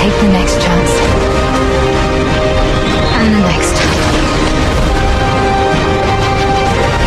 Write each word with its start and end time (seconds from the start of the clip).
Take 0.00 0.20
the 0.20 0.28
next 0.28 0.56
chance. 0.62 0.92
And 3.20 3.34
the 3.36 3.42
next. 3.52 3.76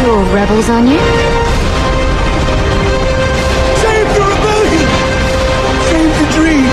You're 0.03 0.23
rebels, 0.35 0.69
aren't 0.69 0.89
you? 0.89 1.01
Save 3.81 4.07
the 4.13 4.23
rebellion! 4.31 4.89
Save 5.89 6.13
the 6.19 6.27
dream! 6.37 6.69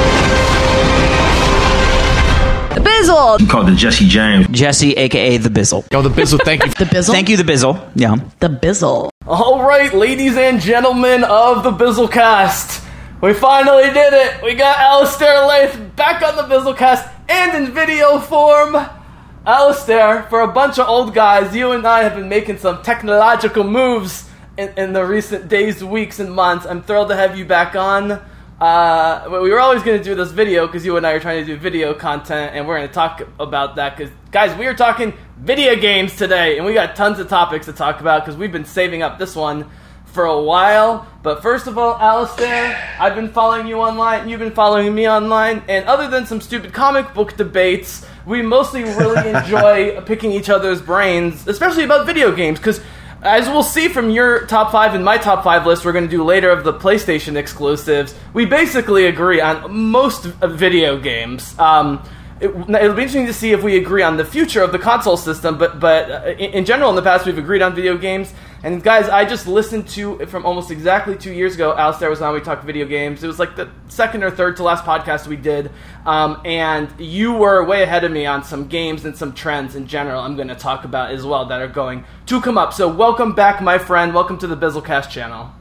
The 2.75 2.83
Bizzle! 2.91 3.41
You 3.41 3.47
called 3.47 3.69
the 3.69 3.75
Jesse 3.75 4.07
James. 4.07 4.47
Jesse, 4.49 4.93
aka 4.93 5.39
the 5.39 5.49
Bizzle. 5.49 5.87
Oh, 5.95 6.03
the 6.03 6.11
Bizzle, 6.11 6.41
thank 6.45 6.67
you. 6.67 6.71
the 6.79 6.85
Bizzle? 6.85 7.13
Thank 7.13 7.31
you, 7.31 7.39
the 7.39 7.51
Bizzle. 7.51 7.91
Yeah. 7.95 8.17
The 8.41 8.49
Bizzle. 8.51 9.09
All 9.27 9.63
right, 9.63 9.95
ladies 9.95 10.37
and 10.37 10.61
gentlemen 10.61 11.25
of 11.25 11.63
the 11.63 11.71
Bizzlecast. 11.71 12.80
We 13.21 13.35
finally 13.35 13.83
did 13.93 14.15
it! 14.15 14.43
We 14.43 14.55
got 14.55 14.79
Alistair 14.79 15.45
Lath 15.45 15.95
back 15.95 16.23
on 16.23 16.37
the 16.37 16.43
Bizzlecast 16.43 17.07
and 17.29 17.55
in 17.55 17.75
video 17.75 18.19
form. 18.19 18.75
Alistair, 19.45 20.23
for 20.31 20.41
a 20.41 20.49
bunch 20.49 20.79
of 20.79 20.89
old 20.89 21.13
guys, 21.13 21.55
you 21.55 21.73
and 21.73 21.87
I 21.87 22.03
have 22.03 22.15
been 22.15 22.31
making 22.31 22.57
some 22.57 22.83
technological 22.83 23.63
moves 23.63 24.27
in, 24.57 24.73
in 24.79 24.95
the 24.95 25.05
recent 25.05 25.49
days, 25.49 25.85
weeks, 25.85 26.19
and 26.19 26.33
months. 26.33 26.65
I'm 26.65 26.83
thrilled 26.83 27.11
to 27.11 27.15
have 27.15 27.37
you 27.37 27.45
back 27.45 27.77
on. 27.77 28.23
Uh, 28.59 29.27
we 29.31 29.51
were 29.51 29.61
always 29.61 29.83
going 29.83 29.99
to 29.99 30.05
do 30.05 30.15
this 30.15 30.31
video 30.31 30.67
because 30.67 30.87
you 30.87 30.97
and 30.97 31.07
I 31.07 31.13
are 31.13 31.21
trying 31.21 31.45
to 31.45 31.47
do 31.47 31.59
video 31.59 31.93
content, 31.93 32.57
and 32.57 32.67
we're 32.67 32.79
going 32.79 32.89
to 32.89 32.95
talk 32.95 33.21
about 33.39 33.77
that. 33.77 33.99
Because, 33.99 34.11
guys, 34.31 34.57
we 34.59 34.67
are 34.67 34.75
talking 34.75 35.13
video 35.39 35.77
games 35.77 36.17
today, 36.17 36.57
and 36.57 36.65
we 36.65 36.73
got 36.73 36.97
tons 36.97 37.19
of 37.19 37.29
topics 37.29 37.67
to 37.67 37.75
talk 37.75 38.01
about 38.01 38.25
because 38.25 38.39
we've 38.39 38.53
been 38.53 38.65
saving 38.65 39.03
up 39.03 39.19
this 39.19 39.37
one 39.37 39.71
for 40.13 40.25
a 40.25 40.41
while. 40.41 41.07
But 41.23 41.43
first 41.43 41.67
of 41.67 41.79
all, 41.79 41.97
Alistair, 41.97 42.97
I've 42.99 43.15
been 43.15 43.33
following 43.33 43.67
you 43.67 43.77
online, 43.77 44.29
you've 44.29 44.41
been 44.41 44.53
following 44.53 44.95
me 44.95 45.09
online, 45.09 45.63
and 45.69 45.87
other 45.87 46.09
than 46.09 46.27
some 46.27 46.41
stupid 46.41 46.73
comic 46.73 47.15
book 47.15 47.37
debates, 47.37 48.07
we 48.27 48.43
mostly 48.43 48.85
really 48.85 49.31
enjoy 49.35 50.01
picking 50.03 50.33
each 50.33 50.51
other's 50.51 50.81
brains, 50.81 51.47
especially 51.47 51.85
about 51.85 52.07
video 52.07 52.35
games, 52.35 52.59
because 52.59 52.81
as 53.23 53.49
we'll 53.49 53.63
see 53.63 53.89
from 53.89 54.11
your 54.11 54.47
top 54.47 54.73
five 54.73 54.95
and 54.95 55.05
my 55.05 55.19
top 55.19 55.45
five 55.45 55.67
list, 55.67 55.85
we're 55.85 55.93
going 55.93 56.07
to 56.07 56.11
do 56.11 56.25
later 56.25 56.51
of 56.51 56.65
the 56.65 56.73
PlayStation 56.73 57.37
exclusives. 57.37 58.15
We 58.33 58.47
basically 58.47 59.07
agree 59.07 59.41
on 59.41 59.71
most 59.71 60.25
video 60.25 60.99
games. 60.99 61.59
Um, 61.59 62.03
it, 62.41 62.55
will 62.57 62.65
be 62.65 63.03
interesting 63.03 63.27
to 63.27 63.35
see 63.35 63.53
if 63.53 63.63
we 63.63 63.77
agree 63.77 64.03
on 64.03 64.17
the 64.17 64.25
future 64.25 64.63
of 64.63 64.73
the 64.73 64.79
console 64.79 65.19
system, 65.19 65.59
but 65.59 65.79
but 65.79 66.11
uh, 66.11 66.29
in, 66.31 66.53
in, 66.53 66.65
general, 66.65 66.89
in 66.89 66.97
the 66.97 67.03
past, 67.03 67.27
we've 67.27 67.37
agreed 67.37 67.61
on 67.61 67.75
video 67.75 67.99
games. 67.99 68.33
And 68.63 68.83
guys, 68.83 69.09
I 69.09 69.25
just 69.25 69.47
listened 69.47 69.89
to 69.91 70.21
it 70.21 70.29
from 70.29 70.45
almost 70.45 70.71
exactly 70.71 71.17
two 71.17 71.33
years 71.33 71.55
ago. 71.55 71.75
Alistair 71.75 72.11
was 72.11 72.21
on. 72.21 72.35
We 72.35 72.41
talked 72.43 72.63
video 72.63 72.85
games. 72.85 73.25
It 73.25 73.27
was 73.27 73.39
like 73.39 73.57
the 73.57 73.71
second 73.89 74.23
or 74.23 74.31
third 74.31 74.57
to 74.57 74.63
last 74.63 74.85
podcast 74.85 75.27
we 75.27 75.37
did, 75.37 75.71
um, 76.05 76.43
and 76.45 76.93
you 77.01 77.33
were 77.33 77.65
way 77.65 77.83
ahead 77.83 78.05
of 78.05 78.13
me 78.13 78.27
on 78.27 78.45
some 78.45 78.69
games 78.69 79.07
and 79.07 79.17
some 79.17 79.33
trends 79.33 79.77
in 79.77 79.87
general. 79.87 80.21
I'm 80.21 80.37
going 80.37 80.49
to 80.49 80.55
talk 80.55 80.85
about 80.85 81.11
as 81.11 81.25
well 81.25 81.47
that 81.47 81.63
are 81.63 81.69
going 81.69 82.05
to 82.27 82.41
come 82.43 82.59
up. 82.59 82.75
So 82.75 82.87
welcome 82.87 83.35
back, 83.35 83.63
my 83.63 83.79
friend. 83.79 84.13
Welcome 84.13 84.37
to 84.39 84.47
the 84.47 84.57
Bizzlecast 84.57 85.09
channel. 85.09 85.53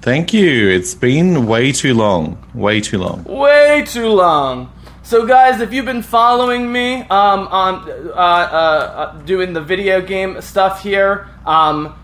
Thank 0.00 0.32
you. 0.32 0.68
It's 0.68 0.94
been 0.94 1.46
way 1.46 1.70
too 1.70 1.94
long. 1.94 2.44
Way 2.54 2.80
too 2.80 2.98
long. 2.98 3.22
Way 3.22 3.84
too 3.86 4.08
long. 4.08 4.72
So, 5.08 5.24
guys, 5.24 5.62
if 5.62 5.72
you've 5.72 5.86
been 5.86 6.02
following 6.02 6.70
me 6.70 6.96
um, 6.96 7.48
on 7.48 7.90
uh, 7.90 8.12
uh, 8.12 8.14
uh, 8.14 9.22
doing 9.22 9.54
the 9.54 9.62
video 9.62 10.02
game 10.02 10.42
stuff 10.42 10.82
here, 10.82 11.30
um, 11.46 11.94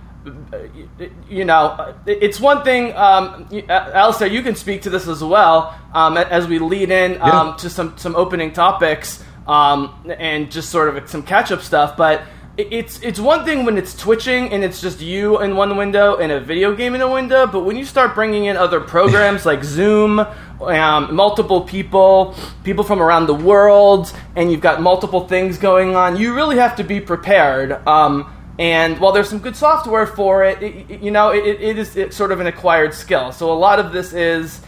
you 1.29 1.45
know, 1.45 1.95
it's 2.07 2.41
one 2.41 2.65
thing. 2.65 2.97
Um, 2.97 3.47
Alistair, 3.69 4.29
you 4.29 4.41
can 4.41 4.55
speak 4.55 4.81
to 4.83 4.89
this 4.89 5.07
as 5.07 5.23
well 5.23 5.79
um, 5.93 6.17
as 6.17 6.49
we 6.49 6.59
lead 6.59 6.91
in 6.91 7.21
um, 7.21 7.49
yeah. 7.49 7.57
to 7.59 7.69
some 7.69 7.99
some 7.99 8.17
opening 8.17 8.55
topics 8.55 9.23
um, 9.47 9.95
and 10.19 10.51
just 10.51 10.71
sort 10.71 10.97
of 10.97 11.07
some 11.11 11.23
catch 11.23 11.53
up 11.53 11.61
stuff. 11.61 11.99
But 11.99 12.23
it's 12.57 13.01
it's 13.03 13.19
one 13.19 13.45
thing 13.45 13.65
when 13.65 13.77
it's 13.77 13.97
twitching 13.97 14.51
and 14.51 14.63
it's 14.63 14.81
just 14.81 15.01
you 15.01 15.41
in 15.43 15.57
one 15.57 15.77
window 15.77 16.17
and 16.17 16.31
a 16.31 16.41
video 16.41 16.75
game 16.75 16.95
in 16.95 17.01
a 17.01 17.11
window, 17.11 17.47
but 17.47 17.65
when 17.65 17.77
you 17.77 17.85
start 17.85 18.15
bringing 18.15 18.45
in 18.45 18.57
other 18.57 18.81
programs 18.81 19.45
like 19.51 19.65
Zoom, 19.65 20.21
um, 20.61 21.15
multiple 21.15 21.63
people, 21.63 22.35
people 22.63 22.85
from 22.85 23.03
around 23.03 23.27
the 23.27 23.35
world, 23.35 24.13
and 24.37 24.53
you've 24.53 24.61
got 24.61 24.81
multiple 24.81 25.27
things 25.27 25.59
going 25.59 25.97
on, 25.97 26.17
you 26.17 26.35
really 26.35 26.57
have 26.57 26.77
to 26.77 26.85
be 26.85 27.01
prepared. 27.01 27.73
Um, 27.89 28.33
and 28.57 29.01
while 29.01 29.11
there's 29.11 29.29
some 29.29 29.41
good 29.41 29.57
software 29.57 30.07
for 30.07 30.45
it, 30.45 30.63
it 30.63 31.01
you 31.01 31.11
know, 31.11 31.31
it, 31.31 31.45
it 31.45 31.77
is 31.77 31.97
it's 31.97 32.17
sort 32.17 32.31
of 32.31 32.39
an 32.39 32.47
acquired 32.47 32.95
skill. 32.95 33.33
So 33.33 33.53
a 33.53 33.59
lot 33.59 33.79
of 33.79 33.93
this 33.93 34.13
is. 34.13 34.61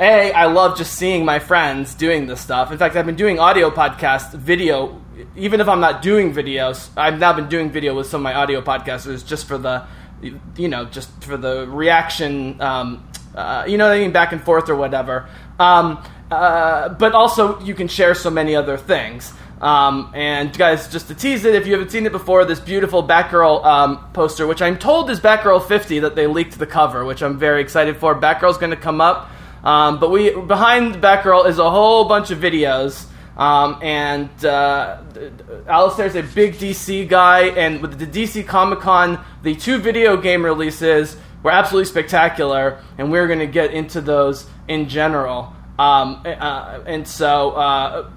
A, 0.00 0.32
I 0.32 0.46
love 0.46 0.78
just 0.78 0.94
seeing 0.94 1.24
my 1.24 1.38
friends 1.38 1.94
doing 1.94 2.26
this 2.26 2.40
stuff. 2.40 2.72
In 2.72 2.78
fact, 2.78 2.96
I've 2.96 3.04
been 3.04 3.14
doing 3.14 3.38
audio 3.38 3.70
podcasts, 3.70 4.32
video 4.32 5.01
even 5.36 5.60
if 5.60 5.68
I'm 5.68 5.80
not 5.80 6.02
doing 6.02 6.34
videos, 6.34 6.90
I've 6.96 7.18
now 7.18 7.32
been 7.32 7.48
doing 7.48 7.70
video 7.70 7.94
with 7.94 8.06
some 8.06 8.20
of 8.20 8.24
my 8.24 8.34
audio 8.34 8.60
podcasters 8.60 9.26
just 9.26 9.46
for 9.46 9.58
the, 9.58 9.86
you 10.56 10.68
know, 10.68 10.84
just 10.84 11.10
for 11.22 11.36
the 11.36 11.66
reaction, 11.68 12.60
um, 12.60 13.08
uh, 13.34 13.64
you 13.66 13.78
know 13.78 13.88
what 13.88 13.96
I 13.96 14.00
mean, 14.00 14.12
back 14.12 14.32
and 14.32 14.42
forth 14.42 14.68
or 14.68 14.76
whatever. 14.76 15.28
Um, 15.58 16.04
uh, 16.30 16.90
but 16.90 17.14
also, 17.14 17.60
you 17.60 17.74
can 17.74 17.88
share 17.88 18.14
so 18.14 18.30
many 18.30 18.54
other 18.56 18.76
things. 18.76 19.32
Um, 19.60 20.10
and 20.14 20.56
guys, 20.56 20.90
just 20.90 21.08
to 21.08 21.14
tease 21.14 21.44
it, 21.44 21.54
if 21.54 21.66
you 21.66 21.72
haven't 21.72 21.90
seen 21.90 22.04
it 22.04 22.12
before, 22.12 22.44
this 22.44 22.58
beautiful 22.58 23.06
Batgirl 23.06 23.64
um, 23.64 24.10
poster, 24.12 24.46
which 24.46 24.60
I'm 24.60 24.76
told 24.76 25.08
is 25.08 25.20
Batgirl 25.20 25.66
50, 25.66 26.00
that 26.00 26.16
they 26.16 26.26
leaked 26.26 26.58
the 26.58 26.66
cover, 26.66 27.04
which 27.04 27.22
I'm 27.22 27.38
very 27.38 27.62
excited 27.62 27.96
for. 27.96 28.14
Batgirl's 28.14 28.58
going 28.58 28.70
to 28.70 28.76
come 28.76 29.00
up, 29.00 29.30
um, 29.62 30.00
but 30.00 30.10
we 30.10 30.34
behind 30.34 30.96
Batgirl 30.96 31.46
is 31.46 31.58
a 31.58 31.70
whole 31.70 32.06
bunch 32.06 32.32
of 32.32 32.38
videos 32.38 33.06
um, 33.42 33.76
and 33.82 34.44
uh, 34.44 35.02
Alistair's 35.66 36.14
a 36.14 36.22
big 36.22 36.54
DC 36.54 37.08
guy, 37.08 37.46
and 37.48 37.82
with 37.82 37.98
the 37.98 38.06
DC 38.06 38.46
Comic 38.46 38.78
Con, 38.78 39.18
the 39.42 39.56
two 39.56 39.78
video 39.78 40.16
game 40.16 40.44
releases 40.44 41.16
were 41.42 41.50
absolutely 41.50 41.90
spectacular, 41.90 42.80
and 42.98 43.10
we're 43.10 43.26
going 43.26 43.40
to 43.40 43.48
get 43.48 43.72
into 43.72 44.00
those 44.00 44.46
in 44.68 44.88
general. 44.88 45.52
Um, 45.76 46.22
uh, 46.24 46.84
and 46.86 47.06
so, 47.08 47.50
uh, 47.50 48.10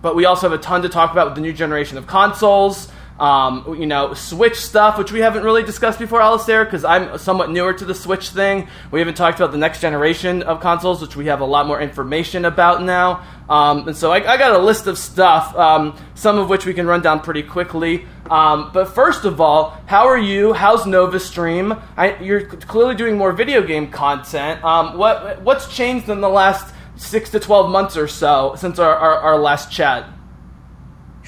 but 0.00 0.16
we 0.16 0.24
also 0.24 0.48
have 0.48 0.58
a 0.58 0.62
ton 0.62 0.80
to 0.80 0.88
talk 0.88 1.12
about 1.12 1.26
with 1.26 1.34
the 1.34 1.42
new 1.42 1.52
generation 1.52 1.98
of 1.98 2.06
consoles. 2.06 2.90
Um, 3.20 3.76
you 3.78 3.84
know, 3.84 4.14
Switch 4.14 4.56
stuff, 4.56 4.96
which 4.96 5.12
we 5.12 5.20
haven't 5.20 5.44
really 5.44 5.62
discussed 5.62 5.98
before, 5.98 6.22
Alistair, 6.22 6.64
because 6.64 6.86
I'm 6.86 7.18
somewhat 7.18 7.50
newer 7.50 7.74
to 7.74 7.84
the 7.84 7.94
Switch 7.94 8.30
thing. 8.30 8.66
We 8.90 8.98
haven't 8.98 9.16
talked 9.16 9.38
about 9.38 9.52
the 9.52 9.58
next 9.58 9.82
generation 9.82 10.42
of 10.42 10.60
consoles, 10.60 11.02
which 11.02 11.16
we 11.16 11.26
have 11.26 11.40
a 11.40 11.44
lot 11.44 11.66
more 11.66 11.78
information 11.82 12.46
about 12.46 12.82
now. 12.82 13.22
Um, 13.50 13.88
and 13.88 13.96
so 13.96 14.10
I, 14.10 14.18
I, 14.18 14.36
got 14.38 14.52
a 14.52 14.58
list 14.58 14.86
of 14.86 14.96
stuff, 14.96 15.54
um, 15.56 15.98
some 16.14 16.38
of 16.38 16.48
which 16.48 16.64
we 16.64 16.72
can 16.72 16.86
run 16.86 17.02
down 17.02 17.20
pretty 17.20 17.42
quickly. 17.42 18.06
Um, 18.30 18.70
but 18.72 18.94
first 18.94 19.24
of 19.24 19.40
all, 19.40 19.76
how 19.86 20.06
are 20.06 20.16
you? 20.18 20.52
How's 20.52 20.86
Nova 20.86 21.18
Stream? 21.18 21.74
I, 21.96 22.16
you're 22.20 22.46
clearly 22.46 22.94
doing 22.94 23.18
more 23.18 23.32
video 23.32 23.60
game 23.60 23.90
content. 23.90 24.64
Um, 24.64 24.96
what 24.96 25.42
what's 25.42 25.68
changed 25.68 26.08
in 26.08 26.20
the 26.20 26.28
last 26.28 26.72
six 26.96 27.28
to 27.30 27.40
twelve 27.40 27.70
months 27.70 27.96
or 27.96 28.06
so 28.06 28.54
since 28.56 28.78
our, 28.78 28.94
our, 28.94 29.18
our 29.18 29.38
last 29.38 29.70
chat? 29.72 30.08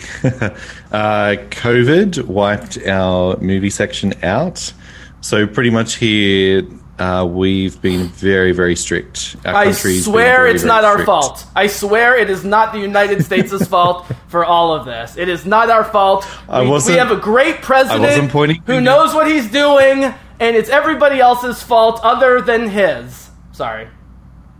uh, 0.92 1.36
COVID 1.50 2.26
wiped 2.26 2.78
our 2.86 3.36
movie 3.38 3.70
section 3.70 4.12
out. 4.22 4.72
So 5.20 5.46
pretty 5.46 5.70
much 5.70 5.96
here, 5.96 6.62
uh, 6.98 7.24
we've 7.24 7.80
been 7.80 8.08
very, 8.08 8.52
very 8.52 8.76
strict. 8.76 9.36
Our 9.44 9.54
I 9.54 9.72
swear 9.72 10.36
very, 10.36 10.50
it's 10.52 10.62
very 10.62 10.68
not 10.68 10.84
strict. 10.84 10.98
our 11.00 11.04
fault. 11.06 11.46
I 11.56 11.66
swear 11.66 12.16
it 12.18 12.28
is 12.30 12.44
not 12.44 12.72
the 12.72 12.78
United 12.80 13.24
States' 13.24 13.66
fault 13.68 14.06
for 14.28 14.44
all 14.44 14.74
of 14.74 14.84
this. 14.84 15.16
It 15.16 15.28
is 15.28 15.46
not 15.46 15.70
our 15.70 15.84
fault. 15.84 16.26
We, 16.48 16.68
we 16.68 16.92
have 16.98 17.10
a 17.10 17.16
great 17.16 17.62
president 17.62 18.30
who 18.66 18.80
knows 18.80 19.14
what 19.14 19.26
he's 19.26 19.50
doing, 19.50 20.04
and 20.04 20.56
it's 20.56 20.68
everybody 20.68 21.20
else's 21.20 21.62
fault 21.62 22.00
other 22.02 22.40
than 22.40 22.68
his. 22.68 23.30
Sorry. 23.52 23.88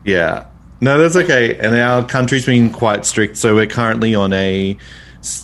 Yeah. 0.04 0.46
No, 0.80 0.98
that's 0.98 1.14
okay. 1.14 1.56
And 1.58 1.76
our 1.76 2.04
country's 2.04 2.46
been 2.46 2.70
quite 2.72 3.06
strict, 3.06 3.36
so 3.36 3.54
we're 3.54 3.66
currently 3.66 4.16
on 4.16 4.32
a 4.32 4.76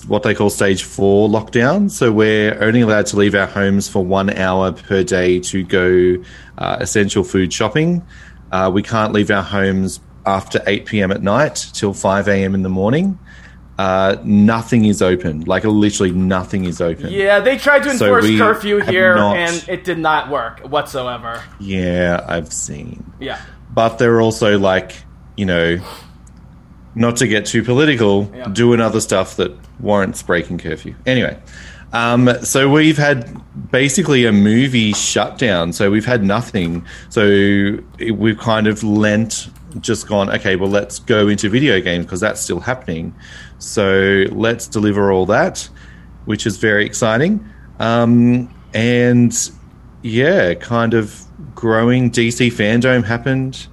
what 0.09 0.23
they 0.23 0.35
call 0.35 0.51
stage 0.51 0.83
four 0.83 1.29
lockdown. 1.29 1.91
So 1.91 2.11
we're 2.13 2.61
only 2.63 2.81
allowed 2.81 3.07
to 3.07 3.17
leave 3.17 3.35
our 3.35 3.47
homes 3.47 3.89
for 3.89 4.05
one 4.05 4.31
hour 4.31 4.73
per 4.73 5.03
day 5.05 5.39
to 5.41 5.63
go 5.63 6.23
uh, 6.59 6.79
essential 6.81 7.23
food 7.25 7.53
shopping. 7.53 8.05
Uh, 8.51 8.71
we 8.73 8.83
can't 8.83 9.13
leave 9.13 9.31
our 9.31 9.43
homes 9.43 10.01
after 10.27 10.61
8 10.67 10.87
p.m. 10.87 11.11
at 11.13 11.23
night 11.23 11.67
till 11.73 11.93
5 11.95 12.29
a.m. 12.29 12.55
in 12.55 12.63
the 12.63 12.69
morning. 12.69 13.19
Uh, 13.79 14.17
nothing 14.25 14.87
is 14.87 15.01
open. 15.01 15.43
Like 15.43 15.63
literally 15.65 16.11
nothing 16.11 16.65
is 16.65 16.81
open. 16.81 17.11
Yeah, 17.13 17.39
they 17.39 17.57
tried 17.57 17.85
to 17.85 17.91
enforce 17.93 18.25
we 18.25 18.37
curfew 18.37 18.79
here, 18.79 19.15
not- 19.15 19.37
and 19.37 19.65
it 19.69 19.85
did 19.85 19.99
not 19.99 20.29
work 20.31 20.61
whatsoever. 20.61 21.41
Yeah, 21.61 22.25
I've 22.27 22.53
seen. 22.53 23.13
Yeah. 23.21 23.41
But 23.73 23.99
they're 23.99 24.21
also 24.21 24.59
like, 24.59 24.97
you 25.37 25.47
know, 25.47 25.79
not 26.99 27.17
to 27.17 27.27
get 27.29 27.47
too 27.47 27.63
political, 27.63 28.31
Yeah. 28.37 28.49
doing 28.49 28.81
other 28.81 29.01
stuff 29.01 29.37
that 29.37 29.53
warrants 29.81 30.23
breaking 30.23 30.59
curfew. 30.59 30.95
Anyway, 31.07 31.37
um, 31.93 32.29
so 32.43 32.69
we've 32.69 32.99
had 32.99 33.41
basically 33.71 34.25
a 34.27 34.33
movie 34.33 34.93
shutdown. 34.93 35.73
So 35.73 35.91
we've 35.91 36.05
had 36.07 36.25
nothing. 36.25 36.85
So 37.09 37.79
we've 38.13 38.39
kind 38.39 38.67
of 38.67 38.83
lent, 38.83 39.49
just 39.81 40.09
gone, 40.09 40.29
okay, 40.31 40.57
well, 40.57 40.71
let's 40.71 40.99
go 40.99 41.29
into 41.29 41.49
video 41.49 41.81
games 41.81 42.05
because 42.05 42.21
that's 42.21 42.41
still 42.41 42.61
happening. 42.61 43.15
So 43.59 44.25
let's 44.33 44.67
deliver 44.67 45.13
all 45.13 45.27
that, 45.27 45.69
which 46.25 46.47
is 46.47 46.57
very 46.57 46.85
exciting. 46.85 47.45
Um, 47.79 48.53
and 48.75 49.33
yeah, 50.03 50.55
kind 50.55 50.95
of 50.95 51.23
growing 51.55 52.11
DC 52.11 52.49
FanDome 52.53 53.05
happened. 53.05 53.67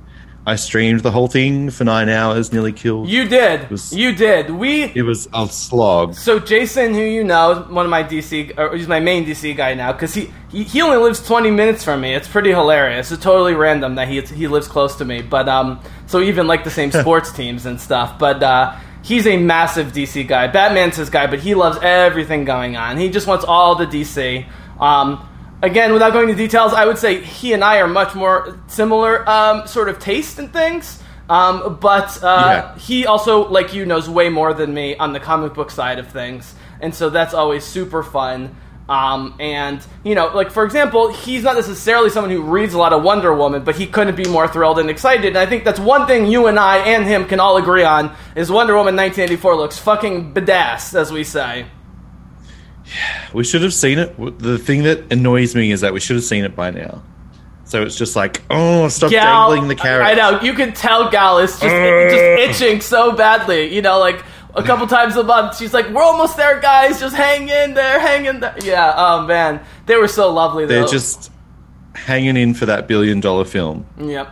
I 0.48 0.58
streamed 0.58 1.00
the 1.00 1.10
whole 1.10 1.28
thing 1.28 1.72
for 1.72 1.84
nine 1.86 2.08
hours, 2.08 2.54
nearly 2.54 2.72
killed. 2.72 3.10
You 3.10 3.28
did. 3.28 3.70
was- 3.72 3.92
you 3.92 4.14
did. 4.14 4.52
We 4.52 4.84
it 4.84 5.02
was 5.02 5.28
a 5.34 5.48
slog. 5.48 6.14
So 6.14 6.40
Jason, 6.40 6.94
who 6.94 7.02
you 7.02 7.24
know, 7.24 7.66
one 7.70 7.86
of 7.86 7.90
my 7.90 8.04
DC, 8.04 8.56
or 8.58 8.76
he's 8.76 8.88
my 8.88 9.00
main 9.00 9.26
DC 9.26 9.58
guy 9.58 9.74
now, 9.74 9.92
because 9.92 10.14
he, 10.14 10.32
he 10.52 10.64
he 10.64 10.82
only 10.84 10.98
lives 10.98 11.26
20 11.26 11.50
minutes 11.50 11.84
from 11.84 12.02
me. 12.02 12.14
It's 12.14 12.28
pretty 12.28 12.52
hilarious. 12.52 13.12
It's 13.12 13.24
totally 13.24 13.56
random 13.56 13.96
that 13.96 14.08
he 14.08 14.22
he 14.22 14.48
lives 14.48 14.68
close 14.68 14.96
to 14.98 15.06
me. 15.06 15.24
But 15.24 15.50
um, 15.50 15.80
so 16.06 16.22
even 16.22 16.46
like 16.46 16.64
the 16.64 16.70
same 16.72 16.92
sports 17.02 17.32
teams 17.32 17.66
and 17.66 17.82
stuff. 17.82 18.20
But 18.20 18.44
uh, 18.44 18.76
he's 19.02 19.26
a 19.26 19.38
massive 19.38 19.94
DC 19.94 20.28
guy. 20.28 20.46
Batman's 20.48 20.98
his 20.98 21.10
guy, 21.10 21.26
but 21.26 21.40
he 21.40 21.56
loves 21.56 21.80
everything 21.82 22.46
going 22.46 22.76
on. 22.78 22.98
He 22.98 23.10
just 23.10 23.26
wants 23.26 23.46
all 23.46 23.74
the 23.76 23.88
DC. 23.88 24.46
Um, 24.80 25.28
again, 25.66 25.94
without 25.94 26.14
going 26.14 26.30
into 26.30 26.42
details, 26.42 26.74
I 26.74 26.86
would 26.86 26.98
say 26.98 27.22
he 27.22 27.54
and 27.54 27.64
I 27.64 27.80
are 27.82 27.88
much 27.88 28.16
more 28.16 28.60
similar 28.68 29.28
um, 29.30 29.68
sort 29.68 29.90
of 29.90 30.00
taste 30.00 30.40
in 30.40 30.50
things. 30.50 31.02
Um, 31.30 31.78
but 31.82 32.24
uh, 32.24 32.28
Yeah. 32.74 32.78
he 32.78 33.06
also, 33.08 33.48
like 33.50 33.74
you, 33.74 33.86
knows 33.86 34.08
way 34.08 34.30
more 34.30 34.54
than 34.54 34.74
me 34.74 34.96
on 34.96 35.12
the 35.14 35.20
comic 35.20 35.54
book 35.56 35.72
side 35.72 35.98
of 36.00 36.08
things, 36.10 36.54
and 36.80 36.94
so 36.94 37.10
that's 37.10 37.34
always 37.34 37.64
super 37.66 38.04
fun. 38.04 38.56
Um, 38.88 39.34
and 39.40 39.84
you 40.04 40.14
know, 40.14 40.28
like 40.36 40.52
for 40.52 40.64
example, 40.64 41.12
he's 41.12 41.42
not 41.42 41.56
necessarily 41.56 42.12
someone 42.12 42.30
who 42.30 42.44
reads 42.44 42.76
a 42.76 42.78
lot 42.78 42.94
of 42.94 43.02
Wonder 43.02 43.34
Woman, 43.34 43.64
but 43.64 43.76
he 43.76 43.88
couldn't 43.88 44.16
be 44.16 44.26
more 44.26 44.48
thrilled 44.48 44.78
and 44.78 44.92
excited. 44.92 45.26
And 45.26 45.38
I 45.40 45.48
think 45.48 45.64
that's 45.64 45.80
one 45.80 46.06
thing 46.06 46.28
you 46.28 46.46
and 46.46 46.60
I 46.60 46.78
and 46.78 47.04
him 47.04 47.26
can 47.26 47.40
all 47.40 47.58
agree 47.58 47.84
on 47.84 48.16
is 48.36 48.52
Wonder 48.52 48.74
Woman 48.76 48.96
1984 48.96 49.56
looks 49.56 49.80
fucking 49.80 50.36
badass, 50.36 50.94
as 50.94 51.12
we 51.12 51.24
say. 51.24 51.66
We 53.34 53.44
should 53.44 53.62
have 53.64 53.74
seen 53.74 54.00
it. 54.00 54.16
The 54.40 54.58
thing 54.58 54.84
that 54.84 55.12
annoys 55.12 55.56
me 55.56 55.72
is 55.72 55.82
that 55.82 55.94
we 55.94 56.00
should 56.00 56.16
have 56.16 56.24
seen 56.24 56.44
it 56.44 56.56
by 56.56 56.72
now. 56.72 57.04
So 57.66 57.82
it's 57.82 57.96
just 57.98 58.16
like, 58.16 58.44
oh, 58.52 58.88
stop 58.90 59.10
Gal, 59.10 59.50
dangling 59.50 59.68
the 59.68 59.76
carrot. 59.76 60.06
I 60.06 60.14
know 60.14 60.40
you 60.42 60.54
can 60.54 60.74
tell 60.74 61.10
Gal 61.10 61.40
is 61.40 61.52
just 61.60 61.64
just 61.64 62.62
itching 62.62 62.80
so 62.80 63.14
badly. 63.16 63.74
You 63.74 63.82
know, 63.82 63.98
like 63.98 64.24
a 64.54 64.62
couple 64.62 64.86
times 64.86 65.16
a 65.16 65.24
month, 65.24 65.58
she's 65.58 65.74
like, 65.74 65.90
"We're 65.90 66.04
almost 66.04 66.38
there, 66.38 66.60
guys. 66.60 67.00
Just 67.00 67.16
hang 67.16 67.50
in 67.50 67.74
there, 67.74 68.00
hang 68.00 68.26
in 68.26 68.40
there." 68.40 68.56
Yeah. 68.64 68.94
Oh 68.96 69.26
man, 69.26 69.62
they 69.88 69.98
were 69.98 70.08
so 70.08 70.32
lovely. 70.32 70.68
They're 70.68 70.86
just 70.86 71.32
hanging 71.96 72.38
in 72.38 72.54
for 72.54 72.68
that 72.68 72.88
billion 72.88 73.20
dollar 73.20 73.46
film. 73.46 73.88
Yep. 74.00 74.30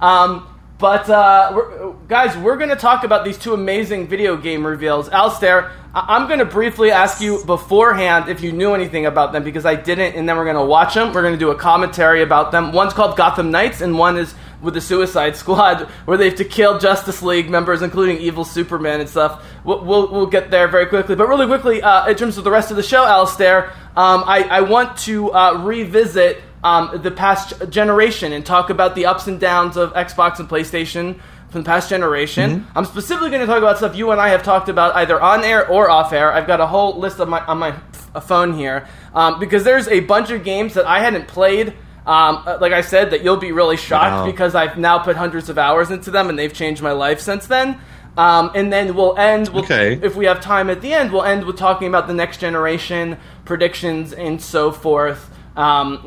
Um, 0.00 0.48
but 0.82 1.08
uh, 1.08 1.52
we're, 1.54 1.92
guys, 2.08 2.36
we're 2.36 2.56
going 2.56 2.68
to 2.68 2.74
talk 2.76 3.04
about 3.04 3.24
these 3.24 3.38
two 3.38 3.54
amazing 3.54 4.08
video 4.08 4.36
game 4.36 4.66
reveals. 4.66 5.08
Alistair, 5.10 5.70
I- 5.94 6.16
I'm 6.16 6.26
going 6.26 6.40
to 6.40 6.44
briefly 6.44 6.90
ask 6.90 7.20
you 7.20 7.44
beforehand 7.44 8.28
if 8.28 8.40
you 8.40 8.50
knew 8.50 8.74
anything 8.74 9.06
about 9.06 9.32
them 9.32 9.44
because 9.44 9.64
I 9.64 9.76
didn't, 9.76 10.16
and 10.16 10.28
then 10.28 10.36
we're 10.36 10.44
going 10.44 10.56
to 10.56 10.64
watch 10.64 10.94
them. 10.94 11.12
We're 11.12 11.22
going 11.22 11.34
to 11.34 11.38
do 11.38 11.52
a 11.52 11.54
commentary 11.54 12.20
about 12.20 12.50
them. 12.50 12.72
One's 12.72 12.94
called 12.94 13.16
Gotham 13.16 13.52
Knights, 13.52 13.80
and 13.80 13.96
one 13.96 14.18
is 14.18 14.34
with 14.60 14.74
the 14.74 14.80
Suicide 14.80 15.36
Squad, 15.36 15.82
where 16.04 16.18
they 16.18 16.30
have 16.30 16.38
to 16.38 16.44
kill 16.44 16.80
Justice 16.80 17.22
League 17.22 17.48
members, 17.48 17.80
including 17.80 18.18
evil 18.18 18.44
Superman 18.44 18.98
and 19.00 19.08
stuff. 19.08 19.46
We'll, 19.62 19.84
we'll, 19.84 20.10
we'll 20.10 20.26
get 20.26 20.50
there 20.50 20.66
very 20.66 20.86
quickly. 20.86 21.14
But 21.14 21.28
really 21.28 21.46
quickly, 21.46 21.80
uh, 21.80 22.08
in 22.08 22.16
terms 22.16 22.38
of 22.38 22.42
the 22.42 22.50
rest 22.50 22.72
of 22.72 22.76
the 22.76 22.82
show, 22.82 23.04
Alistair, 23.04 23.70
um, 23.94 24.24
I, 24.26 24.48
I 24.50 24.60
want 24.62 24.96
to 24.98 25.30
uh, 25.30 25.62
revisit 25.64 26.42
um, 26.64 27.00
the 27.02 27.10
past 27.10 27.68
generation 27.70 28.32
and 28.32 28.44
talk 28.46 28.70
about 28.70 28.94
the 28.94 29.06
ups 29.06 29.26
and 29.26 29.40
downs 29.40 29.76
of 29.76 29.92
Xbox 29.94 30.38
and 30.38 30.48
PlayStation 30.48 31.20
from 31.50 31.62
the 31.62 31.66
past 31.66 31.90
generation. 31.90 32.66
I'm 32.74 32.84
specifically 32.86 33.28
going 33.30 33.40
to 33.40 33.46
talk 33.46 33.58
about 33.58 33.76
stuff 33.78 33.94
you 33.96 34.10
and 34.10 34.20
I 34.20 34.28
have 34.28 34.42
talked 34.42 34.68
about 34.68 34.94
either 34.96 35.20
on 35.20 35.44
air 35.44 35.68
or 35.68 35.90
off 35.90 36.12
air. 36.12 36.32
I've 36.32 36.46
got 36.46 36.60
a 36.60 36.66
whole 36.66 36.98
list 36.98 37.18
of 37.20 37.28
my 37.28 37.44
on 37.44 37.58
my 37.58 37.70
f- 38.14 38.24
phone 38.24 38.54
here 38.54 38.86
um, 39.14 39.38
because 39.38 39.62
there's 39.64 39.86
a 39.88 40.00
bunch 40.00 40.30
of 40.30 40.44
games 40.44 40.74
that 40.74 40.86
I 40.86 41.00
hadn't 41.00 41.28
played. 41.28 41.74
Um, 42.06 42.42
uh, 42.46 42.58
like 42.60 42.72
I 42.72 42.80
said, 42.80 43.10
that 43.10 43.22
you'll 43.22 43.36
be 43.36 43.52
really 43.52 43.76
shocked 43.76 44.24
Wow. 44.24 44.26
because 44.26 44.54
I've 44.56 44.76
now 44.78 44.98
put 44.98 45.14
hundreds 45.16 45.48
of 45.50 45.58
hours 45.58 45.90
into 45.90 46.10
them 46.10 46.28
and 46.30 46.38
they've 46.38 46.52
changed 46.52 46.82
my 46.82 46.92
life 46.92 47.20
since 47.20 47.46
then. 47.46 47.78
Um, 48.16 48.50
and 48.54 48.72
then 48.72 48.94
we'll 48.94 49.16
end. 49.16 49.48
We'll, 49.50 49.62
Okay. 49.64 49.98
If 50.02 50.16
we 50.16 50.24
have 50.26 50.40
time 50.40 50.68
at 50.68 50.80
the 50.80 50.92
end, 50.92 51.12
we'll 51.12 51.22
end 51.22 51.44
with 51.44 51.56
talking 51.56 51.86
about 51.88 52.08
the 52.08 52.14
next 52.14 52.38
generation 52.38 53.18
predictions 53.44 54.12
and 54.12 54.40
so 54.42 54.72
forth. 54.72 55.28
Um, 55.56 56.02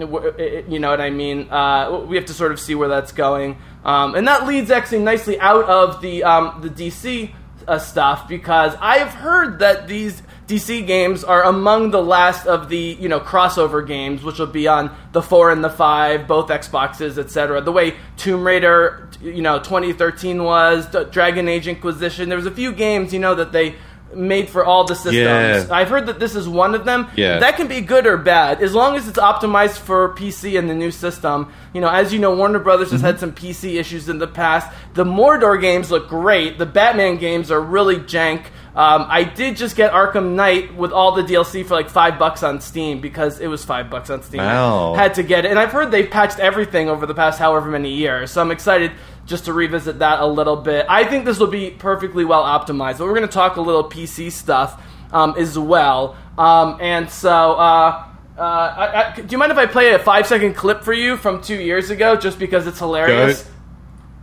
you 0.68 0.80
know 0.80 0.90
what 0.90 1.02
I 1.02 1.12
mean? 1.12 1.50
Uh, 1.52 2.04
we 2.08 2.16
have 2.16 2.26
to 2.26 2.34
sort 2.34 2.52
of 2.52 2.60
see 2.60 2.74
where 2.74 2.88
that's 2.88 3.12
going, 3.12 3.58
um, 3.84 4.16
and 4.16 4.28
that 4.28 4.48
leads 4.48 4.72
actually 4.72 5.00
nicely 5.00 5.40
out 5.40 5.66
of 5.66 6.02
the 6.02 6.24
um, 6.24 6.62
the 6.62 6.70
DC 6.70 7.32
uh, 7.68 7.78
stuff 7.78 8.28
because 8.28 8.76
I've 8.82 9.14
heard 9.14 9.60
that 9.60 9.88
these 9.88 10.22
DC 10.48 10.86
games 10.86 11.24
are 11.24 11.44
among 11.44 11.92
the 11.92 12.02
last 12.02 12.46
of 12.46 12.70
the 12.70 12.98
you 13.00 13.10
know 13.10 13.20
crossover 13.20 13.86
games, 13.86 14.24
which 14.24 14.40
will 14.40 14.48
be 14.48 14.68
on 14.68 14.96
the 15.12 15.22
four 15.22 15.52
and 15.52 15.64
the 15.64 15.70
five, 15.70 16.28
both 16.28 16.50
Xboxes, 16.50 17.18
etc. 17.18 17.62
The 17.62 17.72
way 17.72 17.96
Tomb 18.18 18.46
Raider, 18.46 19.10
you 19.22 19.42
know, 19.42 19.58
2013 19.60 20.44
was, 20.44 20.88
Dragon 21.12 21.48
Age 21.48 21.68
Inquisition. 21.68 22.30
There 22.30 22.38
was 22.38 22.46
a 22.46 22.52
few 22.52 22.72
games, 22.72 23.14
you 23.14 23.20
know, 23.20 23.36
that 23.36 23.52
they 23.52 23.76
made 24.16 24.50
for 24.50 24.66
all 24.66 24.86
the 24.86 24.96
systems. 24.96 25.16
Yeah. 25.16 25.68
I've 25.70 25.90
heard 25.90 26.08
that 26.08 26.20
this 26.20 26.36
is 26.36 26.48
one 26.48 26.76
of 26.76 26.86
them. 26.86 27.08
Yeah. 27.16 27.40
That 27.40 27.58
can 27.58 27.68
be 27.68 27.82
good 27.82 28.08
or 28.08 28.18
bad 28.18 28.62
as 28.62 28.74
long 28.74 28.96
as 28.96 29.08
it's 29.08 29.20
optimized 29.20 29.80
for 29.80 30.14
PC 30.16 30.58
and 30.58 30.70
the 30.70 30.76
new 30.76 30.92
system. 30.92 31.52
You 31.74 31.82
know, 31.82 31.90
as 31.90 32.14
you 32.14 32.20
know, 32.20 32.36
Warner 32.36 32.60
Brothers 32.60 32.92
has 32.92 33.02
had 33.02 33.16
mm-hmm. 33.16 33.20
some 33.20 33.32
PC 33.34 33.80
issues 33.80 34.10
in 34.10 34.20
the 34.20 34.28
past. 34.28 34.72
The 34.94 35.04
Mordor 35.04 35.60
games 35.60 35.92
look 35.92 36.08
great. 36.08 36.58
The 36.58 36.66
Batman 36.66 37.18
games 37.18 37.52
are 37.52 37.62
really 37.62 37.98
jank. 37.98 38.46
Um, 38.76 39.06
I 39.08 39.24
did 39.24 39.56
just 39.56 39.78
get 39.78 39.94
Arkham 39.94 40.34
Knight 40.34 40.76
with 40.76 40.92
all 40.92 41.14
the 41.14 41.22
DLC 41.22 41.66
for 41.66 41.76
like 41.76 41.90
five 41.90 42.20
bucks 42.20 42.44
on 42.44 42.60
Steam 42.60 43.00
because 43.00 43.40
it 43.40 43.48
was 43.48 43.64
five 43.64 43.90
bucks 43.90 44.10
on 44.10 44.22
Steam. 44.22 44.42
Wow. 44.42 44.96
I 44.96 44.98
had 44.98 45.14
to 45.14 45.24
get 45.24 45.46
it, 45.46 45.52
and 45.52 45.58
I've 45.58 45.72
heard 45.72 45.92
they've 45.92 46.10
patched 46.10 46.40
everything 46.40 46.90
over 46.90 47.06
the 47.06 47.14
past 47.14 47.40
however 47.40 47.70
many 47.70 47.94
years. 47.94 48.32
So 48.32 48.42
I'm 48.42 48.52
excited 48.52 48.92
just 49.26 49.46
to 49.46 49.54
revisit 49.54 50.00
that 50.00 50.20
a 50.20 50.26
little 50.26 50.58
bit. 50.58 50.86
I 50.90 51.06
think 51.06 51.24
this 51.24 51.40
will 51.40 51.48
be 51.48 51.72
perfectly 51.72 52.26
well 52.26 52.44
optimized, 52.44 52.98
but 52.98 53.06
we're 53.06 53.16
going 53.16 53.22
to 53.22 53.28
talk 53.28 53.56
a 53.56 53.62
little 53.62 53.90
PC 53.90 54.30
stuff 54.30 54.84
um, 55.14 55.36
as 55.38 55.58
well. 55.58 56.18
Um, 56.38 56.78
and 56.82 57.10
so, 57.10 57.54
uh, 57.54 58.08
uh, 58.38 58.42
I, 58.42 59.14
I, 59.14 59.16
do 59.16 59.26
you 59.30 59.38
mind 59.38 59.54
if 59.54 59.58
I 59.58 59.68
play 59.68 59.94
a 59.94 60.00
five 60.00 60.28
second 60.28 60.56
clip 60.56 60.84
for 60.84 60.92
you 60.92 61.16
from 61.16 61.42
two 61.42 61.56
years 61.56 61.92
ago, 61.92 62.18
just 62.18 62.40
because 62.40 62.68
it's 62.68 62.80
hilarious? 62.80 63.50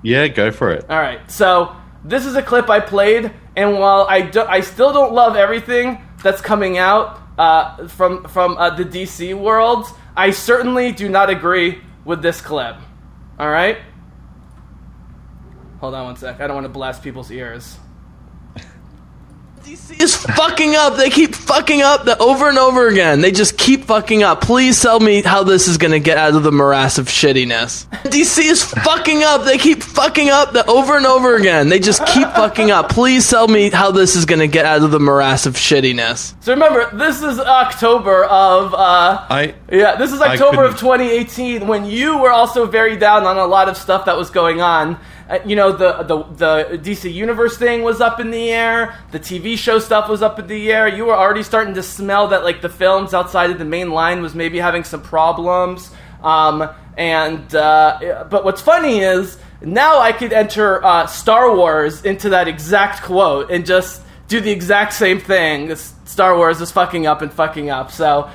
Yeah, 0.03 0.29
go 0.29 0.51
for 0.51 0.73
it. 0.73 0.85
All 0.91 0.99
right, 0.99 1.31
so 1.31 1.75
this 2.05 2.27
is 2.27 2.35
a 2.35 2.43
clip 2.43 2.69
I 2.69 2.81
played, 2.81 3.33
and 3.57 3.79
while 3.79 4.07
I 4.09 4.23
do, 4.23 4.43
I 4.43 4.61
still 4.61 4.93
don't 4.93 5.13
love 5.13 5.37
everything 5.37 6.03
that's 6.23 6.41
coming 6.41 6.79
out 6.79 7.21
uh, 7.39 7.89
from 7.89 8.25
from 8.25 8.57
uh, 8.59 8.71
the 8.71 8.85
DC 8.85 9.35
world, 9.35 9.87
I 10.17 10.31
certainly 10.31 10.93
do 10.93 11.09
not 11.09 11.31
agree 11.31 11.81
with 12.05 12.23
this 12.23 12.41
clip. 12.41 12.77
All 13.39 13.51
right, 13.51 13.79
hold 15.81 15.95
on 15.95 16.05
one 16.05 16.17
sec. 16.17 16.41
I 16.41 16.47
don't 16.47 16.55
want 16.55 16.67
to 16.67 16.73
blast 16.73 17.03
people's 17.03 17.31
ears. 17.31 17.79
DC 19.63 20.01
is 20.01 20.17
fucking 20.17 20.75
up. 20.75 20.97
They 20.97 21.09
keep 21.09 21.35
fucking 21.35 21.83
up 21.83 22.05
the, 22.05 22.19
over 22.19 22.49
and 22.49 22.59
over 22.59 22.89
again. 22.89 23.21
They 23.21 23.31
just 23.31 23.57
keep 23.57 23.85
fucking 23.85 24.25
up. 24.25 24.41
Please 24.41 24.81
tell 24.83 24.99
me 24.99 25.23
how 25.23 25.45
this 25.45 25.69
is 25.69 25.79
gonna 25.79 26.01
get 26.01 26.19
out 26.19 26.35
of 26.35 26.43
the 26.43 26.51
morass 26.51 26.99
of 26.99 27.07
shittiness. 27.07 27.87
DC 28.05 28.43
is 28.43 28.65
fucking 28.65 29.23
up. 29.23 29.45
They 29.45 29.59
keep 29.59 29.83
fucking 29.83 30.31
up 30.31 30.53
the, 30.53 30.67
over 30.67 30.97
and 30.97 31.07
over 31.07 31.37
again. 31.37 31.69
They 31.69 31.79
just 31.79 32.05
keep 32.07 32.27
fucking 32.29 32.73
up. 32.73 32.89
Please 32.89 33.31
tell 33.31 33.47
me 33.47 33.71
how 33.71 33.93
this 33.93 34.17
is 34.17 34.25
gonna 34.25 34.49
get 34.49 34.65
out 34.65 34.83
of 34.83 34.91
the 34.91 35.01
morass 35.01 35.47
of 35.47 35.55
shittiness. 35.55 36.35
So 36.41 36.53
remember, 36.53 36.91
this 36.97 37.23
is 37.23 37.39
October 37.39 38.25
of. 38.25 38.75
Uh, 38.75 39.25
I 39.31 39.55
Yeah, 39.71 39.95
this 39.95 40.13
is 40.13 40.21
October 40.21 40.65
of 40.65 40.73
2018 40.73 41.69
when 41.69 41.85
you 41.85 42.19
were 42.19 42.33
also 42.33 42.67
very 42.67 42.97
down 42.97 43.27
on 43.27 43.37
a 43.37 43.47
lot 43.47 43.69
of 43.69 43.77
stuff 43.77 44.07
that 44.07 44.17
was 44.17 44.31
going 44.31 44.61
on. 44.61 44.99
Uh, 45.33 45.39
you 45.47 45.57
know, 45.57 45.73
the, 45.73 46.03
the 46.03 46.23
the 46.35 46.79
DC 46.79 47.11
Universe 47.11 47.57
thing 47.57 47.83
was 47.83 48.03
up 48.03 48.21
in 48.21 48.31
the 48.31 48.51
air. 48.51 48.99
The 49.13 49.19
TV 49.19 49.57
show 49.57 49.79
stuff 49.79 50.07
was 50.11 50.21
up 50.21 50.39
in 50.39 50.47
the 50.47 50.71
air. 50.71 50.87
You 50.87 51.07
were 51.07 51.17
already 51.17 51.43
starting 51.43 51.73
to 51.75 51.83
smell 51.83 52.29
that 52.29 52.45
like 52.45 52.61
the 52.61 52.69
films 52.69 53.15
outside 53.15 53.51
of 53.51 53.59
the 53.59 53.65
main 53.65 53.93
line 53.93 54.21
was 54.21 54.35
maybe 54.35 54.59
having 54.59 54.85
some 54.85 55.01
problems. 55.01 55.91
Um, 56.23 56.69
and 56.99 57.55
uh, 57.55 58.27
but 58.29 58.45
what's 58.45 58.61
funny 58.61 59.01
is 59.01 59.39
now 59.63 60.01
I 60.01 60.13
could 60.13 60.35
enter 60.35 60.85
uh, 60.85 61.07
Star 61.07 61.57
Wars 61.57 62.05
into 62.05 62.29
that 62.31 62.47
exact 62.47 63.03
quote 63.03 63.51
and 63.51 63.65
just 63.65 64.03
do 64.29 64.39
the 64.39 64.51
exact 64.51 64.93
same 64.93 65.19
thing. 65.19 65.75
Star 65.77 66.37
Wars 66.37 66.61
is 66.61 66.71
fucking 66.71 67.07
up 67.07 67.23
and 67.23 67.33
fucking 67.33 67.71
up. 67.71 67.91
So 67.91 68.31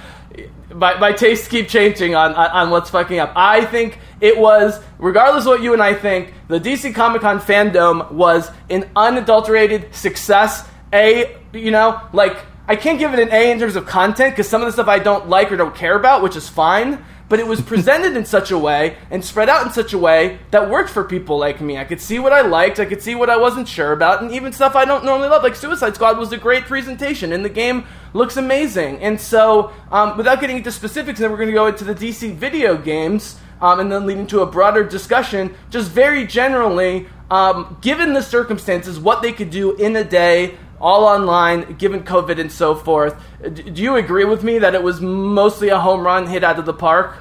my, 0.73 0.97
my 0.99 1.11
tastes 1.13 1.47
keep 1.47 1.67
changing 1.67 2.15
on, 2.15 2.33
on, 2.33 2.49
on 2.51 2.69
what's 2.69 2.89
fucking 2.89 3.19
up. 3.19 3.31
I 3.35 3.65
think 3.65 3.99
it 4.19 4.37
was, 4.37 4.81
regardless 4.99 5.45
of 5.45 5.47
what 5.47 5.61
you 5.61 5.73
and 5.73 5.81
I 5.81 5.93
think, 5.93 6.33
the 6.47 6.59
DC 6.59 6.93
Comic 6.93 7.21
Con 7.21 7.39
FanDome 7.39 8.11
was 8.11 8.51
an 8.69 8.89
unadulterated 8.95 9.93
success. 9.95 10.67
A, 10.93 11.37
you 11.53 11.71
know, 11.71 12.01
like, 12.13 12.37
I 12.67 12.75
can't 12.75 12.99
give 12.99 13.13
it 13.13 13.19
an 13.19 13.31
A 13.31 13.51
in 13.51 13.59
terms 13.59 13.75
of 13.75 13.85
content 13.85 14.33
because 14.33 14.49
some 14.49 14.61
of 14.61 14.67
the 14.67 14.73
stuff 14.73 14.87
I 14.87 14.99
don't 14.99 15.29
like 15.29 15.51
or 15.51 15.57
don't 15.57 15.75
care 15.75 15.97
about, 15.97 16.21
which 16.21 16.35
is 16.35 16.49
fine. 16.49 17.03
But 17.29 17.39
it 17.39 17.47
was 17.47 17.61
presented 17.61 18.15
in 18.15 18.25
such 18.25 18.51
a 18.51 18.57
way 18.57 18.97
and 19.11 19.23
spread 19.23 19.49
out 19.49 19.65
in 19.65 19.73
such 19.73 19.91
a 19.93 19.97
way 19.97 20.39
that 20.51 20.69
worked 20.69 20.89
for 20.89 21.03
people 21.03 21.37
like 21.37 21.59
me. 21.59 21.77
I 21.77 21.83
could 21.83 21.99
see 21.99 22.19
what 22.19 22.31
I 22.31 22.41
liked, 22.41 22.79
I 22.79 22.85
could 22.85 23.01
see 23.01 23.15
what 23.15 23.29
I 23.29 23.37
wasn't 23.37 23.67
sure 23.67 23.91
about, 23.91 24.21
and 24.21 24.31
even 24.31 24.53
stuff 24.53 24.75
I 24.75 24.85
don't 24.85 25.03
normally 25.03 25.27
love. 25.27 25.43
Like 25.43 25.55
Suicide 25.55 25.95
Squad 25.95 26.17
was 26.17 26.31
a 26.31 26.37
great 26.37 26.63
presentation, 26.63 27.33
and 27.33 27.43
the 27.43 27.49
game 27.49 27.85
looks 28.13 28.37
amazing. 28.37 28.99
And 28.99 29.19
so, 29.19 29.73
um, 29.91 30.15
without 30.15 30.39
getting 30.39 30.57
into 30.57 30.71
specifics, 30.71 31.19
then 31.19 31.31
we're 31.31 31.37
going 31.37 31.49
to 31.49 31.53
go 31.53 31.67
into 31.67 31.83
the 31.83 31.95
DC 31.95 32.33
video 32.33 32.77
games. 32.77 33.39
Um, 33.59 33.79
and 33.79 33.91
then 33.91 34.05
leading 34.05 34.27
to 34.27 34.41
a 34.41 34.45
broader 34.45 34.83
discussion, 34.83 35.55
just 35.71 35.89
very 35.89 36.27
generally, 36.27 37.07
um, 37.31 37.77
given 37.81 38.13
the 38.13 38.21
circumstances, 38.21 38.99
what 38.99 39.23
they 39.23 39.33
could 39.33 39.49
do 39.49 39.75
in 39.75 39.95
a 39.95 40.03
day, 40.03 40.57
all 40.79 41.05
online, 41.05 41.75
given 41.77 42.03
COVID 42.03 42.39
and 42.39 42.51
so 42.51 42.75
forth. 42.75 43.15
Do 43.41 43.81
you 43.81 43.95
agree 43.95 44.25
with 44.25 44.43
me 44.43 44.59
that 44.59 44.75
it 44.75 44.83
was 44.83 45.01
mostly 45.01 45.69
a 45.69 45.79
home 45.79 46.01
run 46.01 46.27
hit 46.27 46.43
out 46.43 46.59
of 46.59 46.65
the 46.65 46.73
park? 46.73 47.17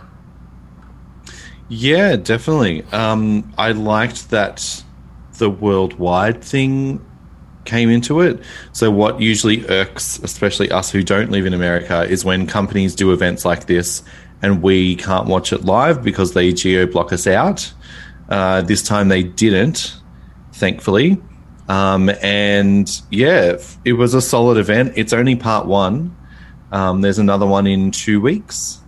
Yeah, 1.69 2.17
definitely. 2.17 2.85
Um, 2.93 3.53
I 3.59 3.73
liked 3.73 4.31
that 4.31 4.83
the 5.39 5.51
worldwide 5.51 6.43
thing 6.43 7.05
came 7.65 7.91
into 7.91 8.21
it. 8.21 8.41
So, 8.73 8.91
what 8.91 9.21
usually 9.21 9.67
irks, 9.67 10.19
especially 10.21 10.71
us 10.71 10.91
who 10.91 11.03
don't 11.03 11.31
live 11.31 11.47
in 11.47 11.53
America, 11.53 12.05
is 12.05 12.25
when 12.25 12.47
companies 12.47 12.95
do 12.95 13.13
events 13.13 13.45
like 13.45 13.67
this 13.67 14.03
and 14.43 14.63
we 14.63 14.97
can't 14.97 15.27
watch 15.27 15.53
it 15.53 15.65
live 15.65 16.03
because 16.03 16.35
they 16.35 16.53
geo 16.53 16.87
block 16.87 17.13
us 17.13 17.27
out. 17.27 17.73
Uh, 18.29 18.63
this 18.63 18.83
time 18.83 19.09
they 19.09 19.23
didn't, 19.23 19.97
thankfully. 20.53 21.21
Um, 21.69 22.11
and 22.23 22.89
yeah, 23.11 23.59
it 23.85 23.95
was 23.95 24.15
a 24.15 24.21
solid 24.21 24.59
event. 24.59 24.93
It's 24.97 25.13
only 25.13 25.37
part 25.37 25.67
one. 25.67 26.17
Um, 26.73 27.01
there's 27.01 27.19
another 27.19 27.47
one 27.47 27.67
in 27.67 27.91
two 27.91 28.21
weeks. 28.21 28.81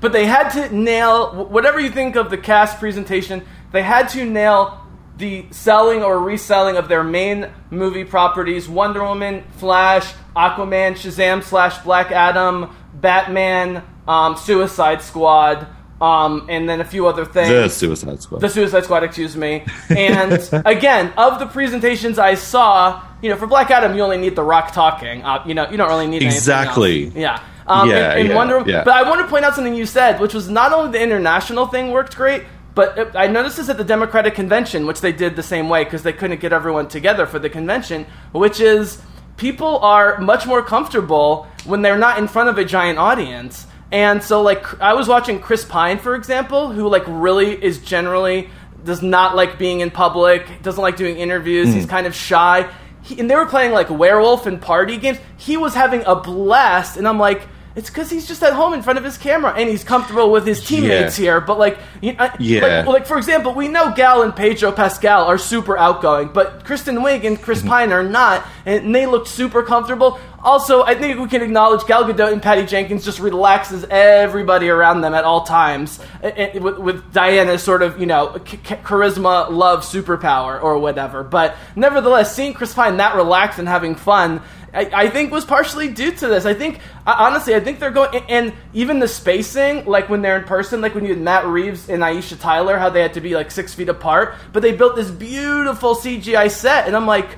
But 0.00 0.12
they 0.12 0.26
had 0.26 0.48
to 0.50 0.74
nail 0.74 1.46
whatever 1.46 1.78
you 1.78 1.90
think 1.90 2.16
of 2.16 2.30
the 2.30 2.38
cast 2.38 2.78
presentation. 2.78 3.42
They 3.72 3.82
had 3.82 4.08
to 4.10 4.24
nail 4.24 4.86
the 5.18 5.44
selling 5.50 6.02
or 6.02 6.18
reselling 6.18 6.76
of 6.76 6.88
their 6.88 7.04
main 7.04 7.50
movie 7.70 8.04
properties: 8.04 8.68
Wonder 8.68 9.04
Woman, 9.04 9.44
Flash, 9.52 10.12
Aquaman, 10.34 10.92
Shazam 10.92 11.42
slash 11.42 11.78
Black 11.78 12.10
Adam, 12.10 12.74
Batman, 12.94 13.82
um, 14.08 14.36
Suicide 14.36 15.02
Squad. 15.02 15.66
Um, 16.00 16.46
and 16.48 16.66
then 16.66 16.80
a 16.80 16.84
few 16.84 17.06
other 17.06 17.26
things. 17.26 17.48
The 17.50 17.68
Suicide 17.68 18.22
Squad. 18.22 18.40
The 18.40 18.48
Suicide 18.48 18.84
Squad, 18.84 19.02
excuse 19.04 19.36
me. 19.36 19.66
And 19.90 20.32
again, 20.64 21.12
of 21.18 21.38
the 21.38 21.46
presentations 21.46 22.18
I 22.18 22.34
saw, 22.36 23.04
you 23.20 23.28
know, 23.28 23.36
for 23.36 23.46
Black 23.46 23.70
Adam, 23.70 23.94
you 23.94 24.02
only 24.02 24.16
need 24.16 24.34
The 24.34 24.42
Rock 24.42 24.72
talking. 24.72 25.22
Uh, 25.22 25.42
you 25.46 25.52
know, 25.52 25.68
you 25.70 25.76
don't 25.76 25.88
really 25.90 26.06
need 26.06 26.22
Exactly. 26.22 27.08
Yeah. 27.08 27.42
Um, 27.66 27.88
Yeah, 27.90 28.12
and, 28.12 28.20
and 28.20 28.28
yeah, 28.30 28.34
Wonder 28.34 28.64
yeah. 28.66 28.82
But 28.82 28.94
I 28.94 29.08
want 29.08 29.20
to 29.20 29.26
point 29.28 29.44
out 29.44 29.54
something 29.54 29.74
you 29.74 29.84
said, 29.86 30.20
which 30.20 30.32
was 30.32 30.48
not 30.48 30.72
only 30.72 30.90
the 30.92 31.02
international 31.02 31.66
thing 31.66 31.90
worked 31.90 32.16
great, 32.16 32.44
but 32.74 32.96
it- 32.98 33.14
I 33.14 33.26
noticed 33.26 33.58
this 33.58 33.68
at 33.68 33.76
the 33.76 33.84
Democratic 33.84 34.34
Convention, 34.34 34.86
which 34.86 35.02
they 35.02 35.12
did 35.12 35.36
the 35.36 35.42
same 35.42 35.68
way 35.68 35.84
because 35.84 36.02
they 36.02 36.14
couldn't 36.14 36.40
get 36.40 36.52
everyone 36.52 36.88
together 36.88 37.26
for 37.26 37.38
the 37.38 37.50
convention, 37.50 38.06
which 38.32 38.58
is 38.58 39.02
people 39.36 39.78
are 39.80 40.18
much 40.18 40.46
more 40.46 40.62
comfortable 40.62 41.46
when 41.64 41.82
they're 41.82 41.98
not 41.98 42.18
in 42.18 42.26
front 42.26 42.48
of 42.48 42.56
a 42.58 42.64
giant 42.64 42.98
audience. 42.98 43.66
And 43.92 44.22
so, 44.22 44.42
like, 44.42 44.80
I 44.80 44.94
was 44.94 45.08
watching 45.08 45.40
Chris 45.40 45.64
Pine, 45.64 45.98
for 45.98 46.14
example, 46.14 46.70
who, 46.70 46.88
like, 46.88 47.04
really 47.06 47.52
is 47.52 47.78
generally 47.78 48.50
does 48.84 49.02
not 49.02 49.36
like 49.36 49.58
being 49.58 49.80
in 49.80 49.90
public, 49.90 50.62
doesn't 50.62 50.80
like 50.80 50.96
doing 50.96 51.18
interviews, 51.18 51.72
he's 51.72 51.84
hmm. 51.84 51.90
kind 51.90 52.06
of 52.06 52.14
shy. 52.14 52.70
He, 53.02 53.18
and 53.18 53.28
they 53.28 53.34
were 53.34 53.46
playing, 53.46 53.72
like, 53.72 53.90
werewolf 53.90 54.46
and 54.46 54.60
party 54.60 54.96
games. 54.96 55.18
He 55.36 55.56
was 55.56 55.74
having 55.74 56.04
a 56.06 56.14
blast, 56.14 56.96
and 56.96 57.08
I'm 57.08 57.18
like, 57.18 57.46
it's 57.76 57.88
because 57.88 58.10
he's 58.10 58.26
just 58.26 58.42
at 58.42 58.52
home 58.52 58.74
in 58.74 58.82
front 58.82 58.98
of 58.98 59.04
his 59.04 59.16
camera 59.16 59.52
and 59.56 59.68
he's 59.68 59.84
comfortable 59.84 60.30
with 60.32 60.46
his 60.46 60.64
teammates 60.64 61.18
Yeah. 61.18 61.24
here. 61.24 61.40
But 61.40 61.58
like, 61.58 61.78
you 62.00 62.14
I, 62.18 62.34
Yeah. 62.38 62.60
like, 62.62 62.86
well, 62.86 62.92
like 62.94 63.06
for 63.06 63.16
example, 63.16 63.54
we 63.54 63.68
know 63.68 63.92
Gal 63.92 64.22
and 64.22 64.34
Pedro 64.34 64.72
Pascal 64.72 65.24
are 65.26 65.38
super 65.38 65.76
outgoing, 65.78 66.30
but 66.34 66.64
Kristen 66.64 66.96
Wiig 66.96 67.24
and 67.24 67.36
Mm-hmm. 67.36 67.44
Chris 67.44 67.62
Pine 67.62 67.92
are 67.92 68.02
not, 68.02 68.44
and 68.66 68.94
they 68.94 69.06
looked 69.06 69.28
super 69.28 69.62
comfortable. 69.62 70.18
Also, 70.42 70.82
I 70.82 70.94
think 70.94 71.20
we 71.20 71.28
can 71.28 71.42
acknowledge 71.42 71.86
Gal 71.86 72.04
Gadot 72.04 72.32
and 72.32 72.40
Patty 72.42 72.64
Jenkins 72.64 73.04
just 73.04 73.20
relaxes 73.20 73.84
everybody 73.90 74.70
around 74.70 75.02
them 75.02 75.12
at 75.12 75.22
all 75.24 75.42
times, 75.44 76.00
eh, 76.22 76.58
with, 76.58 76.78
with 76.78 77.12
Diana's 77.12 77.62
sort 77.62 77.82
of 77.82 78.00
you 78.00 78.06
know 78.06 78.38
ch- 78.46 78.52
ch- 78.64 78.82
charisma, 78.82 79.50
love, 79.50 79.80
superpower, 79.84 80.60
or 80.62 80.78
whatever. 80.78 81.22
But 81.22 81.56
nevertheless, 81.76 82.34
seeing 82.34 82.54
Chris 82.54 82.72
Pine 82.72 82.96
that 82.96 83.14
relaxed 83.16 83.58
and 83.58 83.68
having 83.68 83.94
fun. 83.94 84.40
I, 84.72 84.90
I 84.92 85.08
think 85.10 85.32
was 85.32 85.44
partially 85.44 85.88
due 85.88 86.12
to 86.12 86.28
this. 86.28 86.46
I 86.46 86.54
think 86.54 86.78
honestly, 87.06 87.54
I 87.54 87.60
think 87.60 87.80
they're 87.80 87.90
going, 87.90 88.22
and- 88.28 88.52
even 88.72 89.00
the 89.00 89.08
spacing, 89.08 89.84
like 89.84 90.08
when 90.08 90.22
they're 90.22 90.36
in 90.38 90.44
person, 90.44 90.80
like 90.80 90.94
when 90.94 91.04
you 91.04 91.10
had 91.14 91.20
Matt 91.22 91.46
Reeves 91.46 91.88
and 91.88 92.02
Aisha 92.02 92.38
Tyler, 92.40 92.78
how 92.78 92.88
they 92.88 93.02
had 93.02 93.14
to 93.14 93.20
be 93.20 93.34
like 93.34 93.50
six 93.50 93.74
feet 93.74 93.88
apart, 93.88 94.34
but 94.52 94.62
they 94.62 94.72
built 94.72 94.94
this 94.96 95.10
beautiful 95.10 95.94
CGI 95.96 96.50
set, 96.50 96.86
and 96.86 96.94
I'm 96.96 97.06
like, 97.06 97.28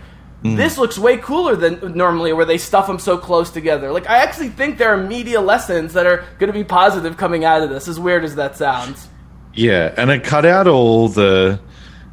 this 0.44 0.76
looks 0.76 0.98
way 0.98 1.18
cooler 1.18 1.54
than 1.54 1.96
normally, 1.96 2.32
where 2.32 2.44
they 2.44 2.58
stuff 2.58 2.88
them 2.88 2.98
so 2.98 3.16
close 3.16 3.50
together. 3.50 3.92
Like 3.92 4.08
I 4.10 4.18
actually 4.18 4.48
think 4.48 4.76
there 4.76 4.92
are 4.92 4.96
media 4.96 5.40
lessons 5.40 5.92
that 5.92 6.04
are 6.04 6.24
going 6.40 6.48
to 6.48 6.58
be 6.58 6.64
positive 6.64 7.16
coming 7.16 7.44
out 7.44 7.62
of 7.62 7.70
this. 7.70 7.86
As 7.86 8.00
weird 8.00 8.24
as 8.24 8.34
that 8.34 8.56
sounds. 8.56 9.06
Yeah, 9.54 9.94
and 9.96 10.10
it 10.10 10.24
cut 10.24 10.44
out 10.44 10.66
all 10.66 11.08
the. 11.08 11.60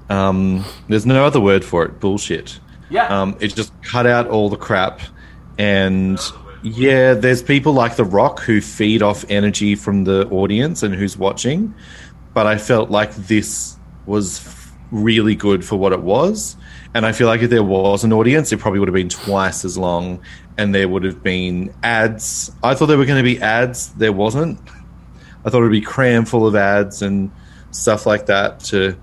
Um, 0.10 0.64
there's 0.88 1.06
no 1.08 1.26
other 1.26 1.40
word 1.40 1.66
for 1.66 1.86
it. 1.86 2.00
Bullshit. 2.00 2.60
Yeah. 2.90 3.22
Um, 3.22 3.38
it 3.40 3.56
just 3.56 3.72
cut 3.84 4.08
out 4.08 4.28
all 4.28 4.50
the 4.50 4.58
crap, 4.58 5.02
and 5.58 6.20
yeah, 6.64 7.14
there's 7.14 7.42
people 7.44 7.74
like 7.74 7.96
The 7.96 8.04
Rock 8.04 8.40
who 8.42 8.62
feed 8.62 9.02
off 9.02 9.24
energy 9.30 9.76
from 9.76 10.04
the 10.04 10.28
audience 10.30 10.84
and 10.84 10.94
who's 10.94 11.18
watching, 11.18 11.74
but 12.34 12.48
I 12.48 12.58
felt 12.58 12.90
like 12.90 13.14
this 13.16 13.78
was 14.06 14.58
really 14.92 15.36
good 15.36 15.64
for 15.64 15.76
what 15.76 15.94
it 15.94 16.02
was, 16.02 16.58
and 16.94 17.06
I 17.06 17.12
feel 17.12 17.28
like 17.28 17.42
if 17.42 17.50
there 17.50 17.64
was 17.64 18.04
an 18.04 18.12
audience, 18.12 18.52
it 18.52 18.60
probably 18.60 18.80
would 18.80 18.90
have 18.90 18.96
been 18.96 19.10
twice 19.10 19.64
as 19.64 19.78
long, 19.78 20.22
and 20.58 20.74
there 20.74 20.90
would 20.90 21.04
have 21.04 21.22
been 21.22 21.74
ads. 21.84 22.52
I 22.64 22.74
thought 22.74 22.88
there 22.88 22.98
were 22.98 23.06
going 23.06 23.24
to 23.24 23.24
be 23.24 23.40
ads. 23.40 23.94
There 23.94 24.12
wasn't. 24.12 24.60
I 25.46 25.50
thought 25.50 25.60
it 25.60 25.64
would 25.64 25.72
be 25.72 25.82
cram 25.82 26.26
full 26.26 26.46
of 26.48 26.56
ads 26.56 27.02
and 27.02 27.32
stuff 27.72 28.06
like 28.06 28.26
that. 28.26 28.60
To, 28.62 28.98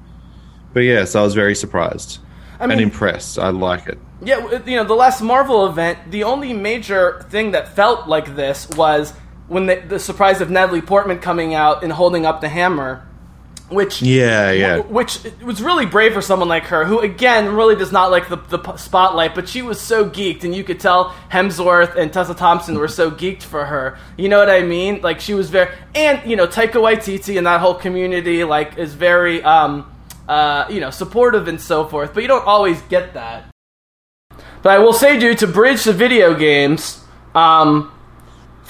but 0.75 0.81
yes, 0.81 1.15
I 1.15 1.23
was 1.23 1.35
very 1.35 1.55
surprised 1.55 2.19
mean- 2.63 2.73
and 2.73 2.81
impressed. 2.81 3.39
I 3.39 3.51
like 3.51 3.87
it. 3.87 3.99
Yeah, 4.23 4.61
you 4.65 4.77
know, 4.77 4.85
the 4.85 4.95
last 4.95 5.21
Marvel 5.21 5.67
event, 5.67 5.99
the 6.11 6.25
only 6.25 6.55
major 6.55 7.23
thing 7.29 7.51
that 7.51 7.77
felt 7.77 8.09
like 8.09 8.35
this 8.35 8.67
was 8.71 9.13
when 9.47 9.67
the, 9.67 9.77
the 9.77 9.99
surprise 9.99 10.41
of 10.41 10.49
Natalie 10.49 10.81
Portman 10.81 11.19
coming 11.19 11.53
out 11.53 11.85
and 11.85 11.93
holding 11.93 12.25
up 12.25 12.41
the 12.41 12.49
hammer, 12.49 13.07
which 13.69 14.01
Yeah, 14.01 14.53
yeah. 14.53 14.79
which 14.79 15.19
was 15.45 15.63
really 15.63 15.85
brave 15.85 16.15
for 16.15 16.23
someone 16.23 16.49
like 16.49 16.65
her, 16.65 16.87
who 16.87 17.01
again 17.01 17.55
really 17.55 17.77
does 17.77 17.93
not 17.93 18.11
like 18.11 18.31
the, 18.31 18.37
the 18.37 18.77
spotlight, 18.77 19.35
but 19.35 19.49
she 19.51 19.61
was 19.61 19.79
so 19.79 20.09
geeked, 20.09 20.45
and 20.45 20.55
you 20.55 20.65
could 20.65 20.81
tell 20.81 21.11
Hemsworth 21.31 21.95
and 21.97 22.11
Tessa 22.11 22.35
Thompson 22.35 22.79
were 22.79 22.89
so 22.89 23.11
geeked 23.11 23.43
for 23.43 23.67
her. 23.67 23.99
You 24.17 24.31
know 24.31 24.39
what 24.39 24.49
I 24.49 24.63
mean? 24.63 25.03
Like 25.03 25.21
she 25.21 25.35
was 25.35 25.51
very, 25.51 25.69
and 25.95 26.29
you 26.29 26.37
know, 26.37 26.47
Taika 26.47 26.73
Waititi 26.81 27.37
and 27.37 27.47
that 27.47 27.61
whole 27.61 27.75
community 27.75 28.45
like 28.45 28.79
is 28.79 28.95
very, 28.95 29.43
um, 29.43 29.93
uh, 30.29 30.67
you 30.69 30.81
know, 30.81 30.91
supportive 30.91 31.49
and 31.49 31.61
so 31.61 31.87
forth. 31.87 32.15
But 32.15 32.23
you 32.23 32.29
don't 32.29 32.47
always 32.47 32.81
get 32.83 33.15
that. 33.15 33.45
But 34.63 34.71
I 34.73 34.79
will 34.79 34.93
say, 34.93 35.19
dude, 35.19 35.39
to 35.39 35.47
bridge 35.47 35.85
the 35.85 35.93
video 35.93 36.35
games, 36.35 37.05
um, 37.35 37.93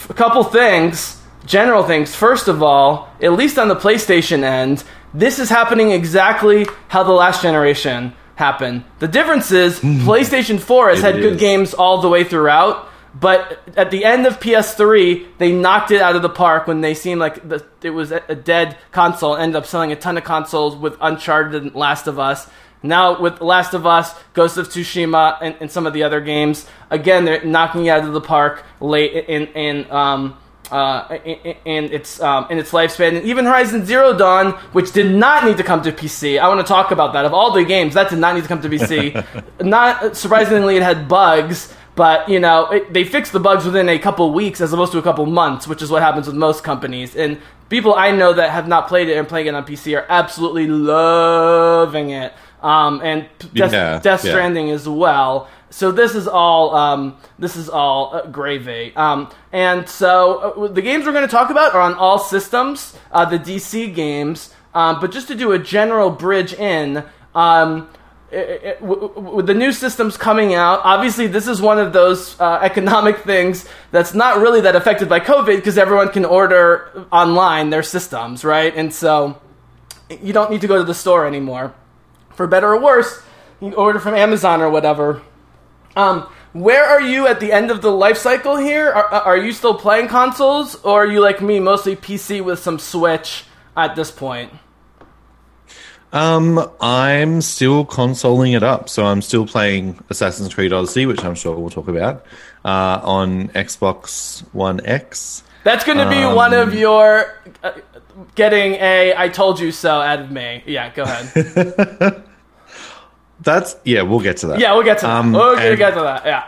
a 0.08 0.14
couple 0.14 0.44
things, 0.44 1.22
general 1.46 1.84
things. 1.84 2.14
First 2.14 2.48
of 2.48 2.62
all, 2.62 3.08
at 3.22 3.32
least 3.32 3.58
on 3.58 3.68
the 3.68 3.76
PlayStation 3.76 4.42
end, 4.42 4.84
this 5.14 5.38
is 5.38 5.48
happening 5.48 5.92
exactly 5.92 6.66
how 6.88 7.02
the 7.02 7.12
last 7.12 7.42
generation 7.42 8.14
happened. 8.34 8.84
The 8.98 9.08
difference 9.08 9.50
is 9.50 9.80
PlayStation 9.80 10.60
4 10.60 10.90
has 10.90 10.98
It 10.98 11.02
had 11.02 11.14
good 11.22 11.38
games 11.38 11.72
all 11.72 12.02
the 12.02 12.08
way 12.08 12.24
throughout, 12.24 12.88
but 13.18 13.60
at 13.76 13.90
the 13.90 14.04
end 14.04 14.26
of 14.26 14.40
PS3, 14.40 15.38
they 15.38 15.50
knocked 15.50 15.90
it 15.90 16.02
out 16.02 16.16
of 16.16 16.22
the 16.22 16.28
park 16.28 16.66
when 16.66 16.82
they 16.82 16.92
seemed 16.92 17.18
like 17.20 17.48
the, 17.48 17.64
it 17.82 17.90
was 17.90 18.12
a 18.12 18.34
dead 18.34 18.76
console. 18.92 19.36
Ended 19.36 19.56
up 19.56 19.66
selling 19.66 19.90
a 19.90 19.96
ton 19.96 20.18
of 20.18 20.24
consoles 20.24 20.76
with 20.76 20.96
Uncharted 21.00 21.62
and 21.62 21.74
Last 21.74 22.08
of 22.08 22.18
Us. 22.18 22.48
Now 22.82 23.20
with 23.20 23.40
Last 23.40 23.72
of 23.72 23.86
Us, 23.86 24.14
Ghost 24.34 24.58
of 24.58 24.68
Tsushima, 24.68 25.38
and, 25.40 25.56
and 25.60 25.70
some 25.70 25.86
of 25.86 25.94
the 25.94 26.02
other 26.02 26.20
games, 26.20 26.66
again 26.90 27.24
they're 27.24 27.44
knocking 27.44 27.86
it 27.86 27.90
out 27.90 28.04
of 28.04 28.12
the 28.12 28.20
park 28.20 28.64
late 28.80 29.12
in 29.28 29.46
in 29.48 29.90
um, 29.90 30.36
uh, 30.70 31.18
in, 31.24 31.56
in 31.64 31.84
its 31.92 32.20
um, 32.20 32.46
in 32.50 32.58
its 32.58 32.72
lifespan. 32.72 33.16
And 33.16 33.24
even 33.24 33.46
Horizon 33.46 33.86
Zero 33.86 34.16
Dawn, 34.16 34.52
which 34.72 34.92
did 34.92 35.14
not 35.14 35.44
need 35.44 35.56
to 35.56 35.62
come 35.62 35.80
to 35.82 35.92
PC, 35.92 36.38
I 36.38 36.48
want 36.48 36.60
to 36.60 36.66
talk 36.66 36.90
about 36.90 37.14
that. 37.14 37.24
Of 37.24 37.32
all 37.32 37.52
the 37.52 37.64
games, 37.64 37.94
that 37.94 38.10
did 38.10 38.18
not 38.18 38.34
need 38.34 38.42
to 38.42 38.48
come 38.48 38.60
to 38.60 38.68
PC. 38.68 39.24
not 39.64 40.16
surprisingly, 40.16 40.76
it 40.76 40.82
had 40.82 41.08
bugs. 41.08 41.72
But 41.96 42.28
you 42.28 42.38
know, 42.38 42.66
it, 42.70 42.92
they 42.92 43.04
fixed 43.04 43.32
the 43.32 43.40
bugs 43.40 43.64
within 43.64 43.88
a 43.88 43.98
couple 43.98 44.30
weeks, 44.32 44.60
as 44.60 44.72
opposed 44.72 44.92
to 44.92 44.98
a 44.98 45.02
couple 45.02 45.26
months, 45.26 45.66
which 45.66 45.82
is 45.82 45.90
what 45.90 46.02
happens 46.02 46.26
with 46.26 46.36
most 46.36 46.62
companies. 46.62 47.16
And 47.16 47.40
people 47.70 47.94
I 47.94 48.10
know 48.12 48.34
that 48.34 48.50
have 48.50 48.68
not 48.68 48.86
played 48.86 49.08
it 49.08 49.16
and 49.16 49.26
playing 49.26 49.46
it 49.46 49.54
on 49.54 49.64
PC 49.64 49.98
are 49.98 50.06
absolutely 50.08 50.66
loving 50.68 52.10
it. 52.10 52.34
Um, 52.62 53.00
and 53.02 53.26
Death, 53.54 53.72
Yeah, 53.72 53.98
Death 53.98 54.24
yeah. 54.24 54.30
Stranding 54.30 54.70
as 54.70 54.88
well. 54.88 55.48
So 55.70 55.90
this 55.90 56.14
is 56.14 56.28
all 56.28 56.74
um, 56.74 57.16
this 57.38 57.56
is 57.56 57.68
all 57.70 58.14
uh, 58.14 58.26
gravy. 58.26 58.94
Um, 58.94 59.30
and 59.52 59.88
so 59.88 60.38
uh, 60.38 60.68
the 60.68 60.82
games 60.82 61.06
we're 61.06 61.12
going 61.12 61.26
to 61.26 61.30
talk 61.32 61.50
about 61.50 61.74
are 61.74 61.80
on 61.80 61.94
all 61.94 62.18
systems, 62.18 62.96
uh, 63.10 63.24
the 63.24 63.38
DC 63.38 63.94
games. 63.94 64.54
Um, 64.74 65.00
but 65.00 65.10
just 65.12 65.28
to 65.28 65.34
do 65.34 65.52
a 65.52 65.58
general 65.58 66.10
bridge 66.10 66.52
in. 66.52 67.04
Um, 67.34 67.88
with 68.80 69.46
the 69.46 69.54
new 69.54 69.72
systems 69.72 70.16
coming 70.16 70.54
out, 70.54 70.80
obviously 70.84 71.26
this 71.26 71.48
is 71.48 71.60
one 71.62 71.78
of 71.78 71.92
those 71.92 72.38
uh, 72.40 72.58
economic 72.62 73.18
things 73.18 73.66
that's 73.90 74.14
not 74.14 74.38
really 74.38 74.60
that 74.62 74.76
affected 74.76 75.08
by 75.08 75.20
COVID 75.20 75.56
because 75.56 75.78
everyone 75.78 76.10
can 76.10 76.24
order 76.24 77.06
online 77.10 77.70
their 77.70 77.82
systems, 77.82 78.44
right? 78.44 78.74
And 78.74 78.92
so 78.92 79.40
you 80.22 80.32
don't 80.32 80.50
need 80.50 80.60
to 80.60 80.66
go 80.66 80.76
to 80.76 80.84
the 80.84 80.94
store 80.94 81.26
anymore. 81.26 81.74
For 82.34 82.46
better 82.46 82.74
or 82.74 82.80
worse, 82.80 83.22
you 83.60 83.72
order 83.72 83.98
from 83.98 84.14
Amazon 84.14 84.60
or 84.60 84.68
whatever. 84.70 85.22
Um, 85.94 86.28
where 86.52 86.84
are 86.84 87.00
you 87.00 87.26
at 87.26 87.40
the 87.40 87.52
end 87.52 87.70
of 87.70 87.80
the 87.80 87.90
life 87.90 88.18
cycle 88.18 88.56
here? 88.56 88.90
Are, 88.90 89.04
are 89.04 89.36
you 89.36 89.52
still 89.52 89.74
playing 89.74 90.08
consoles, 90.08 90.74
or 90.76 91.04
are 91.04 91.06
you 91.06 91.20
like 91.20 91.40
me, 91.40 91.60
mostly 91.60 91.96
PC 91.96 92.42
with 92.42 92.58
some 92.58 92.78
Switch 92.78 93.44
at 93.76 93.96
this 93.96 94.10
point? 94.10 94.52
Um, 96.16 96.70
I'm 96.80 97.42
still 97.42 97.84
consoling 97.84 98.52
it 98.52 98.62
up, 98.62 98.88
so 98.88 99.04
I'm 99.04 99.20
still 99.20 99.46
playing 99.46 100.02
Assassin's 100.08 100.54
Creed 100.54 100.72
Odyssey, 100.72 101.04
which 101.06 101.22
I'm 101.24 101.34
sure 101.34 101.56
we'll 101.58 101.68
talk 101.70 101.88
about 101.88 102.24
uh, 102.64 103.00
on 103.02 103.48
Xbox 103.48 104.40
One 104.54 104.80
X. 104.86 105.42
That's 105.64 105.84
going 105.84 105.98
to 105.98 106.08
be 106.08 106.16
Um, 106.22 106.34
one 106.34 106.54
of 106.54 106.74
your 106.74 107.34
uh, 107.62 107.72
getting 108.34 108.74
a 108.74 109.14
"I 109.16 109.28
told 109.28 109.60
you 109.60 109.72
so" 109.72 110.00
out 110.00 110.20
of 110.20 110.30
me. 110.30 110.62
Yeah, 110.64 110.90
go 110.94 111.02
ahead. 111.02 112.22
That's 113.40 113.76
yeah, 113.84 114.02
we'll 114.02 114.20
get 114.20 114.38
to 114.38 114.46
that. 114.48 114.60
yeah, 114.60 114.72
we'll 114.74 114.84
get 114.84 114.98
to 114.98 115.06
that. 115.06 115.16
Um, 115.16 115.32
we're 115.32 115.56
gonna 115.56 115.76
get 115.76 115.94
to 115.94 116.00
that. 116.00 116.24
Yeah. 116.24 116.44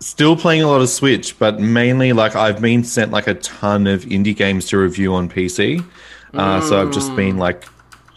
Still 0.00 0.36
playing 0.36 0.62
a 0.62 0.68
lot 0.68 0.80
of 0.80 0.88
Switch, 0.90 1.38
but 1.38 1.60
mainly 1.60 2.12
like 2.12 2.34
I've 2.36 2.60
been 2.60 2.84
sent 2.84 3.12
like 3.12 3.26
a 3.28 3.34
ton 3.34 3.86
of 3.86 4.04
indie 4.04 4.36
games 4.36 4.66
to 4.68 4.78
review 4.78 5.14
on 5.14 5.28
PC. 5.30 5.82
Uh, 6.34 6.60
So 6.60 6.80
I've 6.82 6.92
just 6.92 7.14
been 7.14 7.38
like 7.38 7.64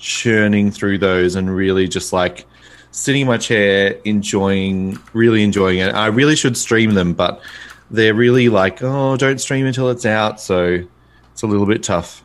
churning 0.06 0.70
through 0.72 1.00
those 1.00 1.36
and 1.36 1.54
really 1.54 1.88
just 1.88 2.14
like 2.14 2.46
sitting 2.92 3.22
in 3.22 3.28
my 3.28 3.38
chair, 3.38 4.00
enjoying, 4.06 5.00
really 5.14 5.44
enjoying 5.44 5.80
it. 5.80 5.94
I 5.94 6.08
really 6.08 6.36
should 6.36 6.56
stream 6.56 6.94
them, 6.94 7.14
but 7.14 7.42
they're 7.90 8.14
really 8.14 8.48
like, 8.50 8.82
oh, 8.82 9.18
don't 9.18 9.40
stream 9.42 9.66
until 9.66 9.90
it's 9.90 10.06
out. 10.06 10.40
So 10.40 10.86
it's 11.32 11.42
a 11.42 11.48
little 11.48 11.66
bit 11.66 11.84
tough. 11.84 12.24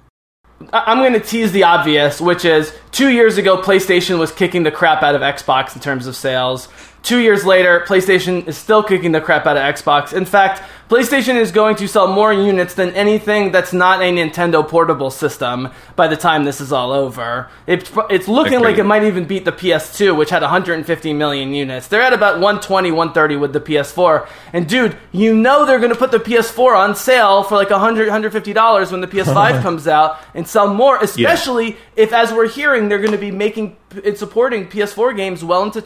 I'm 0.75 0.99
going 0.99 1.15
to 1.15 1.21
tease 1.21 1.53
the 1.53 1.65
obvious, 1.65 2.21
which 2.21 2.45
is 2.45 2.77
two 2.93 3.09
years 3.09 3.39
ago, 3.39 3.63
PlayStation 3.63 4.19
was 4.19 4.31
kicking 4.31 4.63
the 4.63 4.71
crap 4.71 5.03
out 5.03 5.15
of 5.15 5.23
Xbox 5.23 5.75
in 5.75 5.81
terms 5.81 6.07
of 6.07 6.15
sales. 6.15 6.69
Two 7.03 7.19
years 7.19 7.45
later, 7.47 7.85
PlayStation 7.87 8.47
is 8.47 8.57
still 8.59 8.83
kicking 8.83 9.13
the 9.13 9.21
crap 9.21 9.47
out 9.47 9.57
of 9.57 9.63
Xbox. 9.63 10.13
In 10.13 10.25
fact, 10.27 10.63
PlayStation 10.91 11.37
is 11.37 11.53
going 11.53 11.77
to 11.77 11.87
sell 11.87 12.13
more 12.13 12.33
units 12.33 12.75
than 12.75 12.91
anything 12.91 13.53
that's 13.53 13.73
not 13.73 14.03
a 14.03 14.13
Nintendo 14.13 14.67
portable 14.69 15.11
system 15.11 15.69
by 15.97 16.09
the 16.09 16.17
time 16.17 16.45
this 16.45 16.61
is 16.61 16.73
all 16.73 16.91
over. 16.91 17.49
It's, 17.67 17.91
it's 18.11 18.27
looking 18.29 18.61
like 18.61 18.77
it 18.77 18.85
might 18.85 19.05
even 19.05 19.25
beat 19.25 19.45
the 19.45 19.53
PS2, 19.53 20.17
which 20.17 20.31
had 20.31 20.43
150 20.43 21.13
million 21.13 21.55
units. 21.55 21.87
They're 21.87 22.03
at 22.03 22.13
about 22.13 22.35
120, 22.35 22.91
130 22.91 23.37
with 23.37 23.53
the 23.53 23.61
PS4. 23.61 24.29
And 24.53 24.69
dude, 24.69 24.97
you 25.13 25.35
know 25.35 25.65
they're 25.65 25.79
going 25.79 25.93
to 25.93 25.99
put 25.99 26.11
the 26.11 26.19
PS4 26.19 26.77
on 26.77 26.97
sale 26.97 27.45
for 27.45 27.55
like 27.55 27.71
100, 27.71 28.09
150 28.09 28.53
dollars 28.53 28.91
when 28.91 29.01
the 29.01 29.07
PS5 29.07 29.63
comes 29.63 29.87
out 29.87 30.19
and 30.35 30.47
sell 30.47 30.75
more, 30.75 30.99
especially 30.99 31.77
if, 31.97 32.13
as 32.13 32.33
we're 32.33 32.49
hearing, 32.49 32.89
they're 32.89 32.99
going 32.99 33.13
to 33.13 33.19
be 33.19 33.31
making 33.31 33.77
and 34.05 34.17
supporting 34.17 34.69
PS4 34.69 35.17
games 35.17 35.45
well 35.45 35.63
into 35.63 35.81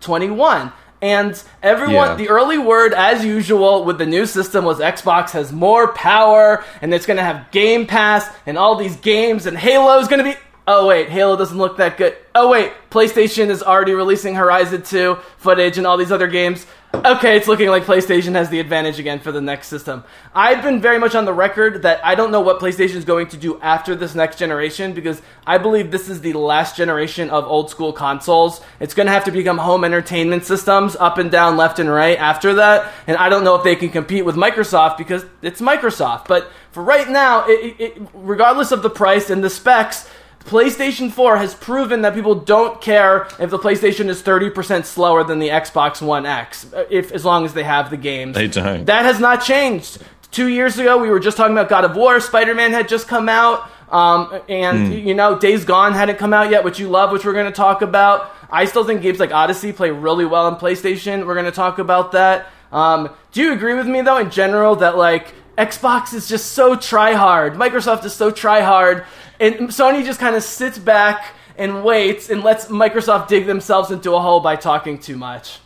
2021. 0.00 0.72
And 1.02 1.40
everyone, 1.62 2.08
Yeah. 2.08 2.14
the 2.14 2.28
early 2.30 2.56
word, 2.58 2.94
as 2.94 3.24
usual, 3.24 3.84
with 3.84 3.98
the 3.98 4.06
new 4.06 4.24
system 4.24 4.64
was 4.64 4.78
Xbox 4.78 5.30
has 5.32 5.52
more 5.52 5.88
power 5.92 6.64
and 6.80 6.94
it's 6.94 7.04
going 7.04 7.18
to 7.18 7.22
have 7.22 7.50
Game 7.50 7.86
Pass 7.86 8.28
and 8.46 8.56
all 8.56 8.76
these 8.76 8.96
games 8.96 9.46
and 9.46 9.58
Halo 9.58 9.98
is 9.98 10.08
going 10.08 10.24
to 10.24 10.30
be. 10.30 10.36
Oh 10.68 10.86
wait, 10.86 11.08
Halo 11.10 11.36
doesn't 11.36 11.58
look 11.58 11.76
that 11.76 11.96
good. 11.96 12.16
Oh 12.34 12.48
wait, 12.48 12.72
PlayStation 12.90 13.50
is 13.50 13.62
already 13.62 13.92
releasing 13.92 14.34
Horizon 14.34 14.82
2 14.82 15.16
footage 15.36 15.78
and 15.78 15.86
all 15.86 15.96
these 15.96 16.10
other 16.10 16.26
games. 16.26 16.66
Okay, 17.04 17.36
it's 17.36 17.46
looking 17.46 17.68
like 17.68 17.84
PlayStation 17.84 18.34
has 18.34 18.48
the 18.48 18.58
advantage 18.58 18.98
again 18.98 19.20
for 19.20 19.30
the 19.30 19.40
next 19.40 19.68
system. 19.68 20.02
I've 20.34 20.62
been 20.62 20.80
very 20.80 20.98
much 20.98 21.14
on 21.14 21.24
the 21.24 21.32
record 21.32 21.82
that 21.82 22.04
I 22.04 22.14
don't 22.14 22.30
know 22.30 22.40
what 22.40 22.58
PlayStation 22.58 22.94
is 22.94 23.04
going 23.04 23.28
to 23.28 23.36
do 23.36 23.60
after 23.60 23.94
this 23.94 24.14
next 24.14 24.38
generation 24.38 24.92
because 24.94 25.20
I 25.46 25.58
believe 25.58 25.90
this 25.90 26.08
is 26.08 26.22
the 26.22 26.32
last 26.32 26.76
generation 26.76 27.28
of 27.30 27.44
old 27.44 27.70
school 27.70 27.92
consoles. 27.92 28.60
It's 28.80 28.94
going 28.94 29.06
to 29.06 29.12
have 29.12 29.24
to 29.24 29.30
become 29.30 29.58
home 29.58 29.84
entertainment 29.84 30.44
systems 30.44 30.96
up 30.96 31.18
and 31.18 31.30
down, 31.30 31.56
left 31.56 31.78
and 31.78 31.90
right 31.90 32.18
after 32.18 32.54
that. 32.54 32.92
And 33.06 33.16
I 33.16 33.28
don't 33.28 33.44
know 33.44 33.56
if 33.56 33.62
they 33.62 33.76
can 33.76 33.90
compete 33.90 34.24
with 34.24 34.36
Microsoft 34.36 34.96
because 34.96 35.24
it's 35.42 35.60
Microsoft. 35.60 36.26
But 36.28 36.50
for 36.72 36.82
right 36.82 37.08
now, 37.08 37.46
it, 37.46 37.76
it, 37.78 38.02
regardless 38.14 38.72
of 38.72 38.82
the 38.82 38.90
price 38.90 39.30
and 39.30 39.44
the 39.44 39.50
specs, 39.50 40.08
PlayStation 40.46 41.10
4 41.10 41.36
has 41.38 41.54
proven 41.54 42.02
that 42.02 42.14
people 42.14 42.36
don't 42.36 42.80
care 42.80 43.26
if 43.38 43.50
the 43.50 43.58
PlayStation 43.58 44.06
is 44.08 44.22
30% 44.22 44.84
slower 44.84 45.24
than 45.24 45.40
the 45.40 45.48
Xbox 45.48 46.00
One 46.00 46.24
X, 46.24 46.66
if 46.88 47.10
as 47.12 47.24
long 47.24 47.44
as 47.44 47.52
they 47.52 47.64
have 47.64 47.90
the 47.90 47.96
games. 47.96 48.36
They 48.36 48.46
don't. 48.46 48.84
That 48.86 49.04
has 49.04 49.18
not 49.18 49.42
changed. 49.42 49.98
Two 50.30 50.48
years 50.48 50.78
ago, 50.78 50.98
we 50.98 51.10
were 51.10 51.20
just 51.20 51.36
talking 51.36 51.52
about 51.52 51.68
God 51.68 51.84
of 51.84 51.96
War. 51.96 52.20
Spider 52.20 52.54
Man 52.54 52.70
had 52.70 52.88
just 52.88 53.08
come 53.08 53.28
out. 53.28 53.70
Um, 53.90 54.40
and, 54.48 54.92
you 54.94 55.14
know, 55.14 55.38
Days 55.38 55.64
Gone 55.64 55.92
hadn't 55.92 56.18
come 56.18 56.32
out 56.32 56.50
yet, 56.50 56.64
which 56.64 56.78
you 56.78 56.88
love, 56.88 57.12
which 57.12 57.24
we're 57.24 57.32
going 57.32 57.46
to 57.46 57.52
talk 57.52 57.82
about. 57.82 58.32
I 58.50 58.64
still 58.64 58.84
think 58.84 59.02
games 59.02 59.18
like 59.18 59.32
Odyssey 59.32 59.72
play 59.72 59.90
really 59.90 60.24
well 60.24 60.46
on 60.46 60.58
PlayStation. 60.58 61.26
We're 61.26 61.34
going 61.34 61.46
to 61.46 61.52
talk 61.52 61.78
about 61.78 62.12
that. 62.12 62.48
Um, 62.72 63.10
do 63.32 63.42
you 63.42 63.52
agree 63.52 63.74
with 63.74 63.86
me, 63.86 64.00
though, 64.02 64.18
in 64.18 64.30
general, 64.30 64.76
that, 64.76 64.96
like, 64.96 65.32
Xbox 65.56 66.12
is 66.12 66.28
just 66.28 66.52
so 66.52 66.76
try 66.76 67.12
hard. 67.12 67.54
Microsoft 67.54 68.04
is 68.04 68.12
so 68.12 68.30
try 68.30 68.60
hard. 68.60 69.04
And 69.38 69.68
Sony 69.68 70.04
just 70.04 70.20
kind 70.20 70.36
of 70.36 70.42
sits 70.42 70.78
back 70.78 71.34
and 71.56 71.84
waits 71.84 72.30
and 72.30 72.42
lets 72.42 72.66
Microsoft 72.66 73.28
dig 73.28 73.46
themselves 73.46 73.90
into 73.90 74.14
a 74.14 74.20
hole 74.20 74.40
by 74.40 74.56
talking 74.56 74.98
too 74.98 75.16
much. 75.16 75.60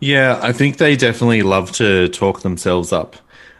Yeah, 0.00 0.40
I 0.42 0.52
think 0.52 0.78
they 0.78 0.96
definitely 0.96 1.42
love 1.42 1.72
to 1.72 2.08
talk 2.08 2.40
themselves 2.40 2.92
up. 2.92 3.16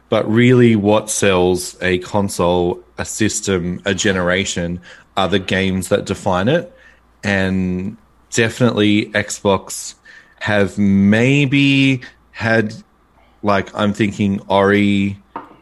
But 0.09 0.29
really, 0.31 0.77
what 0.77 1.09
sells 1.09 1.81
a 1.81 1.99
console, 1.99 2.83
a 2.99 3.05
system, 3.05 3.81
a 3.85 3.95
generation 3.95 4.81
are 5.17 5.29
the 5.29 5.39
games 5.39 5.89
that 5.89 6.05
define 6.05 6.49
it. 6.49 6.71
And 7.25 7.97
definitely, 8.31 9.07
Xbox 9.07 9.95
have 10.41 10.77
maybe 10.77 12.03
had, 12.33 12.75
like, 13.43 13.75
I'm 13.75 13.95
thinking 13.95 14.41
Ori 14.49 15.17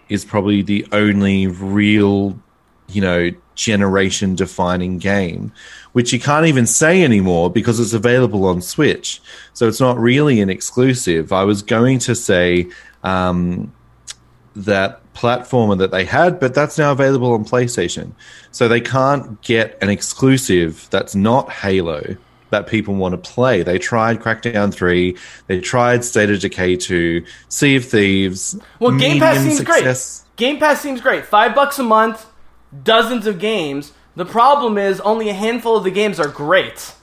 is 0.08 0.24
probably 0.24 0.62
the 0.62 0.86
only 0.90 1.46
real, 1.46 2.36
you 2.92 3.00
know, 3.00 3.30
generation 3.54 4.34
defining 4.34 4.98
game, 4.98 5.52
which 5.92 6.12
you 6.12 6.20
can't 6.20 6.46
even 6.46 6.66
say 6.66 7.02
anymore 7.02 7.50
because 7.50 7.78
it's 7.78 7.92
available 7.92 8.46
on 8.46 8.60
Switch. 8.62 9.20
So 9.52 9.68
it's 9.68 9.80
not 9.80 9.98
really 9.98 10.40
an 10.40 10.50
exclusive. 10.50 11.32
I 11.32 11.44
was 11.44 11.62
going 11.62 11.98
to 12.00 12.14
say 12.14 12.68
um, 13.02 13.72
that 14.56 15.00
platformer 15.14 15.76
that 15.78 15.90
they 15.90 16.04
had, 16.04 16.40
but 16.40 16.54
that's 16.54 16.78
now 16.78 16.92
available 16.92 17.32
on 17.32 17.44
PlayStation. 17.44 18.12
So 18.50 18.68
they 18.68 18.80
can't 18.80 19.40
get 19.42 19.78
an 19.82 19.90
exclusive 19.90 20.88
that's 20.90 21.14
not 21.14 21.50
Halo 21.50 22.16
that 22.50 22.66
people 22.66 22.94
want 22.94 23.12
to 23.12 23.30
play. 23.30 23.62
They 23.62 23.78
tried 23.78 24.20
Crackdown 24.20 24.74
3, 24.74 25.16
they 25.46 25.60
tried 25.60 26.04
State 26.04 26.30
of 26.30 26.40
Decay 26.40 26.76
2, 26.76 27.24
Sea 27.48 27.76
of 27.76 27.84
Thieves. 27.84 28.58
Well, 28.78 28.96
Game 28.98 29.20
Pass 29.20 29.38
seems 29.38 29.58
success. 29.58 30.24
great. 30.24 30.36
Game 30.36 30.58
Pass 30.58 30.80
seems 30.80 31.00
great. 31.00 31.24
Five 31.24 31.54
bucks 31.54 31.78
a 31.78 31.82
month, 31.82 32.26
dozens 32.82 33.26
of 33.26 33.38
games. 33.38 33.92
The 34.16 34.24
problem 34.24 34.78
is 34.78 35.00
only 35.00 35.28
a 35.28 35.34
handful 35.34 35.76
of 35.76 35.84
the 35.84 35.90
games 35.90 36.18
are 36.20 36.28
great. 36.28 36.94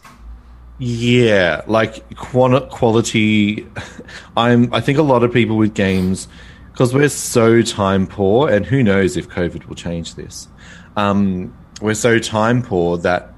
Yeah, 0.79 1.63
like 1.65 2.15
quality. 2.15 3.67
I'm. 4.37 4.73
I 4.73 4.81
think 4.81 4.97
a 4.97 5.03
lot 5.03 5.23
of 5.23 5.33
people 5.33 5.57
with 5.57 5.73
games, 5.73 6.27
because 6.71 6.93
we're 6.93 7.09
so 7.09 7.61
time 7.63 8.05
poor, 8.05 8.49
and 8.49 8.65
who 8.65 8.83
knows 8.83 9.17
if 9.17 9.27
COVID 9.27 9.67
will 9.67 9.75
change 9.75 10.15
this. 10.15 10.47
Um, 10.95 11.57
we're 11.81 11.95
so 11.95 12.19
time 12.19 12.61
poor 12.61 12.97
that 12.99 13.33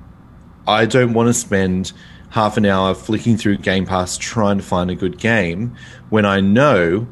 I 0.67 0.85
don't 0.85 1.13
want 1.13 1.27
to 1.27 1.33
spend 1.33 1.93
half 2.29 2.57
an 2.57 2.65
hour 2.65 2.93
flicking 2.93 3.37
through 3.37 3.57
Game 3.57 3.85
Pass 3.85 4.17
trying 4.17 4.57
to 4.57 4.63
find 4.63 4.91
a 4.91 4.95
good 4.95 5.17
game 5.17 5.75
when 6.09 6.25
I 6.25 6.41
know 6.41 7.07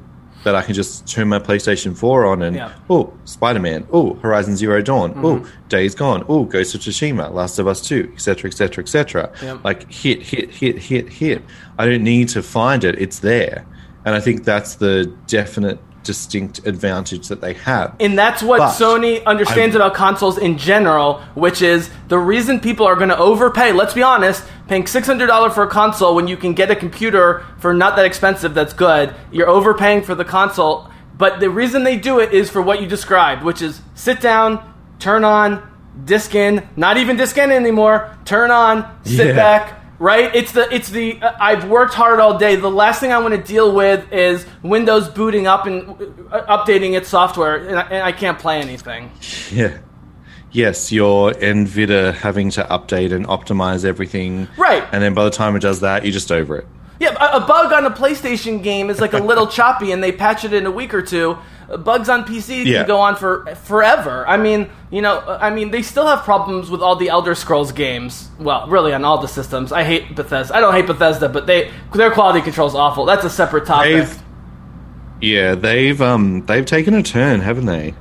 that 0.47 0.55
I 0.55 0.61
can 0.63 0.73
just 0.73 1.05
turn 1.07 1.27
my 1.27 1.39
PlayStation 1.39 1.95
4 1.95 2.25
on 2.25 2.41
and, 2.41 2.55
Yeah. 2.55 2.71
oh, 2.89 3.13
Spider 3.25 3.59
Man, 3.59 3.85
oh, 3.91 4.13
Horizon 4.15 4.55
Zero 4.55 4.81
Dawn, 4.81 5.11
Mm-hmm. 5.13 5.25
oh, 5.25 5.45
Days 5.67 5.93
Gone, 5.93 6.23
oh, 6.29 6.45
Ghost 6.45 6.73
of 6.73 6.79
Tsushima, 6.81 7.31
Last 7.33 7.59
of 7.59 7.67
Us 7.67 7.81
2, 7.81 8.11
etc., 8.13 8.49
etc., 8.49 8.83
etc. 8.83 9.31
Like 9.63 9.91
hit, 9.91 10.21
hit, 10.23 10.49
hit, 10.49 10.77
hit, 10.79 11.09
hit. 11.09 11.43
I 11.77 11.85
don't 11.85 12.03
need 12.03 12.29
to 12.29 12.41
find 12.41 12.83
it, 12.85 12.95
it's 12.99 13.19
there. 13.19 13.65
And 14.05 14.15
I 14.15 14.21
think 14.21 14.45
that's 14.45 14.75
the 14.75 15.13
definite, 15.27 15.79
distinct 16.07 16.65
advantage 16.65 17.27
that 17.27 17.41
they 17.41 17.53
have. 17.53 17.93
And 17.99 18.17
that's 18.17 18.41
what 18.41 18.57
But 18.59 18.71
Sony 18.71 19.23
understands 19.25 19.75
I- 19.75 19.79
about 19.79 19.93
consoles 19.93 20.37
in 20.39 20.57
general, 20.57 21.21
which 21.35 21.61
is 21.61 21.89
the 22.07 22.17
reason 22.17 22.59
people 22.59 22.87
are 22.87 22.95
going 22.95 23.09
to 23.09 23.17
overpay. 23.17 23.73
Let's 23.73 23.93
be 23.93 24.01
honest, 24.01 24.43
paying 24.67 24.85
$600 24.85 25.53
for 25.53 25.63
a 25.63 25.67
console 25.67 26.15
when 26.15 26.27
you 26.27 26.37
can 26.37 26.53
get 26.53 26.71
a 26.71 26.75
computer 26.75 27.43
for 27.59 27.73
not 27.73 27.95
that 27.97 28.05
expensive 28.05 28.53
that's 28.55 28.73
good, 28.73 29.13
you're 29.31 29.49
overpaying 29.49 30.01
for 30.03 30.15
the 30.15 30.25
console. 30.25 30.89
But 31.17 31.39
the 31.39 31.49
reason 31.49 31.83
they 31.83 31.97
do 31.97 32.19
it 32.19 32.31
is 32.33 32.49
for 32.49 32.61
what 32.61 32.81
you 32.81 32.87
described, 32.87 33.43
which 33.43 33.61
is 33.61 33.81
sit 33.93 34.21
down, 34.21 34.59
turn 34.99 35.23
on, 35.23 35.61
disc 36.05 36.33
in, 36.35 36.67
not 36.75 36.97
even 36.97 37.17
disc 37.17 37.37
in 37.37 37.51
anymore, 37.51 38.15
turn 38.23 38.49
on, 38.51 38.85
sit 39.03 39.27
Yeah. 39.27 39.33
back, 39.35 39.76
right? 39.99 40.33
It's 40.35 40.51
the 40.51 40.73
it's 40.73 40.89
the 40.89 41.21
uh, 41.21 41.35
I've 41.39 41.69
worked 41.69 41.93
hard 41.93 42.19
all 42.19 42.37
day. 42.37 42.55
The 42.55 42.69
last 42.69 42.99
thing 42.99 43.11
I 43.11 43.19
want 43.19 43.33
to 43.33 43.41
deal 43.41 43.73
with 43.73 44.11
is 44.11 44.45
Windows 44.63 45.09
booting 45.09 45.47
up 45.47 45.65
and 45.65 45.89
uh, 46.31 46.57
updating 46.57 46.97
its 46.97 47.09
software, 47.09 47.55
and 47.55 47.77
I, 47.77 47.81
and 47.83 48.03
I 48.03 48.11
can't 48.11 48.39
play 48.39 48.59
anything. 48.59 49.11
Yeah. 49.51 49.79
Yes, 50.51 50.91
your 50.91 51.33
NVIDIA 51.33 52.13
having 52.13 52.49
to 52.51 52.63
update 52.63 53.11
and 53.11 53.27
optimize 53.27 53.83
everything. 53.83 54.47
Right. 54.57 54.83
And 54.91 55.03
then 55.03 55.13
by 55.13 55.25
the 55.25 55.29
time 55.29 55.55
it 55.55 55.59
does 55.59 55.81
that, 55.81 56.03
you're 56.03 56.13
just 56.13 56.31
over 56.31 56.57
it. 56.57 56.67
Yeah, 56.99 57.13
a, 57.13 57.37
a 57.37 57.45
bug 57.45 57.71
on 57.73 57.85
a 57.85 57.91
PlayStation 57.91 58.63
game 58.63 58.89
is 58.89 58.99
like 58.99 59.13
a 59.13 59.19
little 59.19 59.47
choppy, 59.57 59.91
and 59.91 60.03
they 60.03 60.11
patch 60.11 60.45
it 60.45 60.53
in 60.53 60.65
a 60.65 60.71
week 60.71 60.93
or 60.93 61.01
two. 61.01 61.37
Bugs 61.75 62.07
on 62.07 62.23
PC 62.23 62.63
Yeah. 62.65 62.79
can 62.79 62.87
go 62.87 62.99
on 62.99 63.15
for 63.17 63.45
forever. 63.63 64.25
I 64.27 64.37
mean, 64.37 64.69
you 64.89 65.01
know, 65.01 65.19
I 65.27 65.49
mean, 65.49 65.71
they 65.71 65.81
still 65.81 66.07
have 66.07 66.23
problems 66.23 66.69
with 66.69 66.81
all 66.81 66.95
the 66.95 67.09
Elder 67.09 67.35
Scrolls 67.35 67.73
games. 67.73 68.29
Well, 68.39 68.67
really, 68.67 68.93
on 68.93 69.03
all 69.03 69.17
the 69.19 69.27
systems. 69.27 69.73
I 69.73 69.83
hate 69.83 70.15
Bethesda. 70.15 70.55
I 70.55 70.61
don't 70.61 70.73
hate 70.73 70.87
Bethesda, 70.87 71.27
but 71.27 71.45
they 71.45 71.71
their 71.93 72.11
quality 72.11 72.41
control 72.41 72.67
is 72.69 72.75
awful. 72.75 73.03
That's 73.05 73.25
a 73.25 73.29
separate 73.29 73.65
topic. 73.65 73.91
They've, 74.07 74.23
yeah, 75.21 75.55
they've 75.55 76.01
um 76.01 76.45
they've 76.45 76.65
taken 76.65 76.93
a 76.93 77.03
turn, 77.03 77.41
haven't 77.41 77.65
they? 77.65 77.93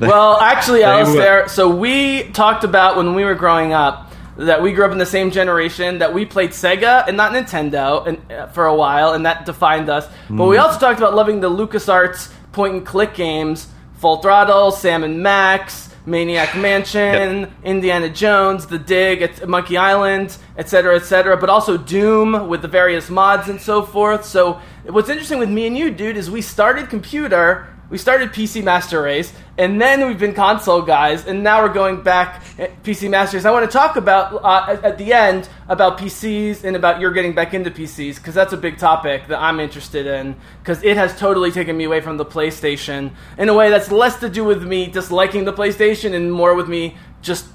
They- 0.00 0.08
Well, 0.08 0.38
actually, 0.40 0.80
They 0.80 0.84
Alistair, 0.86 1.48
so 1.48 1.68
we 1.70 2.24
talked 2.32 2.64
about 2.64 2.96
when 2.96 3.14
we 3.14 3.24
were 3.24 3.34
growing 3.36 3.72
up 3.72 4.12
that 4.36 4.60
we 4.60 4.72
grew 4.72 4.84
up 4.84 4.90
in 4.90 4.98
the 4.98 5.06
same 5.06 5.30
generation 5.30 5.98
that 5.98 6.12
we 6.12 6.24
played 6.24 6.50
Sega 6.50 7.06
and 7.06 7.16
not 7.16 7.32
Nintendo 7.32 8.04
and, 8.04 8.32
uh, 8.32 8.46
for 8.48 8.66
a 8.66 8.74
while, 8.74 9.12
and 9.12 9.24
that 9.26 9.46
defined 9.46 9.88
us. 9.88 10.08
But 10.28 10.46
we 10.46 10.56
also 10.58 10.80
talked 10.80 10.98
about 10.98 11.14
loving 11.14 11.38
the 11.40 11.48
LucasArts 11.48 12.30
point 12.54 12.74
and 12.74 12.86
click 12.86 13.14
games 13.14 13.68
Full 13.98 14.18
Throttle, 14.18 14.70
Sam 14.70 15.02
and 15.04 15.22
Max, 15.22 15.90
Maniac 16.06 16.54
Mansion, 16.56 17.52
Indiana 17.64 18.10
Jones, 18.10 18.66
The 18.66 18.78
Dig, 18.78 19.22
et- 19.22 19.48
Monkey 19.48 19.76
Island, 19.76 20.36
etc., 20.58 20.96
etc., 20.96 21.36
but 21.36 21.48
also 21.48 21.76
Doom 21.78 22.48
with 22.48 22.60
the 22.62 22.68
various 22.68 23.08
mods 23.08 23.48
and 23.48 23.60
so 23.60 23.82
forth. 23.82 24.24
So, 24.24 24.60
what's 24.84 25.08
interesting 25.08 25.38
with 25.38 25.48
me 25.48 25.66
and 25.66 25.76
you, 25.76 25.90
dude, 25.90 26.16
is 26.16 26.30
we 26.30 26.42
started 26.42 26.90
computer 26.90 27.66
we 27.94 27.98
started 27.98 28.30
PC 28.30 28.60
Master 28.64 29.02
Race, 29.02 29.32
and 29.56 29.80
then 29.80 30.04
we've 30.08 30.18
been 30.18 30.34
console 30.34 30.82
guys, 30.82 31.28
and 31.28 31.44
now 31.44 31.62
we're 31.62 31.72
going 31.72 32.02
back 32.02 32.42
at 32.58 32.82
PC 32.82 33.08
Masters. 33.08 33.46
I 33.46 33.52
want 33.52 33.70
to 33.70 33.72
talk 33.72 33.94
about 33.94 34.42
uh, 34.42 34.72
at- 34.72 34.82
at 34.84 34.98
the 34.98 35.12
end 35.12 35.48
about 35.68 35.96
PCs 35.98 36.64
and 36.64 36.74
about 36.74 36.98
your 37.00 37.12
getting 37.12 37.36
back 37.36 37.54
into 37.54 37.70
PCs 37.70 38.16
because 38.16 38.34
that's 38.34 38.52
a 38.52 38.56
big 38.56 38.78
topic 38.78 39.28
that 39.28 39.40
I'm 39.40 39.60
interested 39.60 40.08
in 40.08 40.34
because 40.58 40.82
it 40.82 40.96
has 40.96 41.16
totally 41.16 41.52
taken 41.52 41.76
me 41.76 41.84
away 41.84 42.00
from 42.00 42.16
the 42.16 42.24
PlayStation 42.24 43.12
in 43.38 43.48
a 43.48 43.54
way 43.54 43.70
that's 43.70 43.92
less 43.92 44.18
to 44.18 44.28
do 44.28 44.42
with 44.42 44.64
me 44.64 44.88
disliking 44.88 45.44
the 45.44 45.52
PlayStation 45.52 46.14
and 46.14 46.32
more 46.32 46.56
with 46.56 46.68
me 46.68 46.96
just 47.22 47.46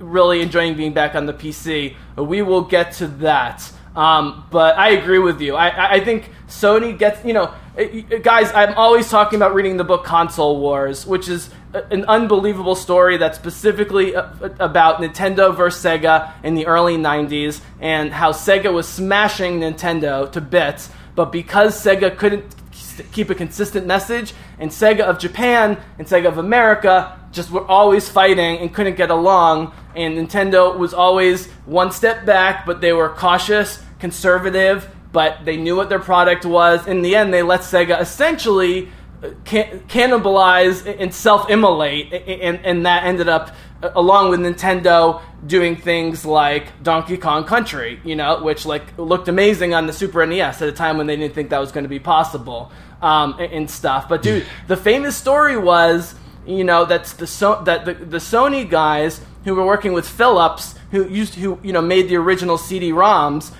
really 0.00 0.40
enjoying 0.42 0.74
being 0.74 0.92
back 0.92 1.14
on 1.14 1.26
the 1.26 1.32
PC. 1.32 1.94
We 2.16 2.42
will 2.42 2.62
get 2.62 2.90
to 2.94 3.06
that. 3.22 3.70
Um, 3.94 4.46
but 4.50 4.76
I 4.76 4.90
agree 4.90 5.18
with 5.20 5.40
you. 5.40 5.54
I, 5.54 5.94
I- 5.96 6.04
think 6.04 6.30
Sony 6.48 6.98
gets, 6.98 7.24
you 7.24 7.32
know, 7.32 7.54
guys, 8.22 8.52
I'm 8.52 8.74
always 8.74 9.08
talking 9.08 9.36
about 9.36 9.54
reading 9.54 9.76
the 9.76 9.84
book 9.84 10.04
Console 10.04 10.60
Wars, 10.60 11.06
which 11.06 11.28
is 11.28 11.50
an 11.72 12.04
unbelievable 12.06 12.74
story 12.74 13.16
that's 13.16 13.36
specifically 13.38 14.14
about 14.14 15.00
Nintendo 15.00 15.54
versus 15.56 15.82
Sega 15.84 16.32
in 16.44 16.54
the 16.54 16.66
early 16.66 16.96
90s 16.96 17.60
and 17.80 18.12
how 18.12 18.32
Sega 18.32 18.72
was 18.72 18.86
smashing 18.88 19.60
Nintendo 19.60 20.30
to 20.32 20.40
bits. 20.40 20.90
But 21.14 21.32
because 21.32 21.80
Sega 21.82 22.16
couldn't 22.16 22.44
keep 23.12 23.30
a 23.30 23.34
consistent 23.34 23.86
message, 23.86 24.34
and 24.58 24.70
Sega 24.70 25.00
of 25.00 25.18
Japan 25.18 25.80
and 25.98 26.06
Sega 26.06 26.26
of 26.26 26.38
America 26.38 27.18
just 27.32 27.50
were 27.50 27.64
always 27.66 28.08
fighting 28.08 28.58
and 28.58 28.72
couldn't 28.72 28.96
get 28.96 29.10
along, 29.10 29.72
and 29.96 30.16
Nintendo 30.16 30.76
was 30.76 30.94
always 30.94 31.48
one 31.66 31.90
step 31.92 32.24
back, 32.24 32.66
but 32.66 32.80
they 32.80 32.92
were 32.92 33.08
cautious, 33.08 33.82
conservative, 33.98 34.88
but 35.12 35.44
they 35.44 35.56
knew 35.56 35.76
what 35.76 35.88
their 35.88 36.00
product 36.00 36.44
was. 36.44 36.86
In 36.86 37.02
the 37.02 37.14
end, 37.16 37.32
they 37.32 37.42
let 37.42 37.60
Sega 37.60 38.00
essentially 38.00 38.88
uh, 39.22 39.30
can- 39.44 39.80
cannibalize 39.88 40.84
and 41.00 41.14
self-immolate, 41.14 42.12
and, 42.12 42.64
and 42.66 42.84
that 42.84 43.04
ended 43.04 43.28
up, 43.28 43.54
uh, 43.82 43.90
along 43.94 44.30
with 44.30 44.40
Nintendo, 44.40 45.22
doing 45.46 45.76
things 45.76 46.26
like 46.26 46.82
Donkey 46.82 47.16
Kong 47.16 47.44
Country, 47.44 48.00
you 48.04 48.16
know, 48.16 48.42
which 48.42 48.66
like 48.66 48.98
looked 48.98 49.28
amazing 49.28 49.72
on 49.72 49.86
the 49.86 49.92
Super 49.92 50.26
NES 50.26 50.60
at 50.60 50.68
a 50.68 50.72
time 50.72 50.98
when 50.98 51.06
they 51.06 51.16
didn't 51.16 51.34
think 51.34 51.50
that 51.50 51.60
was 51.60 51.70
going 51.70 51.84
to 51.84 51.88
be 51.88 52.00
possible, 52.00 52.72
um, 53.00 53.36
and, 53.38 53.52
and 53.52 53.70
stuff. 53.70 54.08
But 54.08 54.22
dude, 54.22 54.44
the 54.66 54.76
famous 54.76 55.16
story 55.16 55.56
was, 55.56 56.16
you 56.46 56.64
know, 56.64 56.84
that's 56.84 57.12
the 57.14 57.26
so- 57.26 57.62
that 57.64 57.84
the, 57.84 57.94
the 57.94 58.18
Sony 58.18 58.68
guys 58.68 59.20
who 59.44 59.54
were 59.54 59.64
working 59.66 59.92
with 59.92 60.08
Philips, 60.08 60.74
who 60.90 61.06
used 61.08 61.34
who 61.34 61.58
you 61.62 61.72
know 61.72 61.82
made 61.82 62.08
the 62.08 62.16
original 62.16 62.58
CD-ROMs. 62.58 63.52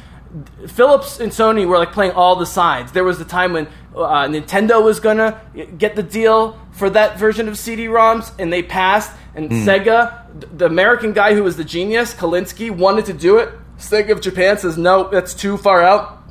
Philips 0.66 1.20
and 1.20 1.30
Sony 1.30 1.66
were 1.66 1.78
like 1.78 1.92
playing 1.92 2.12
all 2.12 2.36
the 2.36 2.46
sides. 2.46 2.92
There 2.92 3.04
was 3.04 3.18
the 3.18 3.24
time 3.24 3.52
when 3.52 3.66
uh, 3.94 4.24
Nintendo 4.26 4.82
was 4.82 4.98
gonna 4.98 5.40
get 5.78 5.94
the 5.94 6.02
deal 6.02 6.58
for 6.72 6.90
that 6.90 7.18
version 7.18 7.48
of 7.48 7.56
CD-ROMs, 7.56 8.32
and 8.38 8.52
they 8.52 8.62
passed. 8.62 9.12
And 9.36 9.50
Sega, 9.50 10.26
the 10.56 10.66
American 10.66 11.12
guy 11.12 11.34
who 11.34 11.42
was 11.42 11.56
the 11.56 11.64
genius, 11.64 12.14
Kalinske, 12.14 12.70
wanted 12.70 13.04
to 13.06 13.12
do 13.12 13.38
it. 13.38 13.48
Sega 13.78 14.10
of 14.10 14.20
Japan 14.20 14.58
says 14.58 14.76
no, 14.78 15.08
that's 15.10 15.34
too 15.34 15.56
far 15.56 15.82
out. 15.82 16.22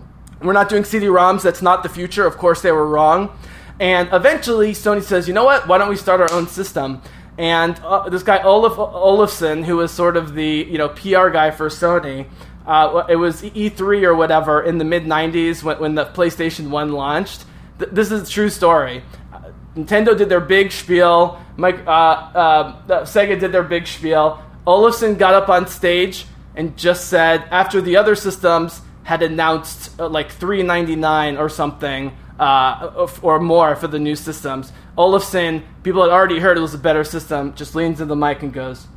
We're 0.41 0.53
not 0.53 0.67
doing 0.69 0.83
CD-ROMs. 0.83 1.41
That's 1.41 1.61
not 1.61 1.83
the 1.83 1.89
future. 1.89 2.25
Of 2.25 2.37
course, 2.37 2.61
they 2.61 2.71
were 2.71 2.87
wrong. 2.87 3.37
And 3.79 4.09
eventually, 4.13 4.73
Sony 4.73 5.01
says, 5.01 5.27
you 5.27 5.33
know 5.33 5.45
what? 5.45 5.67
Why 5.67 5.77
don't 5.77 5.89
we 5.89 5.95
start 5.95 6.21
our 6.21 6.31
own 6.31 6.47
system? 6.47 7.01
And 7.37 7.79
uh, 7.79 8.09
this 8.09 8.23
guy 8.23 8.41
Olaf 8.43 8.73
Olafsson, 8.73 9.65
who 9.65 9.77
was 9.77 9.91
sort 9.91 10.17
of 10.17 10.35
the 10.35 10.67
you 10.69 10.77
know 10.77 10.89
PR 10.89 11.29
guy 11.29 11.49
for 11.49 11.67
Sony, 11.69 12.27
uh, 12.67 13.05
it 13.09 13.15
was 13.15 13.41
E3 13.41 14.03
or 14.03 14.15
whatever 14.15 14.61
in 14.61 14.77
the 14.77 14.85
mid 14.85 15.05
'90s 15.05 15.63
when, 15.63 15.79
when 15.79 15.95
the 15.95 16.05
PlayStation 16.05 16.69
One 16.69 16.91
launched. 16.91 17.45
Th- 17.79 17.89
this 17.91 18.11
is 18.11 18.29
a 18.29 18.31
true 18.31 18.49
story. 18.49 19.03
Uh, 19.33 19.51
Nintendo 19.75 20.15
did 20.15 20.29
their 20.29 20.39
big 20.39 20.71
spiel. 20.71 21.41
Mike, 21.57 21.85
uh, 21.87 21.89
uh, 21.89 22.75
uh, 22.87 23.01
Sega 23.01 23.39
did 23.39 23.51
their 23.51 23.63
big 23.63 23.87
spiel. 23.87 24.43
Olafsson 24.67 25.17
got 25.17 25.33
up 25.33 25.49
on 25.49 25.67
stage 25.67 26.25
and 26.55 26.77
just 26.77 27.09
said, 27.09 27.43
after 27.51 27.81
the 27.81 27.97
other 27.97 28.15
systems 28.15 28.81
had 29.03 29.21
announced 29.21 29.99
like 29.99 30.31
3.99 30.31 31.39
or 31.39 31.49
something 31.49 32.15
uh, 32.39 33.07
or 33.21 33.39
more 33.39 33.75
for 33.75 33.87
the 33.87 33.99
new 33.99 34.15
systems, 34.15 34.71
Olafsson, 34.97 35.63
people 35.83 36.01
had 36.01 36.11
already 36.11 36.39
heard 36.39 36.57
it 36.57 36.61
was 36.61 36.73
a 36.73 36.77
better 36.79 37.03
system, 37.03 37.53
just 37.55 37.75
leans 37.75 38.01
in 38.01 38.07
the 38.07 38.15
mic 38.15 38.43
and 38.43 38.53
goes, 38.53 38.87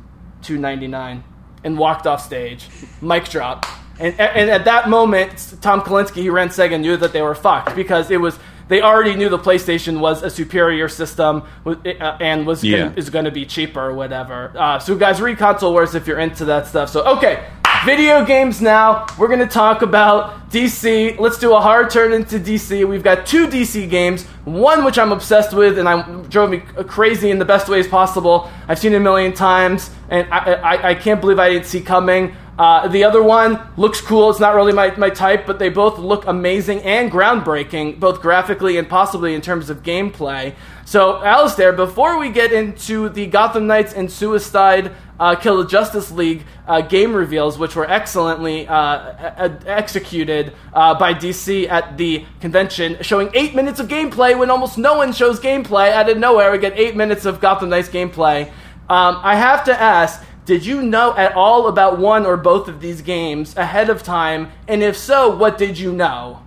2.99, 0.43 1.23
and 1.63 1.77
walked 1.77 2.05
off 2.07 2.23
stage. 2.23 2.67
Mic 3.01 3.25
drop. 3.29 3.65
And, 3.99 4.19
and 4.19 4.49
at 4.51 4.65
that 4.65 4.89
moment, 4.89 5.55
Tom 5.61 5.81
Kalinske, 5.81 6.23
who 6.23 6.31
ran 6.31 6.49
Sega, 6.49 6.79
knew 6.79 6.97
that 6.97 7.13
they 7.13 7.21
were 7.23 7.33
fucked 7.33 7.75
because 7.75 8.11
it 8.11 8.17
was 8.21 8.37
they 8.67 8.81
already 8.81 9.15
knew 9.15 9.29
the 9.29 9.39
PlayStation 9.39 9.99
was 10.01 10.21
a 10.23 10.29
superior 10.29 10.89
system 10.89 11.43
uh, 11.65 11.73
and 12.19 12.45
was 12.45 12.63
Yeah. 12.63 12.79
gonna, 12.89 12.93
is 12.97 13.09
going 13.09 13.25
to 13.25 13.31
be 13.31 13.45
cheaper 13.45 13.79
or 13.79 13.93
whatever. 13.93 14.51
Uh, 14.55 14.77
so, 14.77 14.95
guys, 14.95 15.21
read 15.21 15.37
Console 15.37 15.71
Wars 15.71 15.95
if 15.95 16.05
you're 16.05 16.19
into 16.19 16.45
that 16.45 16.67
stuff. 16.67 16.89
So, 16.89 17.03
okay, 17.17 17.45
video 17.87 18.25
games 18.25 18.61
now. 18.61 19.05
We're 19.17 19.29
going 19.29 19.39
to 19.39 19.47
talk 19.47 19.81
about 19.81 20.51
DC. 20.51 21.17
Let's 21.17 21.37
do 21.37 21.55
a 21.55 21.61
hard 21.61 21.89
turn 21.89 22.11
into 22.11 22.37
DC. 22.37 22.85
We've 22.85 23.01
got 23.01 23.25
two 23.25 23.47
DC 23.47 23.89
games. 23.89 24.25
One 24.43 24.83
which 24.83 24.99
I'm 24.99 25.13
obsessed 25.13 25.53
with 25.53 25.79
and 25.79 25.87
I 25.87 26.01
drove 26.23 26.49
me 26.49 26.57
crazy 26.57 27.31
in 27.31 27.39
the 27.39 27.45
best 27.45 27.69
ways 27.69 27.87
possible. 27.87 28.51
I've 28.67 28.77
seen 28.77 28.91
it 28.91 28.97
a 28.97 28.99
million 28.99 29.31
times, 29.31 29.89
and 30.09 30.27
I, 30.33 30.55
I, 30.55 30.89
I 30.89 30.95
can't 30.95 31.21
believe 31.21 31.39
I 31.39 31.47
didn't 31.47 31.67
see 31.67 31.79
coming. 31.79 32.35
Uh, 32.59 32.89
the 32.89 33.05
other 33.05 33.23
one 33.23 33.57
looks 33.77 34.01
cool. 34.01 34.31
It's 34.31 34.39
not 34.41 34.53
really 34.53 34.73
my, 34.73 34.93
my 34.97 35.09
type, 35.09 35.45
but 35.45 35.57
they 35.57 35.69
both 35.69 35.97
look 35.97 36.27
amazing 36.27 36.81
and 36.81 37.09
groundbreaking, 37.09 38.01
both 38.01 38.21
graphically 38.21 38.77
and 38.77 38.89
possibly 38.89 39.33
in 39.33 39.39
terms 39.39 39.69
of 39.69 39.83
gameplay. 39.83 40.55
So, 40.87 41.21
Alistair, 41.21 41.73
before 41.73 42.17
we 42.17 42.29
get 42.29 42.53
into 42.53 43.09
the 43.09 43.25
Gotham 43.25 43.67
Knights 43.67 43.91
and 43.91 44.09
Suicide 44.09 44.93
uh, 45.19 45.35
Kill 45.35 45.57
the 45.57 45.67
Justice 45.67 46.11
League 46.13 46.45
uh, 46.65 46.79
game 46.79 47.13
reveals, 47.13 47.59
which 47.59 47.75
were 47.75 47.85
excellently 47.85 48.65
uh, 48.69 49.49
executed 49.65 50.53
uh, 50.71 50.97
by 50.97 51.13
DC 51.13 51.67
at 51.67 51.97
the 51.97 52.23
convention, 52.39 52.95
showing 53.01 53.29
eight 53.33 53.53
minutes 53.53 53.81
of 53.81 53.89
gameplay 53.89 54.39
when 54.39 54.49
almost 54.49 54.77
no 54.77 54.95
one 54.95 55.11
shows 55.11 55.41
gameplay. 55.41 55.91
Out 55.91 56.09
of 56.09 56.19
nowhere, 56.19 56.53
we 56.53 56.57
get 56.57 56.79
eight 56.79 56.95
minutes 56.95 57.25
of 57.25 57.41
Gotham 57.41 57.67
Knights 57.67 57.89
gameplay. 57.89 58.47
Um, 58.87 59.19
I 59.21 59.35
have 59.35 59.65
to 59.65 59.77
ask, 59.77 60.23
did 60.45 60.65
you 60.65 60.81
know 60.81 61.13
at 61.17 61.33
all 61.33 61.67
about 61.67 61.99
one 61.99 62.25
or 62.25 62.37
both 62.37 62.69
of 62.69 62.79
these 62.79 63.01
games 63.01 63.57
ahead 63.57 63.89
of 63.89 64.03
time? 64.03 64.53
And 64.69 64.81
if 64.81 64.95
so, 64.95 65.35
what 65.35 65.57
did 65.57 65.77
you 65.77 65.91
know? 65.91 66.43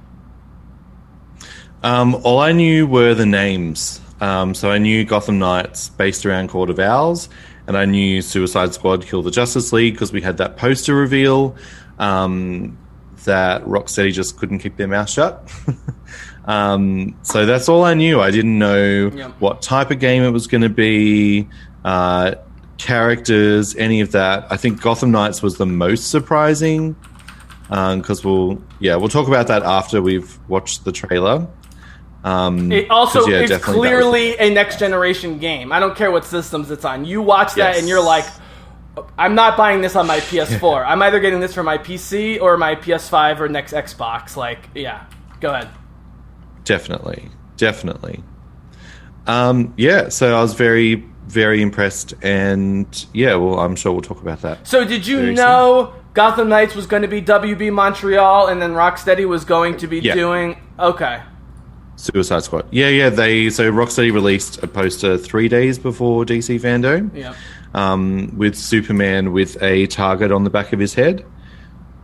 Um, 1.82 2.14
all 2.24 2.38
I 2.38 2.52
knew 2.52 2.86
were 2.86 3.12
the 3.12 3.26
names. 3.26 4.00
Um, 4.20 4.54
so 4.54 4.70
I 4.70 4.78
knew 4.78 5.04
Gotham 5.04 5.38
Knights 5.38 5.88
based 5.90 6.26
around 6.26 6.48
Court 6.50 6.68
of 6.70 6.78
Owls, 6.78 7.28
and 7.66 7.76
I 7.76 7.84
knew 7.86 8.20
Suicide 8.22 8.74
Squad 8.74 9.06
Kill 9.06 9.22
the 9.22 9.30
Justice 9.30 9.72
League 9.72 9.94
because 9.94 10.12
we 10.12 10.20
had 10.20 10.36
that 10.38 10.56
poster 10.56 10.94
reveal 10.94 11.56
um, 11.98 12.76
that 13.24 13.62
Rocksteady 13.64 14.12
just 14.12 14.36
couldn't 14.38 14.58
keep 14.58 14.76
their 14.76 14.88
mouth 14.88 15.08
shut. 15.08 15.50
um, 16.44 17.16
so 17.22 17.46
that's 17.46 17.68
all 17.68 17.84
I 17.84 17.94
knew. 17.94 18.20
I 18.20 18.30
didn't 18.30 18.58
know 18.58 19.10
Yep. 19.14 19.36
what 19.40 19.62
type 19.62 19.90
of 19.90 19.98
game 20.00 20.22
it 20.22 20.30
was 20.30 20.46
going 20.46 20.62
to 20.62 20.68
be, 20.68 21.48
uh, 21.84 22.34
characters, 22.78 23.76
any 23.76 24.00
of 24.00 24.12
that. 24.12 24.46
I 24.50 24.56
think 24.56 24.80
Gotham 24.80 25.10
Knights 25.10 25.42
was 25.42 25.56
the 25.58 25.66
most 25.66 26.10
surprising 26.10 26.96
because 27.68 28.24
we'll 28.24 28.60
yeah 28.80 28.96
we'll 28.96 29.08
talk 29.08 29.28
about 29.28 29.46
that 29.46 29.62
after 29.62 30.02
we've 30.02 30.38
watched 30.48 30.84
the 30.84 30.90
trailer. 30.92 31.46
Um, 32.22 32.70
It 32.70 32.90
also 32.90 33.26
yeah, 33.26 33.38
it's 33.38 33.50
definitely 33.50 33.88
that 33.88 33.96
was- 33.96 34.04
clearly 34.04 34.36
a 34.38 34.50
next 34.50 34.78
generation 34.78 35.38
game. 35.38 35.72
I 35.72 35.80
don't 35.80 35.96
care 35.96 36.10
what 36.10 36.24
systems 36.26 36.70
it's 36.70 36.84
on. 36.84 37.04
You 37.04 37.22
watch 37.22 37.54
that 37.54 37.70
Yes. 37.74 37.78
and 37.78 37.88
you're 37.88 38.02
like, 38.02 38.24
I'm 39.16 39.34
not 39.34 39.56
buying 39.56 39.80
this 39.80 39.96
on 39.96 40.06
my 40.06 40.18
PS4. 40.20 40.84
I'm 40.86 41.00
either 41.02 41.20
getting 41.20 41.40
this 41.40 41.54
for 41.54 41.62
my 41.62 41.78
PC 41.78 42.38
or 42.40 42.56
my 42.58 42.74
PS5 42.74 43.40
or 43.40 43.48
next 43.48 43.72
Xbox. 43.72 44.36
Like, 44.36 44.68
yeah, 44.74 45.04
go 45.40 45.50
ahead. 45.50 45.68
Definitely, 46.64 47.30
definitely. 47.56 48.22
Um, 49.26 49.72
yeah, 49.76 50.08
so 50.08 50.36
I 50.36 50.42
was 50.42 50.54
very, 50.54 51.04
very 51.26 51.62
impressed, 51.62 52.14
and 52.22 52.86
yeah, 53.14 53.34
well, 53.36 53.60
I'm 53.60 53.76
sure 53.76 53.92
we'll 53.92 54.00
talk 54.02 54.20
about 54.20 54.42
that. 54.42 54.66
So, 54.66 54.84
did 54.84 55.06
you 55.06 55.32
know 55.32 55.94
Gotham 56.14 56.48
Knights 56.48 56.74
was 56.74 56.86
going 56.86 57.02
to 57.02 57.08
be 57.08 57.22
WB 57.22 57.72
Montreal 57.72 58.48
and 58.48 58.60
then 58.60 58.72
Rocksteady 58.72 59.26
was 59.26 59.44
going 59.44 59.76
to 59.78 59.86
be 59.86 60.00
Yeah. 60.00 60.14
doing? 60.14 60.56
Okay. 60.78 61.20
Suicide 62.00 62.42
Squad. 62.42 62.66
Yeah, 62.70 62.88
yeah. 62.88 63.10
They 63.10 63.50
so 63.50 63.70
Rocksteady 63.70 64.12
released 64.12 64.62
a 64.62 64.66
poster 64.66 65.18
three 65.18 65.48
days 65.48 65.78
before 65.78 66.24
DC 66.24 66.60
FanDome. 66.60 67.14
Yeah. 67.14 67.34
Um, 67.74 68.32
with 68.36 68.56
Superman 68.56 69.32
with 69.32 69.62
a 69.62 69.86
target 69.86 70.32
on 70.32 70.42
the 70.44 70.50
back 70.50 70.72
of 70.72 70.80
his 70.80 70.94
head. 70.94 71.24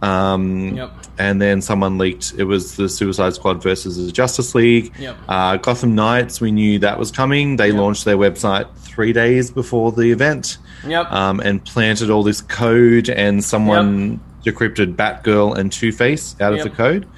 Um, 0.02 0.76
Yep. 0.76 0.92
And 1.18 1.40
then 1.40 1.62
someone 1.62 1.96
leaked 1.96 2.35
it 2.37 2.44
was 2.44 2.76
the 2.76 2.88
Suicide 2.88 3.35
Squad 3.35 3.62
versus 3.62 3.96
the 3.96 4.12
Justice 4.12 4.54
League. 4.54 4.92
Yep. 4.98 5.16
Uh, 5.28 5.56
Gotham 5.56 5.94
Knights, 5.94 6.40
we 6.40 6.52
knew 6.52 6.78
that 6.80 6.98
was 6.98 7.11
coming. 7.11 7.56
They 7.56 7.72
launched 7.72 8.04
their 8.04 8.18
website 8.18 8.68
three 8.76 9.12
days 9.14 9.50
before 9.50 9.92
the 9.92 10.12
event. 10.12 10.59
Yep. 10.87 11.11
Um, 11.11 11.40
and 11.40 11.64
planted 11.64 12.11
all 12.11 12.22
this 12.22 12.42
code, 12.42 13.09
and 13.09 13.42
someone 13.42 14.20
decrypted 14.44 14.94
Batgirl 14.94 15.56
and 15.56 15.72
Two 15.72 15.90
Face 15.90 16.37
out 16.40 16.52
of 16.52 16.62
the 16.62 16.70
code. 16.70 17.09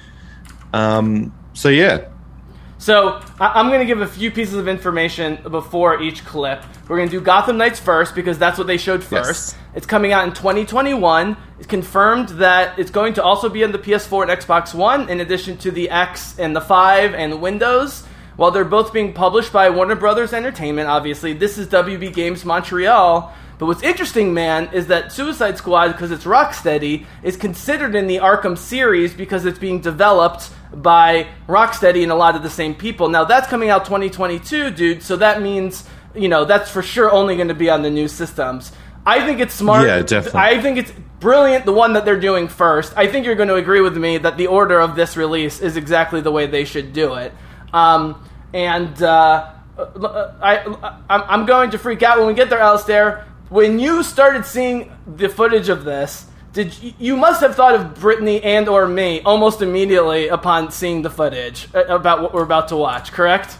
Um, 0.73 1.33
so 1.53 1.67
yeah, 1.69 2.05
So 2.81 3.19
I- 3.41 3.51
I'm 3.59 3.67
going 3.67 3.81
to 3.81 3.85
give 3.85 3.99
a 4.01 4.07
few 4.07 4.31
pieces 4.31 4.55
of 4.55 4.67
information 4.69 5.37
before 5.51 6.01
each 6.01 6.25
clip. 6.25 6.63
We're 6.87 6.95
going 6.97 7.09
to 7.09 7.19
do 7.19 7.21
Gotham 7.21 7.57
Knights 7.57 7.77
first 7.79 8.15
because 8.15 8.37
that's 8.39 8.57
what 8.57 8.67
they 8.67 8.77
showed 8.77 9.01
Yes. 9.01 9.09
first. 9.09 9.55
It's 9.75 9.85
coming 9.85 10.13
out 10.13 10.23
in 10.25 10.33
2021. 10.33 11.35
It's 11.59 11.67
confirmed 11.67 12.29
that 12.39 12.79
it's 12.79 12.89
going 12.89 13.13
to 13.15 13.23
also 13.23 13.49
be 13.49 13.63
on 13.65 13.73
the 13.73 13.77
PS4 13.79 14.23
and 14.23 14.31
Xbox 14.31 14.73
One, 14.73 15.09
in 15.09 15.19
addition 15.19 15.57
to 15.57 15.71
the 15.71 15.89
X 15.89 16.35
and 16.39 16.55
the 16.55 16.61
5 16.61 17.13
and 17.13 17.41
Windows. 17.41 18.03
While 18.37 18.51
they're 18.51 18.63
both 18.63 18.93
being 18.93 19.11
published 19.11 19.51
by 19.51 19.69
Warner 19.69 19.95
Brothers 19.95 20.31
Entertainment, 20.31 20.87
obviously, 20.87 21.33
this 21.33 21.57
is 21.57 21.67
WB 21.67 22.13
Games 22.13 22.45
Montreal. 22.45 23.33
But 23.59 23.65
what's 23.65 23.83
interesting, 23.83 24.33
man, 24.33 24.69
is 24.73 24.87
that 24.87 25.11
Suicide 25.11 25.57
Squad, 25.57 25.89
because 25.89 26.11
it's 26.11 26.23
Rocksteady, 26.23 27.05
is 27.21 27.35
considered 27.35 27.93
in 27.93 28.07
the 28.07 28.15
Arkham 28.17 28.57
series 28.57 29.13
because 29.13 29.45
it's 29.45 29.59
being 29.59 29.81
developed 29.81 30.49
by 30.73 31.27
Rocksteady 31.47 32.01
and 32.01 32.11
a 32.11 32.15
lot 32.15 32.37
of 32.37 32.41
the 32.41 32.49
same 32.49 32.73
people. 32.73 33.09
Now, 33.09 33.25
that's 33.25 33.47
coming 33.47 33.69
out 33.69 33.83
2022, 33.83 34.71
dude, 34.71 35.03
so 35.03 35.17
that 35.17 35.41
means, 35.41 35.83
you 36.15 36.29
know, 36.29 36.45
that's 36.45 36.71
for 36.71 36.81
sure 36.81 37.11
only 37.11 37.35
going 37.35 37.49
to 37.49 37.53
be 37.53 37.69
on 37.69 37.81
the 37.81 37.89
new 37.89 38.07
systems. 38.07 38.71
I 39.05 39.25
think 39.25 39.41
it's 39.41 39.53
smart. 39.53 39.85
Yeah, 39.85 40.03
definitely. 40.03 40.39
I 40.39 40.61
think 40.61 40.77
it's 40.77 40.93
brilliant 41.19 41.65
the 41.65 41.73
one 41.73 41.93
that 41.93 42.05
they're 42.05 42.19
doing 42.19 42.47
first. 42.47 42.93
I 42.95 43.07
think 43.07 43.25
you're 43.25 43.35
going 43.35 43.49
to 43.49 43.55
agree 43.55 43.81
with 43.81 43.97
me 43.97 44.19
that 44.19 44.37
the 44.37 44.47
order 44.47 44.79
of 44.79 44.95
this 44.95 45.17
release 45.17 45.59
is 45.59 45.75
exactly 45.75 46.21
the 46.21 46.31
way 46.31 46.47
they 46.47 46.63
should 46.63 46.93
do 46.93 47.15
it. 47.15 47.33
Um, 47.73 48.23
and 48.53 49.01
uh, 49.03 49.51
I, 49.77 51.01
I, 51.09 51.17
I'm 51.27 51.45
going 51.45 51.71
to 51.71 51.77
freak 51.77 52.03
out 52.03 52.19
when 52.19 52.27
we 52.27 52.33
get 52.33 52.49
there, 52.49 52.59
Alistair. 52.59 53.25
When 53.49 53.79
you 53.79 54.03
started 54.03 54.45
seeing 54.45 54.91
the 55.07 55.27
footage 55.27 55.69
of 55.69 55.83
this, 55.83 56.25
did 56.53 56.81
you, 56.81 56.93
you 56.99 57.17
must 57.17 57.41
have 57.41 57.55
thought 57.55 57.75
of 57.75 57.95
Brittany 57.95 58.41
and 58.43 58.67
or 58.69 58.87
me 58.87 59.21
almost 59.21 59.61
immediately 59.61 60.27
upon 60.27 60.71
seeing 60.71 61.01
the 61.01 61.09
footage 61.09 61.67
uh, 61.73 61.85
about 61.85 62.21
what 62.21 62.33
we're 62.33 62.43
about 62.43 62.67
to 62.69 62.75
watch, 62.75 63.11
correct? 63.11 63.57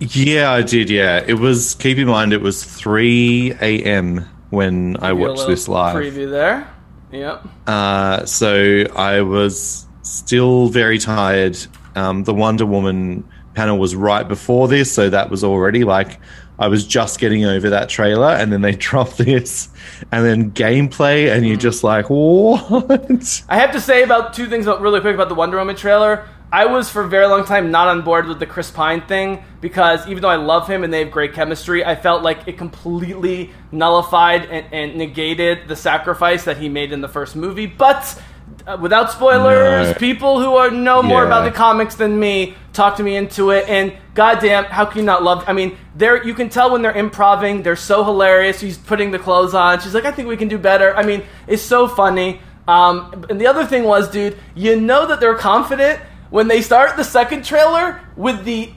Yeah, 0.00 0.52
I 0.52 0.62
did. 0.62 0.90
Yeah, 0.90 1.24
it 1.26 1.34
was. 1.34 1.74
Keep 1.76 1.98
in 1.98 2.08
mind, 2.08 2.32
it 2.32 2.42
was 2.42 2.62
three 2.62 3.52
a.m. 3.60 4.28
when 4.50 4.96
I 4.98 5.12
Give 5.12 5.18
a 5.18 5.28
watched 5.28 5.46
this 5.46 5.68
live. 5.68 5.96
Preview 5.96 6.28
there. 6.28 6.68
Yep. 7.12 7.46
Uh, 7.66 8.24
so 8.26 8.84
I 8.94 9.22
was 9.22 9.86
still 10.02 10.68
very 10.68 10.98
tired. 10.98 11.56
Um, 11.94 12.24
the 12.24 12.34
Wonder 12.34 12.66
Woman 12.66 13.26
panel 13.54 13.78
was 13.78 13.96
right 13.96 14.28
before 14.28 14.68
this, 14.68 14.92
so 14.92 15.08
that 15.08 15.30
was 15.30 15.42
already 15.42 15.84
like 15.84 16.20
I 16.58 16.68
was 16.68 16.86
just 16.86 17.18
getting 17.18 17.44
over 17.44 17.70
that 17.70 17.88
trailer, 17.88 18.28
and 18.28 18.52
then 18.52 18.62
they 18.62 18.72
drop 18.76 19.16
this, 19.16 19.68
and 20.12 20.24
then 20.24 20.50
gameplay, 20.52 21.34
and 21.34 21.46
you're 21.46 21.56
just 21.56 21.84
like, 21.84 22.06
what? 22.08 23.44
I 23.48 23.58
have 23.58 23.72
to 23.72 23.80
say 23.80 24.02
about 24.02 24.34
two 24.34 24.46
things 24.46 24.66
about- 24.66 24.80
really 24.80 25.00
quick 25.00 25.14
about 25.14 25.28
the 25.28 25.34
Wonder 25.34 25.58
Woman 25.58 25.76
trailer. 25.76 26.26
I 26.52 26.66
was 26.66 26.88
for 26.88 27.02
a 27.02 27.08
very 27.08 27.26
long 27.26 27.44
time 27.44 27.72
not 27.72 27.88
on 27.88 28.02
board 28.02 28.28
with 28.28 28.38
the 28.38 28.46
Chris 28.46 28.70
Pine 28.70 29.02
thing 29.02 29.42
because 29.60 30.06
even 30.06 30.22
though 30.22 30.28
I 30.28 30.36
love 30.36 30.68
him 30.68 30.84
and 30.84 30.92
they 30.94 31.00
have 31.00 31.10
great 31.10 31.34
chemistry, 31.34 31.84
I 31.84 31.96
felt 31.96 32.22
like 32.22 32.46
it 32.46 32.56
completely 32.56 33.50
nullified 33.72 34.44
and, 34.44 34.72
and 34.72 34.96
negated 34.96 35.66
the 35.66 35.74
sacrifice 35.74 36.44
that 36.44 36.56
he 36.58 36.68
made 36.68 36.92
in 36.92 37.00
the 37.00 37.08
first 37.08 37.34
movie. 37.34 37.66
But 37.66 38.22
uh, 38.66 38.76
without 38.80 39.12
spoilers, 39.12 39.88
No. 39.88 39.94
people 39.94 40.40
who 40.40 40.56
are 40.56 40.70
know 40.70 41.02
more 41.02 41.20
Yeah. 41.22 41.26
about 41.26 41.44
the 41.44 41.50
comics 41.52 41.94
than 41.94 42.18
me 42.18 42.54
talk 42.72 42.96
to 42.96 43.02
me 43.02 43.16
into 43.16 43.50
it. 43.50 43.68
And 43.68 43.92
goddamn, 44.14 44.64
how 44.64 44.84
can 44.84 44.98
you 45.00 45.04
not 45.04 45.22
love? 45.22 45.44
I 45.46 45.52
mean, 45.52 45.76
they're 45.94 46.22
you 46.24 46.34
can 46.34 46.48
tell 46.48 46.70
when 46.70 46.82
they're 46.82 46.92
improvising; 46.96 47.62
They're 47.62 47.76
so 47.76 48.02
hilarious. 48.04 48.60
He's 48.60 48.76
putting 48.78 49.10
the 49.12 49.18
clothes 49.18 49.54
on. 49.54 49.80
She's 49.80 49.94
like, 49.94 50.04
I 50.04 50.10
think 50.10 50.28
we 50.28 50.36
can 50.36 50.48
do 50.48 50.58
better. 50.58 50.96
I 50.96 51.02
mean, 51.04 51.22
it's 51.46 51.62
so 51.62 51.86
funny. 51.88 52.40
Um, 52.68 53.24
and 53.30 53.40
the 53.40 53.46
other 53.46 53.64
thing 53.64 53.84
was, 53.84 54.08
dude, 54.10 54.36
you 54.56 54.74
know 54.80 55.06
that 55.06 55.20
they're 55.20 55.36
confident 55.36 56.00
when 56.30 56.48
they 56.48 56.60
start 56.60 56.96
the 56.96 57.04
second 57.04 57.44
trailer 57.44 58.00
with 58.16 58.44
the 58.44 58.70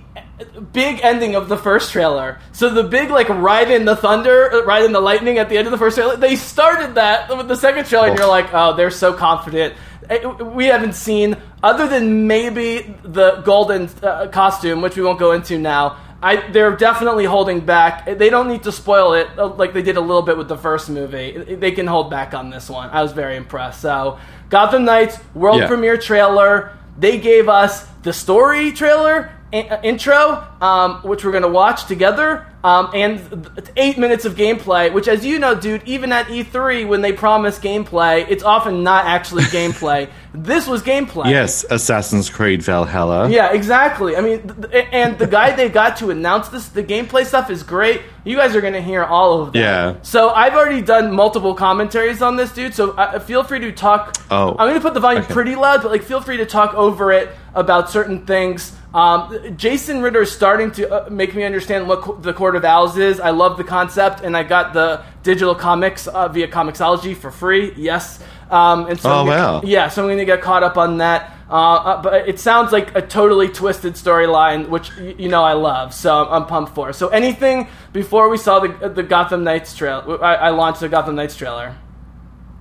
big 0.73 0.99
ending 1.03 1.35
of 1.35 1.49
the 1.49 1.57
first 1.57 1.91
trailer. 1.91 2.39
So 2.53 2.69
the 2.69 2.83
big 2.83 3.09
like 3.09 3.29
ride 3.29 3.69
in 3.71 3.85
the 3.85 3.95
thunder, 3.95 4.51
uh, 4.53 4.63
ride 4.65 4.83
in 4.85 4.91
the 4.91 5.01
lightning 5.01 5.37
at 5.37 5.49
the 5.49 5.57
end 5.57 5.67
of 5.67 5.71
the 5.71 5.77
first 5.77 5.95
trailer. 5.97 6.15
They 6.17 6.35
started 6.35 6.95
that 6.95 7.35
with 7.35 7.47
the 7.47 7.55
second 7.55 7.85
trailer, 7.87 8.07
and 8.07 8.17
Oh. 8.19 8.23
you're 8.23 8.29
like, 8.29 8.53
oh, 8.53 8.75
they're 8.75 8.91
so 8.91 9.13
confident. 9.13 9.73
Eh, 10.09 10.25
We 10.25 10.65
haven't 10.67 10.93
seen 10.93 11.37
other 11.61 11.87
than 11.87 12.27
maybe 12.27 12.95
the 13.03 13.41
golden 13.45 13.89
uh, 14.01 14.27
costume, 14.27 14.81
which 14.81 14.95
we 14.95 15.03
won't 15.03 15.19
go 15.19 15.31
into 15.33 15.57
now. 15.57 15.97
I, 16.21 16.49
they're 16.51 16.75
definitely 16.75 17.23
holding 17.25 17.61
back. 17.61 18.05
They 18.05 18.29
don't 18.29 18.49
need 18.49 18.63
to 18.63 18.73
spoil 18.73 19.13
it 19.13 19.27
uh, 19.37 19.47
like 19.53 19.71
they 19.73 19.81
did 19.81 19.95
a 19.95 20.01
little 20.01 20.21
bit 20.21 20.37
with 20.37 20.49
the 20.49 20.57
first 20.57 20.89
movie. 20.89 21.55
They 21.55 21.71
can 21.71 21.87
hold 21.87 22.09
back 22.09 22.33
on 22.33 22.49
this 22.49 22.69
one. 22.69 22.89
I 22.89 23.01
was 23.03 23.13
very 23.13 23.37
impressed. 23.37 23.79
So, 23.81 24.19
Gotham 24.49 24.83
Knights 24.83 25.17
world 25.33 25.59
Yeah. 25.59 25.67
premiere 25.67 25.95
trailer. 25.97 26.71
They 26.97 27.19
gave 27.19 27.47
us 27.47 27.85
the 28.03 28.11
story 28.11 28.73
trailer 28.73 29.29
uh, 29.29 29.38
intro, 29.51 30.45
um, 30.61 30.95
which 31.03 31.23
we're 31.25 31.31
going 31.31 31.43
to 31.43 31.49
watch 31.49 31.85
together. 31.85 32.45
um, 32.61 32.91
and 32.93 33.49
eight 33.77 33.97
minutes 33.97 34.25
of 34.25 34.35
gameplay. 34.35 34.91
Which, 34.91 35.07
as 35.07 35.25
you 35.25 35.39
know, 35.39 35.55
dude, 35.55 35.81
even 35.85 36.11
at 36.11 36.25
E3 36.27 36.87
when 36.89 36.99
they 37.01 37.13
promise 37.13 37.57
gameplay, 37.57 38.25
it's 38.29 38.43
often 38.43 38.83
not 38.83 39.05
actually 39.05 39.43
gameplay. 39.59 40.09
This 40.33 40.67
was 40.67 40.83
gameplay. 40.83 41.29
Yes, 41.31 41.63
Assassin's 41.69 42.29
Creed 42.29 42.61
Valhalla. 42.61 43.29
Yeah, 43.29 43.53
exactly. 43.53 44.17
I 44.17 44.21
mean, 44.21 44.41
th- 44.41 44.71
th- 44.71 44.87
and 44.91 45.17
the 45.17 45.25
guy 45.25 45.55
they 45.55 45.69
got 45.69 45.95
to 45.97 46.09
announce 46.11 46.49
this, 46.49 46.67
the 46.67 46.83
gameplay 46.83 47.25
stuff 47.25 47.49
is 47.49 47.63
great. 47.63 48.01
You 48.25 48.35
guys 48.35 48.53
are 48.57 48.61
going 48.61 48.73
to 48.73 48.81
hear 48.81 49.05
all 49.05 49.41
of 49.41 49.53
that. 49.53 49.59
Yeah. 49.59 49.95
So 50.01 50.29
I've 50.31 50.53
already 50.53 50.81
done 50.81 51.13
multiple 51.13 51.55
commentaries 51.55 52.21
on 52.21 52.35
this, 52.35 52.51
dude. 52.51 52.73
So 52.73 52.91
uh, 52.91 53.19
feel 53.19 53.43
free 53.43 53.59
to 53.59 53.71
talk. 53.71 54.17
Oh, 54.29 54.49
I'm 54.51 54.67
going 54.67 54.73
to 54.75 54.81
put 54.81 54.93
the 54.93 54.99
volume 54.99 55.23
okay. 55.23 55.33
pretty 55.33 55.55
loud, 55.55 55.81
but 55.81 55.91
like, 55.91 56.03
feel 56.03 56.19
free 56.21 56.37
to 56.37 56.45
talk 56.45 56.73
over 56.73 57.13
it 57.13 57.29
about 57.55 57.89
certain 57.89 58.25
things. 58.25 58.75
Um, 58.93 59.55
Jason 59.55 60.01
Ritter 60.01 60.23
is 60.23 60.31
starting 60.31 60.71
to 60.71 60.89
uh, 61.05 61.09
make 61.11 61.35
me 61.35 61.43
understand 61.43 61.87
what 61.87 62.01
co- 62.01 62.15
the 62.15 62.33
Court 62.33 62.55
of 62.55 62.65
Owls 62.65 62.97
is. 62.97 63.19
I 63.19 63.29
love 63.29 63.57
the 63.57 63.63
concept, 63.63 64.21
and 64.21 64.35
I 64.35 64.41
got 64.43 64.73
the 64.73 65.03
digital 65.21 65.53
comics 65.53 66.07
uh, 66.07 66.27
via 66.27 66.47
Comixology 66.47 67.15
for 67.15 67.29
free. 67.29 67.71
Yes. 67.77 68.23
Um, 68.49 68.87
and 68.87 68.99
so 68.99 69.11
Oh, 69.11 69.13
gonna- 69.25 69.29
wow. 69.29 69.61
yeah, 69.63 69.89
so 69.89 70.01
I'm 70.01 70.07
going 70.07 70.17
to 70.17 70.25
get 70.25 70.41
caught 70.41 70.63
up 70.63 70.75
on 70.77 70.97
that. 70.97 71.33
Uh, 71.51 71.53
uh, 71.53 72.01
but 72.01 72.27
it 72.27 72.39
sounds 72.39 72.71
like 72.71 72.95
a 72.95 73.01
totally 73.01 73.47
twisted 73.47 73.93
storyline, 73.93 74.69
which 74.69 74.95
y- 74.97 75.13
you 75.19 75.29
know 75.29 75.43
I 75.43 75.53
love. 75.53 75.93
So 75.93 76.25
I'm, 76.25 76.41
I'm 76.43 76.45
pumped 76.47 76.73
for. 76.73 76.91
So 76.93 77.09
anything 77.09 77.67
before 77.93 78.27
we 78.29 78.37
saw 78.37 78.59
the 78.59 78.89
the 78.89 79.03
Gotham 79.03 79.43
Knights 79.43 79.75
trailer, 79.75 80.23
I, 80.23 80.35
I 80.35 80.49
launched 80.49 80.79
the 80.79 80.89
Gotham 80.89 81.15
Knights 81.15 81.35
trailer. 81.35 81.75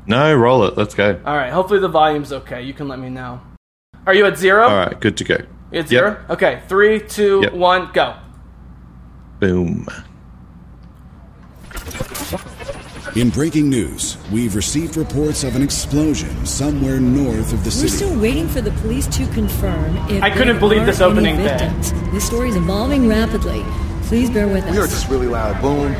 No, 0.07 0.35
roll 0.35 0.64
it. 0.64 0.77
Let's 0.77 0.95
go. 0.95 1.21
All 1.25 1.37
right, 1.37 1.53
hopefully 1.53 1.81
the 1.81 1.88
volume's 1.88 2.33
okay. 2.33 2.62
You 2.62 2.73
can 2.75 2.88
let 2.88 2.99
me 2.99 3.09
know. 3.11 3.41
Are 4.07 4.14
you 4.14 4.25
at 4.27 4.37
zero? 4.38 4.67
All 4.69 4.77
right, 4.77 4.99
good 5.01 5.17
to 5.19 5.25
go. 5.25 5.37
You 5.70 5.81
at 5.81 5.85
Yep. 5.85 5.88
zero? 5.88 6.16
Okay, 6.31 6.61
three, 6.68 7.00
two, 7.00 7.40
Yep. 7.42 7.52
one, 7.54 7.88
go. 7.92 8.14
Boom. 9.40 9.87
In 13.14 13.31
breaking 13.31 13.68
news, 13.68 14.16
we've 14.31 14.54
received 14.54 14.96
reports 14.96 15.42
of 15.42 15.57
an 15.57 15.62
explosion 15.62 16.44
somewhere 16.46 17.00
north 17.00 17.52
of 17.52 17.64
the 17.64 17.70
city. 17.70 17.87
We're 17.90 17.96
still 18.11 18.20
waiting 18.20 18.48
for 18.48 18.61
the 18.61 18.70
police 18.72 19.07
to 19.09 19.26
confirm 19.28 19.96
if 20.09 20.22
I 20.22 20.31
couldn't 20.31 20.59
believe 20.61 20.87
this 20.87 21.00
opening 21.00 21.37
day. 21.37 21.44
victims. 21.44 21.92
This 22.12 22.24
story 22.24 22.50
is 22.50 22.57
evolving 22.57 23.09
rapidly. 23.09 23.64
Please 24.04 24.31
bear 24.31 24.46
with 24.46 24.64
us. 24.64 24.70
We 24.70 24.76
heard 24.76 24.90
this 24.90 25.09
really 25.09 25.26
loud 25.26 25.61
boom. 25.61 25.94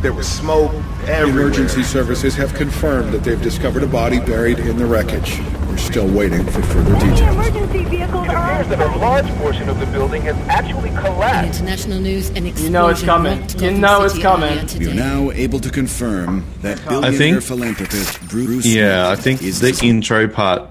There 0.00 0.12
was 0.12 0.26
smoke 0.26 0.72
everywhere. 1.08 1.46
Emergency 1.46 1.82
services 1.82 2.34
have 2.36 2.52
confirmed 2.54 3.12
that 3.12 3.24
they've 3.24 3.40
discovered 3.42 3.82
a 3.82 3.86
body 3.86 4.18
buried 4.20 4.58
in 4.58 4.76
the 4.76 4.86
wreckage. 4.86 5.38
We're 5.68 5.76
still 5.78 6.06
waiting 6.08 6.44
for 6.46 6.62
further 6.62 6.94
details. 6.94 7.20
Emergency 7.20 7.84
vehicles 7.84 8.24
It 8.26 8.30
appears 8.30 8.68
that 8.68 8.80
a 8.80 8.98
large 8.98 9.26
portion 9.38 9.68
of 9.68 9.80
the 9.80 9.86
building 9.86 10.22
has 10.22 10.36
actually 10.48 10.90
In 10.90 10.96
collapsed. 10.96 11.60
international 11.60 11.98
news, 12.00 12.28
and 12.30 12.46
explosion 12.46 12.64
You 12.64 12.70
know 12.70 12.88
it's 12.88 13.02
coming. 13.02 13.48
You 13.58 13.70
know 13.72 14.02
it's 14.04 14.18
coming. 14.18 14.58
earlier 14.58 14.78
We 14.78 14.88
are 14.90 14.94
now 14.94 15.30
able 15.32 15.60
to 15.60 15.70
confirm 15.70 16.44
that 16.60 16.78
billionaire 16.86 17.12
think- 17.18 17.42
philanthropist 17.42 18.20
Bruce 18.28 18.66
Yeah, 18.66 19.08
I 19.08 19.16
think 19.16 19.42
is 19.42 19.60
the 19.60 19.78
intro 19.86 20.28
part 20.28 20.62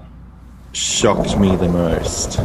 shocked 0.72 1.36
me 1.38 1.54
the 1.56 1.68
most. 1.68 2.38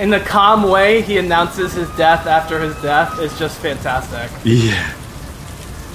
In 0.00 0.10
the 0.10 0.18
calm 0.20 0.64
way 0.64 1.02
he 1.02 1.18
announces 1.18 1.72
his 1.74 1.88
death 1.90 2.26
after 2.26 2.58
his 2.58 2.74
death 2.82 3.18
is 3.20 3.38
just 3.38 3.58
fantastic. 3.58 4.28
Yeah. 4.42 4.90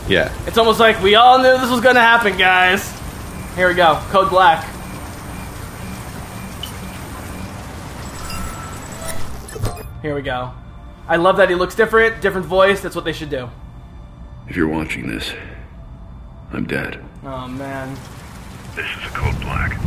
Yeah. 0.07 0.33
It's 0.47 0.57
almost 0.57 0.79
like 0.79 1.01
we 1.01 1.15
all 1.15 1.37
knew 1.37 1.57
this 1.57 1.69
was 1.69 1.81
going 1.81 1.95
to 1.95 2.01
happen, 2.01 2.37
guys. 2.37 2.91
Here 3.55 3.67
we 3.67 3.73
go. 3.73 4.01
Code 4.09 4.29
Black. 4.29 4.63
Here 10.01 10.15
we 10.15 10.21
go. 10.21 10.53
I 11.07 11.17
love 11.17 11.37
that 11.37 11.49
he 11.49 11.55
looks 11.55 11.75
different, 11.75 12.21
different 12.21 12.45
voice. 12.45 12.81
That's 12.81 12.95
what 12.95 13.03
they 13.03 13.11
should 13.11 13.29
do. 13.29 13.49
If 14.47 14.55
you're 14.55 14.67
watching 14.67 15.07
this, 15.07 15.33
I'm 16.51 16.65
dead. 16.65 17.03
Oh 17.23 17.47
man. 17.47 17.97
This 18.75 18.85
is 18.85 19.05
a 19.05 19.09
code 19.09 19.39
black. 19.41 19.79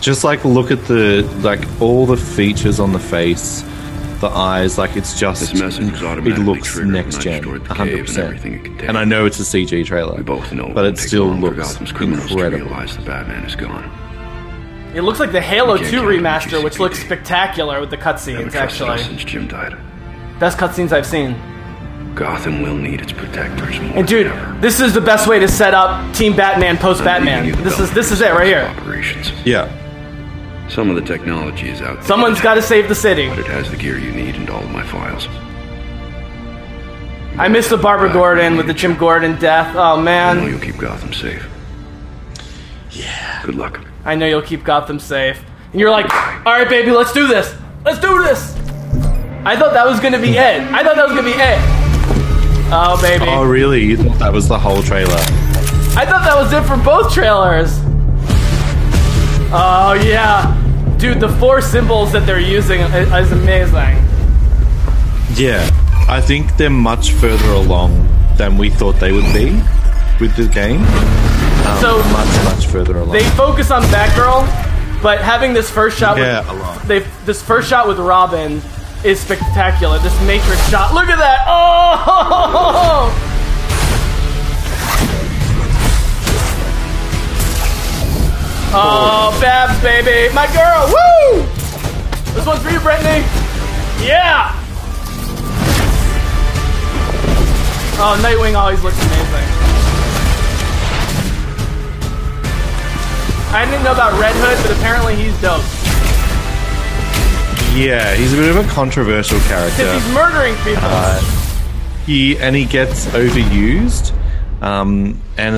Just 0.00 0.24
like 0.24 0.44
look 0.44 0.70
at 0.70 0.84
the 0.86 1.22
like 1.42 1.60
all 1.80 2.04
the 2.04 2.16
features 2.16 2.80
on 2.80 2.92
the 2.92 2.98
face, 2.98 3.62
the 4.20 4.28
eyes, 4.28 4.78
like 4.78 4.96
it's 4.96 5.18
just 5.18 5.40
this 5.52 5.78
it 5.78 6.02
automatically 6.02 6.44
looks 6.44 6.68
triggered 6.72 6.92
next 6.92 7.20
gen, 7.20 7.42
hundred 7.42 7.64
cave 7.68 8.08
and 8.08 8.18
everything 8.18 8.52
it 8.54 8.56
percent. 8.58 8.64
contained. 8.64 8.80
And 8.88 8.98
I 8.98 9.04
know 9.04 9.26
it's 9.26 9.38
a 9.38 9.42
CG 9.44 9.84
trailer, 9.86 10.16
We 10.16 10.22
both 10.22 10.52
know 10.52 10.70
but 10.74 10.84
it 10.84 10.94
it 10.94 10.98
still 10.98 11.26
looks 11.28 11.56
Gotham's 11.56 11.92
criminals 11.92 12.26
to 12.28 12.32
incredible. 12.32 12.66
realize 12.66 12.96
the 12.96 13.02
Batman 13.04 13.44
is 13.44 13.54
gone. 13.56 13.84
It 14.94 15.02
looks 15.02 15.20
like 15.20 15.32
the 15.32 15.40
Halo 15.40 15.76
2 15.76 15.84
remaster, 16.02 16.62
which 16.64 16.78
looks 16.78 16.98
spectacular 16.98 17.78
with 17.80 17.90
the 17.90 17.96
cutscenes, 17.98 18.50
trusted 18.50 18.88
us 18.88 19.00
actually. 19.00 19.18
since 19.18 19.24
Jim 19.24 19.46
died. 19.46 19.76
Best 20.40 20.58
cutscenes 20.58 20.92
I've 20.92 21.06
seen. 21.06 21.36
Gotham 22.14 22.62
will 22.62 22.74
need 22.76 23.00
its 23.00 23.12
protectors 23.12 23.78
more 23.80 23.98
And 23.98 24.08
dude, 24.08 24.26
than 24.26 24.32
ever. 24.38 24.60
this 24.60 24.80
is 24.80 24.92
the 24.94 25.00
best 25.00 25.28
way 25.28 25.38
to 25.38 25.46
set 25.46 25.72
up 25.74 26.12
Team 26.14 26.34
Batman 26.34 26.76
post 26.76 27.04
Batman. 27.04 27.52
This 27.62 27.78
is 27.78 27.92
this 27.92 28.10
is 28.10 28.20
it 28.22 28.32
right 28.32 28.46
here. 28.46 28.62
Operations. 28.78 29.30
Yeah. 29.44 29.70
Some 30.68 30.90
of 30.90 30.96
the 30.96 31.02
technology 31.02 31.68
is 31.70 31.80
out 31.80 31.94
there. 31.96 32.04
Someone's 32.04 32.40
got 32.40 32.54
to 32.54 32.62
save 32.62 32.88
the 32.88 32.94
city. 32.94 33.28
But 33.28 33.38
it 33.38 33.46
has 33.46 33.70
the 33.70 33.76
gear 33.76 33.98
you 33.98 34.12
need 34.12 34.34
and 34.34 34.48
all 34.50 34.62
of 34.62 34.70
my 34.70 34.84
files. 34.84 35.26
I 37.38 37.48
missed 37.48 37.70
the 37.70 37.76
Barbara 37.76 38.12
Gordon 38.12 38.56
with 38.56 38.66
the 38.66 38.74
Jim 38.74 38.96
Gordon 38.96 39.38
death. 39.38 39.74
Oh 39.76 40.00
man. 40.00 40.38
I 40.38 40.40
know 40.40 40.46
you'll 40.48 40.60
keep 40.60 40.76
Gotham 40.76 41.12
safe. 41.12 41.48
Yeah. 42.90 43.42
Good 43.44 43.54
luck. 43.54 43.80
I 44.04 44.14
know 44.14 44.26
you'll 44.26 44.42
keep 44.42 44.64
Gotham 44.64 44.98
safe. 44.98 45.42
And 45.72 45.80
you're 45.80 45.90
like, 45.90 46.12
all 46.46 46.52
right, 46.52 46.68
baby, 46.68 46.90
let's 46.90 47.12
do 47.12 47.26
this. 47.26 47.54
Let's 47.84 48.00
do 48.00 48.22
this. 48.22 48.54
I 49.44 49.56
thought 49.56 49.72
that 49.72 49.86
was 49.86 50.00
gonna 50.00 50.20
be 50.20 50.30
it. 50.30 50.60
I 50.72 50.82
thought 50.82 50.96
that 50.96 51.06
was 51.06 51.16
gonna 51.16 51.22
be 51.22 51.36
it. 51.36 51.58
Oh 52.70 52.98
baby, 53.00 53.24
Oh 53.26 53.44
really? 53.44 53.82
You 53.82 53.96
thought 53.96 54.18
that 54.18 54.32
was 54.32 54.48
the 54.48 54.58
whole 54.58 54.82
trailer? 54.82 55.14
I 55.96 56.04
thought 56.04 56.24
that 56.24 56.36
was 56.36 56.52
it 56.52 56.62
for 56.64 56.76
both 56.76 57.14
trailers. 57.14 57.78
Oh 59.50 59.94
yeah, 59.94 60.54
dude, 60.98 61.20
the 61.20 61.28
four 61.28 61.60
symbols 61.60 62.12
that 62.12 62.26
they're 62.26 62.38
using 62.40 62.80
is 62.80 63.32
amazing. 63.32 63.96
Yeah. 65.34 65.68
I 66.08 66.20
think 66.22 66.56
they're 66.56 66.70
much 66.70 67.12
further 67.12 67.50
along 67.52 68.08
than 68.36 68.56
we 68.56 68.70
thought 68.70 68.96
they 68.98 69.12
would 69.12 69.30
be 69.34 69.52
with 70.20 70.34
the 70.36 70.48
game. 70.52 70.82
Um, 70.82 71.80
So- 71.80 72.02
much 72.12 72.44
much 72.44 72.66
further 72.66 72.96
along. 72.98 73.12
They 73.12 73.24
focus 73.30 73.70
on 73.70 73.82
Batgirl, 73.84 74.46
but 75.02 75.20
having 75.20 75.52
this 75.52 75.70
first 75.70 75.98
shot 75.98 76.16
Yeah, 76.18 76.40
with 76.40 76.48
a 76.50 76.52
lot. 76.54 76.82
they 76.88 77.00
this 77.26 77.42
first 77.42 77.68
shot 77.68 77.86
with 77.88 77.98
Robin 77.98 78.62
is 79.04 79.20
spectacular. 79.20 79.98
This 79.98 80.18
Matrix 80.22 80.66
shot. 80.70 80.92
Look 80.94 81.08
at 81.08 81.18
that! 81.18 81.44
Oh! 81.46 83.24
Oh, 88.70 89.36
Babs, 89.40 89.80
baby, 89.82 90.32
my 90.34 90.46
girl, 90.52 90.86
woo! 90.92 91.42
This 92.34 92.46
one's 92.46 92.62
for 92.62 92.70
you, 92.70 92.80
Brittany. 92.80 93.24
Yeah. 94.04 94.52
Oh, 98.00 98.14
Nightwing 98.22 98.54
always 98.56 98.82
looks 98.84 98.96
amazing. 99.00 99.48
I 103.50 103.64
didn't 103.64 103.82
know 103.82 103.92
about 103.92 104.20
Red 104.20 104.34
Hood, 104.36 104.58
but 104.66 104.76
apparently 104.76 105.16
he's 105.16 105.32
dope. 105.40 105.62
yeah, 107.74 108.14
he's 108.14 108.34
a 108.34 108.36
bit 108.36 108.54
of 108.54 108.64
a 108.64 108.68
controversial 108.70 109.40
character. 109.40 109.84
Because 109.84 110.04
he's 110.04 110.14
murdering 110.14 110.54
people. 110.56 110.82
Uh, 110.82 111.20
he 112.04 112.36
and 112.38 112.54
he 112.54 112.66
gets 112.66 113.06
overused, 113.06 114.12
um, 114.62 115.20
and 115.38 115.56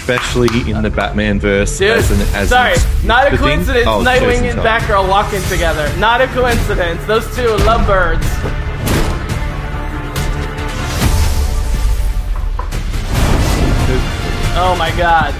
especially 0.00 0.70
in 0.70 0.82
the 0.82 0.90
Batman 0.90 1.38
verse. 1.38 1.78
Dude, 1.78 1.90
as 1.90 2.10
an, 2.10 2.20
as 2.34 2.48
sorry, 2.48 2.74
not 3.04 3.32
a 3.32 3.36
coincidence. 3.36 3.86
Oh, 3.86 4.02
Nightwing 4.02 4.50
and. 4.50 4.58
Batgirl 4.60 5.08
walking 5.08 5.42
together. 5.42 5.90
Not 5.98 6.20
a 6.20 6.26
coincidence. 6.28 7.04
Those 7.04 7.24
two 7.36 7.48
are 7.48 7.58
lovebirds. 7.58 8.24
Oh 14.62 14.74
my 14.78 14.90
god. 14.96 15.32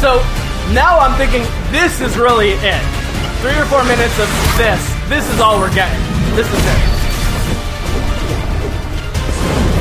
So 0.00 0.18
now 0.72 0.98
I'm 0.98 1.16
thinking 1.16 1.42
this 1.70 2.00
is 2.00 2.16
really 2.16 2.50
it. 2.50 2.82
Three 3.40 3.56
or 3.56 3.64
four 3.66 3.84
minutes 3.84 4.18
of 4.18 4.28
this. 4.56 4.80
This 5.08 5.28
is 5.32 5.40
all 5.40 5.58
we're 5.58 5.74
getting. 5.74 6.00
This 6.34 6.46
is 6.46 6.66
it. 6.66 6.93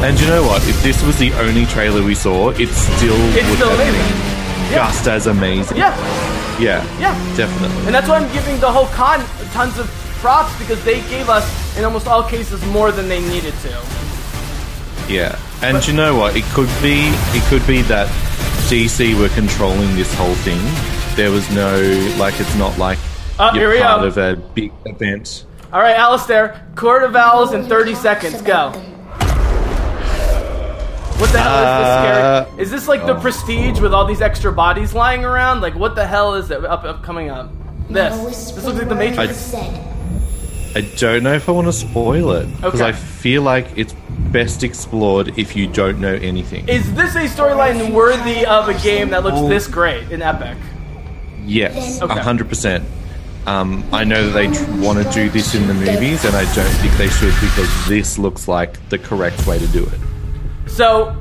And 0.03 0.19
you 0.19 0.27
know 0.27 0.43
what? 0.43 0.61
If 0.67 0.81
this 0.83 1.01
was 1.05 1.17
the 1.17 1.31
only 1.33 1.65
trailer 1.65 2.03
we 2.03 2.13
saw, 2.15 2.49
it 2.49 2.67
still 2.69 3.15
It's 3.35 3.47
would 3.49 3.55
still 3.55 3.69
have 3.69 3.79
amazing. 3.79 4.01
been 4.01 4.71
Yeah. 4.71 4.87
just 4.91 5.07
as 5.07 5.27
amazing. 5.27 5.77
Yeah. 5.77 5.95
Yeah. 6.59 6.83
Yeah. 6.99 7.35
Definitely. 7.37 7.85
And 7.85 7.95
that's 7.95 8.09
why 8.09 8.17
I'm 8.17 8.31
giving 8.33 8.59
the 8.59 8.69
whole 8.71 8.87
con 8.87 9.23
tons 9.53 9.77
of 9.79 9.87
props 10.21 10.53
because 10.59 10.83
they 10.83 10.99
gave 11.09 11.29
us, 11.29 11.45
in 11.77 11.85
almost 11.85 12.07
all 12.07 12.23
cases, 12.23 12.63
more 12.67 12.91
than 12.91 13.07
they 13.07 13.21
needed 13.21 13.53
to. 13.63 13.69
Yeah. 15.07 15.37
And 15.61 15.85
you 15.87 15.93
know 15.93 16.15
what? 16.17 16.35
It 16.35 16.43
could 16.53 16.69
be 16.81 17.07
it 17.37 17.43
could 17.49 17.65
be 17.65 17.81
that 17.83 18.07
DC 18.69 19.17
were 19.19 19.29
controlling 19.29 19.95
this 19.95 20.13
whole 20.15 20.35
thing. 20.43 20.59
There 21.15 21.31
was 21.31 21.49
no 21.51 21.79
like 22.17 22.39
it's 22.41 22.55
not 22.55 22.77
like 22.77 22.99
Uh, 23.39 23.51
you're 23.55 23.77
part 23.79 24.03
of 24.05 24.17
a 24.17 24.35
big 24.53 24.71
event. 24.85 25.45
All 25.71 25.79
right, 25.81 25.95
Alistair, 25.97 26.61
Court 26.75 27.03
of 27.03 27.15
Owls 27.15 27.53
in 27.53 27.65
30 27.65 27.95
seconds. 27.95 28.41
Go. 28.43 28.71
What 31.19 31.31
the 31.31 31.39
hell 31.39 31.57
is 31.59 31.63
this 31.79 31.87
Uh, 31.87 32.45
scary? 32.45 32.61
Is 32.63 32.71
this 32.71 32.87
like 32.87 33.05
the 33.05 33.15
oh. 33.15 33.21
prestige 33.21 33.79
with 33.79 33.93
all 33.93 34.05
these 34.05 34.21
extra 34.21 34.51
bodies 34.51 34.93
lying 34.93 35.23
around? 35.23 35.61
Like 35.61 35.75
what 35.75 35.95
the 35.95 36.05
hell 36.05 36.33
is 36.35 36.51
it 36.51 36.63
up, 36.65 36.83
up 36.83 37.03
coming 37.03 37.29
up? 37.29 37.51
This. 37.89 38.51
This 38.51 38.63
looks 38.65 38.77
like 38.79 38.89
the 38.89 38.95
Matrix. 38.95 39.53
I 40.75 40.81
don't 40.97 41.21
know 41.21 41.33
if 41.33 41.47
I 41.47 41.51
want 41.51 41.67
to 41.67 41.73
spoil 41.73 42.31
it 42.31 42.47
because 42.57 42.81
Okay. 42.81 42.89
I 42.89 42.91
feel 42.93 43.43
like 43.43 43.67
it's 43.75 43.93
best 44.31 44.63
explored 44.63 45.37
if 45.37 45.55
you 45.55 45.67
don't 45.67 45.99
know 45.99 46.15
anything. 46.15 46.67
Is 46.67 46.91
this 46.95 47.13
a 47.15 47.25
storyline 47.27 47.91
worthy 47.93 48.43
of 48.45 48.67
a 48.69 48.73
game 48.75 49.09
that 49.11 49.23
looks 49.23 49.41
this 49.47 49.67
great 49.67 50.11
in 50.11 50.23
Epic? 50.23 50.57
Yes, 51.45 52.01
a 52.01 52.05
Okay. 52.05 52.19
hundred 52.19 52.49
percent. 52.49 52.83
Um, 53.45 53.83
I 53.91 54.03
know 54.05 54.25
that 54.29 54.31
they 54.33 54.47
tr- 54.47 54.71
want 54.81 55.03
to 55.05 55.11
do 55.11 55.29
this 55.29 55.53
in 55.53 55.67
the 55.67 55.73
movies, 55.73 56.23
and 56.25 56.35
I 56.35 56.45
don't 56.55 56.71
think 56.81 56.95
they 56.97 57.09
should 57.09 57.33
because 57.41 57.69
this 57.87 58.17
looks 58.17 58.47
like 58.47 58.77
the 58.89 58.97
correct 58.97 59.45
way 59.45 59.59
to 59.59 59.67
do 59.67 59.83
it. 59.83 59.99
So, 60.67 61.15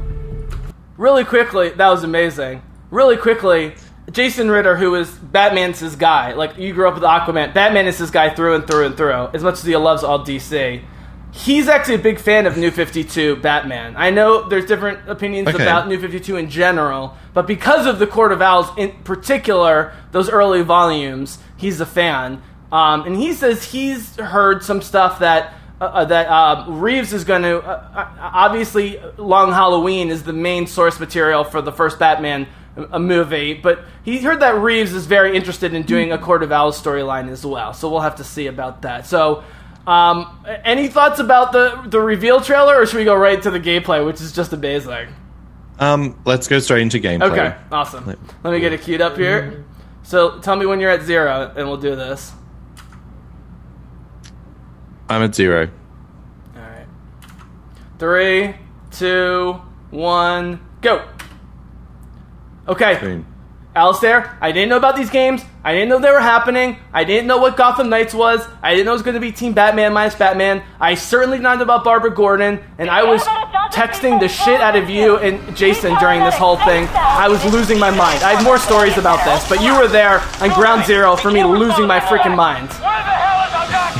really 0.96 1.24
quickly, 1.24 1.70
that 1.70 1.88
was 1.88 2.04
amazing. 2.04 2.62
Really 2.90 3.16
quickly, 3.16 3.74
Jason 4.10 4.50
Ritter, 4.50 4.76
who 4.76 4.94
is 4.94 5.10
Batman's 5.10 5.80
his 5.80 5.96
guy, 5.96 6.32
like 6.32 6.56
you 6.58 6.72
grew 6.72 6.88
up 6.88 6.94
with 6.94 7.02
Aquaman, 7.02 7.54
Batman 7.54 7.86
is 7.86 7.98
his 7.98 8.10
guy 8.10 8.30
through 8.30 8.54
and 8.54 8.66
through 8.66 8.86
and 8.86 8.96
through. 8.96 9.28
As 9.32 9.42
much 9.42 9.54
as 9.54 9.64
he 9.64 9.76
loves 9.76 10.02
all 10.04 10.24
DC, 10.24 10.82
he's 11.32 11.68
actually 11.68 11.94
a 11.96 11.98
big 12.00 12.18
fan 12.18 12.46
of 12.46 12.56
New 12.56 12.70
Fifty 12.70 13.04
Two 13.04 13.36
Batman. 13.36 13.94
I 13.96 14.10
know 14.10 14.48
there's 14.48 14.66
different 14.66 15.08
opinions 15.08 15.48
Okay. 15.48 15.62
about 15.62 15.88
New 15.88 15.98
Fifty 16.00 16.20
Two 16.20 16.36
in 16.36 16.48
general, 16.50 17.16
but 17.34 17.46
because 17.46 17.86
of 17.86 17.98
the 17.98 18.06
Court 18.06 18.32
of 18.32 18.40
Owls 18.42 18.68
in 18.76 18.90
particular, 19.04 19.92
those 20.12 20.28
early 20.30 20.62
volumes, 20.62 21.38
he's 21.56 21.80
a 21.80 21.86
fan. 21.86 22.42
Um, 22.70 23.04
and 23.06 23.16
he 23.16 23.34
says 23.34 23.64
he's 23.64 24.16
heard 24.16 24.62
some 24.62 24.80
stuff 24.80 25.18
that 25.18 25.52
uh, 25.82 25.86
uh, 25.86 26.04
that 26.04 26.28
uh, 26.28 26.64
Reeves 26.68 27.12
is 27.12 27.24
going 27.24 27.42
to. 27.42 27.58
Uh, 27.58 27.84
uh, 27.92 28.08
obviously, 28.20 29.02
Long 29.16 29.50
Halloween 29.50 30.10
is 30.10 30.22
the 30.22 30.32
main 30.32 30.68
source 30.68 31.00
material 31.00 31.42
for 31.42 31.60
the 31.60 31.72
first 31.72 31.98
Batman 31.98 32.46
a 32.76 33.00
movie, 33.00 33.52
but 33.52 33.84
he 34.04 34.18
heard 34.18 34.40
that 34.40 34.54
Reeves 34.54 34.94
is 34.94 35.06
very 35.06 35.36
interested 35.36 35.74
in 35.74 35.82
doing 35.82 36.12
a 36.12 36.18
Court 36.18 36.44
of 36.44 36.52
Owls 36.52 36.80
storyline 36.80 37.28
as 37.28 37.44
well. 37.44 37.74
So 37.74 37.90
we'll 37.90 38.00
have 38.00 38.16
to 38.16 38.24
see 38.24 38.46
about 38.46 38.82
that. 38.82 39.06
So, 39.06 39.42
um, 39.86 40.44
any 40.64 40.86
thoughts 40.86 41.18
about 41.18 41.50
the 41.50 41.82
the 41.86 42.00
reveal 42.00 42.40
trailer, 42.40 42.80
or 42.80 42.86
should 42.86 42.98
we 42.98 43.04
go 43.04 43.16
right 43.16 43.42
to 43.42 43.50
the 43.50 43.60
gameplay, 43.60 44.06
which 44.06 44.20
is 44.20 44.30
just 44.32 44.52
amazing? 44.52 45.08
Um, 45.80 46.22
let's 46.24 46.46
go 46.46 46.60
straight 46.60 46.82
into 46.82 47.00
gameplay. 47.00 47.32
Okay, 47.32 47.56
awesome. 47.72 48.06
Let 48.44 48.52
me 48.52 48.60
get 48.60 48.72
it 48.72 48.82
queued 48.82 49.00
up 49.00 49.16
here. 49.16 49.64
So 50.04 50.38
tell 50.38 50.54
me 50.54 50.64
when 50.64 50.78
you're 50.78 50.90
at 50.90 51.02
zero, 51.02 51.52
and 51.56 51.66
we'll 51.66 51.76
do 51.76 51.96
this. 51.96 52.32
I'm 55.12 55.22
at 55.22 55.34
zero. 55.34 55.68
All 56.56 56.62
right. 56.62 56.86
Three, 57.98 58.54
two, 58.90 59.60
one, 59.90 60.66
go. 60.80 61.06
Okay. 62.66 62.98
Boom. 62.98 63.26
Alistair, 63.74 64.36
I 64.40 64.52
didn't 64.52 64.68
know 64.68 64.76
about 64.76 64.96
these 64.96 65.08
games. 65.08 65.42
I 65.64 65.72
didn't 65.72 65.88
know 65.88 65.98
they 65.98 66.10
were 66.10 66.20
happening. 66.20 66.78
I 66.92 67.04
didn't 67.04 67.26
know 67.26 67.38
what 67.38 67.56
Gotham 67.56 67.88
Knights 67.88 68.12
was. 68.12 68.46
I 68.62 68.72
didn't 68.72 68.84
know 68.84 68.92
it 68.92 68.96
was 68.96 69.02
going 69.02 69.14
to 69.14 69.20
be 69.20 69.32
Team 69.32 69.54
Batman 69.54 69.94
minus 69.94 70.14
Batman. 70.14 70.62
I 70.78 70.94
certainly 70.94 71.38
did 71.38 71.42
not 71.42 71.56
know 71.56 71.64
about 71.64 71.82
Barbara 71.82 72.14
Gordon. 72.14 72.62
And 72.76 72.90
I 72.90 73.02
was 73.02 73.22
texting 73.72 74.20
the 74.20 74.28
shit 74.28 74.60
out 74.60 74.76
of 74.76 74.90
you 74.90 75.16
and 75.18 75.56
Jason 75.56 75.94
during 76.00 76.20
this 76.20 76.34
whole 76.34 76.56
thing. 76.58 76.86
I 76.92 77.28
was 77.28 77.42
losing 77.46 77.78
my 77.78 77.90
mind. 77.90 78.22
I 78.22 78.34
have 78.34 78.44
more 78.44 78.58
stories 78.58 78.98
about 78.98 79.24
this, 79.24 79.48
but 79.48 79.62
you 79.62 79.74
were 79.78 79.88
there 79.88 80.20
on 80.40 80.50
ground 80.50 80.84
zero 80.84 81.16
for 81.16 81.30
me 81.30 81.42
losing 81.42 81.86
my 81.86 82.00
freaking 82.00 82.36
mind. 82.36 82.68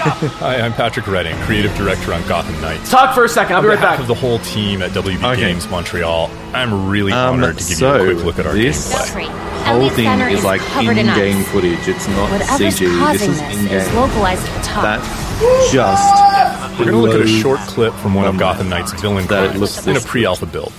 Hi, 0.41 0.57
I'm 0.61 0.73
Patrick 0.73 1.07
Redding, 1.07 1.37
creative 1.43 1.73
director 1.77 2.13
on 2.13 2.27
Gotham 2.27 2.61
Knights. 2.61 2.91
Talk 2.91 3.15
for 3.15 3.25
a 3.25 3.29
second. 3.29 3.53
I'll 3.53 3.59
on 3.59 3.65
be 3.65 3.69
right 3.69 3.81
back. 3.81 4.01
of 4.01 4.09
the 4.09 4.15
whole 4.15 4.41
team 4.41 4.83
at 4.83 4.91
WB 4.91 5.37
Games 5.37 5.69
Montreal, 5.69 6.29
I'm 6.53 6.89
really 6.89 7.13
Um, 7.13 7.35
honored 7.35 7.59
to 7.59 7.65
give 7.69 7.77
so 7.79 7.95
you 8.03 8.11
a 8.11 8.15
quick 8.15 8.25
look 8.25 8.39
at 8.41 8.47
our 8.47 8.55
this 8.55 8.93
gameplay. 8.93 9.29
whole 9.65 9.91
thing 9.91 10.09
is 10.23 10.39
is 10.41 10.45
like 10.45 10.61
in 10.83 10.99
in-game 10.99 11.37
ice. 11.39 11.49
footage. 11.51 11.87
It's 11.87 12.09
not 12.09 12.31
Whatever's 12.33 12.59
CG. 12.75 12.79
This 12.81 12.99
causing 12.99 13.31
is 13.31 13.39
this 13.41 13.57
in-game. 13.59 13.79
is 13.79 13.93
localized 13.95 14.45
to 14.47 14.53
the 14.53 14.61
top. 14.63 14.83
That 14.83 15.69
just 15.71 16.79
We're 16.81 16.87
going 16.91 16.97
to 16.97 17.03
look 17.03 17.15
at 17.15 17.21
a 17.21 17.29
short 17.29 17.61
clip 17.61 17.95
from 17.95 18.15
one 18.15 18.27
of 18.27 18.37
Gotham 18.39 18.69
Knight's 18.69 18.93
villain 19.01 19.27
that 19.29 19.45
it 19.45 19.47
crimes 19.51 19.61
looks 19.61 19.87
in 19.87 19.97
a 19.97 20.01
pre-alpha 20.01 20.47
build. 20.47 20.73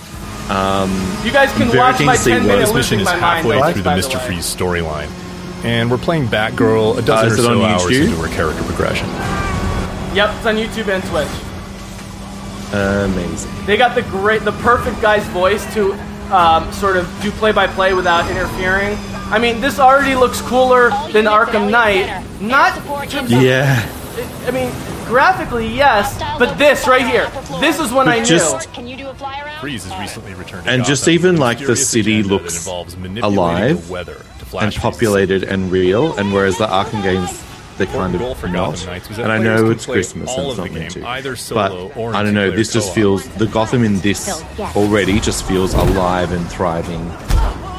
Um, 0.50 0.90
You 1.24 1.32
guys 1.32 1.50
can 1.54 1.68
very 1.68 1.78
watch 1.78 1.98
my 2.02 2.16
10 2.16 2.40
what- 2.42 2.46
minute 2.46 2.66
This 2.66 2.74
mission 2.74 3.00
is 3.00 3.08
halfway 3.08 3.72
through 3.72 3.80
the 3.82 3.90
Mr. 3.90 4.20
Freeze 4.20 4.44
storyline, 4.44 5.08
and 5.64 5.90
we're 5.90 5.98
playing 5.98 6.26
Batgirl 6.28 6.98
a 6.98 7.02
dozen 7.02 7.30
Uh, 7.30 7.32
is 7.32 7.38
or 7.40 7.42
it 7.42 7.46
on 7.50 7.56
so 7.56 7.64
hours 7.64 7.82
YouTube? 7.92 8.04
into 8.04 8.16
her 8.22 8.28
character 8.34 8.62
progression. 8.64 9.08
Yep, 10.14 10.30
it's 10.36 10.46
on 10.46 10.56
YouTube 10.56 10.88
and 10.88 11.02
Twitch. 11.04 11.28
amazing. 12.72 13.50
They 13.66 13.76
got 13.76 13.94
the 13.94 14.02
great, 14.02 14.42
the 14.44 14.52
perfect 14.52 15.00
guy's 15.00 15.24
voice 15.28 15.64
to 15.74 15.92
um, 16.34 16.72
sort 16.72 16.96
of 16.96 17.08
do 17.22 17.30
play-by-play 17.32 17.94
without 17.94 18.28
interfering. 18.30 18.96
I 19.30 19.38
mean, 19.38 19.60
this 19.60 19.78
already 19.78 20.14
looks 20.14 20.40
cooler 20.40 20.90
than 21.12 21.26
Arkham 21.26 21.70
Knight. 21.70 22.24
Not 22.40 22.76
in 23.02 23.08
terms 23.08 23.32
of- 23.32 23.42
Yeah. 23.42 23.84
I 24.46 24.50
mean, 24.50 24.70
graphically, 25.06 25.66
yes, 25.68 26.16
but 26.38 26.56
this 26.56 26.86
right 26.86 27.06
here, 27.06 27.28
this 27.60 27.78
is 27.78 27.92
when 27.92 28.06
But 28.06 28.14
I 28.14 28.18
knew. 28.20 28.24
just- 28.24 28.68
Freeze 29.60 29.84
has 29.84 29.98
recently 30.00 30.34
returned 30.34 30.64
to 30.64 30.70
And 30.70 30.80
Gotham 30.82 30.92
just 30.92 31.08
even 31.08 31.36
like 31.36 31.58
the 31.58 31.76
city 31.76 32.22
looks 32.22 32.66
alive 32.66 33.86
the 33.86 33.92
weather 33.92 34.14
to 34.14 34.33
and 34.60 34.74
populated 34.74 35.44
and 35.44 35.70
real, 35.70 36.16
and 36.16 36.32
whereas 36.32 36.58
the 36.58 36.66
Arkham 36.66 37.02
games 37.02 37.42
they're 37.76 37.86
kind 37.88 38.14
of 38.14 38.38
for 38.38 38.48
not. 38.48 38.86
Knights 38.86 39.08
And 39.18 39.32
I 39.32 39.38
know 39.38 39.70
it's 39.70 39.86
Christmas 39.86 40.30
and 40.36 40.46
it's 40.46 40.50
of 40.50 40.56
the 40.56 40.62
not 40.62 40.72
meant 40.72 40.94
game, 40.94 41.02
to. 41.02 41.08
either 41.08 41.34
solo 41.36 41.88
but 41.88 41.96
or 41.96 42.14
I 42.14 42.22
don't 42.22 42.34
know. 42.34 42.50
This 42.50 42.72
just 42.72 42.86
co-op. 42.88 42.94
feels 42.94 43.28
the 43.30 43.46
Gotham 43.46 43.82
in 43.82 43.98
this 44.00 44.28
already 44.76 45.18
just 45.18 45.44
feels 45.44 45.74
alive 45.74 46.30
and 46.32 46.46
thriving. 46.48 47.10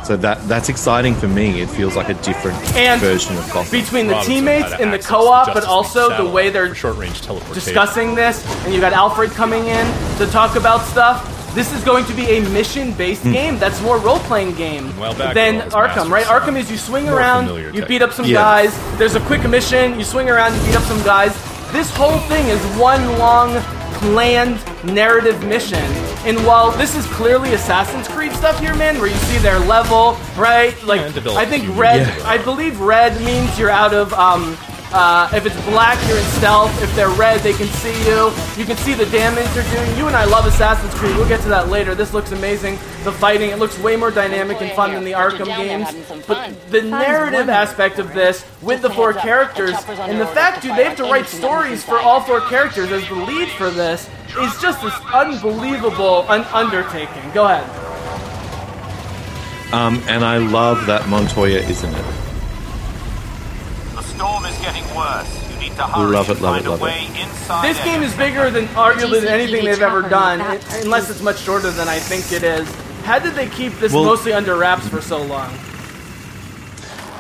So 0.04 0.18
that 0.18 0.48
that's 0.48 0.70
exciting 0.70 1.16
for 1.16 1.28
me. 1.28 1.62
It 1.62 1.70
feels 1.70 1.96
like 1.96 2.10
a 2.10 2.14
different 2.16 2.58
And 2.76 3.02
version 3.02 3.38
of 3.38 3.50
Gotham. 3.52 3.72
between 3.72 4.08
the 4.08 4.14
Robinson 4.14 4.34
teammates 4.36 4.72
had 4.74 4.82
in 4.82 4.92
the 4.92 5.00
co-op, 5.00 5.54
but 5.54 5.64
also 5.64 6.16
the 6.22 6.30
way 6.30 6.50
they're 6.50 6.76
short-range 6.76 7.22
teleportation. 7.22 7.56
discussing 7.56 8.16
this, 8.16 8.46
and 8.66 8.74
you 8.74 8.82
got 8.82 8.94
Alfred 8.94 9.32
coming 9.32 9.66
in 9.66 10.18
to 10.18 10.28
talk 10.28 10.56
about 10.58 10.82
stuff. 10.86 11.32
This 11.56 11.72
is 11.74 11.84
going 11.86 12.04
to 12.06 12.14
be 12.14 12.26
a 12.38 12.42
mission-based 12.50 13.24
Hmm. 13.24 13.32
game 13.32 13.58
that's 13.60 13.82
more 13.82 13.98
role-playing 13.98 14.56
game 14.56 14.94
Well, 15.00 15.14
than 15.14 15.62
Arkham, 15.72 16.12
right? 16.12 16.26
mastered 16.28 16.44
Arkham 16.54 16.58
is 16.60 16.70
you 16.70 16.78
swing 16.78 17.06
more 17.06 17.18
around, 17.18 17.48
you 17.74 17.80
tech. 17.80 17.88
beat 17.88 18.02
up 18.02 18.12
some 18.12 18.26
Yeah. 18.26 18.36
guys. 18.44 18.78
There's 18.98 19.16
a 19.16 19.22
quick 19.22 19.48
mission, 19.48 19.98
you 19.98 20.04
swing 20.04 20.30
around, 20.30 20.54
you 20.56 20.62
beat 20.68 20.76
up 20.76 20.84
some 20.84 21.02
guys. 21.04 21.34
This 21.72 21.90
whole 21.96 22.20
thing 22.28 22.46
is 22.50 22.60
one 22.78 23.18
long 23.18 23.56
planned 24.02 24.60
narrative 24.84 25.42
mission. 25.46 25.82
And 26.26 26.38
while 26.46 26.72
this 26.72 26.94
is 26.96 27.06
clearly 27.08 27.54
Assassin's 27.54 28.08
Creed 28.10 28.34
stuff 28.34 28.60
here, 28.60 28.76
man, 28.76 29.00
where 29.00 29.08
you 29.08 29.16
see 29.30 29.38
their 29.38 29.60
level, 29.60 30.18
right? 30.38 30.76
Like 30.86 31.02
and 31.02 31.14
develop 31.14 31.40
I 31.40 31.46
think 31.46 31.64
red. 31.78 32.02
Yeah. 32.06 32.30
I 32.30 32.38
believe 32.38 32.82
red 32.82 33.20
means 33.22 33.58
you're 33.58 33.70
out 33.70 33.94
of. 33.94 34.14
Um, 34.14 34.58
uh, 34.92 35.30
if 35.34 35.46
it's 35.46 35.56
black, 35.66 35.98
you're 36.08 36.18
in 36.18 36.24
stealth. 36.26 36.72
If 36.82 36.94
they're 36.96 37.10
red, 37.10 37.42
they 37.42 37.54
can 37.54 37.68
see 37.68 37.98
you. 38.08 38.32
You 38.58 38.66
can 38.66 38.78
see 38.78 38.94
the 38.94 39.06
damage 39.08 39.46
they're 39.54 39.70
doing. 39.76 39.98
You 39.98 40.08
and 40.08 40.16
I 40.16 40.26
love 40.26 40.46
Assassin's 40.46 40.94
Creed. 40.94 41.16
We'll 41.18 41.28
get 41.28 41.42
to 41.42 41.50
that 41.50 41.70
later. 41.70 41.96
This 41.96 42.14
looks 42.14 42.32
amazing. 42.32 42.76
The 43.04 43.12
fighting, 43.12 43.50
it 43.50 43.60
looks 43.60 43.78
way 43.80 43.96
more 43.96 44.12
dynamic 44.12 44.62
and 44.62 44.72
fun 44.72 44.94
than 44.94 45.04
the 45.04 45.12
Arkham 45.12 45.46
games. 45.48 45.88
But 46.28 46.54
the 46.70 46.82
narrative 46.82 47.50
aspect 47.50 48.00
of 48.00 48.14
this 48.14 48.46
with 48.62 48.82
the 48.82 48.90
four 48.90 49.14
characters 49.14 49.74
and 50.00 50.20
the 50.22 50.28
fact, 50.28 50.62
dude, 50.62 50.76
they 50.78 50.84
have 50.86 50.98
to 50.98 51.04
write 51.04 51.28
stories 51.28 51.84
for 51.84 52.00
all 52.00 52.22
four 52.22 52.42
characters 52.42 52.92
as 52.92 53.08
the 53.08 53.16
lead 53.16 53.50
for 53.50 53.70
this 53.70 54.10
is 54.40 54.62
just 54.62 54.82
this 54.82 54.94
unbelievable 55.14 56.26
un- 56.30 56.46
undertaking. 56.54 57.32
Go 57.34 57.46
ahead. 57.46 57.64
Um, 59.74 60.02
and 60.08 60.24
I 60.24 60.38
love 60.38 60.86
that 60.86 61.10
Montoya 61.10 61.60
is 61.60 61.84
in 61.84 61.94
it. 61.94 62.25
The 64.16 64.24
storm 64.24 64.46
is 64.46 64.58
getting 64.60 64.84
worse. 64.96 65.52
You 65.52 65.60
need 65.60 65.76
to 65.76 65.84
hurry 65.84 66.12
Love 66.14 66.30
it, 66.30 66.34
and 66.34 66.42
love 66.42 66.54
find 66.54 66.66
it, 66.66 66.70
love 66.70 66.80
a 66.80 66.84
way 66.86 67.08
it. 67.12 67.20
inside 67.28 67.68
This 67.68 67.84
game 67.84 68.02
is 68.02 68.16
bigger 68.16 68.50
than 68.50 68.66
arguably 68.68 69.20
than 69.20 69.28
anything 69.28 69.66
they've 69.66 69.82
ever 69.82 70.04
done, 70.04 70.40
unless 70.82 71.10
it's 71.10 71.22
much 71.22 71.40
shorter 71.40 71.70
than 71.70 71.90
I 71.90 72.00
think 72.00 72.32
it 72.32 72.42
is. 72.44 72.66
How 73.04 73.20
did 73.20 73.34
they 73.34 73.50
keep 73.50 73.74
this 73.80 73.92
Well- 73.92 74.06
mostly 74.06 74.32
under 74.32 74.56
wraps 74.56 74.88
for 74.88 75.02
so 75.02 75.22
long? 75.22 75.54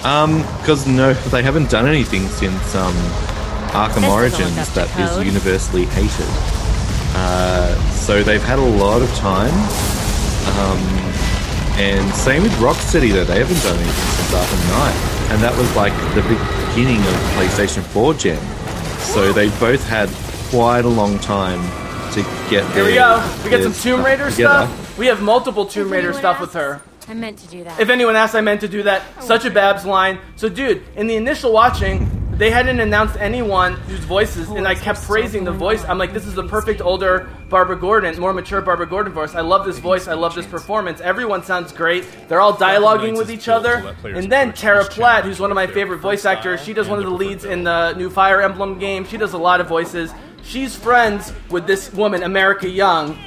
Um, 0.04 0.44
because 0.60 0.88
no, 0.88 1.14
they 1.14 1.44
haven't 1.44 1.70
done 1.70 1.86
anything 1.86 2.30
since 2.30 2.76
um, 2.76 2.94
Arkham 3.74 4.08
Origins 4.10 4.74
that 4.76 4.88
is 4.98 5.26
universally 5.26 5.86
hated. 5.88 6.28
Uh, 7.18 7.76
so 7.92 8.24
they've 8.24 8.44
had 8.44 8.60
a 8.60 8.62
lot 8.62 9.02
of 9.02 9.14
time. 9.16 9.54
Um, 10.60 10.80
and 11.78 12.14
same 12.16 12.44
with 12.44 12.52
Rocksteady 12.54 13.12
though, 13.12 13.24
they 13.26 13.40
haven't 13.40 13.62
done 13.64 13.78
anything 13.78 13.94
since 13.94 14.32
Arkham 14.34 14.70
Knight, 14.70 15.32
and 15.32 15.42
that 15.44 15.56
was 15.58 15.74
like 15.76 15.94
the 16.16 16.22
beginning 16.24 17.00
of 17.00 17.14
PlayStation 17.36 17.84
4 17.84 18.14
gen. 18.16 18.42
So 19.00 19.32
they 19.34 19.50
both 19.60 19.86
had 19.88 20.10
quite 20.50 20.86
a 20.86 20.90
long 20.90 21.20
time 21.20 21.62
to 22.14 22.22
get 22.50 22.70
Here 22.74 22.86
we 22.86 22.94
go. 22.96 23.40
We 23.44 23.50
got 23.50 23.64
some 23.64 23.74
Tomb 23.74 24.06
Raider 24.06 24.30
together. 24.30 24.68
stuff. 24.68 24.98
We 24.98 25.08
have 25.08 25.22
multiple 25.22 25.66
Tomb 25.66 25.90
Raider 25.92 26.14
stuff 26.14 26.40
with 26.40 26.54
her. 26.54 26.82
I 27.08 27.14
meant 27.14 27.38
to 27.40 27.48
do 27.48 27.64
that. 27.66 27.80
If 27.80 27.90
anyone 27.90 28.16
asks, 28.16 28.34
I 28.36 28.42
meant 28.42 28.62
to 28.62 28.68
do 28.68 28.82
that. 28.84 29.04
Oh, 29.20 29.26
Such 29.26 29.46
a 29.46 29.52
Babs 29.52 29.86
line. 29.86 30.18
So, 30.38 30.50
dude, 30.50 30.84
in 30.96 31.06
the 31.08 31.16
initial 31.16 31.52
watching, 31.52 32.25
they 32.38 32.50
hadn't 32.52 32.80
announced 32.82 33.16
anyone 33.18 33.74
whose 33.74 34.00
voices, 34.00 34.50
and 34.50 34.68
I 34.68 34.76
kept 34.76 35.02
praising 35.04 35.46
the 35.46 35.52
voice. 35.52 35.84
I'm 35.86 35.98
like, 35.98 36.12
this 36.12 36.26
is 36.26 36.34
the 36.34 36.46
perfect 36.48 36.82
older 36.82 37.30
Barbara 37.50 37.78
Gordon, 37.78 38.20
more 38.20 38.34
mature 38.34 38.62
Barbara 38.62 38.88
Gordon 38.88 39.14
voice. 39.14 39.36
I 39.36 39.42
love 39.42 39.66
this 39.66 39.80
voice. 39.80 40.08
I 40.08 40.16
love 40.16 40.36
this 40.36 40.46
performance. 40.46 41.00
Everyone 41.00 41.44
sounds 41.44 41.72
great. 41.72 42.06
They're 42.28 42.42
all 42.42 42.54
dialoguing 42.54 43.18
with 43.18 43.32
each 43.32 43.48
other. 43.48 43.96
And 44.04 44.30
then 44.30 44.52
Tara 44.54 44.84
Platt, 44.84 45.24
who's 45.24 45.40
one 45.40 45.52
of 45.52 45.56
my 45.56 45.68
favorite 45.68 46.00
voice 46.00 46.26
actors, 46.26 46.62
she 46.62 46.74
does 46.74 46.90
one 46.90 47.00
of 47.00 47.06
the 47.06 47.12
leads 47.12 47.46
in 47.46 47.64
the 47.64 47.94
new 47.94 48.10
Fire 48.10 48.42
Emblem 48.42 48.80
game. 48.80 49.06
She 49.06 49.18
does 49.18 49.34
a 49.34 49.38
lot 49.38 49.62
of 49.62 49.68
voices. 49.68 50.12
She's 50.44 50.76
friends 50.76 51.32
with 51.50 51.66
this 51.66 51.94
woman, 51.94 52.24
America 52.24 52.68
Young. 52.70 53.18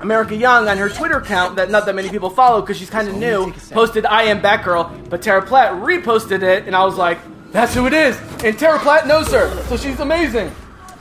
America 0.00 0.34
Young 0.34 0.68
on 0.68 0.78
her 0.78 0.88
Twitter 0.88 1.18
account 1.18 1.56
that 1.56 1.70
not 1.70 1.86
that 1.86 1.94
many 1.94 2.08
people 2.08 2.30
follow 2.30 2.60
because 2.60 2.76
she's 2.76 2.90
kind 2.90 3.08
of 3.08 3.16
new 3.16 3.52
posted 3.70 4.04
I 4.04 4.24
am 4.24 4.40
Batgirl, 4.40 5.08
but 5.08 5.22
Tara 5.22 5.42
Platt 5.42 5.72
reposted 5.82 6.42
it, 6.42 6.66
and 6.66 6.74
I 6.74 6.84
was 6.84 6.96
like, 6.96 7.18
that's 7.52 7.74
who 7.74 7.86
it 7.86 7.92
is. 7.92 8.18
And 8.42 8.58
Tara 8.58 8.78
Platt 8.78 9.06
knows 9.06 9.30
her, 9.30 9.62
so 9.64 9.76
she's 9.76 10.00
amazing. 10.00 10.50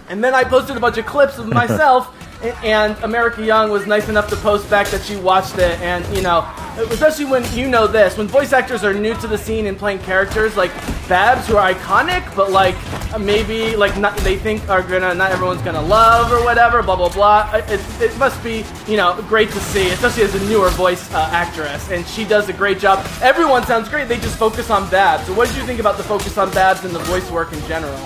And 0.10 0.24
then 0.24 0.36
I 0.36 0.44
posted 0.44 0.78
a 0.78 0.80
bunch 0.80 0.98
of 0.98 1.06
clips 1.06 1.38
of 1.38 1.48
myself, 1.62 2.14
and 2.44 2.98
America 3.04 3.44
Young 3.44 3.70
was 3.70 3.86
nice 3.86 4.10
enough 4.10 4.30
to 4.30 4.36
post 4.38 4.70
back 4.70 4.88
that 4.88 5.04
she 5.04 5.16
watched 5.16 5.58
it. 5.58 5.80
And, 5.82 6.06
you 6.16 6.22
know, 6.22 6.48
especially 6.78 7.26
when 7.26 7.44
you 7.54 7.68
know 7.68 7.88
this, 7.88 8.18
when 8.18 8.28
voice 8.28 8.54
actors 8.54 8.84
are 8.84 8.94
new 8.94 9.14
to 9.16 9.28
the 9.28 9.38
scene 9.38 9.68
and 9.68 9.78
playing 9.78 10.00
characters 10.00 10.58
like 10.58 10.72
Babs, 11.08 11.48
who 11.48 11.58
are 11.58 11.74
iconic, 11.74 12.36
but 12.36 12.52
like 12.52 12.76
maybe 13.20 13.76
like 13.76 13.98
not, 13.98 14.16
they 14.18 14.38
think 14.38 14.68
are 14.70 14.82
gonna, 14.82 15.14
not 15.14 15.32
everyone's 15.32 15.62
gonna 15.62 15.82
love 15.82 16.32
or 16.32 16.44
whatever, 16.44 16.82
blah, 16.82 16.96
blah, 16.96 17.10
blah. 17.10 17.52
It, 17.54 17.82
it, 18.02 18.18
must 18.18 18.42
be, 18.44 18.66
you 18.88 18.98
know, 18.98 19.22
great 19.28 19.50
to 19.50 19.60
see, 19.60 19.90
especially 19.90 20.24
as 20.24 20.36
a 20.36 20.44
newer 20.50 20.70
voice 20.70 21.12
uh, 21.14 21.30
actress. 21.32 21.90
And 21.92 22.08
she 22.08 22.26
does 22.26 22.50
a 22.50 22.54
great 22.54 22.80
job. 22.80 23.06
Everyone 23.22 23.64
sounds 23.66 23.90
great, 23.90 24.08
they 24.08 24.18
just 24.18 24.38
focus 24.38 24.70
on 24.70 24.90
Babs. 24.90 25.28
So, 25.28 25.34
what 25.34 25.48
did 25.48 25.58
you 25.58 25.64
think 25.64 25.80
about 25.80 25.98
the 25.98 26.04
focus 26.04 26.38
on 26.38 26.52
Babs 26.52 26.86
and 26.86 26.96
the 26.96 27.00
voice 27.00 27.30
work 27.30 27.54
in 27.54 27.60
general? 27.68 28.00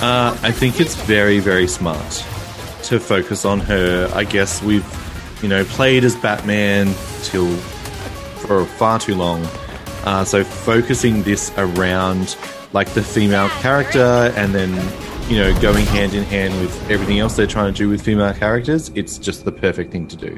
Uh, 0.00 0.36
I 0.42 0.50
think 0.50 0.80
it's 0.80 0.96
very, 0.96 1.38
very 1.38 1.68
smart 1.68 2.24
to 2.84 3.00
focus 3.00 3.44
on 3.44 3.60
her. 3.60 4.10
I 4.14 4.24
guess 4.24 4.62
we've, 4.62 4.84
you 5.42 5.48
know, 5.48 5.64
played 5.64 6.04
as 6.04 6.16
Batman 6.16 6.94
till 7.22 7.50
for 8.46 8.64
far 8.64 8.98
too 8.98 9.14
long. 9.14 9.46
Uh, 10.04 10.24
so 10.24 10.44
focusing 10.44 11.22
this 11.22 11.50
around 11.56 12.36
like 12.72 12.90
the 12.90 13.02
female 13.02 13.48
character 13.48 14.32
and 14.36 14.54
then, 14.54 14.70
you 15.30 15.38
know, 15.38 15.58
going 15.60 15.86
hand 15.86 16.12
in 16.12 16.24
hand 16.24 16.60
with 16.60 16.90
everything 16.90 17.18
else 17.20 17.36
they're 17.36 17.46
trying 17.46 17.72
to 17.72 17.78
do 17.78 17.88
with 17.88 18.02
female 18.02 18.34
characters, 18.34 18.90
it's 18.94 19.16
just 19.16 19.44
the 19.44 19.52
perfect 19.52 19.92
thing 19.92 20.06
to 20.08 20.16
do. 20.16 20.34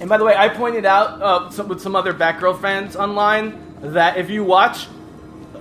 And 0.00 0.08
by 0.08 0.16
the 0.16 0.24
way, 0.24 0.34
I 0.36 0.48
pointed 0.48 0.84
out 0.84 1.22
uh, 1.22 1.50
some, 1.50 1.68
with 1.68 1.80
some 1.80 1.94
other 1.94 2.14
Batgirl 2.14 2.60
fans 2.60 2.96
online 2.96 3.58
that 3.80 4.16
if 4.16 4.30
you 4.30 4.44
watch 4.44 4.86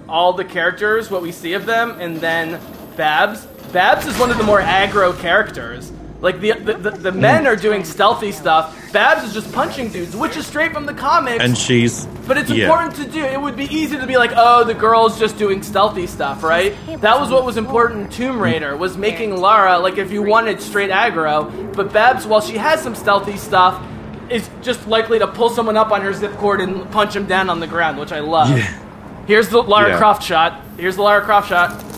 all 0.07 0.34
the 0.34 0.45
characters, 0.45 1.09
what 1.09 1.21
we 1.21 1.31
see 1.31 1.53
of 1.53 1.65
them, 1.65 1.91
and 1.99 2.17
then 2.17 2.59
Babs, 2.95 3.47
Babs 3.74 4.05
is 4.05 4.17
one 4.19 4.30
of 4.30 4.38
the 4.38 4.43
more 4.43 4.61
aggro 4.61 5.19
characters. 5.19 5.91
Like 6.21 6.39
the 6.39 6.53
the, 6.53 6.74
the, 6.76 6.91
the 6.91 7.11
men 7.11 7.47
are 7.47 7.55
doing 7.55 7.84
stealthy 7.84 8.32
stuff. 8.32 8.93
Babs 8.93 9.24
is 9.26 9.34
just 9.34 9.51
punching 9.51 9.89
dudes, 9.89 10.15
which 10.15 10.38
is 10.38 10.47
straight 10.47 10.71
from 10.71 10.86
the 10.86 10.93
comics. 10.93 11.43
And 11.43 11.57
she's. 11.57 12.05
But 12.28 12.38
it's 12.38 12.49
yeah. 12.49 12.65
important 12.65 12.95
to 12.97 13.11
do. 13.11 13.26
It 13.26 13.41
would 13.41 13.57
be 13.57 13.65
easy 13.65 13.97
to 13.97 14.05
be 14.07 14.15
like, 14.15 14.32
oh, 14.36 14.63
the 14.63 14.76
girl's 14.76 15.19
just 15.19 15.38
doing 15.38 15.63
stealthy 15.63 16.07
stuff, 16.07 16.43
right? 16.43 16.76
That 17.01 17.19
was 17.19 17.30
what 17.30 17.43
was 17.43 17.57
important 17.57 18.01
in 18.01 18.09
Tomb 18.09 18.39
Raider, 18.39 18.78
was 18.78 18.95
making 18.95 19.36
Lara, 19.36 19.80
like, 19.80 19.97
if 19.97 20.11
you 20.11 20.21
wanted 20.21 20.61
straight 20.61 20.91
aggro. 20.91 21.76
But 21.76 21.91
Babs, 21.91 22.26
while 22.26 22.39
she 22.39 22.55
has 22.55 22.82
some 22.82 22.95
stealthy 22.95 23.36
stuff, 23.36 23.84
is 24.30 24.49
just 24.61 24.88
likely 24.88 25.19
to 25.19 25.28
pull 25.28 25.49
someone 25.49 25.76
up 25.76 25.91
on 25.91 26.01
her 26.01 26.13
zip 26.13 26.32
cord 26.38 26.61
and 26.61 26.89
punch 26.91 27.15
him 27.15 27.26
down 27.26 27.49
on 27.49 27.59
the 27.59 27.67
ground, 27.67 27.97
which 27.97 28.13
I 28.13 28.19
love. 28.19 28.55
Yeah. 28.57 29.26
Here's 29.26 29.49
the 29.49 29.61
Lara 29.61 29.89
Yeah. 29.89 29.97
Croft 29.97 30.24
shot. 30.24 30.61
Here's 30.78 30.95
the 30.95 31.01
Lara 31.01 31.24
Croft 31.24 31.49
shot. 31.49 31.92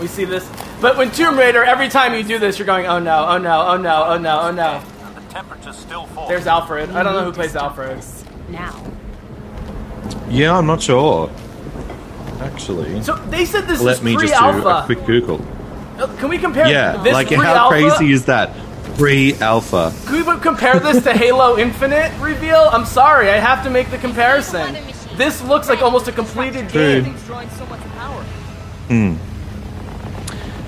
We 0.00 0.06
see 0.06 0.24
this. 0.24 0.48
But 0.80 0.96
when 0.96 1.10
Tomb 1.10 1.38
Raider, 1.38 1.64
every 1.64 1.88
time 1.88 2.14
you 2.14 2.22
do 2.22 2.38
this, 2.38 2.58
you're 2.58 2.66
going, 2.66 2.86
oh 2.86 2.98
no, 2.98 3.26
oh 3.28 3.38
no, 3.38 3.66
oh 3.68 3.76
no, 3.76 4.04
oh 4.08 4.18
no, 4.18 4.40
oh 4.40 4.50
no. 4.50 4.82
The 5.14 5.32
temperature's 5.32 5.76
still 5.76 6.06
falling. 6.08 6.28
There's 6.30 6.46
Alfred. 6.46 6.90
I 6.90 7.02
don't 7.02 7.14
know 7.14 7.24
who 7.24 7.32
plays 7.32 7.56
Alfred. 7.56 8.04
Now. 8.48 8.78
Yeah, 10.28 10.56
I'm 10.56 10.66
not 10.66 10.82
sure. 10.82 11.30
Actually. 12.40 13.02
So 13.02 13.16
they 13.30 13.44
said 13.46 13.66
this 13.66 13.80
is 13.80 13.80
a 13.80 13.84
good. 13.84 13.86
Let 13.86 13.96
is 13.96 14.02
me 14.02 14.16
just 14.16 14.34
do 14.34 14.68
a 14.68 14.82
quick 14.84 15.04
Google. 15.06 15.40
Uh, 15.98 16.14
Can 16.18 16.28
we 16.28 16.36
compare 16.36 16.66
Yeah, 16.68 16.98
this 17.02 17.14
like 17.14 17.28
pre-alpha? 17.28 17.58
how 17.58 17.68
crazy 17.70 18.12
is 18.12 18.26
that? 18.26 18.54
Pre-alpha. 18.98 19.92
Can 20.06 20.26
we 20.26 20.40
compare 20.40 20.78
this 20.78 21.02
to 21.04 21.12
Halo 21.14 21.56
Infinite 21.58 22.12
reveal? 22.20 22.68
I'm 22.70 22.84
sorry, 22.84 23.30
I 23.30 23.38
have 23.38 23.64
to 23.64 23.70
make 23.70 23.90
the 23.90 23.98
comparison. 23.98 24.74
This 25.16 25.42
looks 25.44 25.68
like 25.70 25.80
almost 25.80 26.06
a 26.08 26.12
completed 26.12 26.68
True. 26.68 27.02
game. 27.02 27.14
Hmm. 28.88 29.14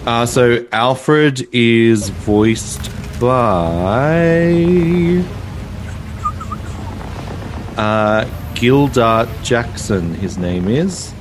Uh, 0.08 0.24
so 0.24 0.64
Alfred 0.72 1.46
is 1.52 2.08
voiced 2.08 2.90
by 3.20 4.48
uh, 7.76 8.24
Gildart 8.54 9.28
Jackson. 9.44 10.14
His 10.14 10.38
name 10.38 10.66
is. 10.66 11.12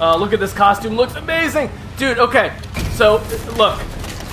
Uh, 0.00 0.16
look 0.16 0.32
at 0.32 0.40
this 0.40 0.52
costume, 0.52 0.96
looks 0.96 1.14
amazing, 1.14 1.70
dude. 1.96 2.18
Okay, 2.18 2.52
so 2.94 3.22
look, 3.56 3.80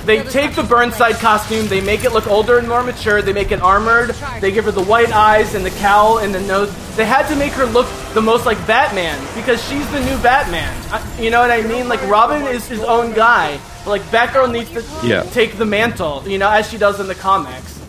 they 0.06 0.24
take 0.24 0.56
the 0.56 0.64
Burnside 0.64 1.16
costume, 1.16 1.68
they 1.68 1.82
make 1.82 2.04
it 2.04 2.12
look 2.12 2.28
older 2.28 2.58
and 2.58 2.68
more 2.68 2.84
mature. 2.84 3.22
They 3.22 3.34
make 3.34 3.52
it 3.52 3.62
armored. 3.62 4.10
They 4.40 4.52
give 4.52 4.66
her 4.66 4.72
the 4.72 4.84
white 4.84 5.12
eyes 5.12 5.54
and 5.56 5.66
the 5.66 5.70
cowl 5.72 6.18
and 6.18 6.34
the 6.34 6.42
nose. 6.42 6.70
They 6.96 7.06
had 7.06 7.28
to 7.28 7.36
make 7.36 7.52
her 7.54 7.66
look 7.66 7.88
the 8.14 8.22
most 8.22 8.46
like 8.46 8.58
Batman 8.68 9.20
because 9.36 9.64
she's 9.70 9.90
the 9.92 10.00
new 10.00 10.18
Batman. 10.22 10.74
You 11.22 11.30
know 11.30 11.40
what 11.40 11.52
I 11.52 11.62
mean? 11.62 11.88
Like 11.88 12.02
Robin 12.10 12.42
is 12.48 12.68
his 12.68 12.82
own 12.82 13.14
guy, 13.14 13.60
but 13.86 13.92
like 13.92 14.02
Batgirl 14.04 14.52
needs 14.52 14.72
to 14.72 14.84
Yeah. 15.08 15.24
take 15.24 15.58
the 15.58 15.66
mantle, 15.66 16.24
you 16.28 16.38
know, 16.38 16.50
as 16.50 16.70
she 16.70 16.78
does 16.78 17.00
in 17.00 17.08
the 17.08 17.16
comics. 17.16 17.80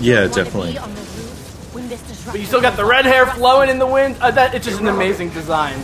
Yeah, 0.00 0.26
definitely. 0.28 0.78
But 2.26 2.38
you 2.38 2.46
still 2.46 2.60
got 2.60 2.76
the 2.76 2.84
red 2.84 3.06
hair 3.06 3.26
flowing 3.26 3.70
in 3.70 3.78
the 3.78 3.86
wind. 3.86 4.16
Uh, 4.20 4.30
that 4.32 4.54
it's 4.54 4.66
just 4.66 4.80
an 4.80 4.86
amazing 4.88 5.30
design. 5.30 5.74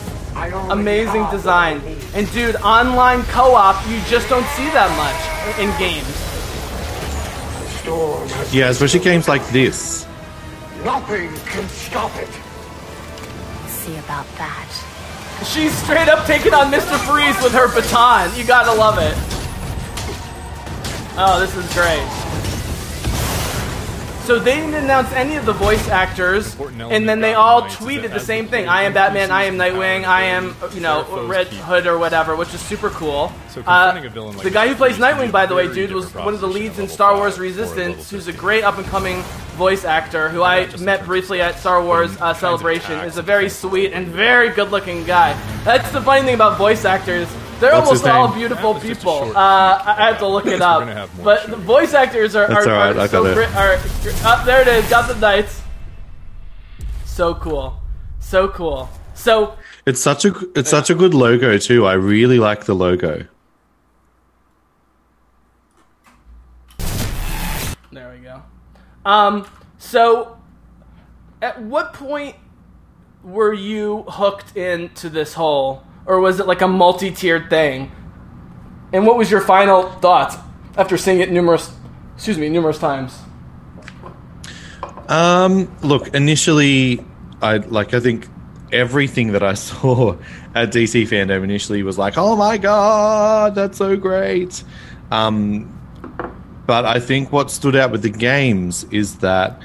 Amazing 0.71 1.27
design. 1.31 1.81
And 2.15 2.31
dude, 2.33 2.57
online 2.57 3.23
co-op, 3.25 3.77
you 3.89 4.01
just 4.09 4.29
don't 4.29 4.47
see 4.49 4.69
that 4.71 4.91
much 4.97 5.59
in 5.59 5.71
games. 5.79 6.07
Yeah, 8.53 8.71
especially 8.71 9.01
games 9.01 9.29
like 9.29 9.47
this. 9.49 10.07
Nothing 10.85 11.29
can 11.47 11.69
stop 11.69 12.15
it. 12.17 12.29
See 13.69 13.97
about 13.99 14.27
that. 14.39 14.69
She's 15.45 15.73
straight 15.85 16.09
up 16.09 16.27
taking 16.27 16.53
on 16.53 16.73
Mr. 16.73 16.99
Freeze 17.07 17.41
with 17.43 17.53
her 17.53 17.73
baton. 17.73 18.37
You 18.37 18.45
gotta 18.45 18.73
love 18.73 18.99
it. 18.99 19.15
Oh, 21.19 21.39
this 21.41 21.55
is 21.57 21.65
great. 21.73 22.46
So 24.27 24.41
they 24.41 24.57
didn't 24.57 24.75
announce 24.75 25.13
any 25.13 25.37
of 25.37 25.47
the 25.47 25.53
voice 25.53 25.89
actors, 25.89 26.59
and 26.59 27.09
then 27.09 27.21
they 27.21 27.35
all 27.35 27.63
tweeted 27.63 28.13
the 28.13 28.19
same 28.19 28.49
thing. 28.49 28.67
I 28.69 28.83
am 28.83 28.93
Batman, 28.93 29.31
I 29.31 29.45
am 29.45 29.57
Nightwing, 29.57 30.05
I 30.05 30.23
am, 30.23 30.57
you 30.75 30.81
know, 30.81 31.27
Red 31.29 31.47
Hood 31.47 31.87
or 31.87 31.97
whatever, 31.97 32.35
which 32.35 32.53
is 32.53 32.61
super 32.61 32.91
cool. 32.91 33.33
Uh, 33.57 33.93
confronting 33.93 34.07
a 34.07 34.11
villain 34.11 34.35
like 34.35 34.43
the 34.43 34.51
guy 34.51 34.67
who 34.67 34.75
plays 34.75 34.97
Nightwing, 34.97 35.31
by 35.31 35.47
the 35.47 35.55
way, 35.55 35.73
dude, 35.73 35.93
was 35.93 36.13
one 36.13 36.35
of 36.35 36.41
the 36.41 36.49
leads 36.49 36.81
in 36.81 36.89
Star 36.89 37.15
Wars 37.15 37.37
power 37.37 37.45
or 37.45 37.47
a 37.47 37.51
level 37.51 37.65
Resistance, 37.67 38.11
who's 38.11 38.27
a 38.27 38.33
great 38.33 38.65
up-and-coming 38.65 39.23
voice 39.57 39.85
actor 39.85 40.29
who 40.29 40.43
I 40.43 40.75
met 40.79 41.05
briefly 41.05 41.41
at 41.41 41.61
Star 41.61 41.81
Wars 41.81 42.21
uh, 42.21 42.35
Celebration. 42.35 42.99
Is 43.05 43.19
a 43.19 43.23
very 43.23 43.49
sweet 43.49 43.93
and 43.93 44.09
very 44.09 44.51
good-looking 44.51 45.05
guy. 45.05 45.41
That's 45.63 45.91
the 45.93 46.03
funny 46.03 46.25
thing 46.25 46.35
about 46.35 46.59
voice 46.59 46.85
actors. 46.85 47.29
They're 47.61 47.73
What's 47.73 47.89
almost 47.89 48.07
all 48.07 48.29
name? 48.29 48.39
beautiful 48.39 48.75
That 48.75 48.83
was 48.85 48.89
just 48.89 49.01
a 49.01 49.05
people. 49.05 49.37
Uh, 49.37 49.41
I 49.41 49.95
I 49.99 50.07
have 50.09 50.19
to 50.19 50.27
look 50.27 50.47
it 50.47 50.61
up. 50.61 50.81
gonna 50.81 50.95
have 50.95 51.15
more 51.17 51.25
But 51.25 51.49
the 51.49 51.57
voice 51.57 51.95
actors 51.95 52.37
are, 52.37 52.49
That's 52.49 52.67
are, 52.67 52.73
all 52.73 52.79
right, 52.79 52.97
are 52.97 53.01
I 53.01 53.07
so 53.07 53.35
great. 53.35 53.55
Are, 53.57 53.73
up 54.25 54.45
there 54.45 54.61
it 54.63 54.69
is. 54.69 54.89
Got 54.91 55.09
the 55.09 55.15
knights. 55.19 55.63
So 57.05 57.35
cool. 57.35 57.81
So 58.21 58.49
cool. 58.49 58.89
So 59.15 59.57
It's 59.87 60.01
such 60.01 60.25
a 60.27 60.35
it's 60.55 60.69
such 60.69 60.91
a 60.91 60.95
good 60.95 61.15
logo 61.15 61.57
too. 61.59 61.87
I 61.87 61.95
really 61.95 62.39
like 62.39 62.65
the 62.65 62.75
logo. 62.75 63.27
There 67.91 68.13
we 68.13 68.19
go. 68.23 68.43
Um, 69.05 69.47
so, 69.79 70.37
at 71.41 71.63
what 71.63 71.95
point 71.95 72.37
were 73.23 73.55
you 73.55 74.03
hooked 74.09 74.57
into 74.57 75.09
this 75.09 75.33
whole, 75.35 75.83
or 76.07 76.21
was 76.21 76.41
it 76.41 76.47
like 76.47 76.63
a 76.63 76.69
multi-tiered 76.69 77.51
thing? 77.51 77.93
And 78.93 79.07
what 79.07 79.17
was 79.17 79.31
your 79.31 79.41
final 79.41 79.91
thoughts 79.91 80.37
after 80.77 80.97
seeing 80.97 81.21
it 81.21 81.31
numerous, 81.31 81.73
excuse 82.15 82.39
me, 82.39 82.49
numerous 82.49 82.79
times? 82.79 83.19
Um, 85.09 85.75
look, 85.83 86.15
initially, 86.15 87.05
I 87.43 87.59
like. 87.59 87.95
I 87.95 88.01
think 88.01 88.27
everything 88.73 89.33
that 89.33 89.43
I 89.43 89.55
saw 89.69 90.17
at 90.55 90.71
DC 90.71 91.03
FanDome 91.09 91.45
initially 91.45 91.83
was 91.83 91.99
like, 91.99 92.15
"Oh 92.17 92.37
my 92.37 92.59
god, 92.59 93.55
that's 93.55 93.79
so 93.79 93.97
great." 93.97 94.63
Um, 95.11 95.73
but 96.67 96.85
I 96.85 96.99
think 96.99 97.31
what 97.31 97.51
stood 97.51 97.77
out 97.77 97.93
with 97.93 98.03
the 98.03 98.11
games 98.11 98.85
is 98.91 99.19
that 99.19 99.61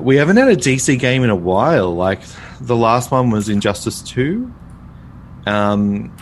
we 0.00 0.16
haven't 0.16 0.36
had 0.36 0.48
a 0.48 0.56
DC 0.56 0.98
game 0.98 1.22
in 1.22 1.30
a 1.30 1.36
while. 1.36 1.94
Like 1.94 2.20
the 2.60 2.76
last 2.76 3.10
one 3.10 3.30
was 3.30 3.48
Injustice 3.48 4.02
Two, 4.02 4.52
um, 5.46 6.14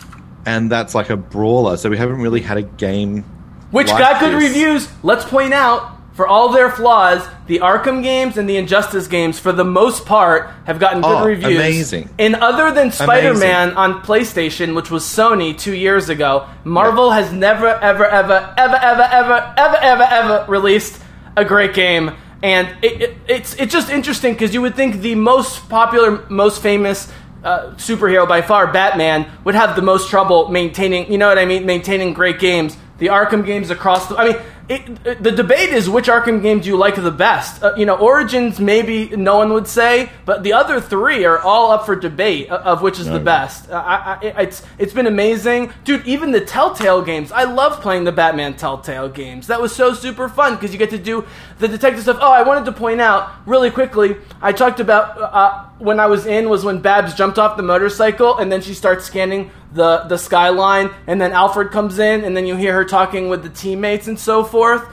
and 0.45 0.71
that's 0.71 0.93
like 0.95 1.09
a 1.09 1.17
brawler. 1.17 1.77
So 1.77 1.89
we 1.89 1.97
haven't 1.97 2.21
really 2.21 2.41
had 2.41 2.57
a 2.57 2.63
game 2.63 3.23
Which 3.71 3.87
like 3.89 3.99
got 3.99 4.19
good 4.19 4.33
this. 4.33 4.49
reviews. 4.49 4.89
Let's 5.03 5.25
point 5.25 5.53
out, 5.53 5.91
for 6.13 6.27
all 6.27 6.49
their 6.49 6.69
flaws, 6.69 7.27
the 7.47 7.59
Arkham 7.59 8.03
games 8.03 8.37
and 8.37 8.47
the 8.47 8.57
Injustice 8.57 9.07
games, 9.07 9.39
for 9.39 9.51
the 9.51 9.63
most 9.63 10.05
part, 10.05 10.51
have 10.65 10.77
gotten 10.79 11.01
good 11.01 11.07
Oh, 11.11 11.25
reviews. 11.25 11.55
amazing. 11.55 12.09
And 12.19 12.35
other 12.35 12.71
than 12.71 12.91
Spider 12.91 13.33
Man 13.33 13.71
on 13.75 14.03
PlayStation, 14.03 14.75
which 14.75 14.91
was 14.91 15.03
Sony 15.03 15.57
two 15.57 15.73
years 15.73 16.09
ago, 16.09 16.47
Marvel 16.63 17.09
has 17.11 17.31
never, 17.33 17.67
ever, 17.67 18.05
ever, 18.05 18.53
ever, 18.57 18.75
ever, 18.75 19.01
ever, 19.01 19.53
ever, 19.57 19.77
ever, 19.81 20.03
ever 20.03 20.45
released 20.51 21.01
a 21.35 21.43
great 21.43 21.73
game. 21.73 22.11
And 22.43 22.67
it, 22.83 23.01
it, 23.01 23.17
it's 23.29 23.55
it's 23.55 23.71
just 23.73 23.89
interesting 23.89 24.33
because 24.33 24.53
you 24.53 24.61
would 24.61 24.75
think 24.75 24.97
the 25.01 25.15
most 25.15 25.67
popular, 25.69 26.25
most 26.29 26.61
famous 26.61 27.09
uh, 27.43 27.71
superhero 27.75 28.27
by 28.27 28.41
far, 28.41 28.71
Batman, 28.71 29.29
would 29.43 29.55
have 29.55 29.75
the 29.75 29.81
most 29.81 30.09
trouble 30.09 30.49
maintaining. 30.49 31.11
You 31.11 31.17
know 31.17 31.27
what 31.27 31.37
I 31.37 31.45
mean? 31.45 31.65
Maintaining 31.65 32.13
great 32.13 32.39
games. 32.39 32.77
The 32.99 33.07
Arkham 33.07 33.45
games 33.45 33.69
across 33.69 34.07
the. 34.07 34.17
I 34.17 34.29
mean, 34.29 34.41
it, 34.69 34.81
it- 35.05 35.21
the 35.23 35.31
debate 35.31 35.69
is 35.69 35.89
which 35.89 36.07
Arkham 36.07 36.41
game 36.41 36.59
do 36.61 36.67
you 36.69 36.77
like 36.77 36.95
the 36.95 37.11
best? 37.11 37.61
Uh, 37.61 37.73
you 37.75 37.85
know, 37.85 37.95
Origins 37.95 38.59
maybe 38.59 39.09
no 39.09 39.37
one 39.37 39.51
would 39.53 39.67
say, 39.67 40.09
but 40.25 40.43
the 40.43 40.53
other 40.53 40.79
three 40.79 41.25
are 41.25 41.37
all 41.39 41.71
up 41.71 41.85
for 41.85 41.95
debate 41.95 42.49
uh, 42.49 42.59
of 42.59 42.81
which 42.81 42.99
is 42.99 43.05
the 43.07 43.19
best. 43.19 43.69
Uh, 43.69 43.73
I, 43.75 44.17
I, 44.21 44.41
it's 44.43 44.63
it's 44.77 44.93
been 44.93 45.07
amazing, 45.07 45.73
dude. 45.83 46.05
Even 46.07 46.31
the 46.31 46.41
Telltale 46.41 47.01
games, 47.01 47.31
I 47.31 47.43
love 47.43 47.81
playing 47.81 48.05
the 48.05 48.11
Batman 48.13 48.55
Telltale 48.55 49.09
games. 49.09 49.47
That 49.47 49.61
was 49.61 49.75
so 49.75 49.93
super 49.93 50.29
fun 50.29 50.55
because 50.55 50.71
you 50.71 50.79
get 50.79 50.91
to 50.91 50.97
do 50.97 51.25
the 51.59 51.67
detective 51.67 52.03
stuff. 52.03 52.17
Oh, 52.21 52.31
I 52.31 52.43
wanted 52.43 52.65
to 52.65 52.71
point 52.71 53.01
out 53.01 53.29
really 53.45 53.69
quickly. 53.71 54.15
I 54.41 54.53
talked 54.53 54.79
about 54.79 55.17
uh, 55.21 55.65
when 55.79 55.99
I 55.99 56.05
was 56.07 56.25
in 56.25 56.47
was 56.49 56.63
when 56.63 56.79
Babs 56.79 57.13
jumped 57.15 57.37
off 57.37 57.57
the 57.57 57.63
motorcycle 57.63 58.37
and 58.37 58.51
then 58.51 58.61
she 58.61 58.73
starts 58.73 59.05
scanning 59.05 59.51
the 59.73 60.05
the 60.07 60.17
skyline, 60.17 60.91
and 61.07 61.19
then 61.19 61.31
Alfred 61.31 61.71
comes 61.71 61.99
in, 61.99 62.23
and 62.23 62.35
then 62.37 62.45
you 62.45 62.55
hear 62.55 62.73
her 62.73 62.85
talking 62.85 63.29
with 63.29 63.43
the 63.43 63.49
teammates 63.49 64.07
and 64.07 64.19
so 64.19 64.43
forth. 64.43 64.83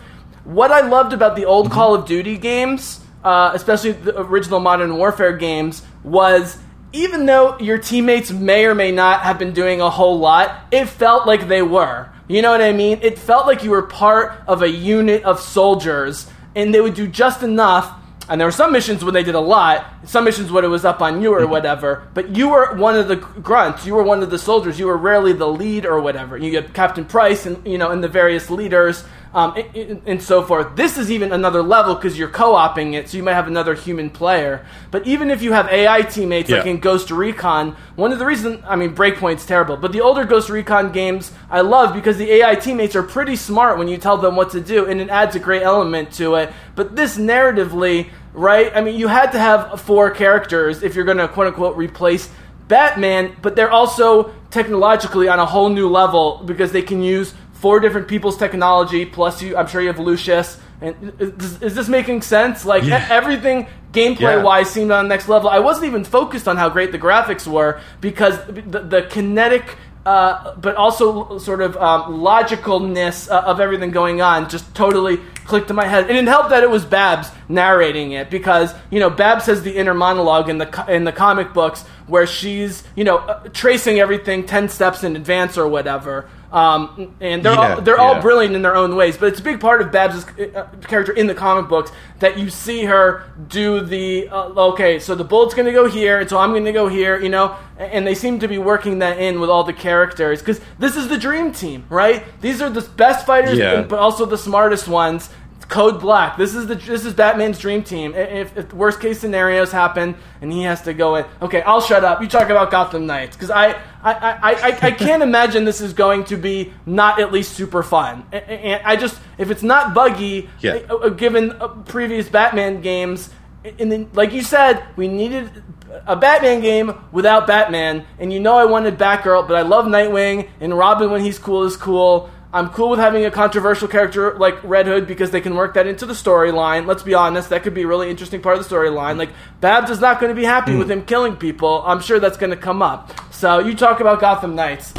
What 0.44 0.72
I 0.72 0.80
loved 0.80 1.12
about 1.12 1.36
the 1.36 1.44
old 1.44 1.70
Call 1.70 1.94
of 1.94 2.06
Duty 2.06 2.38
games, 2.38 3.00
uh, 3.22 3.52
especially 3.54 3.92
the 3.92 4.18
original 4.20 4.58
Modern 4.58 4.96
Warfare 4.96 5.36
games, 5.36 5.82
was 6.02 6.56
even 6.92 7.26
though 7.26 7.58
your 7.58 7.78
teammates 7.78 8.30
may 8.32 8.64
or 8.64 8.74
may 8.74 8.90
not 8.90 9.20
have 9.20 9.38
been 9.38 9.52
doing 9.52 9.80
a 9.80 9.90
whole 9.90 10.18
lot, 10.18 10.66
it 10.72 10.86
felt 10.86 11.26
like 11.26 11.46
they 11.46 11.62
were. 11.62 12.08
You 12.26 12.42
know 12.42 12.50
what 12.50 12.62
I 12.62 12.72
mean? 12.72 13.00
It 13.02 13.18
felt 13.18 13.46
like 13.46 13.62
you 13.62 13.70
were 13.70 13.82
part 13.82 14.42
of 14.46 14.62
a 14.62 14.68
unit 14.68 15.24
of 15.24 15.40
soldiers, 15.40 16.28
and 16.56 16.74
they 16.74 16.80
would 16.80 16.94
do 16.94 17.06
just 17.06 17.42
enough. 17.42 17.92
And 18.30 18.40
there 18.40 18.46
were 18.46 18.52
some 18.52 18.70
missions 18.72 19.04
when 19.04 19.12
they 19.12 19.24
did 19.24 19.34
a 19.34 19.40
lot, 19.40 19.84
some 20.04 20.24
missions 20.24 20.52
when 20.52 20.64
it 20.64 20.68
was 20.68 20.84
up 20.84 21.02
on 21.02 21.20
you 21.20 21.34
or 21.34 21.46
whatever. 21.48 22.08
But 22.14 22.36
you 22.36 22.48
were 22.48 22.76
one 22.76 22.94
of 22.96 23.08
the 23.08 23.16
grunts. 23.16 23.84
You 23.84 23.94
were 23.96 24.04
one 24.04 24.22
of 24.22 24.30
the 24.30 24.38
soldiers. 24.38 24.78
You 24.78 24.86
were 24.86 24.96
rarely 24.96 25.32
the 25.32 25.48
lead 25.48 25.84
or 25.84 26.00
whatever. 26.00 26.36
You 26.36 26.50
get 26.52 26.72
Captain 26.72 27.04
Price 27.04 27.44
and 27.44 27.66
you 27.66 27.76
know 27.76 27.90
and 27.90 28.02
the 28.04 28.08
various 28.08 28.48
leaders 28.48 29.04
um, 29.34 29.54
and, 29.74 30.02
and- 30.06 30.20
so 30.22 30.42
forth. 30.42 30.76
This 30.76 30.96
is 30.98 31.10
even 31.10 31.32
another 31.32 31.62
level 31.62 31.94
because 31.94 32.16
you're 32.18 32.28
co-oping 32.28 32.94
it, 32.94 33.08
so 33.08 33.16
you 33.16 33.22
might 33.22 33.34
have 33.34 33.46
another 33.48 33.74
human 33.74 34.10
player. 34.10 34.64
But 34.90 35.06
even 35.06 35.30
if 35.30 35.40
you 35.42 35.52
have 35.52 35.66
AI 35.68 36.02
teammates 36.02 36.50
like 36.58 36.66
in 36.66 36.78
Ghost 36.78 37.10
Recon, 37.10 37.72
one 37.96 38.12
of 38.12 38.18
the 38.18 38.26
reasons 38.26 38.62
I 38.66 38.76
mean 38.76 38.94
Breakpoint's 38.94 39.44
terrible, 39.46 39.76
but 39.76 39.92
the 39.92 40.00
older 40.02 40.24
Ghost 40.24 40.50
Recon 40.50 40.92
games 40.92 41.32
I 41.50 41.62
love 41.62 41.94
because 41.94 42.16
the 42.16 42.30
AI 42.30 42.54
teammates 42.54 42.94
are 42.94 43.02
pretty 43.02 43.34
smart 43.36 43.76
when 43.78 43.88
you 43.88 43.96
tell 43.98 44.18
them 44.18 44.36
what 44.36 44.50
to 44.50 44.60
do, 44.60 44.86
and 44.86 45.00
it 45.00 45.08
adds 45.08 45.34
a 45.34 45.40
great 45.40 45.62
element 45.62 46.12
to 46.12 46.34
it. 46.36 46.52
But 46.76 46.94
this 46.96 47.16
narratively, 47.18 48.08
right? 48.32 48.70
I 48.74 48.80
mean, 48.80 48.98
you 48.98 49.08
had 49.08 49.32
to 49.32 49.38
have 49.38 49.80
four 49.80 50.10
characters 50.10 50.82
if 50.82 50.94
you're 50.94 51.04
going 51.04 51.18
to 51.18 51.28
quote 51.28 51.48
unquote 51.48 51.76
replace 51.76 52.30
Batman, 52.68 53.36
but 53.42 53.56
they're 53.56 53.70
also 53.70 54.32
technologically 54.50 55.28
on 55.28 55.38
a 55.38 55.46
whole 55.46 55.68
new 55.68 55.88
level 55.88 56.42
because 56.44 56.72
they 56.72 56.82
can 56.82 57.02
use 57.02 57.34
four 57.52 57.80
different 57.80 58.08
people's 58.08 58.36
technology. 58.36 59.04
Plus, 59.04 59.42
you, 59.42 59.56
I'm 59.56 59.66
sure 59.66 59.80
you 59.80 59.88
have 59.88 59.98
Lucius. 59.98 60.58
And 60.80 61.12
uh, 61.20 61.26
is, 61.26 61.62
is 61.62 61.74
this 61.74 61.88
making 61.88 62.22
sense? 62.22 62.64
Like 62.64 62.84
Yeah. 62.84 63.06
everything 63.10 63.66
gameplay 63.92 64.42
wise 64.42 64.70
seemed 64.70 64.90
on 64.92 65.04
the 65.04 65.08
next 65.08 65.28
level. 65.28 65.50
I 65.50 65.58
wasn't 65.58 65.86
even 65.86 66.04
focused 66.04 66.46
on 66.48 66.56
how 66.56 66.68
great 66.68 66.92
the 66.92 66.98
graphics 66.98 67.46
were 67.46 67.80
because 68.00 68.38
the, 68.46 68.80
the 68.80 69.02
kinetic. 69.10 69.76
Uh, 70.07 70.57
but 70.57 70.76
also 70.76 71.36
sort 71.36 71.61
of 71.61 71.76
um, 71.76 72.20
logicalness 72.20 73.30
uh, 73.30 73.42
of 73.42 73.61
everything 73.61 73.90
going 73.90 74.22
on 74.22 74.48
just 74.48 74.74
totally 74.74 75.18
clicked 75.44 75.68
in 75.68 75.76
my 75.76 75.86
head, 75.86 76.09
and 76.09 76.16
it 76.16 76.26
helped 76.26 76.48
that 76.48 76.62
it 76.62 76.70
was 76.70 76.86
Babs 76.86 77.28
narrating 77.51 78.12
it 78.12 78.30
because 78.30 78.72
you 78.90 78.98
know 78.98 79.11
Babs 79.11 79.44
has 79.44 79.62
the 79.62 79.76
inner 79.76 79.92
monologue 79.92 80.48
in 80.48 80.57
the 80.57 80.64
co- 80.64 80.90
in 80.90 81.05
the 81.05 81.12
comic 81.12 81.53
books 81.53 81.82
where 82.07 82.26
she's 82.26 82.82
you 82.96 83.05
know 83.05 83.18
uh, 83.18 83.46
tracing 83.51 83.98
everything 84.01 84.46
ten 84.46 84.70
steps 84.70 85.05
in 85.05 85.16
advance 85.16 85.59
or 85.59 85.68
whatever. 85.68 86.30
Um, 86.53 87.14
and 87.20 87.44
they're 87.44 87.53
Yeah, 87.53 87.74
all, 87.76 87.80
they're 87.80 87.98
all 87.98 88.20
brilliant 88.20 88.57
in 88.57 88.62
their 88.62 88.74
own 88.74 88.96
ways, 88.96 89.16
but 89.16 89.26
it's 89.26 89.38
a 89.38 89.42
big 89.42 89.61
part 89.61 89.80
of 89.80 89.92
Babs' 89.92 90.24
uh, 90.26 90.66
character 90.82 91.12
in 91.12 91.28
the 91.28 91.34
comic 91.34 91.68
books 91.68 91.92
that 92.18 92.38
you 92.38 92.51
see 92.51 92.84
her 92.84 93.24
do 93.48 93.80
the 93.82 94.28
uh, 94.28 94.48
okay, 94.72 94.98
so 94.98 95.14
the 95.14 95.22
bullet's 95.24 95.55
going 95.55 95.66
to 95.66 95.72
go 95.72 95.88
here, 95.88 96.18
and 96.18 96.28
so 96.28 96.38
I'm 96.38 96.51
going 96.51 96.64
to 96.64 96.72
go 96.72 96.88
here, 96.88 97.20
you 97.20 97.28
know, 97.28 97.55
and 97.78 98.05
they 98.07 98.16
seem 98.16 98.40
to 98.40 98.48
be 98.48 98.59
working 98.59 98.98
that 98.98 99.18
in 99.20 99.38
with 99.40 99.48
all 99.48 99.62
the 99.62 99.72
characters 99.72 100.40
because 100.40 100.61
this 100.78 100.96
is 100.96 101.09
the 101.09 101.16
dream 101.18 101.53
team, 101.53 101.84
right? 101.88 102.24
These 102.40 102.61
are 102.61 102.68
the 102.68 102.82
best 102.82 103.26
fighters, 103.26 103.57
Yeah. 103.57 103.82
but 103.82 104.01
also 104.01 104.26
the 104.26 104.38
smartest 104.38 104.88
ones. 104.88 105.30
Code 105.70 106.00
Black. 106.00 106.36
This 106.36 106.54
is 106.54 106.66
the 106.66 106.74
this 106.74 107.06
is 107.06 107.14
Batman's 107.14 107.58
dream 107.58 107.82
team. 107.84 108.12
If, 108.14 108.56
if 108.56 108.72
worst 108.74 109.00
case 109.00 109.20
scenarios 109.20 109.70
happen 109.70 110.16
and 110.42 110.52
he 110.52 110.64
has 110.64 110.82
to 110.82 110.92
go 110.92 111.14
in, 111.14 111.24
okay, 111.40 111.62
I'll 111.62 111.80
shut 111.80 112.04
up. 112.04 112.20
You 112.20 112.26
talk 112.28 112.50
about 112.50 112.70
Gotham 112.72 113.06
Knights 113.06 113.36
because 113.36 113.50
I 113.50 113.68
I, 114.02 114.12
I, 114.12 114.34
I 114.42 114.78
I 114.82 114.90
can't 114.90 115.22
imagine 115.22 115.64
this 115.64 115.80
is 115.80 115.92
going 115.92 116.24
to 116.24 116.36
be 116.36 116.72
not 116.86 117.20
at 117.20 117.32
least 117.32 117.52
super 117.52 117.82
fun. 117.84 118.26
And 118.32 118.82
I 118.84 118.96
just 118.96 119.18
if 119.38 119.50
it's 119.50 119.62
not 119.62 119.94
buggy, 119.94 120.50
Yeah. 120.60 120.80
uh, 120.90 120.96
uh, 120.96 121.08
given 121.10 121.52
uh, 121.52 121.68
previous 121.86 122.28
Batman 122.28 122.80
games, 122.82 123.30
and 123.78 123.90
then 123.92 124.10
like 124.12 124.32
you 124.32 124.42
said, 124.42 124.82
we 124.96 125.06
needed 125.06 125.62
a 126.06 126.16
Batman 126.16 126.60
game 126.62 126.92
without 127.12 127.46
Batman, 127.46 128.04
and 128.18 128.32
you 128.32 128.40
know 128.40 128.56
I 128.56 128.64
wanted 128.64 128.98
Batgirl, 128.98 129.46
but 129.46 129.56
I 129.56 129.62
love 129.62 129.86
Nightwing 129.86 130.48
and 130.60 130.76
Robin 130.76 131.10
when 131.12 131.20
he's 131.20 131.38
cool 131.38 131.62
is 131.64 131.76
cool. 131.76 132.28
I'm 132.53 132.70
cool 132.70 132.90
with 132.90 132.98
having 132.98 133.24
a 133.24 133.30
controversial 133.30 133.86
character 133.86 134.36
like 134.36 134.62
Red 134.64 134.86
Hood 134.86 135.07
because 135.07 135.30
they 135.30 135.40
can 135.40 135.55
work 135.55 135.74
that 135.74 135.86
into 135.86 136.05
the 136.05 136.14
storyline. 136.14 136.86
Let's 136.86 137.05
be 137.05 137.14
honest, 137.14 137.51
that 137.51 137.62
could 137.62 137.74
be 137.74 137.82
a 137.82 137.86
really 137.86 138.11
interesting 138.11 138.42
part 138.42 138.59
of 138.59 138.68
the 138.68 138.74
storyline. 138.74 139.18
Like 139.18 139.30
Babs 139.61 139.90
is 139.90 140.01
not 140.01 140.20
going 140.20 140.34
to 140.34 140.40
be 140.40 140.44
happy 140.44 140.74
with 140.74 140.90
him 140.90 141.05
killing 141.05 141.36
people. 141.36 141.82
I'm 141.86 142.01
sure 142.01 142.18
that's 142.18 142.36
going 142.36 142.51
to 142.51 142.57
come 142.57 142.82
up. 142.82 143.12
So 143.32 143.61
you 143.61 143.74
talk 143.76 144.01
about 144.01 144.20
Gotham 144.20 144.57
Knights. 144.57 144.92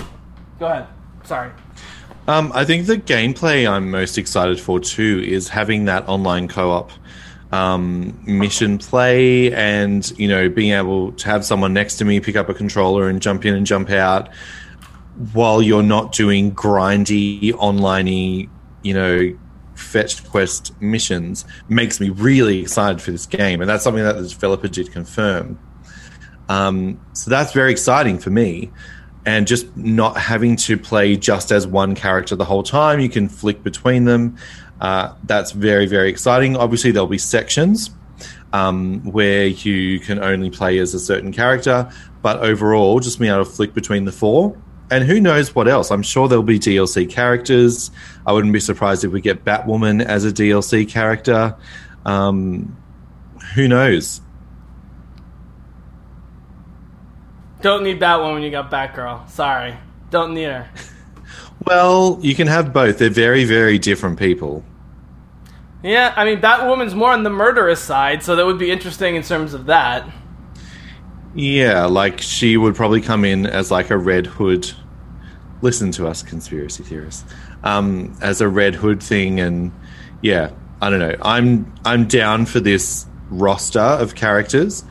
Go 0.59 0.67
ahead. 0.67 0.87
Sorry. 1.23 1.51
Um, 2.27 2.51
I 2.55 2.63
think 2.63 2.87
the 2.87 2.97
gameplay 2.97 3.69
I'm 3.69 3.91
most 3.91 4.17
excited 4.17 4.59
for 4.59 4.79
too 4.79 5.21
is 5.25 5.49
having 5.49 5.85
that 5.85 6.07
online 6.07 6.47
co-op 6.47 6.91
um, 7.51 8.17
mission 8.25 8.77
play, 8.77 9.51
and 9.51 10.09
you 10.17 10.27
know 10.27 10.47
being 10.47 10.71
able 10.71 11.11
to 11.13 11.25
have 11.27 11.43
someone 11.43 11.73
next 11.73 11.97
to 11.97 12.05
me 12.05 12.19
pick 12.19 12.35
up 12.35 12.47
a 12.47 12.53
controller 12.53 13.09
and 13.09 13.21
jump 13.21 13.45
in 13.45 13.55
and 13.55 13.65
jump 13.65 13.89
out 13.89 14.29
while 15.33 15.61
you're 15.61 15.83
not 15.83 16.13
doing 16.13 16.53
grindy 16.53 17.51
onliney, 17.53 18.49
you 18.81 18.93
know, 18.93 19.37
fetch 19.75 20.23
quest 20.29 20.79
missions 20.81 21.45
makes 21.67 21.99
me 21.99 22.09
really 22.09 22.59
excited 22.59 23.01
for 23.01 23.11
this 23.11 23.25
game, 23.25 23.61
and 23.61 23.69
that's 23.69 23.83
something 23.83 24.03
that 24.03 24.17
the 24.17 24.27
developer 24.27 24.67
did 24.67 24.91
confirm. 24.91 25.59
Um, 26.49 26.99
so 27.13 27.29
that's 27.29 27.53
very 27.53 27.71
exciting 27.71 28.19
for 28.19 28.29
me. 28.29 28.71
And 29.23 29.45
just 29.45 29.77
not 29.77 30.17
having 30.17 30.55
to 30.57 30.77
play 30.77 31.15
just 31.15 31.51
as 31.51 31.67
one 31.67 31.93
character 31.93 32.35
the 32.35 32.45
whole 32.45 32.63
time, 32.63 32.99
you 32.99 33.09
can 33.09 33.29
flick 33.29 33.61
between 33.63 34.05
them. 34.05 34.37
Uh, 34.79 35.13
that's 35.25 35.51
very, 35.51 35.85
very 35.85 36.09
exciting. 36.09 36.57
Obviously, 36.57 36.89
there'll 36.89 37.07
be 37.07 37.19
sections 37.19 37.91
um, 38.51 39.03
where 39.03 39.45
you 39.45 39.99
can 39.99 40.21
only 40.23 40.49
play 40.49 40.79
as 40.79 40.95
a 40.95 40.99
certain 40.99 41.31
character, 41.31 41.91
but 42.23 42.39
overall, 42.39 42.99
just 42.99 43.19
being 43.19 43.31
able 43.31 43.45
to 43.45 43.51
flick 43.51 43.75
between 43.75 44.05
the 44.05 44.11
four. 44.11 44.57
And 44.91 45.05
who 45.05 45.21
knows 45.21 45.55
what 45.55 45.69
else? 45.69 45.89
I'm 45.89 46.03
sure 46.03 46.27
there'll 46.27 46.43
be 46.43 46.59
DLC 46.59 47.09
characters. 47.09 47.89
I 48.27 48.33
wouldn't 48.33 48.53
be 48.53 48.59
surprised 48.59 49.05
if 49.05 49.11
we 49.11 49.21
get 49.21 49.45
Batwoman 49.45 50.03
as 50.03 50.25
a 50.25 50.31
DLC 50.31 50.87
character. 50.87 51.55
Um, 52.05 52.77
who 53.55 53.69
knows? 53.69 54.19
Don't 57.61 57.83
need 57.83 57.99
Batwoman 58.01 58.33
when 58.33 58.43
you 58.43 58.51
got 58.51 58.69
Batgirl. 58.69 59.29
Sorry. 59.29 59.77
Don't 60.09 60.33
need 60.33 60.45
her. 60.45 60.69
Well, 61.63 62.17
you 62.23 62.33
can 62.33 62.47
have 62.47 62.73
both. 62.73 62.97
They're 62.97 63.11
very, 63.11 63.43
very 63.43 63.77
different 63.77 64.17
people. 64.17 64.65
Yeah, 65.83 66.11
I 66.15 66.25
mean, 66.25 66.41
Batwoman's 66.41 66.95
more 66.95 67.11
on 67.11 67.21
the 67.21 67.29
murderous 67.29 67.79
side, 67.79 68.23
so 68.23 68.35
that 68.35 68.45
would 68.45 68.57
be 68.57 68.71
interesting 68.71 69.15
in 69.15 69.21
terms 69.21 69.53
of 69.53 69.67
that. 69.67 70.09
Yeah, 71.33 71.85
like 71.85 72.21
she 72.21 72.57
would 72.57 72.75
probably 72.75 73.01
come 73.01 73.23
in 73.23 73.45
as 73.45 73.71
like 73.71 73.89
a 73.89 73.97
Red 73.97 74.27
Hood. 74.27 74.71
Listen 75.61 75.91
to 75.91 76.07
us, 76.07 76.23
conspiracy 76.23 76.83
theorists. 76.83 77.23
Um, 77.63 78.17
as 78.21 78.41
a 78.41 78.49
Red 78.49 78.75
Hood 78.75 79.01
thing, 79.01 79.39
and 79.39 79.71
yeah, 80.21 80.51
I 80.81 80.89
don't 80.89 80.99
know. 80.99 81.15
I'm 81.21 81.73
I'm 81.85 82.07
down 82.07 82.45
for 82.45 82.59
this 82.59 83.05
roster 83.29 83.79
of 83.79 84.15
characters, 84.15 84.83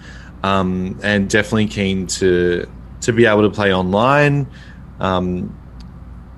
um, 0.43 0.99
and 1.03 1.29
definitely 1.29 1.67
keen 1.67 2.07
to 2.07 2.67
to 3.03 3.13
be 3.13 3.27
able 3.27 3.43
to 3.43 3.51
play 3.51 3.75
online. 3.75 4.47
Um, 4.99 5.57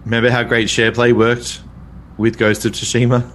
remember 0.05 0.31
how 0.31 0.43
great 0.43 0.69
SharePlay 0.69 1.13
worked 1.13 1.61
with 2.17 2.39
Ghost 2.39 2.65
of 2.65 2.73
Tsushima? 2.73 3.31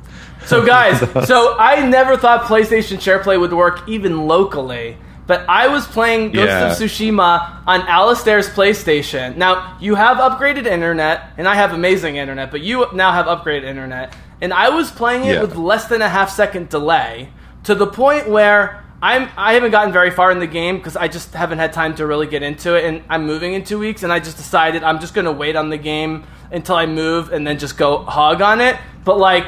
So, 0.45 0.65
guys, 0.65 0.99
so 1.27 1.55
I 1.57 1.85
never 1.87 2.17
thought 2.17 2.43
PlayStation 2.43 2.97
SharePlay 2.97 3.39
would 3.39 3.53
work 3.53 3.87
even 3.87 4.27
locally. 4.27 4.97
But 5.27 5.45
I 5.49 5.67
was 5.67 5.85
playing 5.85 6.31
Ghost 6.31 6.47
Yeah. 6.47 6.71
of 6.71 6.77
Tsushima 6.77 7.57
on 7.67 7.81
Alistair's 7.81 8.49
PlayStation. 8.49 9.35
Now, 9.35 9.75
you 9.79 9.95
have 9.95 10.17
upgraded 10.17 10.65
internet, 10.65 11.33
and 11.37 11.47
I 11.47 11.55
have 11.55 11.73
amazing 11.73 12.15
internet, 12.15 12.49
but 12.49 12.61
you 12.61 12.87
now 12.93 13.11
have 13.11 13.25
upgraded 13.25 13.65
internet. 13.65 14.13
And 14.41 14.53
I 14.53 14.69
was 14.69 14.89
playing 14.89 15.25
it 15.25 15.35
Yeah. 15.35 15.41
with 15.41 15.55
less 15.57 15.85
than 15.85 16.01
a 16.01 16.07
half 16.09 16.29
second 16.29 16.69
delay 16.69 17.29
to 17.63 17.75
the 17.75 17.87
point 17.87 18.29
where 18.29 18.83
I'm 18.99 19.27
I 19.37 19.53
haven't 19.53 19.71
gotten 19.71 19.91
very 19.93 20.09
far 20.09 20.31
in 20.31 20.39
the 20.39 20.47
game 20.47 20.77
because 20.77 20.95
I 20.95 21.07
just 21.07 21.33
haven't 21.35 21.59
had 21.59 21.71
time 21.71 21.93
to 21.95 22.07
really 22.07 22.25
get 22.25 22.41
into 22.41 22.73
it, 22.75 22.85
and 22.85 23.03
I'm 23.09 23.27
moving 23.27 23.53
in 23.53 23.63
two 23.63 23.77
weeks, 23.77 24.01
and 24.03 24.11
I 24.11 24.19
just 24.19 24.37
decided 24.37 24.81
I'm 24.83 24.99
just 24.99 25.13
gonna 25.13 25.31
wait 25.31 25.55
on 25.55 25.69
the 25.69 25.77
game 25.77 26.23
until 26.51 26.75
I 26.77 26.85
move 26.87 27.31
and 27.33 27.45
then 27.45 27.59
just 27.59 27.77
go 27.77 27.97
hog 27.99 28.41
on 28.41 28.59
it. 28.61 28.75
But 29.03 29.19
like, 29.19 29.47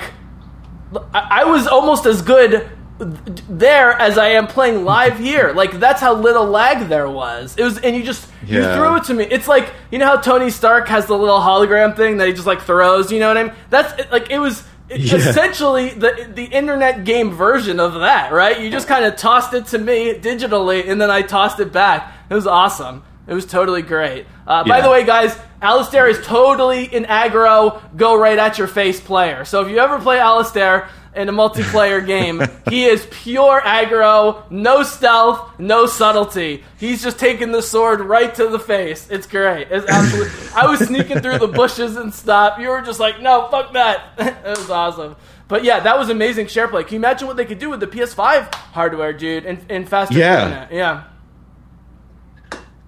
I 1.14 1.46
was 1.46 1.68
almost 1.68 2.06
as 2.06 2.22
good 2.22 2.68
there 3.00 3.92
as 3.94 4.18
I 4.18 4.30
am 4.30 4.48
playing 4.48 4.84
live 4.84 5.18
here. 5.18 5.54
Like 5.54 5.80
that's 5.80 6.02
how 6.02 6.14
little 6.16 6.46
lag 6.46 6.90
there 6.90 7.10
was. 7.10 7.56
It 7.58 7.64
was, 7.64 7.80
and 7.80 7.96
you 7.96 8.04
just 8.04 8.30
you 8.46 8.62
threw 8.62 8.98
it 8.98 9.06
to 9.06 9.14
me. 9.14 9.24
It's 9.26 9.48
like 9.48 9.72
you 9.92 9.98
know 10.00 10.06
how 10.06 10.18
Tony 10.18 10.50
Stark 10.50 10.88
has 10.90 11.06
the 11.06 11.18
little 11.18 11.40
hologram 11.40 11.96
thing 11.96 12.18
that 12.18 12.28
he 12.28 12.34
just 12.34 12.48
like 12.48 12.62
throws. 12.62 13.12
You 13.12 13.20
know 13.20 13.30
what 13.30 13.38
I 13.38 13.44
mean? 13.44 13.54
That's 13.70 14.12
like 14.12 14.30
it 14.30 14.40
was. 14.40 14.64
Yeah. 14.90 15.18
Essentially, 15.18 15.90
the 15.90 16.32
the 16.34 16.46
internet 16.46 17.04
game 17.06 17.30
version 17.32 17.80
of 17.80 17.94
that, 17.94 18.34
right? 18.34 18.60
You 18.60 18.72
just 18.72 18.88
kind 18.88 19.06
of 19.06 19.16
tossed 19.18 19.54
it 19.54 19.68
to 19.68 19.78
me 19.78 20.16
digitally, 20.16 20.90
and 20.90 21.00
then 21.00 21.12
I 21.12 21.22
tossed 21.22 21.60
it 21.60 21.72
back. 21.72 22.12
It 22.28 22.34
was 22.34 22.48
awesome. 22.48 23.04
It 23.28 23.36
was 23.36 23.46
totally 23.46 23.84
great. 23.84 24.26
Uh, 24.48 24.64
By 24.64 24.82
the 24.82 24.90
way, 24.90 25.06
guys, 25.06 25.38
Alistair 25.62 26.08
is 26.08 26.26
totally 26.26 26.92
an 26.96 27.06
aggro, 27.06 27.80
go 27.96 28.18
right 28.18 28.40
at 28.40 28.58
your 28.58 28.68
face 28.68 29.00
player. 29.00 29.46
So 29.46 29.62
if 29.62 29.70
you 29.70 29.78
ever 29.78 30.00
play 30.00 30.18
Alistair 30.18 30.90
in 31.16 31.28
a 31.28 31.32
multiplayer 31.34 32.06
game, 32.06 32.42
he 32.70 32.86
is 32.86 33.08
pure 33.12 33.62
aggro, 33.62 34.50
no 34.52 34.84
stealth, 34.84 35.60
no 35.60 35.86
subtlety. 35.86 36.64
He's 36.78 37.02
just 37.02 37.18
taking 37.20 37.52
the 37.52 37.62
sword 37.62 38.02
right 38.02 38.34
to 38.36 38.48
the 38.48 38.60
face. 38.60 39.10
It's 39.10 39.26
great. 39.28 39.68
It's 39.72 39.90
absolutely. 39.90 40.32
I 40.56 40.68
was 40.68 40.80
sneaking 40.88 41.20
through 41.22 41.40
the 41.40 41.48
bushes 41.48 41.96
and 41.98 42.14
stuff. 42.14 42.60
You 42.60 42.70
were 42.70 42.82
just 42.82 43.00
like, 43.00 43.22
no, 43.22 43.48
fuck 43.50 43.74
that. 43.74 44.14
it 44.18 44.58
was 44.58 44.70
awesome. 44.70 45.16
But 45.48 45.64
yeah, 45.64 45.80
that 45.80 45.98
was 45.98 46.10
amazing 46.10 46.46
share 46.48 46.68
play. 46.68 46.84
Can 46.84 46.94
you 46.94 47.00
imagine 47.00 47.28
what 47.28 47.36
they 47.38 47.46
could 47.46 47.58
do 47.60 47.70
with 47.72 47.80
the 47.80 47.88
PS5 47.88 48.54
hardware, 48.54 49.12
dude, 49.14 49.46
and, 49.46 49.66
and 49.70 49.90
faster 49.90 50.14
Yeah. 50.18 50.44
internet? 50.46 50.72
Yeah. 50.72 51.04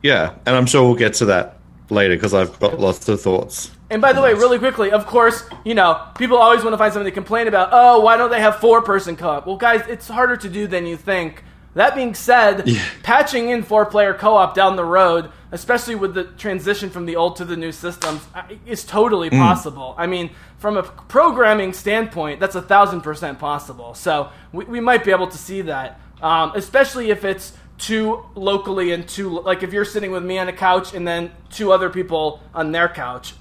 Yeah, 0.03 0.35
and 0.45 0.55
I'm 0.55 0.65
sure 0.65 0.83
we'll 0.83 0.95
get 0.95 1.13
to 1.15 1.25
that 1.25 1.57
later 1.89 2.15
because 2.15 2.33
I've 2.33 2.59
got 2.59 2.79
lots 2.79 3.07
of 3.07 3.21
thoughts. 3.21 3.71
And 3.91 4.01
by 4.01 4.13
the 4.13 4.21
way, 4.21 4.33
really 4.33 4.57
quickly, 4.57 4.89
of 4.91 5.05
course, 5.05 5.43
you 5.65 5.75
know, 5.75 6.01
people 6.17 6.37
always 6.37 6.63
want 6.63 6.73
to 6.73 6.77
find 6.77 6.93
something 6.93 7.11
to 7.11 7.13
complain 7.13 7.47
about. 7.49 7.69
Oh, 7.73 7.99
why 7.99 8.15
don't 8.15 8.31
they 8.31 8.39
have 8.39 8.55
four 8.55 8.81
person 8.81 9.17
co 9.17 9.29
op? 9.29 9.45
Well, 9.45 9.57
guys, 9.57 9.81
it's 9.89 10.07
harder 10.07 10.37
to 10.37 10.49
do 10.49 10.65
than 10.65 10.85
you 10.85 10.95
think. 10.95 11.43
That 11.73 11.93
being 11.93 12.15
said, 12.15 12.69
patching 13.03 13.49
in 13.49 13.63
four 13.63 13.85
player 13.85 14.13
co 14.13 14.35
op 14.37 14.55
down 14.55 14.77
the 14.77 14.85
road, 14.85 15.29
especially 15.51 15.95
with 15.95 16.13
the 16.13 16.23
transition 16.23 16.89
from 16.89 17.05
the 17.05 17.17
old 17.17 17.35
to 17.37 17.45
the 17.45 17.57
new 17.57 17.73
systems, 17.73 18.21
is 18.65 18.85
totally 18.85 19.29
Mm. 19.29 19.39
possible. 19.39 19.93
I 19.97 20.07
mean, 20.07 20.29
from 20.57 20.77
a 20.77 20.83
programming 20.83 21.73
standpoint, 21.73 22.39
that's 22.39 22.55
a 22.55 22.61
thousand 22.61 23.01
percent 23.01 23.39
possible. 23.39 23.93
So 23.93 24.29
we, 24.53 24.63
we 24.65 24.79
might 24.79 25.03
be 25.03 25.11
able 25.11 25.27
to 25.27 25.37
see 25.37 25.63
that, 25.63 25.99
um, 26.21 26.53
especially 26.55 27.09
if 27.09 27.25
it's 27.25 27.53
two 27.77 28.23
locally 28.35 28.93
and 28.93 29.05
two, 29.07 29.41
like 29.41 29.63
if 29.63 29.73
you're 29.73 29.83
sitting 29.85 30.11
with 30.11 30.23
me 30.23 30.37
on 30.37 30.47
a 30.47 30.53
couch 30.53 30.93
and 30.93 31.05
then 31.05 31.31
two 31.49 31.73
other 31.73 31.89
people 31.89 32.39
on 32.53 32.71
their 32.71 32.87
couch 32.87 33.33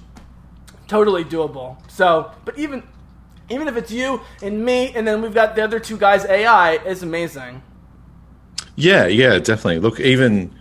totally 0.91 1.23
doable. 1.23 1.77
So, 1.89 2.31
but 2.43 2.59
even 2.59 2.83
even 3.49 3.67
if 3.69 3.77
it's 3.77 3.91
you 3.91 4.21
and 4.41 4.63
me, 4.63 4.91
and 4.93 5.07
then 5.07 5.21
we've 5.21 5.33
got 5.33 5.55
the 5.55 5.63
other 5.63 5.79
two 5.79 5.97
guys, 5.97 6.25
AI 6.25 6.73
is 6.85 7.01
amazing. 7.01 7.61
Yeah, 8.75 9.07
yeah, 9.07 9.39
definitely. 9.39 9.79
Look, 9.79 9.99
even 9.99 10.53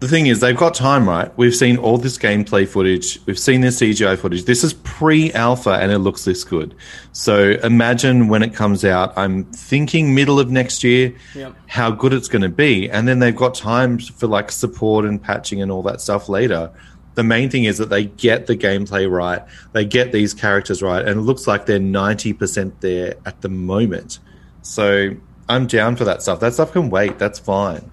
the 0.00 0.08
thing 0.08 0.26
is, 0.26 0.40
they've 0.40 0.56
got 0.56 0.74
time, 0.74 1.08
right? 1.08 1.30
We've 1.38 1.54
seen 1.54 1.78
all 1.78 1.96
this 1.96 2.18
gameplay 2.18 2.68
footage. 2.68 3.18
We've 3.24 3.38
seen 3.38 3.62
this 3.62 3.80
CGI 3.80 4.18
footage. 4.18 4.44
This 4.44 4.62
is 4.62 4.74
pre-alpha, 4.74 5.70
and 5.70 5.90
it 5.90 5.98
looks 5.98 6.24
this 6.24 6.44
good. 6.44 6.74
So 7.12 7.52
imagine 7.62 8.28
when 8.28 8.42
it 8.42 8.54
comes 8.54 8.84
out. 8.84 9.16
I'm 9.16 9.44
thinking 9.44 10.14
middle 10.14 10.38
of 10.38 10.50
next 10.50 10.84
year. 10.84 11.14
Yep. 11.34 11.54
How 11.66 11.90
good 11.90 12.12
it's 12.12 12.28
going 12.28 12.42
to 12.42 12.50
be, 12.50 12.90
and 12.90 13.08
then 13.08 13.20
they've 13.20 13.36
got 13.36 13.54
time 13.54 13.98
for 13.98 14.26
like 14.26 14.52
support 14.52 15.06
and 15.06 15.22
patching 15.22 15.62
and 15.62 15.72
all 15.72 15.82
that 15.84 16.02
stuff 16.02 16.28
later. 16.28 16.70
The 17.16 17.24
main 17.24 17.50
thing 17.50 17.64
is 17.64 17.78
that 17.78 17.90
they 17.90 18.04
get 18.04 18.46
the 18.46 18.56
gameplay 18.56 19.10
right. 19.10 19.42
They 19.72 19.84
get 19.84 20.12
these 20.12 20.32
characters 20.32 20.80
right, 20.82 21.00
and 21.00 21.18
it 21.18 21.22
looks 21.22 21.46
like 21.48 21.66
they're 21.66 21.78
ninety 21.80 22.32
percent 22.32 22.80
there 22.80 23.16
at 23.26 23.40
the 23.40 23.48
moment. 23.48 24.20
So 24.62 25.10
I'm 25.48 25.66
down 25.66 25.96
for 25.96 26.04
that 26.04 26.22
stuff. 26.22 26.40
That 26.40 26.54
stuff 26.54 26.72
can 26.72 26.88
wait. 26.88 27.18
That's 27.18 27.38
fine. 27.38 27.90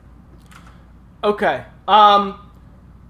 Okay. 1.24 1.64
Um, 1.88 2.40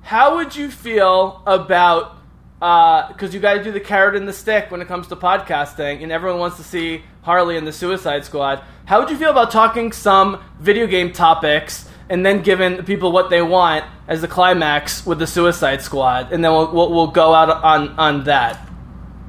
how 0.01 0.38
would 0.38 0.55
you 0.55 0.72
feel 0.72 1.43
about 1.45 2.18
because 2.59 3.34
you 3.34 3.41
got 3.41 3.55
to 3.55 3.64
do 3.64 3.74
the 3.74 3.80
carrot 3.82 4.16
and 4.16 4.26
the 4.26 4.32
stick 4.32 4.72
when 4.72 4.80
it 4.82 4.88
comes 4.88 5.07
to 5.07 5.18
podcasting, 5.18 6.01
and 6.01 6.14
everyone 6.14 6.39
wants 6.39 6.55
to 6.55 6.64
see 6.64 7.03
Harley 7.24 7.57
and 7.57 7.68
the 7.68 7.74
Suicide 7.74 8.24
Squad. 8.24 8.64
How 8.86 9.01
would 9.01 9.09
you 9.09 9.18
feel 9.18 9.32
about 9.32 9.51
talking 9.51 9.91
some 9.91 10.41
video 10.61 10.88
game 10.88 11.11
topics 11.11 11.89
and 12.09 12.25
then 12.25 12.41
giving 12.41 12.83
people 12.83 13.11
what 13.11 13.29
they 13.29 13.41
want 13.41 13.85
as 14.07 14.21
the 14.21 14.27
climax 14.27 15.05
with 15.05 15.19
the 15.19 15.27
Suicide 15.27 15.81
Squad, 15.81 16.31
and 16.31 16.43
then 16.43 16.51
we'll 16.51 16.71
we'll, 16.73 16.91
we'll 16.91 17.07
go 17.07 17.33
out 17.33 17.49
on 17.49 17.89
on 17.97 18.23
that 18.25 18.67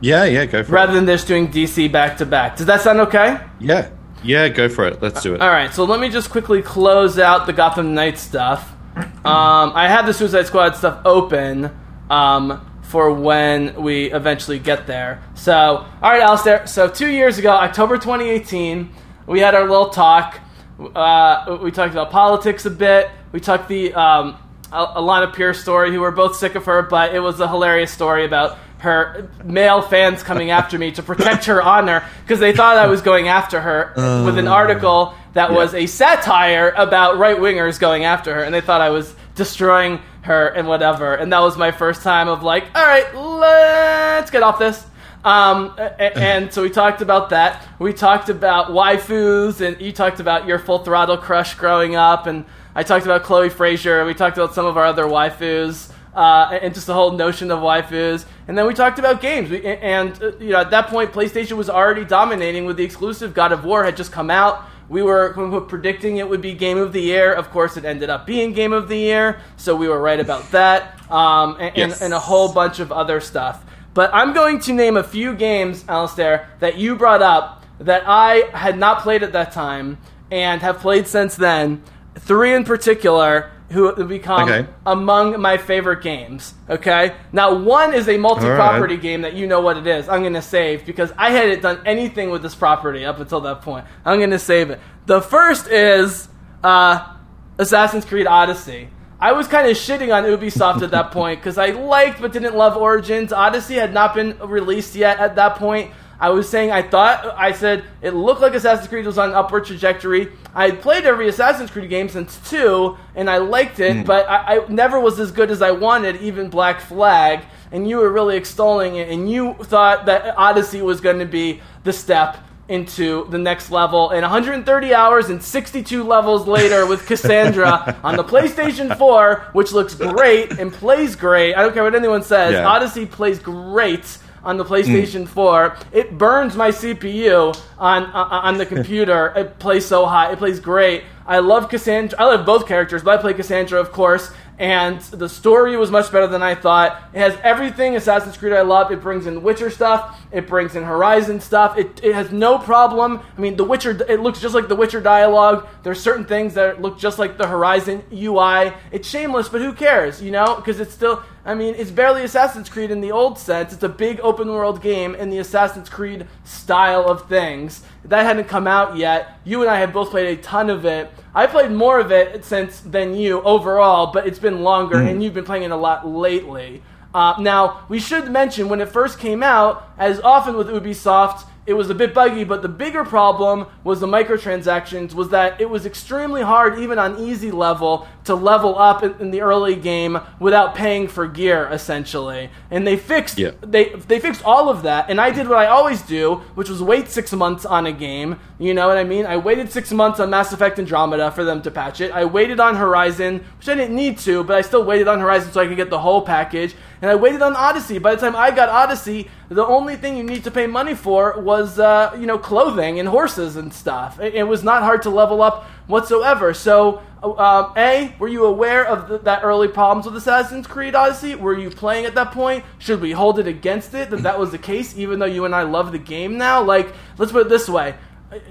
Yeah, 0.00 0.24
yeah, 0.24 0.44
go 0.46 0.62
for 0.62 0.72
rather 0.72 0.92
it. 0.92 0.94
Rather 0.94 0.94
than 0.94 1.06
just 1.06 1.26
doing 1.26 1.48
DC 1.48 1.90
back 1.90 2.16
to 2.18 2.26
back. 2.26 2.56
Does 2.56 2.66
that 2.66 2.80
sound 2.80 3.00
okay? 3.00 3.40
Yeah, 3.60 3.90
yeah, 4.22 4.48
go 4.48 4.68
for 4.68 4.86
it. 4.86 5.00
Let's 5.02 5.22
do 5.22 5.34
it. 5.34 5.40
All 5.40 5.48
right, 5.48 5.72
so 5.72 5.84
let 5.84 6.00
me 6.00 6.08
just 6.08 6.30
quickly 6.30 6.62
close 6.62 7.18
out 7.18 7.46
the 7.46 7.52
Gotham 7.52 7.94
Knights 7.94 8.20
stuff. 8.22 8.72
Um, 8.96 9.72
I 9.74 9.88
have 9.88 10.06
the 10.06 10.14
Suicide 10.14 10.46
Squad 10.46 10.76
stuff 10.76 11.00
open 11.04 11.70
um, 12.10 12.64
for 12.82 13.10
when 13.12 13.74
we 13.82 14.12
eventually 14.12 14.58
get 14.58 14.86
there. 14.86 15.22
So, 15.34 15.52
all 15.54 16.10
right, 16.10 16.20
Alistair. 16.22 16.66
So, 16.66 16.88
two 16.88 17.08
years 17.10 17.38
ago, 17.38 17.50
October 17.50 17.96
2018, 17.96 18.90
we 19.26 19.40
had 19.40 19.54
our 19.54 19.68
little 19.68 19.88
talk. 19.88 20.38
Uh, 20.78 21.58
we 21.62 21.70
talked 21.70 21.92
about 21.92 22.10
politics 22.10 22.66
a 22.66 22.70
bit. 22.70 23.10
We 23.32 23.40
talked 23.40 23.68
the 23.68 23.94
um, 23.94 24.36
Al- 24.72 24.94
Alanah 24.94 25.32
Pearce 25.32 25.60
story, 25.60 25.92
who 25.92 26.00
were 26.00 26.10
both 26.10 26.36
sick 26.36 26.54
of 26.56 26.64
her, 26.66 26.82
but 26.82 27.14
it 27.14 27.20
was 27.20 27.38
a 27.40 27.48
hilarious 27.48 27.90
story 27.92 28.24
about 28.24 28.58
her 28.78 29.30
male 29.44 29.80
fans 29.80 30.22
coming 30.22 30.50
after 30.50 30.78
me 30.78 30.90
to 30.92 31.02
protect 31.02 31.46
her 31.46 31.62
honor 31.62 32.04
because 32.22 32.38
they 32.38 32.52
thought 32.52 32.76
I 32.76 32.86
was 32.88 33.00
going 33.00 33.28
after 33.28 33.60
her 33.60 33.92
with 34.26 34.36
an 34.36 34.46
Uh, 34.48 34.52
article 34.52 35.14
that 35.32 35.50
yeah. 35.50 35.56
was 35.56 35.74
a 35.74 35.86
satire 35.86 36.74
about 36.76 37.16
right 37.18 37.38
wingers 37.38 37.80
going 37.80 38.04
after 38.04 38.34
her, 38.34 38.42
and 38.42 38.54
they 38.54 38.60
thought 38.60 38.80
I 38.82 38.90
was 38.90 39.14
destroying 39.36 40.00
her 40.22 40.48
and 40.48 40.68
whatever. 40.68 41.14
And 41.14 41.32
that 41.32 41.40
was 41.40 41.56
my 41.56 41.70
first 41.70 42.02
time 42.02 42.28
of 42.28 42.42
like, 42.42 42.64
all 42.74 42.84
right, 42.86 43.14
let's 43.14 44.30
get 44.30 44.42
off 44.42 44.58
this. 44.58 44.84
Um, 45.24 45.74
and 45.98 46.52
so 46.52 46.62
we 46.62 46.70
talked 46.70 47.00
about 47.00 47.30
that. 47.30 47.66
We 47.78 47.92
talked 47.94 48.28
about 48.28 48.68
waifus, 48.68 49.60
and 49.60 49.80
you 49.80 49.90
talked 49.90 50.20
about 50.20 50.46
your 50.46 50.58
full 50.58 50.80
throttle 50.80 51.16
crush 51.16 51.54
growing 51.54 51.96
up, 51.96 52.26
and 52.26 52.44
I 52.74 52.82
talked 52.82 53.06
about 53.06 53.22
Chloe 53.22 53.48
Frazer. 53.48 54.04
We 54.04 54.12
talked 54.14 54.36
about 54.36 54.54
some 54.54 54.66
of 54.66 54.76
our 54.76 54.84
other 54.84 55.04
waifus. 55.04 55.90
Uh, 56.14 56.56
and 56.62 56.72
just 56.72 56.86
the 56.86 56.94
whole 56.94 57.10
notion 57.10 57.50
of 57.50 57.58
waifus, 57.58 58.24
and 58.46 58.56
then 58.56 58.68
we 58.68 58.72
talked 58.72 59.00
about 59.00 59.20
games. 59.20 59.50
We, 59.50 59.66
and 59.66 60.12
uh, 60.22 60.30
you 60.38 60.50
know, 60.50 60.60
at 60.60 60.70
that 60.70 60.86
point, 60.86 61.10
PlayStation 61.12 61.56
was 61.56 61.68
already 61.68 62.04
dominating 62.04 62.66
with 62.66 62.76
the 62.76 62.84
exclusive. 62.84 63.34
God 63.34 63.50
of 63.50 63.64
War 63.64 63.82
had 63.82 63.96
just 63.96 64.12
come 64.12 64.30
out. 64.30 64.64
We 64.88 65.02
were, 65.02 65.34
we 65.36 65.44
were 65.48 65.62
predicting 65.62 66.18
it 66.18 66.28
would 66.28 66.40
be 66.40 66.54
Game 66.54 66.78
of 66.78 66.92
the 66.92 67.00
Year. 67.00 67.32
Of 67.32 67.50
course, 67.50 67.76
it 67.76 67.84
ended 67.84 68.10
up 68.10 68.26
being 68.28 68.52
Game 68.52 68.72
of 68.72 68.86
the 68.86 68.96
Year, 68.96 69.40
so 69.56 69.74
we 69.74 69.88
were 69.88 70.00
right 70.00 70.20
about 70.20 70.48
that. 70.52 71.00
Um, 71.10 71.56
and, 71.58 71.76
Yes. 71.76 71.94
and, 71.94 72.02
and 72.04 72.14
a 72.14 72.20
whole 72.20 72.52
bunch 72.52 72.78
of 72.78 72.92
other 72.92 73.20
stuff. 73.20 73.64
But 73.94 74.10
I'm 74.12 74.32
going 74.34 74.58
to 74.60 74.72
name 74.72 74.96
a 74.96 75.04
few 75.04 75.34
games, 75.34 75.84
Alistair, 75.88 76.50
that 76.58 76.76
you 76.76 76.96
brought 76.96 77.22
up 77.22 77.64
that 77.78 78.02
I 78.06 78.48
had 78.52 78.76
not 78.78 79.00
played 79.00 79.22
at 79.22 79.32
that 79.32 79.52
time 79.52 79.98
and 80.30 80.60
have 80.62 80.80
played 80.80 81.06
since 81.06 81.36
then. 81.36 81.82
Three 82.16 82.54
in 82.54 82.64
particular 82.64 83.50
who 83.70 83.92
have 83.92 84.08
become 84.08 84.48
Okay. 84.48 84.68
among 84.86 85.40
my 85.40 85.56
favorite 85.56 86.02
games. 86.02 86.54
Okay? 86.68 87.14
Now, 87.32 87.54
one 87.54 87.94
is 87.94 88.08
a 88.08 88.16
multi 88.18 88.42
property 88.42 88.96
game 88.96 89.22
that 89.22 89.34
you 89.34 89.46
know 89.46 89.60
what 89.60 89.76
it 89.76 89.86
is. 89.86 90.08
I'm 90.08 90.20
going 90.20 90.34
to 90.34 90.42
save 90.42 90.84
because 90.86 91.12
I 91.16 91.30
hadn't 91.30 91.62
done 91.62 91.80
anything 91.86 92.30
with 92.30 92.42
this 92.42 92.54
property 92.54 93.04
up 93.04 93.18
until 93.18 93.40
that 93.42 93.62
point. 93.62 93.86
I'm 94.04 94.18
going 94.18 94.30
to 94.30 94.38
save 94.38 94.70
it. 94.70 94.80
The 95.06 95.20
first 95.20 95.66
is 95.68 96.28
uh, 96.62 97.14
Assassin's 97.58 98.04
Creed 98.04 98.26
Odyssey. 98.26 98.88
I 99.24 99.32
was 99.32 99.48
kind 99.48 99.66
of 99.66 99.74
shitting 99.74 100.14
on 100.14 100.24
Ubisoft 100.24 100.82
at 100.82 100.90
that 100.90 101.10
point 101.10 101.40
because 101.40 101.56
I 101.56 101.68
liked 101.70 102.20
but 102.20 102.30
didn't 102.34 102.54
love 102.54 102.76
Origins. 102.76 103.32
Odyssey 103.32 103.76
had 103.76 103.94
not 103.94 104.14
been 104.14 104.36
released 104.38 104.94
yet 104.94 105.18
at 105.18 105.36
that 105.36 105.56
point. 105.56 105.92
I 106.20 106.28
was 106.28 106.46
saying 106.46 106.70
I 106.70 106.82
thought 106.82 107.24
I 107.34 107.52
said 107.52 107.84
it 108.02 108.10
looked 108.12 108.42
like 108.42 108.52
Assassin's 108.52 108.86
Creed 108.86 109.06
was 109.06 109.16
on 109.16 109.30
an 109.30 109.34
upward 109.34 109.64
trajectory. 109.64 110.28
I 110.54 110.68
had 110.68 110.82
played 110.82 111.06
every 111.06 111.26
Assassin's 111.28 111.70
Creed 111.70 111.88
game 111.88 112.10
since 112.10 112.38
two, 112.50 112.98
and 113.14 113.30
I 113.30 113.38
liked 113.38 113.80
it, 113.80 113.96
Mm. 113.96 114.04
but 114.06 114.28
I, 114.28 114.58
I 114.58 114.68
never 114.68 115.00
was 115.00 115.18
as 115.18 115.32
good 115.32 115.50
as 115.50 115.62
I 115.62 115.70
wanted, 115.70 116.16
even 116.20 116.50
Black 116.50 116.82
Flag. 116.82 117.44
And 117.72 117.88
you 117.88 117.96
were 117.96 118.12
really 118.12 118.36
extolling 118.36 118.96
it, 118.96 119.08
and 119.08 119.30
you 119.30 119.54
thought 119.54 120.04
that 120.04 120.36
Odyssey 120.36 120.82
was 120.82 121.00
going 121.00 121.18
to 121.20 121.26
be 121.40 121.62
the 121.82 121.94
step 121.94 122.36
into 122.68 123.26
the 123.30 123.38
next 123.38 123.70
level. 123.70 124.10
And 124.10 124.22
130 124.22 124.94
hours 124.94 125.28
and 125.28 125.42
62 125.42 126.02
levels 126.02 126.46
later 126.46 126.86
with 126.86 127.06
Cassandra 127.06 127.98
on 128.02 128.16
the 128.16 128.24
PlayStation 128.24 128.96
4, 128.96 129.50
which 129.52 129.72
looks 129.72 129.94
great 129.94 130.52
and 130.52 130.72
plays 130.72 131.16
great. 131.16 131.54
I 131.54 131.62
don't 131.62 131.74
care 131.74 131.84
what 131.84 131.94
anyone 131.94 132.22
says. 132.22 132.52
Yeah. 132.52 132.66
Odyssey 132.66 133.06
plays 133.06 133.38
great 133.38 134.18
on 134.42 134.56
the 134.56 134.64
PlayStation 134.64 135.24
mm. 135.24 135.28
4. 135.28 135.76
It 135.92 136.16
burns 136.18 136.54
my 136.54 136.70
CPU 136.70 137.58
on 137.78 138.04
on, 138.04 138.30
on 138.30 138.58
the 138.58 138.66
computer. 138.66 139.32
it 139.36 139.58
plays 139.58 139.86
so 139.86 140.06
hot. 140.06 140.32
It 140.32 140.38
plays 140.38 140.60
great. 140.60 141.04
I 141.26 141.38
love 141.38 141.70
Cassandra. 141.70 142.20
I 142.20 142.24
love 142.24 142.44
both 142.44 142.66
characters, 142.66 143.02
but 143.02 143.18
I 143.18 143.22
play 143.22 143.32
Cassandra, 143.34 143.80
of 143.80 143.92
course. 143.92 144.30
And 144.58 145.00
the 145.00 145.28
story 145.28 145.76
was 145.76 145.90
much 145.90 146.12
better 146.12 146.28
than 146.28 146.42
I 146.42 146.54
thought. 146.54 147.02
It 147.12 147.18
has 147.18 147.36
everything 147.42 147.96
Assassin's 147.96 148.36
Creed 148.36 148.52
I 148.52 148.62
love. 148.62 148.92
It 148.92 149.00
brings 149.00 149.26
in 149.26 149.42
Witcher 149.42 149.68
stuff. 149.68 150.20
It 150.30 150.46
brings 150.46 150.76
in 150.76 150.84
Horizon 150.84 151.40
stuff. 151.40 151.76
It, 151.76 152.00
it 152.04 152.14
has 152.14 152.30
no 152.30 152.58
problem. 152.58 153.20
I 153.36 153.40
mean, 153.40 153.56
The 153.56 153.64
Witcher, 153.64 154.00
it 154.08 154.20
looks 154.20 154.40
just 154.40 154.54
like 154.54 154.68
The 154.68 154.76
Witcher 154.76 155.00
dialogue. 155.00 155.66
There's 155.82 156.00
certain 156.00 156.24
things 156.24 156.54
that 156.54 156.80
look 156.80 156.98
just 156.98 157.18
like 157.18 157.36
the 157.36 157.48
Horizon 157.48 158.04
UI. 158.12 158.72
It's 158.92 159.08
shameless, 159.08 159.48
but 159.48 159.60
who 159.60 159.72
cares, 159.72 160.22
you 160.22 160.30
know? 160.30 160.54
Because 160.54 160.78
it's 160.78 160.94
still, 160.94 161.24
I 161.44 161.54
mean, 161.54 161.74
it's 161.74 161.90
barely 161.90 162.22
Assassin's 162.22 162.68
Creed 162.68 162.92
in 162.92 163.00
the 163.00 163.10
old 163.10 163.38
sense. 163.38 163.72
It's 163.72 163.82
a 163.82 163.88
big 163.88 164.20
open 164.20 164.48
world 164.48 164.80
game 164.80 165.16
in 165.16 165.30
the 165.30 165.38
Assassin's 165.38 165.88
Creed 165.88 166.28
style 166.44 167.08
of 167.08 167.28
things. 167.28 167.82
That 168.04 168.24
hadn't 168.24 168.44
come 168.44 168.68
out 168.68 168.96
yet. 168.96 169.40
You 169.44 169.62
and 169.62 169.70
I 169.70 169.80
have 169.80 169.92
both 169.92 170.10
played 170.10 170.38
a 170.38 170.40
ton 170.40 170.70
of 170.70 170.84
it. 170.84 171.10
I 171.34 171.46
played 171.46 171.72
more 171.72 171.98
of 171.98 172.12
it 172.12 172.44
since 172.44 172.80
than 172.80 173.14
you 173.14 173.42
overall, 173.42 174.12
but 174.12 174.26
it's 174.26 174.38
been 174.38 174.62
longer, 174.62 174.96
Mm. 174.96 175.10
and 175.10 175.22
you've 175.22 175.34
been 175.34 175.44
playing 175.44 175.64
it 175.64 175.70
a 175.72 175.76
lot 175.76 176.06
lately. 176.06 176.82
Uh, 177.12 177.34
now, 177.38 177.80
we 177.88 177.98
should 177.98 178.30
mention 178.30 178.68
when 178.68 178.80
it 178.80 178.88
first 178.88 179.18
came 179.18 179.42
out, 179.42 179.88
as 179.98 180.20
often 180.20 180.56
with 180.56 180.68
Ubisoft, 180.68 181.44
it 181.66 181.74
was 181.74 181.88
a 181.90 181.94
bit 181.94 182.12
buggy, 182.12 182.44
but 182.44 182.62
the 182.62 182.68
bigger 182.68 183.04
problem 183.04 183.66
was 183.82 184.00
the 184.00 184.06
microtransactions, 184.06 185.14
was 185.14 185.30
that 185.30 185.60
it 185.60 185.70
was 185.70 185.86
extremely 185.86 186.42
hard, 186.42 186.78
even 186.78 186.98
on 186.98 187.18
easy 187.18 187.50
level, 187.50 188.06
to 188.24 188.34
level 188.34 188.78
up 188.78 189.02
in, 189.02 189.30
the 189.30 189.40
early 189.40 189.74
game 189.76 190.18
without 190.38 190.74
paying 190.74 191.08
for 191.08 191.26
gear, 191.26 191.68
essentially. 191.70 192.50
And 192.70 192.86
they 192.86 192.96
fixed 192.96 193.38
Yeah. 193.38 193.52
they 193.60 193.90
they 194.08 194.18
fixed 194.20 194.44
all 194.44 194.68
of 194.68 194.82
that, 194.82 195.06
and 195.08 195.20
I 195.20 195.30
did 195.30 195.48
what 195.48 195.58
I 195.58 195.66
always 195.66 196.02
do, 196.02 196.42
which 196.54 196.68
was 196.68 196.82
wait 196.82 197.08
six 197.08 197.32
months 197.32 197.64
on 197.64 197.86
a 197.86 197.92
game. 197.92 198.38
You 198.58 198.74
know 198.74 198.86
what 198.88 198.96
I 198.98 199.04
mean? 199.04 199.26
I 199.26 199.36
waited 199.36 199.72
six 199.72 199.90
months 199.92 200.20
on 200.20 200.30
Mass 200.30 200.52
Effect 200.52 200.78
Andromeda 200.78 201.30
for 201.30 201.44
them 201.44 201.62
to 201.62 201.70
patch 201.70 202.00
it. 202.00 202.12
I 202.12 202.24
waited 202.24 202.60
on 202.60 202.76
Horizon, 202.76 203.44
which 203.58 203.68
I 203.68 203.74
didn't 203.74 203.96
need 203.96 204.18
to, 204.18 204.44
but 204.44 204.56
I 204.56 204.60
still 204.60 204.84
waited 204.84 205.08
on 205.08 205.20
Horizon 205.20 205.52
so 205.52 205.60
I 205.60 205.66
could 205.66 205.76
get 205.76 205.90
the 205.90 206.00
whole 206.00 206.22
package. 206.22 206.74
And 207.02 207.10
I 207.10 207.14
waited 207.14 207.42
on 207.42 207.54
Odyssey. 207.56 207.98
By 207.98 208.14
the 208.14 208.20
time 208.20 208.36
I 208.36 208.50
got 208.50 208.68
Odyssey, 208.68 209.28
the 209.48 209.64
only 209.64 209.96
thing 209.96 210.16
you 210.16 210.22
need 210.22 210.44
to 210.44 210.50
pay 210.50 210.66
money 210.66 210.94
for 210.94 211.40
was 211.40 211.78
uh, 211.78 212.16
you 212.18 212.26
know 212.26 212.38
clothing 212.38 212.98
and 212.98 213.08
horses 213.08 213.56
and 213.56 213.72
stuff. 213.72 214.20
It, 214.20 214.34
it 214.34 214.44
was 214.44 214.62
not 214.62 214.82
hard 214.82 215.02
to 215.02 215.10
level 215.10 215.42
up 215.42 215.64
whatsoever. 215.86 216.54
So. 216.54 217.02
Um, 217.24 217.72
a, 217.78 218.14
were 218.18 218.28
you 218.28 218.44
aware 218.44 218.84
of 218.84 219.08
the, 219.08 219.16
that 219.20 219.44
early 219.44 219.66
problems 219.68 220.04
with 220.04 220.14
Assassin's 220.14 220.66
Creed 220.66 220.94
Odyssey? 220.94 221.34
Were 221.34 221.58
you 221.58 221.70
playing 221.70 222.04
at 222.04 222.14
that 222.16 222.32
point? 222.32 222.66
Should 222.78 223.00
we 223.00 223.12
hold 223.12 223.38
it 223.38 223.46
against 223.46 223.94
it 223.94 224.10
that 224.10 224.24
that 224.24 224.38
was 224.38 224.50
the 224.50 224.58
case, 224.58 224.94
even 224.98 225.20
though 225.20 225.24
you 225.24 225.46
and 225.46 225.54
I 225.54 225.62
love 225.62 225.90
the 225.90 225.98
game 225.98 226.36
now? 226.36 226.62
Like, 226.62 226.92
let's 227.16 227.32
put 227.32 227.46
it 227.46 227.48
this 227.48 227.66
way. 227.66 227.94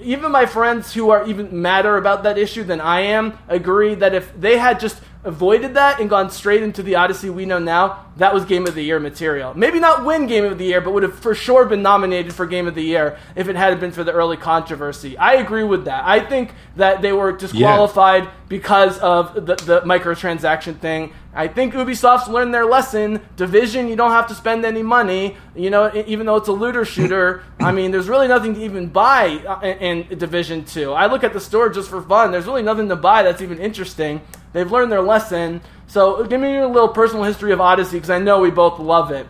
Even 0.02 0.32
my 0.32 0.48
friends 0.48 0.92
who 0.92 1.12
are 1.12 1.28
even 1.28 1.62
madder 1.62 1.98
about 1.98 2.24
that 2.24 2.40
issue 2.40 2.64
than 2.64 2.82
I 2.82 3.02
am 3.02 3.38
agree 3.48 3.94
that 3.94 4.16
if 4.16 4.34
they 4.40 4.58
had 4.58 4.80
just 4.80 5.00
avoided 5.24 5.76
that 5.76 6.00
and 6.00 6.10
gone 6.10 6.30
straight 6.30 6.62
into 6.64 6.84
the 6.84 6.96
Odyssey 6.96 7.30
we 7.30 7.46
know 7.46 7.60
now, 7.60 8.06
that 8.18 8.34
was 8.34 8.46
Game 8.46 8.68
of 8.68 8.76
the 8.76 8.84
Year 8.84 9.00
material. 9.00 9.54
Maybe 9.56 9.80
not 9.80 10.06
win 10.06 10.28
Game 10.28 10.46
of 10.46 10.58
the 10.58 10.66
Year, 10.66 10.82
but 10.82 10.94
would 10.94 11.04
have 11.04 11.18
for 11.18 11.34
sure 11.34 11.66
been 11.66 11.82
nominated 11.82 12.34
for 12.34 12.46
Game 12.46 12.68
of 12.68 12.76
the 12.76 12.84
Year 12.84 13.18
if 13.36 13.48
it 13.48 13.56
hadn't 13.56 13.80
been 13.80 13.92
for 13.92 14.04
the 14.04 14.12
early 14.12 14.38
controversy. 14.38 15.18
I 15.18 15.34
agree 15.36 15.64
with 15.64 15.86
that. 15.86 16.04
I 16.06 16.20
think 16.20 16.54
that 16.76 17.02
they 17.02 17.14
were 17.14 17.32
disqualified 17.32 18.30
because 18.50 19.00
of 19.00 19.34
the, 19.34 19.56
the 19.56 19.82
microtransaction 19.82 20.80
thing. 20.80 21.14
I 21.34 21.48
think 21.48 21.74
Ubisoft's 21.74 22.28
learned 22.28 22.54
their 22.54 22.66
lesson. 22.66 23.20
Division, 23.36 23.88
you 23.88 23.96
don't 23.96 24.12
have 24.12 24.28
to 24.28 24.36
spend 24.36 24.66
any 24.66 24.84
money. 24.84 25.38
You 25.56 25.72
know, 25.72 25.92
even 26.06 26.28
though 26.28 26.36
it's 26.36 26.50
a 26.50 26.54
looter 26.54 26.86
shooter, 26.86 27.44
I 27.60 27.72
mean, 27.72 27.90
there's 27.90 28.08
really 28.08 28.28
nothing 28.28 28.54
to 28.54 28.62
even 28.64 28.90
buy 28.90 29.42
uh, 29.48 29.60
in, 29.62 30.04
in 30.04 30.20
Division 30.20 30.66
2. 30.66 30.92
I 30.92 31.08
look 31.08 31.24
at 31.24 31.34
the 31.34 31.40
store 31.40 31.70
just 31.70 31.90
for 31.90 32.02
fun. 32.04 32.32
There's 32.32 32.46
really 32.46 32.62
nothing 32.62 32.90
to 32.90 32.96
buy 32.96 33.24
that's 33.24 33.42
even 33.42 33.58
interesting. 33.58 34.22
They've 34.54 34.72
learned 34.72 34.92
their 34.92 35.02
lesson. 35.02 35.62
So 35.88 36.26
give 36.26 36.40
me 36.40 36.54
your 36.54 36.68
little 36.68 36.90
personal 36.90 37.24
history 37.24 37.52
of 37.52 37.60
Odyssey 37.60 37.98
because 37.98 38.10
I 38.10 38.20
know 38.20 38.40
we 38.40 38.52
both 38.52 38.80
love 38.80 39.12
it. 39.12 39.28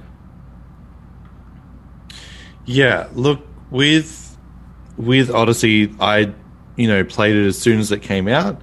Yeah, 2.66 3.08
look 3.14 3.42
with 3.72 4.38
with 4.98 5.32
Odyssey, 5.32 5.94
I 6.00 6.34
you 6.76 6.88
know 6.88 7.04
played 7.04 7.36
it 7.36 7.48
as 7.48 7.58
soon 7.58 7.80
as 7.80 7.92
it 7.92 8.02
came 8.02 8.28
out, 8.28 8.62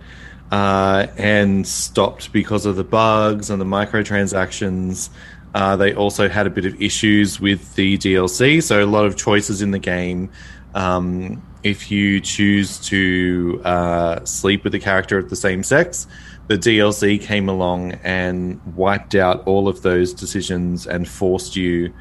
uh, 0.50 1.08
and 1.18 1.66
stopped 1.66 2.32
because 2.32 2.66
of 2.66 2.76
the 2.76 2.84
bugs 2.84 3.50
and 3.50 3.61
the 3.61 3.66
microtransactions. 3.66 5.11
Uh, 5.52 5.76
they 5.76 5.92
also 5.94 6.28
had 6.28 6.46
a 6.46 6.50
bit 6.50 6.64
of 6.64 6.80
issues 6.80 7.40
with 7.40 7.74
the 7.74 7.98
DLC, 7.98 8.62
so 8.62 8.82
a 8.82 8.86
lot 8.86 9.04
of 9.04 9.16
choices 9.16 9.62
in 9.62 9.72
the 9.72 9.78
game. 9.78 10.30
Um, 10.74 11.42
if 11.62 11.90
you 11.90 12.20
choose 12.20 12.78
to 12.88 13.61
uh, 13.64 14.24
sleep 14.24 14.64
with 14.64 14.74
a 14.74 14.78
character 14.78 15.18
of 15.18 15.28
the 15.28 15.36
same 15.36 15.62
sex, 15.62 16.06
the 16.51 16.59
DLC 16.59 17.20
came 17.22 17.48
along 17.48 17.92
and 18.03 18.61
wiped 18.74 19.14
out 19.14 19.46
all 19.46 19.68
of 19.68 19.82
those 19.82 20.12
decisions 20.12 20.84
and 20.84 21.09
forced 21.09 21.55
you 21.55 21.94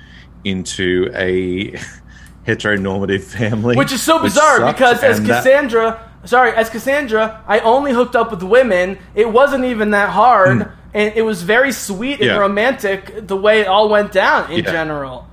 into 0.43 1.11
a 1.13 1.71
heteronormative 2.47 3.21
family, 3.21 3.75
Which 3.75 3.91
is 3.91 4.01
so 4.01 4.17
bizarre 4.19 4.57
sucked, 4.57 4.77
because 4.79 5.03
as 5.03 5.19
and 5.19 5.27
that- 5.27 5.43
Cassandra, 5.43 6.11
sorry, 6.25 6.51
as 6.53 6.67
Cassandra, 6.71 7.43
I 7.47 7.59
only 7.59 7.93
hooked 7.93 8.15
up 8.15 8.31
with 8.31 8.41
women. 8.41 8.97
It 9.13 9.31
wasn't 9.31 9.65
even 9.65 9.91
that 9.91 10.09
hard, 10.09 10.63
hmm. 10.63 10.69
and 10.95 11.13
it 11.15 11.21
was 11.21 11.43
very 11.43 11.71
sweet 11.71 12.13
and. 12.19 12.25
Yeah. 12.29 12.37
romantic 12.37 13.27
the 13.27 13.37
way 13.37 13.59
it 13.61 13.67
all 13.67 13.87
went 13.87 14.11
down 14.11 14.51
in 14.51 14.63
Yeah. 14.63 14.71
general. 14.71 15.27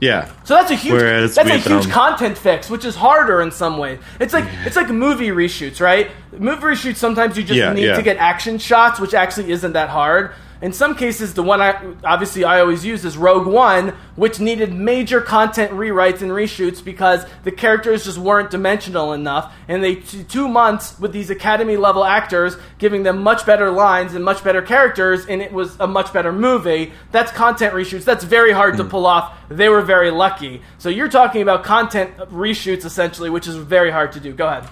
Yeah. 0.00 0.30
So 0.44 0.54
that's 0.54 0.70
a 0.70 0.74
huge 0.74 0.94
Whereas 0.94 1.34
that's 1.34 1.48
a 1.48 1.58
huge 1.58 1.86
um, 1.86 1.90
content 1.90 2.38
fix, 2.38 2.70
which 2.70 2.84
is 2.84 2.94
harder 2.94 3.40
in 3.42 3.50
some 3.50 3.78
ways. 3.78 3.98
It's 4.20 4.32
like 4.32 4.44
it's 4.64 4.76
like 4.76 4.88
movie 4.90 5.28
reshoots, 5.28 5.80
right? 5.80 6.10
Movie 6.32 6.62
reshoots 6.62 6.96
sometimes 6.96 7.36
you 7.36 7.42
just 7.44 7.58
Yeah, 7.58 7.72
need 7.72 7.86
yeah. 7.86 7.96
to 7.96 8.02
get 8.02 8.16
action 8.18 8.58
shots, 8.58 9.00
which 9.00 9.14
actually 9.14 9.50
isn't 9.50 9.72
that 9.72 9.88
hard. 9.88 10.32
In 10.60 10.72
some 10.72 10.96
cases, 10.96 11.34
the 11.34 11.42
one 11.42 11.60
I 11.60 11.94
obviously 12.02 12.42
I 12.44 12.60
always 12.60 12.84
use 12.84 13.04
is 13.04 13.16
Rogue 13.16 13.46
One, 13.46 13.90
which 14.16 14.40
needed 14.40 14.72
major 14.72 15.20
content 15.20 15.70
rewrites 15.72 16.20
and 16.20 16.32
reshoots 16.32 16.84
because 16.84 17.24
the 17.44 17.52
characters 17.52 18.04
just 18.04 18.18
weren't 18.18 18.50
dimensional 18.50 19.12
enough, 19.12 19.54
and 19.68 19.84
they 19.84 19.96
t- 19.96 20.24
two 20.24 20.48
months 20.48 20.98
with 20.98 21.12
these 21.12 21.30
Academy 21.30 21.76
level 21.76 22.04
actors 22.04 22.56
giving 22.78 23.04
them 23.04 23.22
much 23.22 23.46
better 23.46 23.70
lines 23.70 24.14
and 24.14 24.24
much 24.24 24.42
better 24.42 24.60
characters, 24.60 25.26
and 25.26 25.40
it 25.40 25.52
was 25.52 25.76
a 25.78 25.86
much 25.86 26.12
better 26.12 26.32
movie. 26.32 26.92
That's 27.12 27.30
content 27.30 27.72
reshoots. 27.72 28.04
That's 28.04 28.24
very 28.24 28.52
hard 28.52 28.76
to 28.78 28.82
hmm. 28.82 28.90
pull 28.90 29.06
off. 29.06 29.38
They 29.48 29.68
were 29.68 29.82
very 29.82 30.10
lucky. 30.10 30.62
So 30.78 30.88
you're 30.88 31.08
talking 31.08 31.42
about 31.42 31.62
content 31.62 32.16
reshoots 32.16 32.84
essentially, 32.84 33.30
which 33.30 33.46
is 33.46 33.54
very 33.54 33.92
hard 33.92 34.12
to 34.12 34.20
do. 34.20 34.32
Go 34.32 34.48
ahead. 34.48 34.68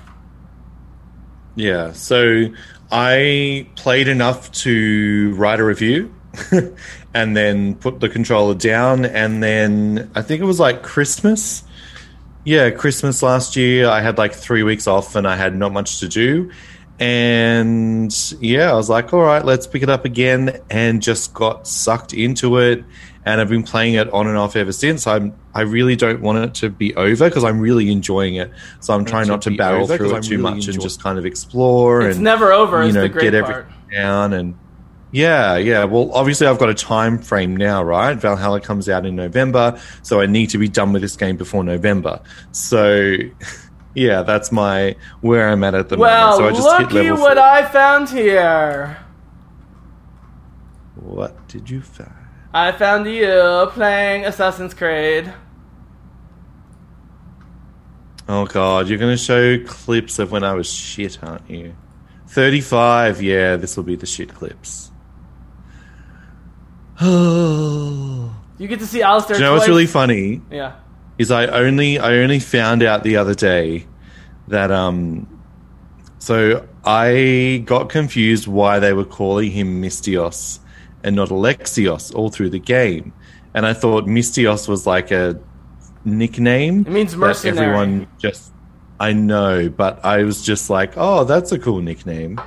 Yeah, 1.57 1.93
so 1.93 2.49
I 2.91 3.67
played 3.77 4.09
enough 4.09 4.51
to 4.53 5.35
write 5.37 5.61
a 5.61 5.65
review 5.65 6.15
and 7.15 7.37
then 7.37 7.75
put 7.77 8.01
the 8.01 8.09
controller 8.09 8.55
down. 8.55 9.05
And 9.05 9.43
then 9.43 10.11
I 10.15 10.23
think 10.23 10.41
it 10.41 10.45
was 10.45 10.61
like 10.61 10.83
Christmas. 10.83 11.65
Yeah, 12.45 12.71
Christmas 12.71 13.23
last 13.23 13.57
year. 13.57 13.89
I 13.89 14.01
had 14.01 14.19
like 14.19 14.33
three 14.33 14.63
weeks 14.63 14.87
off 14.87 15.17
and 15.17 15.27
I 15.27 15.37
had 15.37 15.57
not 15.57 15.73
much 15.73 16.01
to 16.01 16.09
do. 16.09 16.51
And 16.99 18.13
yeah, 18.41 18.71
I 18.71 18.75
was 18.75 18.89
like, 18.89 19.13
all 19.13 19.21
right, 19.21 19.45
let's 19.45 19.67
pick 19.67 19.83
it 19.83 19.91
up 19.91 20.05
again. 20.05 20.61
And 20.71 21.03
just 21.03 21.35
got 21.35 21.67
sucked 21.67 22.15
into 22.15 22.59
it. 22.59 22.85
And 23.27 23.41
I've 23.41 23.49
been 23.51 23.65
playing 23.65 23.95
it 23.95 24.09
on 24.13 24.27
and 24.29 24.39
off 24.39 24.57
ever 24.57 24.73
since. 24.73 25.07
I'm 25.07 25.35
I 25.53 25.63
really 25.63 25.97
don't 25.97 26.23
want 26.23 26.39
it 26.39 26.55
to 26.61 26.71
be 26.71 26.95
over 26.95 27.29
because 27.29 27.45
I'm 27.45 27.59
really 27.61 27.91
enjoying 27.91 28.37
it. 28.37 28.53
So 28.81 28.95
I'm 28.95 29.05
trying 29.05 29.27
not 29.27 29.43
to 29.43 29.51
barrel 29.51 29.83
over 29.83 29.97
through 29.99 30.13
it 30.13 30.17
I'm 30.17 30.23
too 30.23 30.39
really 30.39 30.43
much 30.57 30.69
and 30.69 30.81
just 30.81 31.03
kind 31.03 31.19
of 31.19 31.27
explore 31.27 32.03
It's 32.03 32.15
and 32.17 32.25
never 32.25 32.53
over 32.53 32.87
You 32.87 32.93
know, 32.93 33.03
the 33.03 33.09
great 33.09 33.33
get 33.33 33.45
part. 33.45 33.67
everything 33.67 33.75
down 33.93 34.33
and 34.33 34.55
yeah, 35.13 35.57
yeah. 35.57 35.85
Well, 35.85 36.11
obviously 36.13 36.47
I've 36.47 36.59
got 36.59 36.69
a 36.69 36.75
time 36.75 37.19
frame 37.19 37.57
now, 37.57 37.83
right? 37.83 38.15
Valhalla 38.17 38.61
comes 38.61 38.89
out 38.89 39.07
in 39.07 39.17
November, 39.17 39.81
so 40.03 40.21
I 40.21 40.27
need 40.27 40.51
to 40.51 40.59
be 40.59 40.69
done 40.69 40.93
with 40.93 41.03
this 41.03 41.17
game 41.17 41.37
before 41.37 41.65
November. 41.65 42.21
So 42.53 43.17
yeah, 43.95 44.23
that's 44.23 44.53
my 44.53 44.95
where 45.21 45.49
I'm 45.49 45.65
at 45.65 45.75
at 45.75 45.89
the 45.89 45.97
Well, 45.97 46.39
moment. 46.41 46.57
So 46.57 46.63
I 46.65 46.67
just 46.67 46.79
hit 46.79 46.93
looky 46.95 47.09
level 47.11 47.25
what. 47.25 47.39
I 47.39 47.65
found 47.67 48.09
here. 48.11 48.99
What 50.97 51.49
did 51.49 51.71
you 51.71 51.81
find? 51.83 52.13
I 52.57 52.73
found 52.73 53.07
you 53.07 53.69
playing 53.73 54.25
Assassin's 54.25 54.73
Creed. 54.73 55.31
Oh 58.27 58.47
god, 58.47 58.89
you're 58.89 58.99
going 58.99 59.15
to 59.15 59.23
show 59.23 59.63
clips 59.63 60.19
of 60.19 60.33
when 60.33 60.43
I 60.43 60.55
was 60.55 60.67
shit, 60.67 61.23
aren't 61.23 61.51
you? 61.51 61.77
35. 62.29 63.21
Yeah, 63.21 63.57
this 63.57 63.77
will 63.77 63.85
be 63.85 63.95
the 63.95 64.07
shit 64.07 64.33
clips. 64.35 64.91
Oh. 67.01 68.33
You 68.59 68.69
get 68.69 68.79
to 68.79 68.87
see 68.87 69.03
Alistair. 69.03 69.37
Do 69.37 69.43
you 69.43 69.47
know 69.47 69.53
what's 69.53 69.69
really 69.69 69.87
funny? 69.87 70.41
Yeah. 70.51 70.77
Is 71.19 71.31
I 71.31 71.45
only 71.45 71.99
I 71.99 72.21
only 72.21 72.39
found 72.39 72.83
out 72.83 73.03
the 73.03 73.19
other 73.19 73.35
day 73.35 73.87
that 74.49 74.71
um 74.71 75.29
so 76.19 76.67
I 76.87 77.63
got 77.67 77.91
confused 77.91 78.47
why 78.47 78.79
they 78.79 78.95
were 78.95 79.05
calling 79.05 79.51
him 79.51 79.83
Misthios 79.83 80.61
and 81.03 81.17
not 81.17 81.29
Alexios 81.29 82.15
all 82.15 82.29
through 82.31 82.51
the 82.51 82.59
game. 82.59 83.13
And 83.55 83.65
I 83.67 83.73
thought 83.73 84.05
Misthios 84.05 84.69
was 84.69 84.87
like 84.87 85.11
a 85.11 85.39
nickname. 86.05 86.81
It 86.87 86.91
means 86.91 87.17
mercenary. 87.17 87.67
Everyone 87.67 88.07
just 88.19 88.53
I 88.99 89.13
know, 89.13 89.69
but 89.69 90.05
I 90.05 90.23
was 90.23 90.43
just 90.43 90.71
like, 90.71 90.95
oh, 90.97 91.25
that's 91.25 91.53
a 91.53 91.59
cool 91.59 91.81
nickname. 91.83 92.41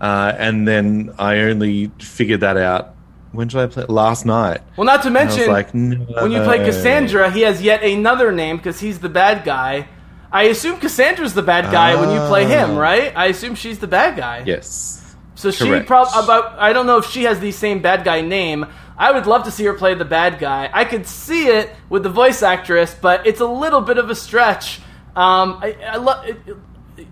Uh, 0.00 0.34
and 0.38 0.68
then 0.68 1.14
I 1.18 1.38
only 1.40 1.90
figured 1.98 2.40
that 2.40 2.56
out. 2.58 2.94
When 3.32 3.48
did 3.48 3.58
I 3.58 3.66
play? 3.66 3.84
Last 3.88 4.26
night. 4.26 4.60
Well, 4.76 4.84
not 4.84 5.02
to 5.02 5.08
And 5.08 5.16
I 5.18 5.24
was 5.24 5.36
mention, 5.36 5.52
like, 5.52 5.72
when 5.72 6.32
you 6.32 6.42
play. 6.42 6.58
Cassandra, 6.58 7.30
he 7.30 7.42
has 7.42 7.62
yet 7.62 7.82
another 7.82 8.30
name 8.32 8.56
because 8.58 8.80
he's 8.80 8.98
the 8.98 9.08
bad 9.08 9.44
guy. 9.44 9.88
I 10.32 10.44
assume 10.44 10.78
Cassandra's 10.80 11.32
the 11.34 11.42
bad 11.42 11.70
guy 11.72 11.98
when 11.98 12.10
you 12.10 12.18
play 12.28 12.44
him, 12.44 12.72
Ah. 12.72 12.80
right? 12.80 13.12
I 13.16 13.26
assume 13.26 13.54
she's 13.54 13.78
the 13.78 13.86
bad 13.86 14.16
guy. 14.16 14.42
Yes. 14.44 15.05
So 15.36 15.50
she 15.50 15.66
Correct. 15.68 15.86
probably 15.86 16.24
about 16.24 16.58
I 16.58 16.72
don't 16.72 16.86
know 16.86 16.96
if 16.96 17.06
she 17.06 17.24
has 17.24 17.38
the 17.38 17.52
same 17.52 17.80
bad 17.80 18.04
guy 18.04 18.22
name. 18.22 18.66
I 18.98 19.12
would 19.12 19.26
love 19.26 19.44
to 19.44 19.50
see 19.50 19.64
her 19.64 19.74
play 19.74 19.94
the 19.94 20.06
bad 20.06 20.38
guy. 20.38 20.70
I 20.72 20.84
could 20.86 21.06
see 21.06 21.48
it 21.48 21.70
with 21.90 22.02
the 22.02 22.08
voice 22.08 22.42
actress, 22.42 22.96
but 23.00 23.26
it's 23.26 23.40
a 23.40 23.46
little 23.46 23.82
bit 23.82 23.98
of 23.98 24.08
a 24.08 24.14
stretch. 24.14 24.78
Um, 25.14 25.60
I, 25.62 25.76
I 25.86 25.96
love. 25.96 26.26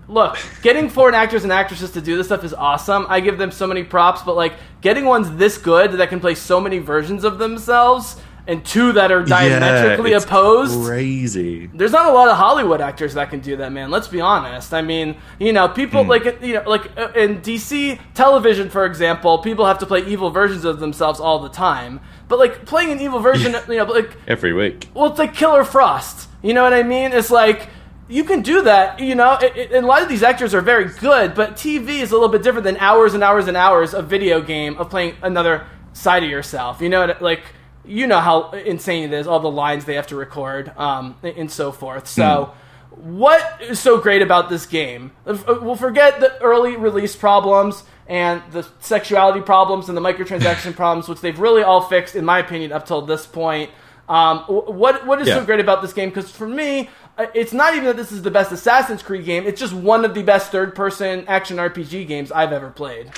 Look, 0.07 0.37
getting 0.63 0.89
foreign 0.89 1.13
actors 1.13 1.43
and 1.43 1.53
actresses 1.53 1.91
to 1.91 2.01
do 2.01 2.17
this 2.17 2.25
stuff 2.25 2.43
is 2.43 2.55
awesome. 2.55 3.05
I 3.07 3.19
give 3.19 3.37
them 3.37 3.51
so 3.51 3.67
many 3.67 3.83
props, 3.83 4.23
but 4.23 4.35
like 4.35 4.53
getting 4.81 5.05
ones 5.05 5.29
this 5.35 5.59
good 5.59 5.91
that 5.93 6.09
can 6.09 6.19
play 6.19 6.33
so 6.33 6.59
many 6.59 6.79
versions 6.79 7.23
of 7.23 7.37
themselves 7.37 8.19
and 8.47 8.63
two 8.65 8.91
that 8.93 9.11
are 9.11 9.23
diametrically 9.23 10.11
yeah, 10.11 10.17
it's 10.17 10.25
opposed. 10.25 10.85
Crazy. 10.85 11.67
There's 11.73 11.91
not 11.91 12.07
a 12.07 12.11
lot 12.13 12.27
of 12.29 12.37
Hollywood 12.37 12.81
actors 12.81 13.13
that 13.15 13.29
can 13.29 13.39
do 13.39 13.57
that, 13.57 13.71
man. 13.71 13.89
Let's 13.91 14.07
be 14.07 14.21
honest. 14.21 14.73
I 14.73 14.81
mean, 14.81 15.17
you 15.39 15.51
know, 15.53 15.67
people 15.67 16.03
Hmm. 16.03 16.09
like 16.09 16.41
you 16.41 16.53
know, 16.55 16.63
like 16.69 16.91
uh, 16.97 17.09
in 17.15 17.41
DC 17.41 17.99
television, 18.13 18.69
for 18.69 18.85
example, 18.85 19.39
people 19.39 19.65
have 19.65 19.79
to 19.79 19.85
play 19.85 20.05
evil 20.05 20.29
versions 20.29 20.65
of 20.65 20.79
themselves 20.79 21.19
all 21.19 21.39
the 21.39 21.49
time. 21.49 21.99
But 22.27 22.39
like 22.39 22.65
playing 22.65 22.91
an 22.91 22.99
evil 22.99 23.19
version, 23.19 23.53
you 23.67 23.77
know, 23.77 23.85
like 23.85 24.11
Every 24.27 24.53
week. 24.53 24.89
well, 24.93 25.07
it's 25.09 25.19
like 25.19 25.33
Killer 25.35 25.63
Frost. 25.63 26.29
You 26.41 26.53
know 26.53 26.63
what 26.63 26.73
I 26.73 26.83
mean? 26.83 27.11
It's 27.13 27.31
like 27.31 27.69
you 28.07 28.23
can 28.23 28.41
do 28.41 28.61
that. 28.63 28.99
You 28.99 29.15
know, 29.15 29.33
it, 29.41 29.55
it, 29.57 29.71
and 29.71 29.83
a 29.85 29.87
lot 29.87 30.03
of 30.03 30.09
these 30.09 30.21
actors 30.23 30.53
are 30.53 30.61
very 30.61 30.85
good, 30.99 31.33
but 31.33 31.53
TV 31.55 32.01
is 32.01 32.11
a 32.11 32.13
little 32.13 32.29
bit 32.29 32.43
different 32.43 32.63
than 32.63 32.77
hours 32.77 33.15
and 33.15 33.23
hours 33.23 33.47
and 33.47 33.57
hours 33.57 33.93
of 33.95 34.07
video 34.07 34.41
game 34.41 34.77
of 34.77 34.89
playing 34.91 35.15
another 35.23 35.65
side 35.93 36.23
of 36.23 36.29
yourself. 36.29 36.81
You 36.81 36.89
know, 36.89 37.15
like 37.19 37.41
you 37.87 38.07
know 38.07 38.19
how 38.19 38.51
insane 38.51 39.03
it 39.03 39.13
is, 39.13 39.27
all 39.27 39.39
the 39.39 39.51
lines 39.51 39.85
they 39.85 39.95
have 39.95 40.07
to 40.07 40.15
record, 40.15 40.71
um, 40.77 41.17
and 41.23 41.51
so 41.51 41.71
forth. 41.71 42.07
So. 42.07 42.53
What 42.97 43.61
is 43.61 43.77
so 43.77 43.97
great 43.99 44.21
about 44.21 44.49
this 44.49 44.65
game? 44.65 45.11
Uh, 45.27 45.37
We'll 45.61 45.75
forget 45.75 46.21
the 46.21 46.41
early 46.41 46.77
release 46.77 47.13
problems 47.13 47.83
and 48.07 48.41
the 48.51 48.65
sexuality 48.79 49.41
problems 49.41 49.89
and 49.89 49.97
the 49.97 50.01
microtransaction 50.01 50.73
problems, 50.77 51.09
which 51.09 51.19
they've 51.19 51.37
really 51.37 51.61
all 51.61 51.81
fixed, 51.81 52.15
in 52.15 52.23
my 52.23 52.39
opinion, 52.39 52.71
up 52.71 52.85
till 52.85 53.01
this 53.01 53.25
point. 53.25 53.69
Um, 54.07 54.39
what 54.43 55.05
what 55.05 55.19
is 55.21 55.27
so 55.27 55.43
great 55.43 55.59
about 55.59 55.81
this 55.81 55.91
game? 55.91 56.09
Because 56.09 56.29
for 56.29 56.47
me, 56.47 56.89
uh, 57.17 57.25
it's 57.33 57.53
not 57.53 57.73
even 57.73 57.85
that 57.85 57.97
this 57.97 58.11
is 58.11 58.21
the 58.21 58.31
best 58.31 58.51
Assassin's 58.51 59.01
Creed 59.01 59.25
game. 59.25 59.45
It's 59.45 59.59
just 59.59 59.73
one 59.73 60.05
of 60.05 60.13
the 60.13 60.21
best 60.21 60.51
third-person 60.51 61.25
action 61.27 61.57
RPG 61.57 62.07
games 62.07 62.31
I've 62.31 62.53
ever 62.53 62.69
played. 62.69 63.11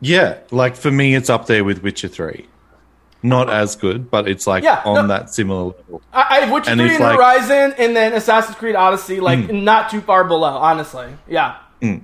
Yeah, 0.00 0.38
like 0.50 0.76
for 0.76 0.90
me, 0.90 1.14
it's 1.14 1.30
up 1.30 1.46
there 1.46 1.64
with 1.64 1.82
Witcher 1.82 2.08
Three. 2.08 2.48
Not 3.22 3.48
as 3.50 3.76
good, 3.76 4.10
but 4.10 4.28
it's 4.28 4.46
like 4.46 4.64
Yeah, 4.64 4.82
on 4.84 4.94
no. 4.94 5.06
that 5.08 5.32
similar 5.32 5.64
level. 5.66 6.02
I, 6.12 6.26
I 6.28 6.40
have 6.40 6.50
Witcher 6.50 6.70
And 6.70 6.80
3 6.80 6.86
it's 6.88 6.94
and 6.96 7.04
like- 7.04 7.16
Horizon, 7.16 7.74
and 7.78 7.94
then 7.96 8.12
Assassin's 8.14 8.56
Creed 8.56 8.74
Odyssey, 8.74 9.20
like 9.20 9.38
Mm. 9.38 9.62
not 9.62 9.90
too 9.90 10.00
far 10.00 10.24
below, 10.24 10.56
honestly. 10.56 11.06
Yeah. 11.28 11.54
Mm. 11.80 12.02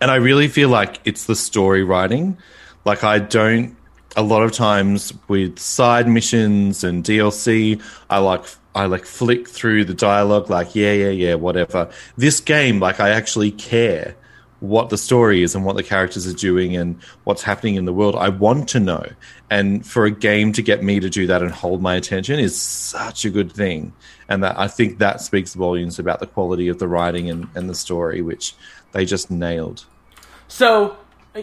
And 0.00 0.10
I 0.10 0.16
really 0.16 0.48
feel 0.48 0.68
like 0.68 1.00
it's 1.04 1.24
the 1.26 1.36
story 1.36 1.82
writing. 1.84 2.36
Like 2.84 3.04
I 3.04 3.18
don't 3.20 3.76
a 4.16 4.22
lot 4.22 4.42
of 4.42 4.52
times 4.52 5.12
with 5.28 5.58
side 5.58 6.06
missions 6.08 6.84
and 6.84 7.02
DLC, 7.04 7.80
I 8.10 8.18
like 8.18 8.44
I 8.74 8.86
like 8.86 9.06
flick 9.06 9.48
through 9.48 9.84
the 9.86 9.94
dialogue 9.94 10.50
like 10.50 10.74
yeah, 10.74 10.92
yeah, 10.92 11.10
yeah, 11.10 11.34
whatever. 11.34 11.90
This 12.16 12.40
game 12.40 12.80
like 12.80 12.98
I 13.00 13.10
actually 13.10 13.50
care 13.52 14.14
what 14.68 14.88
the 14.90 14.98
story 14.98 15.42
is 15.42 15.54
and 15.54 15.64
what 15.64 15.76
the 15.76 15.82
characters 15.82 16.26
are 16.26 16.32
doing 16.34 16.76
and 16.76 17.00
what's 17.24 17.42
happening 17.42 17.74
in 17.76 17.84
the 17.84 17.92
world. 17.92 18.16
I 18.16 18.28
want 18.30 18.68
to 18.70 18.80
know. 18.80 19.04
And 19.50 19.86
for 19.86 20.04
a 20.04 20.10
game 20.10 20.52
to 20.54 20.62
get 20.62 20.82
me 20.82 21.00
to 21.00 21.10
do 21.10 21.26
that 21.26 21.42
and 21.42 21.50
hold 21.52 21.82
my 21.82 21.94
attention 21.94 22.38
is 22.40 22.60
such 22.60 23.24
a 23.24 23.30
good 23.30 23.52
thing. 23.52 23.92
And 24.28 24.42
that 24.42 24.58
I 24.58 24.68
think 24.68 24.98
that 24.98 25.20
speaks 25.20 25.54
volumes 25.54 25.98
about 25.98 26.20
the 26.20 26.26
quality 26.26 26.68
of 26.68 26.78
the 26.78 26.88
writing 26.88 27.28
and, 27.30 27.48
and 27.54 27.68
the 27.68 27.74
story, 27.74 28.22
which 28.22 28.54
they 28.92 29.04
just 29.04 29.30
nailed. 29.30 29.84
So, 30.48 30.96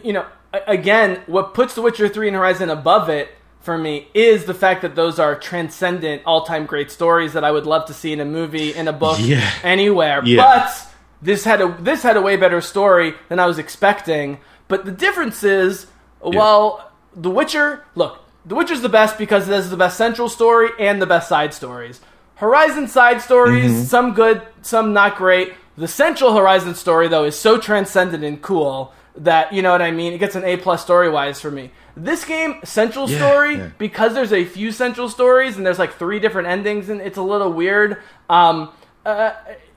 you 0.04 0.14
know, 0.14 0.26
again, 0.54 1.22
what 1.28 1.54
puts 1.54 1.76
The 1.76 1.82
Witcher 1.82 2.10
3 2.10 2.28
and 2.30 2.36
Horizon 2.38 2.70
above 2.70 3.10
it 3.10 3.30
for 3.62 3.78
me 3.78 4.08
is 4.16 4.46
the 4.46 4.54
fact 4.56 4.82
that 4.82 4.96
those 4.96 5.20
are 5.20 5.36
transcendent, 5.36 6.24
all 6.26 6.44
time 6.46 6.66
great 6.66 6.90
stories 6.90 7.34
that 7.34 7.44
I 7.44 7.52
would 7.52 7.68
love 7.68 7.86
to 7.86 7.94
see 7.94 8.12
in 8.12 8.20
a 8.20 8.26
movie, 8.26 8.74
in 8.74 8.88
a 8.88 8.94
book, 8.94 9.18
Yeah. 9.22 9.48
anywhere. 9.64 10.22
Yeah. 10.26 10.38
But 10.42 10.91
this 11.22 11.44
had 11.44 11.62
a 11.62 11.76
this 11.80 12.04
had 12.04 12.18
a 12.18 12.22
way 12.22 12.36
better 12.36 12.62
story 12.62 13.16
than 13.30 13.40
I 13.40 13.46
was 13.46 13.58
expecting. 13.60 14.40
But 14.68 14.86
the 14.86 14.92
difference 14.92 15.44
is, 15.44 15.88
well, 16.22 16.92
The 17.16 17.30
Witcher, 17.30 17.84
look, 17.96 18.20
The 18.46 18.56
Witcher's 18.56 18.82
the 18.82 18.90
best 18.90 19.18
because 19.18 19.48
it 19.48 19.52
has 19.52 19.70
the 19.70 19.78
best 19.78 19.98
central 19.98 20.30
story 20.30 20.70
and 20.80 21.02
the 21.02 21.06
best 21.06 21.28
side 21.30 21.54
stories. 21.54 22.00
Horizon 22.36 22.88
side 22.88 23.22
stories, 23.22 23.72
Mhm. 23.72 23.86
some 23.86 24.14
good, 24.14 24.42
some 24.62 24.94
not 24.94 25.16
great. 25.16 25.54
The 25.78 25.88
central 25.88 26.36
Horizon 26.36 26.74
story 26.76 27.08
though 27.08 27.26
is 27.26 27.38
so 27.38 27.58
transcendent 27.58 28.24
and 28.24 28.42
cool 28.42 28.94
that 29.18 29.52
you 29.54 29.62
know 29.62 29.72
what 29.72 29.82
I 29.82 29.92
mean. 29.92 30.14
It 30.14 30.18
gets 30.20 30.36
an 30.36 30.44
A 30.46 30.58
plus 30.58 30.82
story 30.82 31.10
wise 31.10 31.40
for 31.42 31.52
me. 31.52 31.72
This 31.98 32.24
game 32.24 32.62
central 32.64 33.10
Yeah, 33.10 33.18
story 33.18 33.56
yeah. 33.58 33.68
because 33.78 34.14
there's 34.14 34.32
a 34.34 34.46
few 34.46 34.72
central 34.72 35.10
stories 35.10 35.58
and 35.58 35.66
there's 35.66 35.78
like 35.80 35.94
three 36.00 36.20
different 36.20 36.48
endings 36.48 36.88
and 36.90 37.02
it's 37.02 37.18
a 37.18 37.22
little 37.22 37.52
weird. 37.52 37.98
Um, 38.30 38.70
uh, 39.06 39.32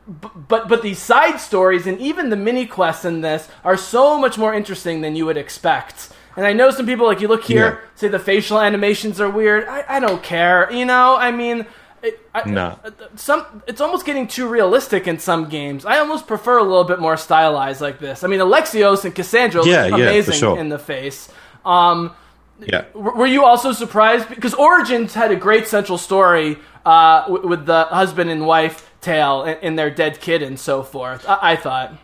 but 0.06 0.68
but 0.68 0.82
these 0.82 0.98
side 0.98 1.38
stories 1.40 1.86
and 1.86 1.98
even 1.98 2.28
the 2.30 2.36
mini 2.36 2.66
quests 2.66 3.04
in 3.04 3.20
this 3.22 3.48
are 3.64 3.76
so 3.76 4.18
much 4.18 4.36
more 4.38 4.52
interesting 4.54 5.00
than 5.00 5.16
you 5.16 5.24
would 5.26 5.36
expect. 5.36 6.10
And 6.36 6.44
I 6.46 6.52
know 6.52 6.70
some 6.70 6.84
people 6.86 7.06
like 7.06 7.20
you 7.20 7.28
look 7.28 7.44
here 7.44 7.66
Yeah. 7.82 7.88
say 7.94 8.08
the 8.08 8.18
facial 8.18 8.60
animations 8.60 9.20
are 9.20 9.30
weird. 9.30 9.66
I, 9.68 9.84
I 9.88 10.00
don't 10.00 10.22
care. 10.22 10.70
You 10.72 10.84
know, 10.84 11.16
I 11.16 11.30
mean, 11.30 11.64
it, 12.02 12.20
I, 12.34 12.48
Nah. 12.50 12.76
some 13.16 13.62
it's 13.66 13.80
almost 13.80 14.04
getting 14.04 14.26
too 14.28 14.46
realistic 14.48 15.06
in 15.06 15.18
some 15.18 15.48
games. 15.48 15.86
I 15.86 15.98
almost 15.98 16.26
prefer 16.26 16.58
a 16.58 16.62
little 16.64 16.84
bit 16.84 16.98
more 16.98 17.16
stylized 17.16 17.80
like 17.80 17.98
this. 17.98 18.24
I 18.24 18.26
mean, 18.26 18.40
Alexios 18.40 19.04
and 19.04 19.14
Cassandra 19.14 19.64
Yeah, 19.64 19.86
yeah, 19.86 19.94
amazing 19.94 20.34
sure. 20.34 20.58
in 20.58 20.68
the 20.68 20.78
face. 20.78 21.28
Um, 21.64 22.12
Yeah. 22.60 22.84
were 22.94 23.26
you 23.26 23.44
also 23.44 23.72
surprised 23.72 24.28
because 24.28 24.54
Origins 24.54 25.14
had 25.14 25.30
a 25.30 25.36
great 25.36 25.66
central 25.66 25.98
story 25.98 26.58
uh, 26.84 27.38
with 27.44 27.66
the 27.66 27.84
husband 27.84 28.30
and 28.30 28.46
wife 28.46 28.90
tale 29.00 29.42
and, 29.42 29.58
and 29.62 29.78
their 29.78 29.90
dead 29.90 30.20
kid 30.20 30.42
and 30.42 30.58
so 30.58 30.82
forth? 30.82 31.24
I, 31.28 31.38
I 31.52 31.56
thought. 31.56 31.94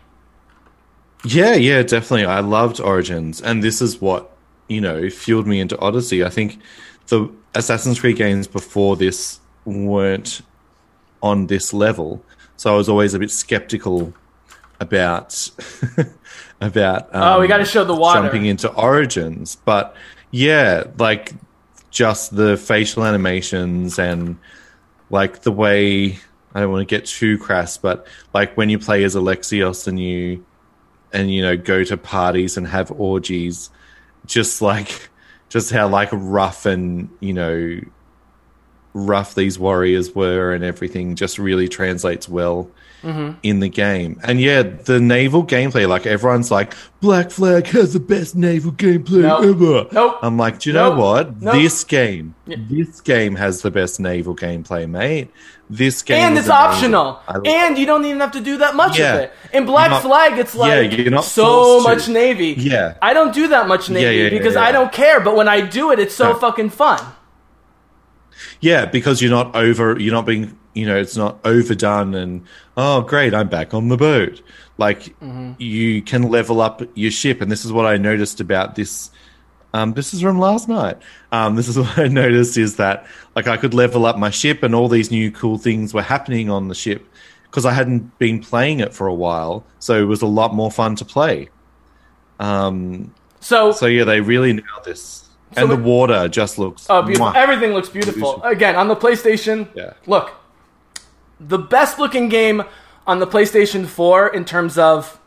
Yeah, 1.23 1.53
yeah, 1.53 1.83
definitely. 1.83 2.25
I 2.25 2.39
loved 2.39 2.79
Origins, 2.79 3.41
and 3.41 3.63
this 3.63 3.81
is 3.81 4.01
what 4.01 4.35
you 4.67 4.81
know 4.81 5.09
fueled 5.09 5.47
me 5.47 5.59
into 5.59 5.77
Odyssey. 5.79 6.23
I 6.23 6.29
think 6.29 6.59
the 7.07 7.29
Assassin's 7.53 7.99
Creed 7.99 8.15
games 8.15 8.47
before 8.47 8.95
this 8.95 9.39
weren't 9.65 10.41
on 11.21 11.47
this 11.47 11.73
level, 11.73 12.23
so 12.57 12.73
I 12.73 12.77
was 12.77 12.89
always 12.89 13.13
a 13.13 13.19
bit 13.19 13.29
skeptical 13.29 14.13
about 14.79 15.51
about. 16.61 17.09
Oh, 17.13 17.39
we 17.39 17.47
gotta 17.47 17.65
show 17.65 17.83
the 17.83 17.95
water. 17.95 18.21
jumping 18.21 18.45
into 18.45 18.73
Origins, 18.73 19.57
but 19.63 19.95
yeah, 20.31 20.85
like 20.97 21.33
just 21.91 22.35
the 22.35 22.57
facial 22.57 23.05
animations 23.05 23.99
and 23.99 24.39
like 25.11 25.41
the 25.41 25.51
way 25.51 26.17
I 26.53 26.59
don't 26.59 26.71
want 26.71 26.87
to 26.87 26.95
get 26.95 27.05
too 27.05 27.37
crass, 27.37 27.77
but 27.77 28.07
like 28.33 28.57
when 28.57 28.69
you 28.69 28.79
play 28.79 29.03
as 29.03 29.15
Alexios 29.15 29.87
and 29.87 29.99
you 29.99 30.45
and 31.13 31.31
you 31.31 31.41
know 31.41 31.55
go 31.57 31.83
to 31.83 31.97
parties 31.97 32.57
and 32.57 32.67
have 32.67 32.91
orgies, 32.91 33.69
just 34.25 34.61
like 34.61 35.09
just 35.49 35.71
how 35.71 35.87
like 35.87 36.09
rough 36.11 36.65
and 36.65 37.09
you 37.19 37.33
know 37.33 37.79
rough 38.93 39.35
these 39.35 39.57
warriors 39.57 40.13
were 40.13 40.53
and 40.53 40.63
everything 40.63 41.15
just 41.15 41.37
really 41.39 41.69
translates 41.69 42.27
well 42.27 42.69
Mhm. 43.03 43.35
in 43.41 43.59
the 43.61 43.69
game. 43.69 44.19
And 44.23 44.39
yeah, 44.39 44.61
the 44.61 44.99
naval 44.99 45.43
gameplay, 45.43 45.87
like 45.87 46.05
everyone's 46.05 46.51
like, 46.51 46.75
Black 47.01 47.31
Flag 47.31 47.65
has 47.67 47.93
the 47.93 47.99
best 47.99 48.35
naval 48.35 48.71
gameplay 48.71 49.21
Nope. 49.23 49.43
ever. 49.43 49.87
Nope. 49.91 50.19
I'm 50.21 50.37
like, 50.37 50.59
do 50.59 50.69
you 50.69 50.73
Nope. 50.75 50.93
know 50.95 51.01
what? 51.01 51.41
Nope. 51.41 51.53
This 51.55 51.83
game, 51.83 52.35
Yeah. 52.45 52.57
this 52.69 53.01
game 53.01 53.35
has 53.35 53.63
the 53.63 53.71
best 53.71 53.99
naval 53.99 54.35
gameplay, 54.35 54.87
mate. 54.87 55.29
This 55.69 56.01
game 56.03 56.17
and 56.21 56.37
it's 56.37 56.49
optional, 56.49 57.19
and 57.45 57.77
you 57.77 57.85
don't 57.85 58.03
even 58.05 58.19
have 58.19 58.33
to 58.33 58.41
do 58.41 58.57
that 58.57 58.75
much 58.75 58.99
Yeah. 58.99 59.13
of 59.13 59.19
it. 59.21 59.33
In 59.53 59.65
Black 59.65 59.89
not- 59.89 60.01
Flag, 60.01 60.37
it's 60.37 60.53
yeah, 60.53 60.61
like 60.81 61.09
not 61.09 61.23
so 61.23 61.45
forced 61.81 61.85
to. 61.85 61.89
much 61.95 62.07
Navy. 62.09 62.53
Yeah. 62.57 62.95
I 63.01 63.13
don't 63.13 63.33
do 63.33 63.47
that 63.47 63.67
much 63.69 63.89
Navy 63.89 64.17
yeah, 64.17 64.23
yeah, 64.23 64.29
because 64.29 64.55
yeah. 64.55 64.63
I 64.63 64.71
don't 64.73 64.91
care. 64.91 65.19
But 65.21 65.35
when 65.37 65.47
I 65.47 65.61
do 65.61 65.91
it, 65.91 65.97
it's 65.99 66.13
so 66.13 66.33
fucking 66.33 66.71
fun. 66.71 66.99
Yeah, 68.59 68.85
because 68.85 69.21
you're 69.21 69.31
not 69.31 69.55
over. 69.55 69.97
You're 69.99 70.13
not 70.13 70.25
being. 70.25 70.57
You 70.73 70.85
know, 70.85 70.97
it's 70.97 71.17
not 71.17 71.39
overdone. 71.45 72.15
And 72.15 72.43
oh, 72.77 73.01
great, 73.01 73.33
I'm 73.33 73.49
back 73.49 73.73
on 73.73 73.89
the 73.89 73.97
boat. 73.97 74.41
Like 74.77 75.17
Mm-hmm. 75.19 75.51
you 75.61 76.01
can 76.01 76.23
level 76.29 76.61
up 76.61 76.81
your 76.95 77.11
ship, 77.11 77.41
and 77.41 77.51
this 77.51 77.65
is 77.65 77.71
what 77.71 77.85
I 77.85 77.97
noticed 77.97 78.39
about 78.41 78.75
this. 78.75 79.11
Um, 79.73 79.93
this 79.93 80.13
is 80.13 80.21
from 80.21 80.37
last 80.39 80.67
night. 80.67 80.97
Um, 81.31 81.55
this 81.55 81.67
is 81.67 81.77
what 81.79 81.97
I 81.97 82.07
noticed 82.07 82.57
is 82.57 82.75
that 82.77 83.05
like 83.35 83.47
I 83.47 83.57
could 83.57 83.73
level 83.73 84.05
up 84.05 84.17
my 84.17 84.29
ship, 84.29 84.63
and 84.63 84.73
all 84.73 84.87
these 84.89 85.11
new 85.11 85.31
cool 85.31 85.57
things 85.57 85.93
were 85.93 86.01
happening 86.01 86.49
on 86.49 86.67
the 86.67 86.75
ship 86.75 87.07
because 87.43 87.65
I 87.65 87.73
hadn't 87.73 88.17
been 88.17 88.39
playing 88.41 88.79
it 88.79 88.93
for 88.93 89.07
a 89.07 89.13
while, 89.13 89.65
so 89.79 90.01
it 90.01 90.05
was 90.05 90.21
a 90.21 90.25
lot 90.27 90.53
more 90.55 90.71
fun 90.71 90.95
to 90.95 91.05
play. 91.05 91.49
Um, 92.39 93.13
So, 93.39 93.71
so 93.71 93.85
yeah, 93.87 94.03
they 94.03 94.21
really 94.21 94.53
nailed 94.53 94.83
this, 94.85 95.29
So 95.55 95.61
and 95.63 95.71
the 95.71 95.75
water 95.75 96.27
just 96.27 96.57
looks. 96.59 96.87
Oh, 96.89 97.01
beautiful. 97.01 97.27
mwah. 97.27 97.35
Everything 97.35 97.73
looks 97.73 97.89
beautiful. 97.89 98.41
Again, 98.43 98.75
on 98.75 98.87
the 98.87 98.95
PlayStation, 98.95 99.67
Yeah. 99.75 99.93
look, 100.07 100.31
the 101.47 101.57
best 101.57 101.97
looking 101.99 102.29
game 102.29 102.63
on 103.07 103.19
the 103.19 103.27
PlayStation 103.27 103.85
4 103.87 104.27
in 104.27 104.45
terms 104.45 104.77
of 104.77 105.19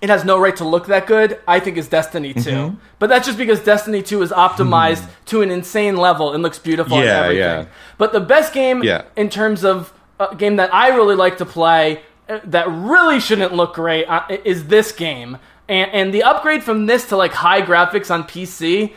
it 0.00 0.10
has 0.10 0.24
no 0.24 0.38
right 0.38 0.54
to 0.56 0.64
look 0.64 0.86
that 0.88 1.06
good, 1.06 1.38
I 1.48 1.58
think 1.60 1.76
is 1.78 1.88
Destiny 1.88 2.34
2. 2.34 2.40
Mhm. 2.40 2.76
But 2.98 3.08
that's 3.08 3.26
just 3.26 3.38
because 3.38 3.60
Destiny 3.60 4.02
2 4.02 4.20
is 4.22 4.30
optimized 4.30 5.06
to 5.26 5.40
an 5.40 5.50
insane 5.50 5.96
level 5.96 6.32
and 6.34 6.42
looks 6.42 6.58
beautiful 6.58 6.96
and 6.98 7.06
Yeah, 7.06 7.20
everything. 7.22 7.38
yeah. 7.38 7.64
But 7.96 8.12
the 8.12 8.20
best 8.20 8.52
game 8.52 8.82
Yeah. 8.82 9.02
in 9.16 9.30
terms 9.30 9.64
of 9.64 9.92
a 10.20 10.34
game 10.34 10.56
that 10.56 10.74
I 10.74 10.88
really 10.88 11.14
like 11.14 11.38
to 11.38 11.46
play 11.46 12.02
uh, 12.28 12.40
that 12.44 12.66
really 12.68 13.20
shouldn't 13.20 13.54
look 13.54 13.74
great 13.74 14.04
uh, 14.06 14.22
is 14.44 14.66
this 14.66 14.90
game. 14.92 15.38
And, 15.68 15.90
and 15.92 16.12
the 16.14 16.24
upgrade 16.24 16.62
from 16.64 16.86
this 16.86 17.06
to 17.06 17.16
like 17.16 17.32
high 17.32 17.62
graphics 17.62 18.10
on 18.12 18.24
PC, 18.24 18.92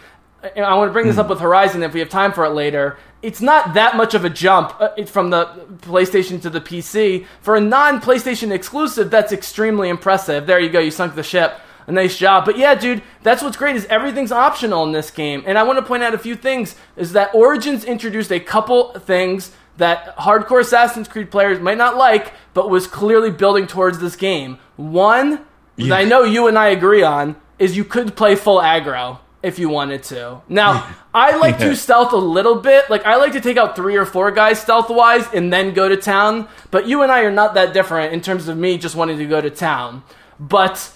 and 0.56 0.66
I 0.66 0.74
want 0.74 0.90
to 0.90 0.94
bring 0.94 1.06
this 1.08 1.18
up 1.20 1.30
with 1.30 1.40
Horizon 1.40 1.84
if 1.84 1.94
we 1.94 2.00
have 2.00 2.10
time 2.10 2.32
for 2.34 2.44
it 2.46 2.50
later. 2.52 2.98
It's 3.22 3.42
not 3.42 3.74
that 3.74 3.98
much 3.98 4.14
of 4.14 4.24
a 4.24 4.30
jump 4.30 4.74
uh, 4.80 5.04
from 5.06 5.30
the 5.30 5.46
PlayStation 5.82 6.42
to 6.42 6.50
the 6.50 6.62
PC. 6.62 7.26
For 7.42 7.56
a 7.56 7.62
non 7.62 8.00
PlayStation 8.00 8.52
exclusive, 8.52 9.12
that's 9.12 9.34
extremely 9.34 9.90
impressive. 9.90 10.46
There 10.48 10.60
you 10.60 10.70
go, 10.70 10.80
you 10.80 10.92
sunk 10.92 11.16
the 11.16 11.24
ship. 11.24 11.60
A 11.88 11.92
nice 11.92 12.18
job. 12.18 12.46
But 12.46 12.58
yeah, 12.58 12.76
dude, 12.76 13.02
that's 13.24 13.42
what's 13.42 13.58
great 13.58 13.76
is 13.76 13.86
everything's 13.86 14.32
optional 14.32 14.84
in 14.84 14.92
this 14.92 15.10
game. 15.10 15.44
And 15.48 15.58
I 15.58 15.64
want 15.64 15.80
to 15.80 15.86
point 15.86 16.04
out 16.04 16.14
a 16.14 16.20
few 16.20 16.36
things 16.36 16.76
is 16.96 17.14
that 17.14 17.34
Origins 17.34 17.84
introduced 17.84 18.32
a 18.32 18.40
couple 18.40 18.94
things 19.00 19.52
that 19.78 20.16
hardcore 20.18 20.62
Assassin's 20.62 21.08
Creed 21.08 21.32
players 21.32 21.60
might 21.60 21.78
not 21.80 21.98
like, 21.98 22.34
but 22.54 22.70
was 22.70 22.86
clearly 22.86 23.32
building 23.32 23.66
towards 23.66 23.98
this 24.00 24.16
game. 24.16 24.60
One, 24.76 25.46
that 25.78 25.92
I 25.92 26.04
know 26.04 26.24
you 26.24 26.48
and 26.48 26.60
I 26.60 26.68
agree 26.68 27.02
on, 27.02 27.36
is 27.58 27.76
you 27.76 27.86
could 27.86 28.16
play 28.16 28.36
full 28.36 28.60
aggro 28.60 29.20
if 29.42 29.60
you 29.60 29.70
wanted 29.70 30.04
to. 30.04 30.42
Now, 30.50 30.94
I 31.14 31.38
like 31.38 31.58
to 31.60 31.76
stealth 31.76 32.14
a 32.14 32.18
little 32.18 32.56
bit. 32.56 32.90
Like 32.90 33.06
I 33.06 33.16
like 33.16 33.34
to 33.34 33.42
take 33.42 33.58
out 33.58 33.76
three 33.76 33.96
or 33.96 34.06
four 34.06 34.32
guys 34.32 34.60
stealth 34.60 34.90
wise 34.90 35.26
and 35.34 35.52
then 35.52 35.74
go 35.74 35.90
to 35.90 35.98
town. 35.98 36.48
But 36.72 36.88
you 36.88 37.02
and 37.02 37.12
I 37.12 37.22
are 37.22 37.32
not 37.32 37.54
that 37.56 37.74
different 37.74 38.14
in 38.14 38.22
terms 38.22 38.48
of 38.48 38.58
me 38.58 38.78
just 38.78 38.96
wanting 38.96 39.18
to 39.18 39.26
go 39.26 39.42
to 39.42 39.50
town. 39.50 40.04
But 40.40 40.92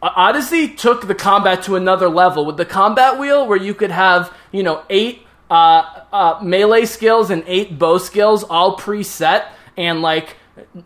Odyssey 0.00 0.68
took 0.68 1.06
the 1.06 1.14
combat 1.14 1.62
to 1.64 1.76
another 1.76 2.08
level 2.08 2.44
with 2.44 2.56
the 2.56 2.64
combat 2.64 3.18
wheel 3.18 3.46
where 3.46 3.58
you 3.58 3.74
could 3.74 3.90
have, 3.90 4.32
you 4.52 4.62
know, 4.62 4.84
eight 4.90 5.26
uh, 5.50 6.04
uh, 6.12 6.40
melee 6.42 6.84
skills 6.84 7.30
and 7.30 7.44
eight 7.46 7.78
bow 7.78 7.98
skills 7.98 8.42
all 8.44 8.76
preset 8.76 9.46
and 9.76 10.02
like 10.02 10.36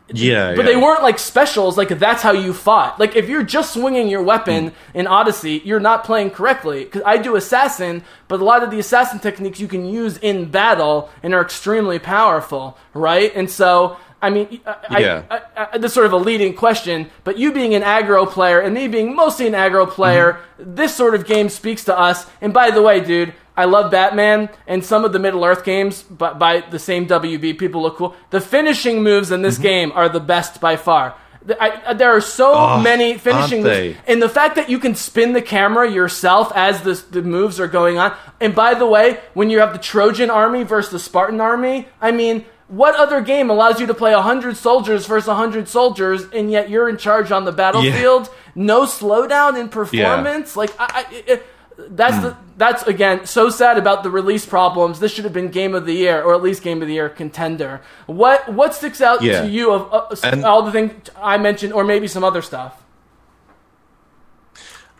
Yeah, 0.08 0.54
but 0.54 0.64
yeah. 0.64 0.72
they 0.72 0.76
weren't 0.76 1.02
like 1.02 1.18
specials 1.18 1.76
like 1.76 1.88
that's 1.88 2.22
how 2.22 2.32
you 2.32 2.52
fought 2.52 3.00
like 3.00 3.16
if 3.16 3.28
you're 3.28 3.42
just 3.42 3.74
swinging 3.74 4.08
your 4.08 4.22
weapon 4.22 4.70
mm. 4.70 4.74
in 4.94 5.08
odyssey 5.08 5.60
you're 5.64 5.80
not 5.80 6.04
playing 6.04 6.30
correctly 6.30 6.84
because 6.84 7.02
i 7.04 7.16
do 7.16 7.34
assassin 7.34 8.04
but 8.28 8.40
a 8.40 8.44
lot 8.44 8.62
of 8.62 8.70
the 8.70 8.78
assassin 8.78 9.18
techniques 9.18 9.58
you 9.58 9.66
can 9.66 9.84
use 9.84 10.18
in 10.18 10.48
battle 10.48 11.10
and 11.22 11.34
are 11.34 11.42
extremely 11.42 11.98
powerful 11.98 12.78
right 12.94 13.34
and 13.34 13.50
so 13.50 13.96
I 14.22 14.30
mean, 14.30 14.60
I, 14.66 14.98
Yeah. 14.98 15.22
I, 15.30 15.68
I, 15.74 15.86
sort 15.88 16.06
of 16.06 16.12
a 16.12 16.16
leading 16.16 16.54
question, 16.54 17.10
but 17.22 17.38
you 17.38 17.52
being 17.52 17.74
an 17.74 17.82
aggro 17.82 18.28
player 18.28 18.60
and 18.60 18.74
me 18.74 18.88
being 18.88 19.14
mostly 19.14 19.46
an 19.46 19.52
aggro 19.52 19.88
player, 19.88 20.40
mm-hmm. 20.58 20.74
this 20.74 20.96
sort 20.96 21.14
of 21.14 21.26
game 21.26 21.48
speaks 21.48 21.84
to 21.84 21.96
us. 21.96 22.26
And 22.40 22.52
by 22.52 22.70
the 22.70 22.80
way, 22.80 23.00
dude, 23.00 23.34
I 23.56 23.64
love 23.64 23.90
Batman 23.90 24.50
and 24.66 24.84
some 24.84 25.04
of 25.04 25.12
the 25.12 25.18
Middle 25.18 25.44
Earth 25.44 25.64
games, 25.64 26.02
but 26.02 26.38
by 26.38 26.60
the 26.60 26.78
same 26.78 27.06
WB, 27.06 27.58
people 27.58 27.82
look 27.82 27.96
cool. 27.96 28.14
The 28.30 28.40
finishing 28.40 29.02
moves 29.02 29.30
in 29.30 29.42
this 29.42 29.54
mm-hmm. 29.54 29.62
game 29.62 29.92
are 29.92 30.08
the 30.08 30.20
best 30.20 30.60
by 30.60 30.76
far. 30.76 31.14
I, 31.60 31.82
I- 31.86 31.94
there 31.94 32.10
are 32.10 32.20
so 32.20 32.52
Oh, 32.54 32.80
many 32.80 33.18
finishing 33.18 33.62
moves, 33.62 33.96
and 34.06 34.20
the 34.20 34.28
fact 34.28 34.56
that 34.56 34.68
you 34.68 34.78
can 34.78 34.94
spin 34.94 35.32
the 35.32 35.42
camera 35.42 35.90
yourself 35.90 36.52
as 36.54 36.82
the 36.82 36.94
the 37.10 37.22
moves 37.22 37.60
are 37.60 37.68
going 37.68 37.98
on. 37.98 38.16
And 38.40 38.54
by 38.54 38.74
the 38.74 38.86
way, 38.86 39.20
when 39.34 39.48
you 39.48 39.60
have 39.60 39.72
the 39.72 39.78
Trojan 39.78 40.28
army 40.28 40.64
versus 40.64 40.92
the 40.92 40.98
Spartan 40.98 41.40
army, 41.40 41.88
I 42.00 42.10
mean, 42.10 42.44
what 42.68 42.96
other 42.96 43.20
game 43.20 43.48
allows 43.48 43.80
you 43.80 43.86
to 43.86 43.94
play 43.94 44.12
100 44.12 44.56
soldiers 44.56 45.06
versus 45.06 45.28
100 45.28 45.68
soldiers 45.68 46.24
and 46.32 46.50
yet 46.50 46.68
you're 46.68 46.88
in 46.88 46.96
charge 46.96 47.30
on 47.30 47.44
the 47.44 47.52
battlefield? 47.52 48.28
No 48.56 48.82
slowdown 48.82 49.58
in 49.58 49.68
performance? 49.68 50.56
Like 50.56 50.74
I, 50.78 51.06
I 51.08 51.14
it, 51.26 51.46
that's 51.78 52.18
the, 52.22 52.36
that's 52.56 52.82
again 52.84 53.26
so 53.26 53.50
sad 53.50 53.76
about 53.78 54.02
the 54.02 54.10
release 54.10 54.46
problems. 54.46 54.98
This 55.00 55.12
should 55.12 55.24
have 55.24 55.32
been 55.34 55.48
game 55.50 55.74
of 55.74 55.84
the 55.86 55.92
year 55.92 56.22
or 56.22 56.34
at 56.34 56.42
least 56.42 56.62
game 56.62 56.80
of 56.82 56.88
the 56.88 56.94
year 56.94 57.08
contender. 57.08 57.82
What 58.06 58.52
what 58.52 58.74
sticks 58.74 59.00
out 59.00 59.22
Yeah. 59.22 59.42
to 59.42 59.48
you 59.48 59.72
of 59.72 59.92
uh, 59.92 60.16
And- 60.26 60.44
all 60.44 60.62
the 60.62 60.72
things 60.72 60.92
I 61.20 61.36
mentioned 61.38 61.72
or 61.72 61.84
maybe 61.84 62.08
some 62.08 62.24
other 62.24 62.40
stuff? 62.42 62.82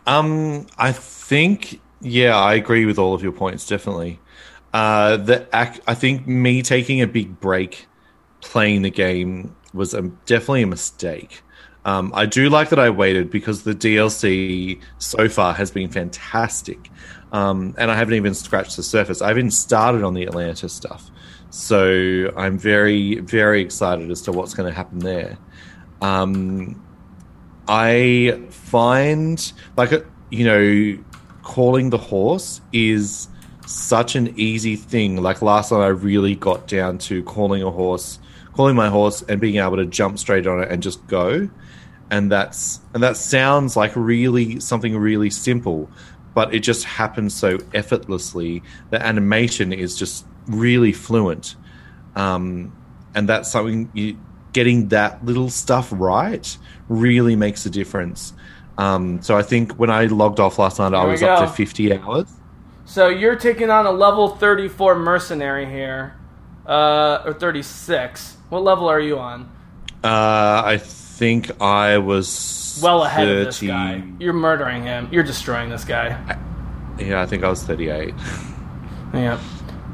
Um, 0.05 0.67
I 0.77 0.91
think 0.91 1.81
yeah, 1.99 2.35
I 2.37 2.53
agree 2.53 2.85
with 2.85 2.97
all 2.99 3.13
of 3.13 3.23
your 3.23 3.31
points. 3.31 3.65
Definitely. 3.67 4.19
Uh, 4.73 5.17
the 5.17 5.47
ac- 5.53 5.81
I 5.87 5.95
think 5.95 6.27
me 6.27 6.61
taking 6.61 7.01
a 7.01 7.07
big 7.07 7.39
break 7.39 7.87
playing 8.41 8.83
the 8.83 8.91
game 8.91 9.55
was 9.73 9.93
a, 9.93 10.03
definitely 10.25 10.61
a 10.61 10.67
mistake. 10.67 11.41
Um, 11.87 12.11
I 12.13 12.25
do 12.25 12.49
like 12.49 12.67
that 12.71 12.79
I 12.79 12.89
waited 12.89 13.31
because 13.31 13.63
the 13.63 13.73
DLC 13.73 14.77
so 14.97 15.29
far 15.29 15.53
has 15.53 15.71
been 15.71 15.89
fantastic, 15.89 16.91
um, 17.31 17.73
and 17.77 17.89
I 17.89 17.95
haven't 17.95 18.15
even 18.15 18.33
scratched 18.33 18.75
the 18.75 18.83
surface. 18.83 19.21
I 19.21 19.29
haven't 19.29 19.51
started 19.51 20.03
on 20.03 20.13
the 20.13 20.27
Atlantis 20.27 20.73
stuff, 20.73 21.09
so 21.49 22.33
I'm 22.35 22.57
very, 22.57 23.19
very 23.19 23.61
excited 23.61 24.11
as 24.11 24.21
to 24.23 24.33
what's 24.33 24.53
going 24.53 24.69
to 24.69 24.75
happen 24.75 24.99
there. 24.99 25.37
Um, 26.01 26.85
I 27.69 28.41
find 28.49 29.53
like 29.77 29.93
uh, 29.93 30.01
you 30.29 30.43
know 30.43 31.03
calling 31.43 31.89
the 31.89 31.97
horse 31.97 32.59
is 32.73 33.29
such 33.65 34.17
an 34.17 34.37
easy 34.37 34.75
thing. 34.75 35.21
Like 35.21 35.41
last 35.41 35.71
night, 35.71 35.83
I 35.83 35.87
really 35.87 36.35
got 36.35 36.67
down 36.67 36.97
to 36.97 37.23
calling 37.23 37.63
a 37.63 37.71
horse, 37.71 38.19
calling 38.51 38.75
my 38.75 38.89
horse, 38.89 39.21
and 39.29 39.39
being 39.39 39.55
able 39.55 39.77
to 39.77 39.85
jump 39.85 40.19
straight 40.19 40.47
on 40.47 40.61
it 40.61 40.69
and 40.69 40.83
just 40.83 41.07
go. 41.07 41.49
And 42.09 42.31
that's 42.31 42.79
and 42.93 43.03
that 43.03 43.17
sounds 43.17 43.75
like 43.75 43.91
really 43.95 44.59
something 44.59 44.97
really 44.97 45.29
simple, 45.29 45.89
but 46.33 46.53
it 46.53 46.59
just 46.59 46.85
happens 46.85 47.33
so 47.33 47.57
effortlessly. 47.73 48.63
The 48.91 49.05
animation 49.05 49.73
is 49.73 49.97
just 49.97 50.25
really 50.47 50.93
fluent, 50.93 51.55
um, 52.15 52.71
and 53.13 53.27
that's 53.27 53.51
something 53.51 53.91
you 53.93 54.17
getting 54.53 54.87
that 54.87 55.23
little 55.25 55.49
stuff 55.49 55.89
right 55.91 56.57
really 56.87 57.35
makes 57.35 57.65
a 57.65 57.69
difference. 57.69 58.33
Um, 58.77 59.21
so 59.21 59.37
I 59.37 59.41
think 59.41 59.73
when 59.73 59.89
I 59.89 60.05
logged 60.05 60.39
off 60.39 60.59
last 60.59 60.79
night, 60.79 60.93
I 60.93 61.03
was 61.03 61.21
up 61.21 61.39
to 61.39 61.53
fifty 61.53 61.91
hours. 61.93 62.27
So 62.87 63.09
you're 63.09 63.35
taking 63.35 63.69
on 63.69 63.85
a 63.85 63.91
level 63.91 64.29
34 64.29 64.95
mercenary 64.95 65.65
here, 65.65 66.15
uh, 66.65 67.21
or 67.25 67.33
36. 67.33 68.37
What 68.47 68.63
level 68.63 68.87
are 68.87 68.99
you 69.01 69.19
on? 69.19 69.41
Uh, 70.01 70.63
I 70.65 70.77
think 71.17 71.61
I 71.61 71.97
was 71.97 72.79
Well 72.81 73.03
ahead 73.03 73.27
of 73.27 73.45
this 73.45 73.61
guy. 73.61 74.03
You're 74.19 74.33
murdering 74.33 74.83
him. 74.83 75.09
You're 75.11 75.23
destroying 75.23 75.69
this 75.69 75.83
guy. 75.83 76.37
Yeah, 76.99 77.21
I 77.21 77.25
think 77.25 77.43
I 77.43 77.49
was 77.49 77.63
thirty-eight. 77.63 78.13
Yeah. 79.13 79.39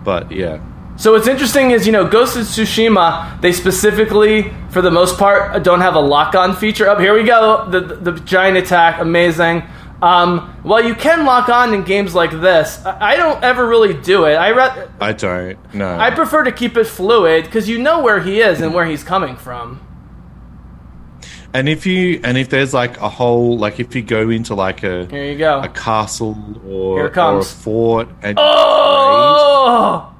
But 0.04 0.32
yeah, 0.32 0.60
So 0.98 1.14
what's 1.14 1.28
interesting 1.28 1.70
is, 1.72 1.86
you 1.86 1.92
know, 1.94 2.06
Ghost 2.08 2.36
of 2.36 2.44
Tsushima, 2.44 3.40
they 3.42 3.52
specifically, 3.52 4.52
for 4.72 4.82
the 4.82 4.90
most 4.90 5.20
part, 5.20 5.64
don't 5.64 5.82
have 5.82 5.94
a 5.96 6.00
lock-on 6.00 6.56
feature. 6.56 6.90
Up 6.90 7.00
here 7.00 7.14
we 7.14 7.24
go, 7.24 7.70
the, 7.70 7.80
the, 7.80 8.12
the 8.12 8.20
giant 8.22 8.58
attack, 8.58 9.00
amazing. 9.00 9.64
Um, 10.02 10.40
while 10.64 10.84
you 10.84 10.96
can 10.96 11.26
lock 11.26 11.48
on 11.48 11.74
in 11.76 11.84
games 11.84 12.14
like 12.16 12.32
this, 12.32 12.84
I, 12.86 13.14
I 13.14 13.16
don't 13.16 13.42
ever 13.44 13.66
really 13.66 13.94
do 13.94 14.26
it. 14.26 14.34
I 14.36 14.50
re- 14.50 14.88
I 15.00 15.14
don't 15.14 15.58
No. 15.74 15.96
I 15.98 16.10
prefer 16.10 16.44
to 16.44 16.52
keep 16.52 16.76
it 16.76 16.86
fluid 16.86 17.46
because 17.46 17.70
you 17.70 17.78
know 17.78 18.02
where 18.02 18.20
he 18.20 18.42
is 18.42 18.60
and 18.62 18.74
where 18.74 18.86
he's 18.86 19.04
coming 19.04 19.38
from. 19.38 19.80
And 21.56 21.70
if 21.70 21.86
you 21.86 22.20
and 22.24 22.38
if 22.38 22.50
there's 22.50 22.74
like 22.74 22.98
a 23.00 23.10
whole 23.10 23.58
like 23.58 23.80
if 23.80 23.96
you 23.96 24.02
go 24.02 24.30
into 24.32 24.56
like 24.56 24.82
a 24.84 25.06
Here 25.06 25.26
you 25.32 25.38
go. 25.38 25.60
a 25.62 25.68
castle 25.70 26.36
or, 26.68 26.98
Here 26.98 27.06
it 27.08 27.14
comes. 27.14 27.46
or 27.46 27.48
a 27.48 27.52
fort 27.52 28.10
and 28.24 28.38
Oh, 28.42 30.12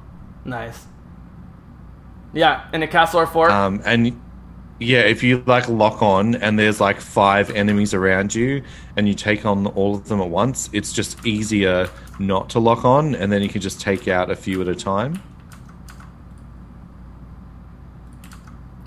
nice. 0.44 0.86
Yeah, 2.32 2.68
in 2.72 2.82
a 2.84 2.86
castle 2.88 3.20
or 3.20 3.26
fort. 3.26 3.50
um 3.50 3.82
and 3.84 4.20
yeah, 4.78 5.00
if 5.00 5.22
you 5.24 5.42
like 5.46 5.68
lock 5.68 6.02
on 6.02 6.34
and 6.36 6.58
there's 6.58 6.80
like 6.80 7.00
five 7.00 7.50
enemies 7.50 7.94
around 7.94 8.34
you 8.34 8.62
and 8.96 9.08
you 9.08 9.14
take 9.14 9.44
on 9.46 9.66
all 9.68 9.94
of 9.96 10.08
them 10.08 10.20
at 10.20 10.28
once, 10.28 10.68
it's 10.72 10.92
just 10.92 11.24
easier 11.26 11.88
not 12.20 12.50
to 12.50 12.60
lock 12.60 12.84
on 12.84 13.14
and 13.16 13.32
then 13.32 13.42
you 13.42 13.48
can 13.48 13.60
just 13.60 13.80
take 13.80 14.06
out 14.08 14.30
a 14.30 14.36
few 14.36 14.60
at 14.60 14.68
a 14.68 14.74
time. 14.74 15.20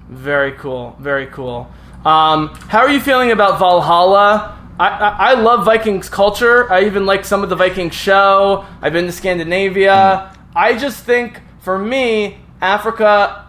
Very 0.09 0.53
cool. 0.53 0.95
Very 0.99 1.27
cool. 1.27 1.69
Um, 2.05 2.49
how 2.69 2.79
are 2.79 2.89
you 2.89 2.99
feeling 2.99 3.31
about 3.31 3.59
Valhalla? 3.59 4.57
I, 4.79 4.87
I, 4.87 5.09
I 5.31 5.33
love 5.33 5.65
Vikings 5.65 6.09
culture. 6.09 6.71
I 6.71 6.85
even 6.85 7.05
like 7.05 7.25
some 7.25 7.43
of 7.43 7.49
the 7.49 7.55
Viking 7.55 7.89
show. 7.89 8.65
I've 8.81 8.93
been 8.93 9.05
to 9.05 9.11
Scandinavia. 9.11 10.33
I 10.55 10.77
just 10.77 11.03
think, 11.03 11.41
for 11.61 11.77
me, 11.77 12.37
Africa, 12.61 13.45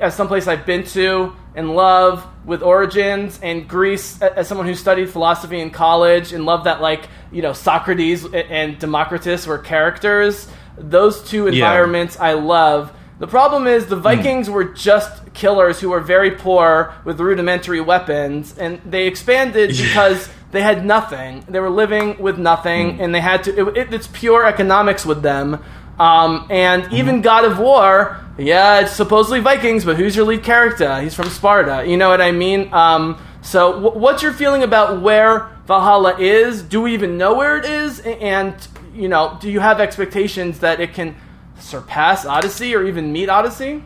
as 0.00 0.14
someplace 0.14 0.46
I've 0.46 0.64
been 0.66 0.84
to 0.84 1.34
and 1.54 1.74
love 1.74 2.26
with 2.44 2.62
origins, 2.62 3.38
and 3.42 3.68
Greece, 3.68 4.22
as 4.22 4.46
someone 4.48 4.66
who 4.66 4.74
studied 4.74 5.10
philosophy 5.10 5.60
in 5.60 5.70
college 5.70 6.32
and 6.32 6.46
loved 6.46 6.64
that, 6.66 6.80
like, 6.80 7.08
you 7.32 7.42
know, 7.42 7.52
Socrates 7.52 8.24
and 8.32 8.78
Democritus 8.78 9.46
were 9.46 9.58
characters. 9.58 10.48
Those 10.78 11.22
two 11.28 11.44
Yeah. 11.44 11.52
environments 11.52 12.18
I 12.18 12.34
love. 12.34 12.92
The 13.20 13.26
problem 13.26 13.66
is 13.66 13.84
the 13.86 13.96
Vikings 13.96 14.48
were 14.48 14.64
just 14.64 15.34
killers 15.34 15.78
who 15.78 15.90
were 15.90 16.00
very 16.00 16.30
poor 16.30 16.94
with 17.04 17.20
rudimentary 17.20 17.82
weapons, 17.82 18.56
and 18.56 18.80
they 18.86 19.06
expanded 19.06 19.68
because 19.76 20.30
they 20.52 20.62
had 20.62 20.86
nothing. 20.86 21.44
They 21.46 21.60
were 21.60 21.68
living 21.68 22.16
with 22.18 22.38
nothing, 22.38 22.98
and 22.98 23.14
they 23.14 23.20
had 23.20 23.44
to. 23.44 23.68
It, 23.68 23.76
it, 23.76 23.94
it's 23.94 24.06
pure 24.06 24.46
economics 24.46 25.04
with 25.04 25.20
them. 25.20 25.62
Um, 25.98 26.46
and 26.48 26.90
even 26.94 27.20
God 27.20 27.44
of 27.44 27.58
War, 27.58 28.18
yeah, 28.38 28.80
it's 28.80 28.92
supposedly 28.92 29.40
Vikings, 29.40 29.84
but 29.84 29.96
who's 29.96 30.16
your 30.16 30.24
lead 30.24 30.42
character? 30.42 30.98
He's 31.02 31.14
from 31.14 31.28
Sparta. 31.28 31.86
You 31.86 31.98
know 31.98 32.08
what 32.08 32.22
I 32.22 32.32
mean? 32.32 32.72
Um, 32.72 33.22
so, 33.42 33.74
w- 33.74 33.98
what's 34.00 34.22
your 34.22 34.32
feeling 34.32 34.62
about 34.62 35.02
where 35.02 35.50
Valhalla 35.66 36.18
is? 36.18 36.62
Do 36.62 36.80
we 36.80 36.94
even 36.94 37.18
know 37.18 37.34
where 37.34 37.58
it 37.58 37.66
is? 37.66 38.00
And 38.00 38.54
you 38.94 39.08
know, 39.08 39.36
do 39.42 39.50
you 39.50 39.60
have 39.60 39.78
expectations 39.78 40.60
that 40.60 40.80
it 40.80 40.94
can 40.94 41.16
surpass 41.60 42.24
Odyssey 42.24 42.74
or 42.74 42.84
even 42.84 43.12
meet 43.12 43.28
Odyssey? 43.28 43.82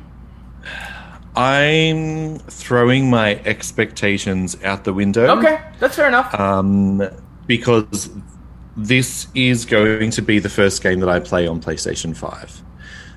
I'm 1.37 2.39
throwing 2.39 3.11
my 3.11 3.37
expectations 3.45 4.57
out 4.63 4.85
the 4.85 4.95
window. 4.95 5.37
Okay, 5.39 5.61
that's 5.81 5.97
fair 5.97 6.07
enough. 6.07 6.33
Um, 6.39 7.03
because 7.47 8.11
this 8.77 9.27
is 9.35 9.65
going 9.65 10.11
to 10.13 10.23
be 10.23 10.39
the 10.39 10.49
first 10.49 10.83
game 10.83 11.01
that 11.01 11.09
I 11.09 11.21
play 11.21 11.47
on 11.47 11.61
PlayStation 11.61 12.17
5. 12.17 12.63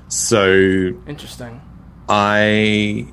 So 0.07 0.93
Interesting. 1.07 1.61
I 2.09 3.07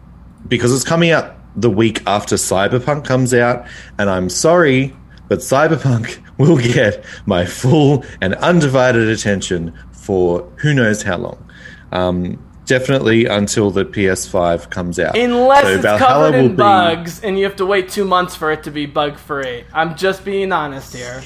because 0.47 0.75
it's 0.75 0.85
coming 0.85 1.11
out 1.11 1.35
the 1.57 1.71
week 1.71 2.03
after 2.07 2.37
Cyberpunk 2.37 3.05
comes 3.05 3.33
out, 3.35 3.67
and 3.99 4.11
I'm 4.11 4.29
sorry, 4.29 4.95
but 5.29 5.41
Cyberpunk 5.41 6.21
will 6.39 6.59
get 6.59 7.05
my 7.27 7.45
full 7.45 8.05
and 8.21 8.35
undivided 8.37 9.09
attention 9.09 9.77
for 10.05 10.43
who 10.57 10.75
knows 10.75 11.03
how 11.03 11.17
long. 11.17 11.51
Um, 11.91 12.39
definitely 12.67 13.25
until 13.27 13.71
the 13.71 13.85
PS5 13.85 14.69
comes 14.71 14.99
out. 14.99 15.17
Unless 15.17 15.63
So 15.63 15.69
it's 15.69 15.83
Valhalla 15.83 16.31
covered 16.31 16.39
in 16.39 16.51
be- 16.51 16.57
bugs 16.57 17.23
and 17.23 17.39
you 17.39 17.45
have 17.45 17.57
to 17.57 17.67
wait 17.67 17.89
two 17.89 18.05
months 18.05 18.37
for 18.37 18.53
it 18.53 18.63
to 18.65 18.71
be 18.71 18.85
bug 18.85 19.17
free. 19.19 19.65
I'm 19.73 19.97
just 19.97 20.25
being 20.25 20.53
honest 20.53 20.95
here. 20.95 21.23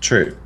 True. 0.00 0.36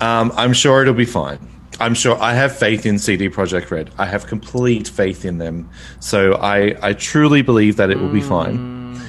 Um, 0.00 0.32
I'm 0.36 0.52
sure 0.52 0.82
it'll 0.82 0.94
be 0.94 1.04
fine. 1.04 1.48
I'm 1.80 1.94
sure 1.94 2.20
I 2.20 2.34
have 2.34 2.56
faith 2.56 2.86
in 2.86 2.98
CD 2.98 3.28
Projekt 3.28 3.70
Red. 3.70 3.90
I 3.98 4.06
have 4.06 4.26
complete 4.26 4.86
faith 4.86 5.24
in 5.24 5.38
them. 5.38 5.68
So 5.98 6.34
I, 6.34 6.76
I 6.82 6.92
truly 6.92 7.42
believe 7.42 7.76
that 7.76 7.90
it 7.90 7.98
will 7.98 8.12
be 8.12 8.20
fine. 8.20 9.00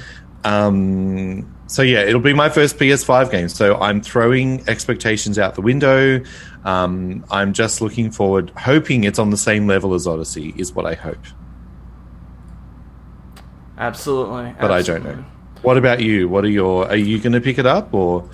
Um, 0.44 1.54
so 1.66 1.82
yeah, 1.82 2.00
it'll 2.00 2.20
be 2.20 2.32
my 2.34 2.48
first 2.48 2.78
PS5 2.78 3.30
game. 3.30 3.48
So 3.48 3.76
I'm 3.76 4.00
throwing 4.00 4.66
expectations 4.68 5.38
out 5.38 5.54
the 5.54 5.62
window. 5.62 6.20
Um, 6.64 7.24
I'm 7.30 7.52
just 7.52 7.80
looking 7.82 8.10
forward, 8.10 8.50
hoping 8.56 9.04
it's 9.04 9.18
on 9.18 9.30
the 9.30 9.36
same 9.36 9.66
level 9.66 9.92
as 9.94 10.06
Odyssey, 10.06 10.54
is 10.56 10.72
what 10.72 10.86
I 10.86 10.94
hope. 10.94 11.18
Absolutely. 13.76 14.54
But 14.60 14.70
I 14.70 14.82
don't 14.82 15.04
know. 15.04 15.24
What 15.62 15.76
about 15.76 16.00
you? 16.00 16.28
What 16.28 16.44
are 16.44 16.48
your? 16.48 16.86
Are 16.88 16.96
you 16.96 17.18
going 17.18 17.32
to 17.32 17.40
pick 17.40 17.58
it 17.58 17.66
up 17.66 17.92
or? 17.92 18.28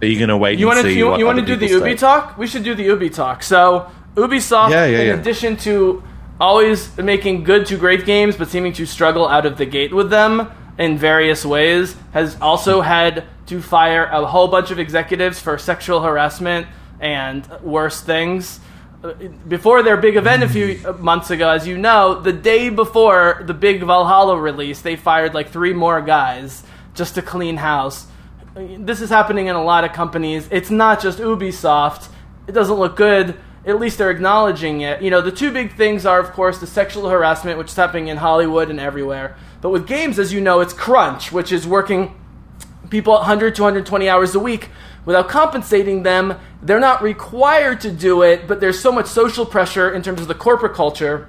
Are 0.00 0.06
you 0.06 0.16
going 0.18 0.28
to 0.30 0.36
wait 0.36 0.58
You 0.58 0.68
and 0.68 0.76
want 0.76 0.84
to 0.86 0.92
see 0.92 0.98
you, 0.98 1.16
you 1.16 1.24
want 1.24 1.38
to 1.38 1.44
do 1.44 1.54
the 1.54 1.68
Ubi 1.68 1.90
say? 1.90 1.96
talk? 1.96 2.36
We 2.36 2.46
should 2.48 2.64
do 2.64 2.74
the 2.74 2.82
Ubi 2.82 3.08
talk. 3.08 3.42
So 3.44 3.88
Ubisoft, 4.16 4.70
Yeah, 4.70 4.86
yeah, 4.86 4.98
in 4.98 5.06
yeah. 5.06 5.14
addition 5.14 5.56
to 5.58 6.02
always 6.40 6.96
making 6.98 7.44
good 7.44 7.66
to 7.66 7.76
great 7.76 8.04
games, 8.04 8.36
but 8.36 8.48
seeming 8.48 8.72
to 8.74 8.84
struggle 8.84 9.28
out 9.28 9.46
of 9.46 9.58
the 9.58 9.66
gate 9.66 9.94
with 9.94 10.10
them 10.10 10.50
in 10.76 10.98
various 10.98 11.44
ways, 11.44 11.94
has 12.12 12.36
also 12.40 12.80
had 12.80 13.24
to 13.52 13.62
fire 13.62 14.04
a 14.04 14.26
whole 14.26 14.48
bunch 14.48 14.70
of 14.70 14.78
executives 14.78 15.38
for 15.40 15.58
sexual 15.58 16.00
harassment 16.00 16.66
and 17.00 17.46
worse 17.62 18.00
things. 18.00 18.60
Before 19.46 19.82
their 19.82 19.96
big 19.96 20.16
event 20.16 20.42
a 20.42 20.48
few 20.48 20.94
months 20.98 21.30
ago, 21.30 21.50
as 21.50 21.66
you 21.66 21.76
know, 21.76 22.20
the 22.20 22.32
day 22.32 22.68
before 22.68 23.42
the 23.46 23.54
big 23.54 23.82
Valhalla 23.82 24.38
release, 24.38 24.80
they 24.80 24.96
fired 24.96 25.34
like 25.34 25.50
three 25.50 25.72
more 25.72 26.00
guys 26.00 26.62
just 26.94 27.14
to 27.16 27.22
clean 27.22 27.56
house 27.56 28.06
this 28.54 29.00
is 29.00 29.10
happening 29.10 29.46
in 29.46 29.56
a 29.56 29.62
lot 29.62 29.84
of 29.84 29.92
companies. 29.92 30.48
It's 30.50 30.70
not 30.70 31.00
just 31.00 31.18
Ubisoft. 31.18 32.08
It 32.46 32.52
doesn't 32.52 32.76
look 32.76 32.96
good. 32.96 33.36
At 33.64 33.78
least 33.78 33.98
they're 33.98 34.10
acknowledging 34.10 34.80
it. 34.80 35.02
You 35.02 35.10
know, 35.10 35.20
the 35.20 35.32
two 35.32 35.52
big 35.52 35.76
things 35.76 36.04
are, 36.04 36.18
of 36.18 36.32
course, 36.32 36.58
the 36.58 36.66
sexual 36.66 37.08
harassment, 37.08 37.58
which 37.58 37.68
is 37.68 37.76
happening 37.76 38.08
in 38.08 38.16
Hollywood 38.16 38.68
and 38.70 38.80
everywhere. 38.80 39.36
But 39.60 39.70
with 39.70 39.86
games, 39.86 40.18
as 40.18 40.32
you 40.32 40.40
know, 40.40 40.60
it's 40.60 40.72
crunch, 40.72 41.30
which 41.32 41.52
is 41.52 41.66
working 41.66 42.14
people 42.92 43.14
100 43.14 43.56
to 43.56 43.62
120 43.62 44.08
hours 44.08 44.34
a 44.36 44.38
week 44.38 44.68
without 45.04 45.28
compensating 45.28 46.04
them. 46.04 46.38
They're 46.62 46.78
not 46.78 47.02
required 47.02 47.80
to 47.80 47.90
do 47.90 48.22
it, 48.22 48.46
but 48.46 48.60
there's 48.60 48.78
so 48.78 48.92
much 48.92 49.06
social 49.06 49.44
pressure 49.44 49.90
in 49.90 50.02
terms 50.02 50.20
of 50.20 50.28
the 50.28 50.34
corporate 50.34 50.74
culture. 50.74 51.28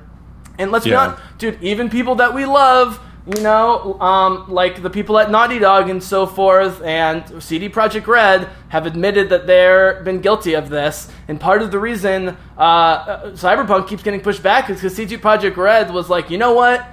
And 0.59 0.71
let's 0.71 0.85
be 0.85 0.93
honest, 0.93 1.19
dude, 1.39 1.63
even 1.63 1.89
people 1.89 2.15
that 2.15 2.35
we 2.35 2.45
love, 2.45 2.99
you 3.25 3.41
know, 3.41 3.99
um, 3.99 4.45
like 4.49 4.83
the 4.83 4.89
people 4.89 5.17
at 5.17 5.31
Naughty 5.31 5.57
Dog 5.57 5.89
and 5.89 6.03
so 6.03 6.27
forth, 6.27 6.81
and 6.83 7.41
CD 7.41 7.69
Projekt 7.69 8.05
Red 8.05 8.49
have 8.67 8.85
admitted 8.85 9.29
that 9.29 9.47
they've 9.47 10.03
been 10.03 10.19
guilty 10.19 10.53
of 10.53 10.69
this. 10.69 11.09
And 11.27 11.39
part 11.39 11.63
of 11.63 11.71
the 11.71 11.79
reason 11.79 12.37
uh, 12.57 12.61
uh, 12.61 13.31
Cyberpunk 13.31 13.87
keeps 13.87 14.03
getting 14.03 14.21
pushed 14.21 14.43
back 14.43 14.69
is 14.69 14.77
because 14.77 14.95
CD 14.95 15.17
Projekt 15.17 15.55
Red 15.57 15.91
was 15.91 16.09
like, 16.09 16.29
you 16.29 16.37
know 16.37 16.53
what? 16.53 16.85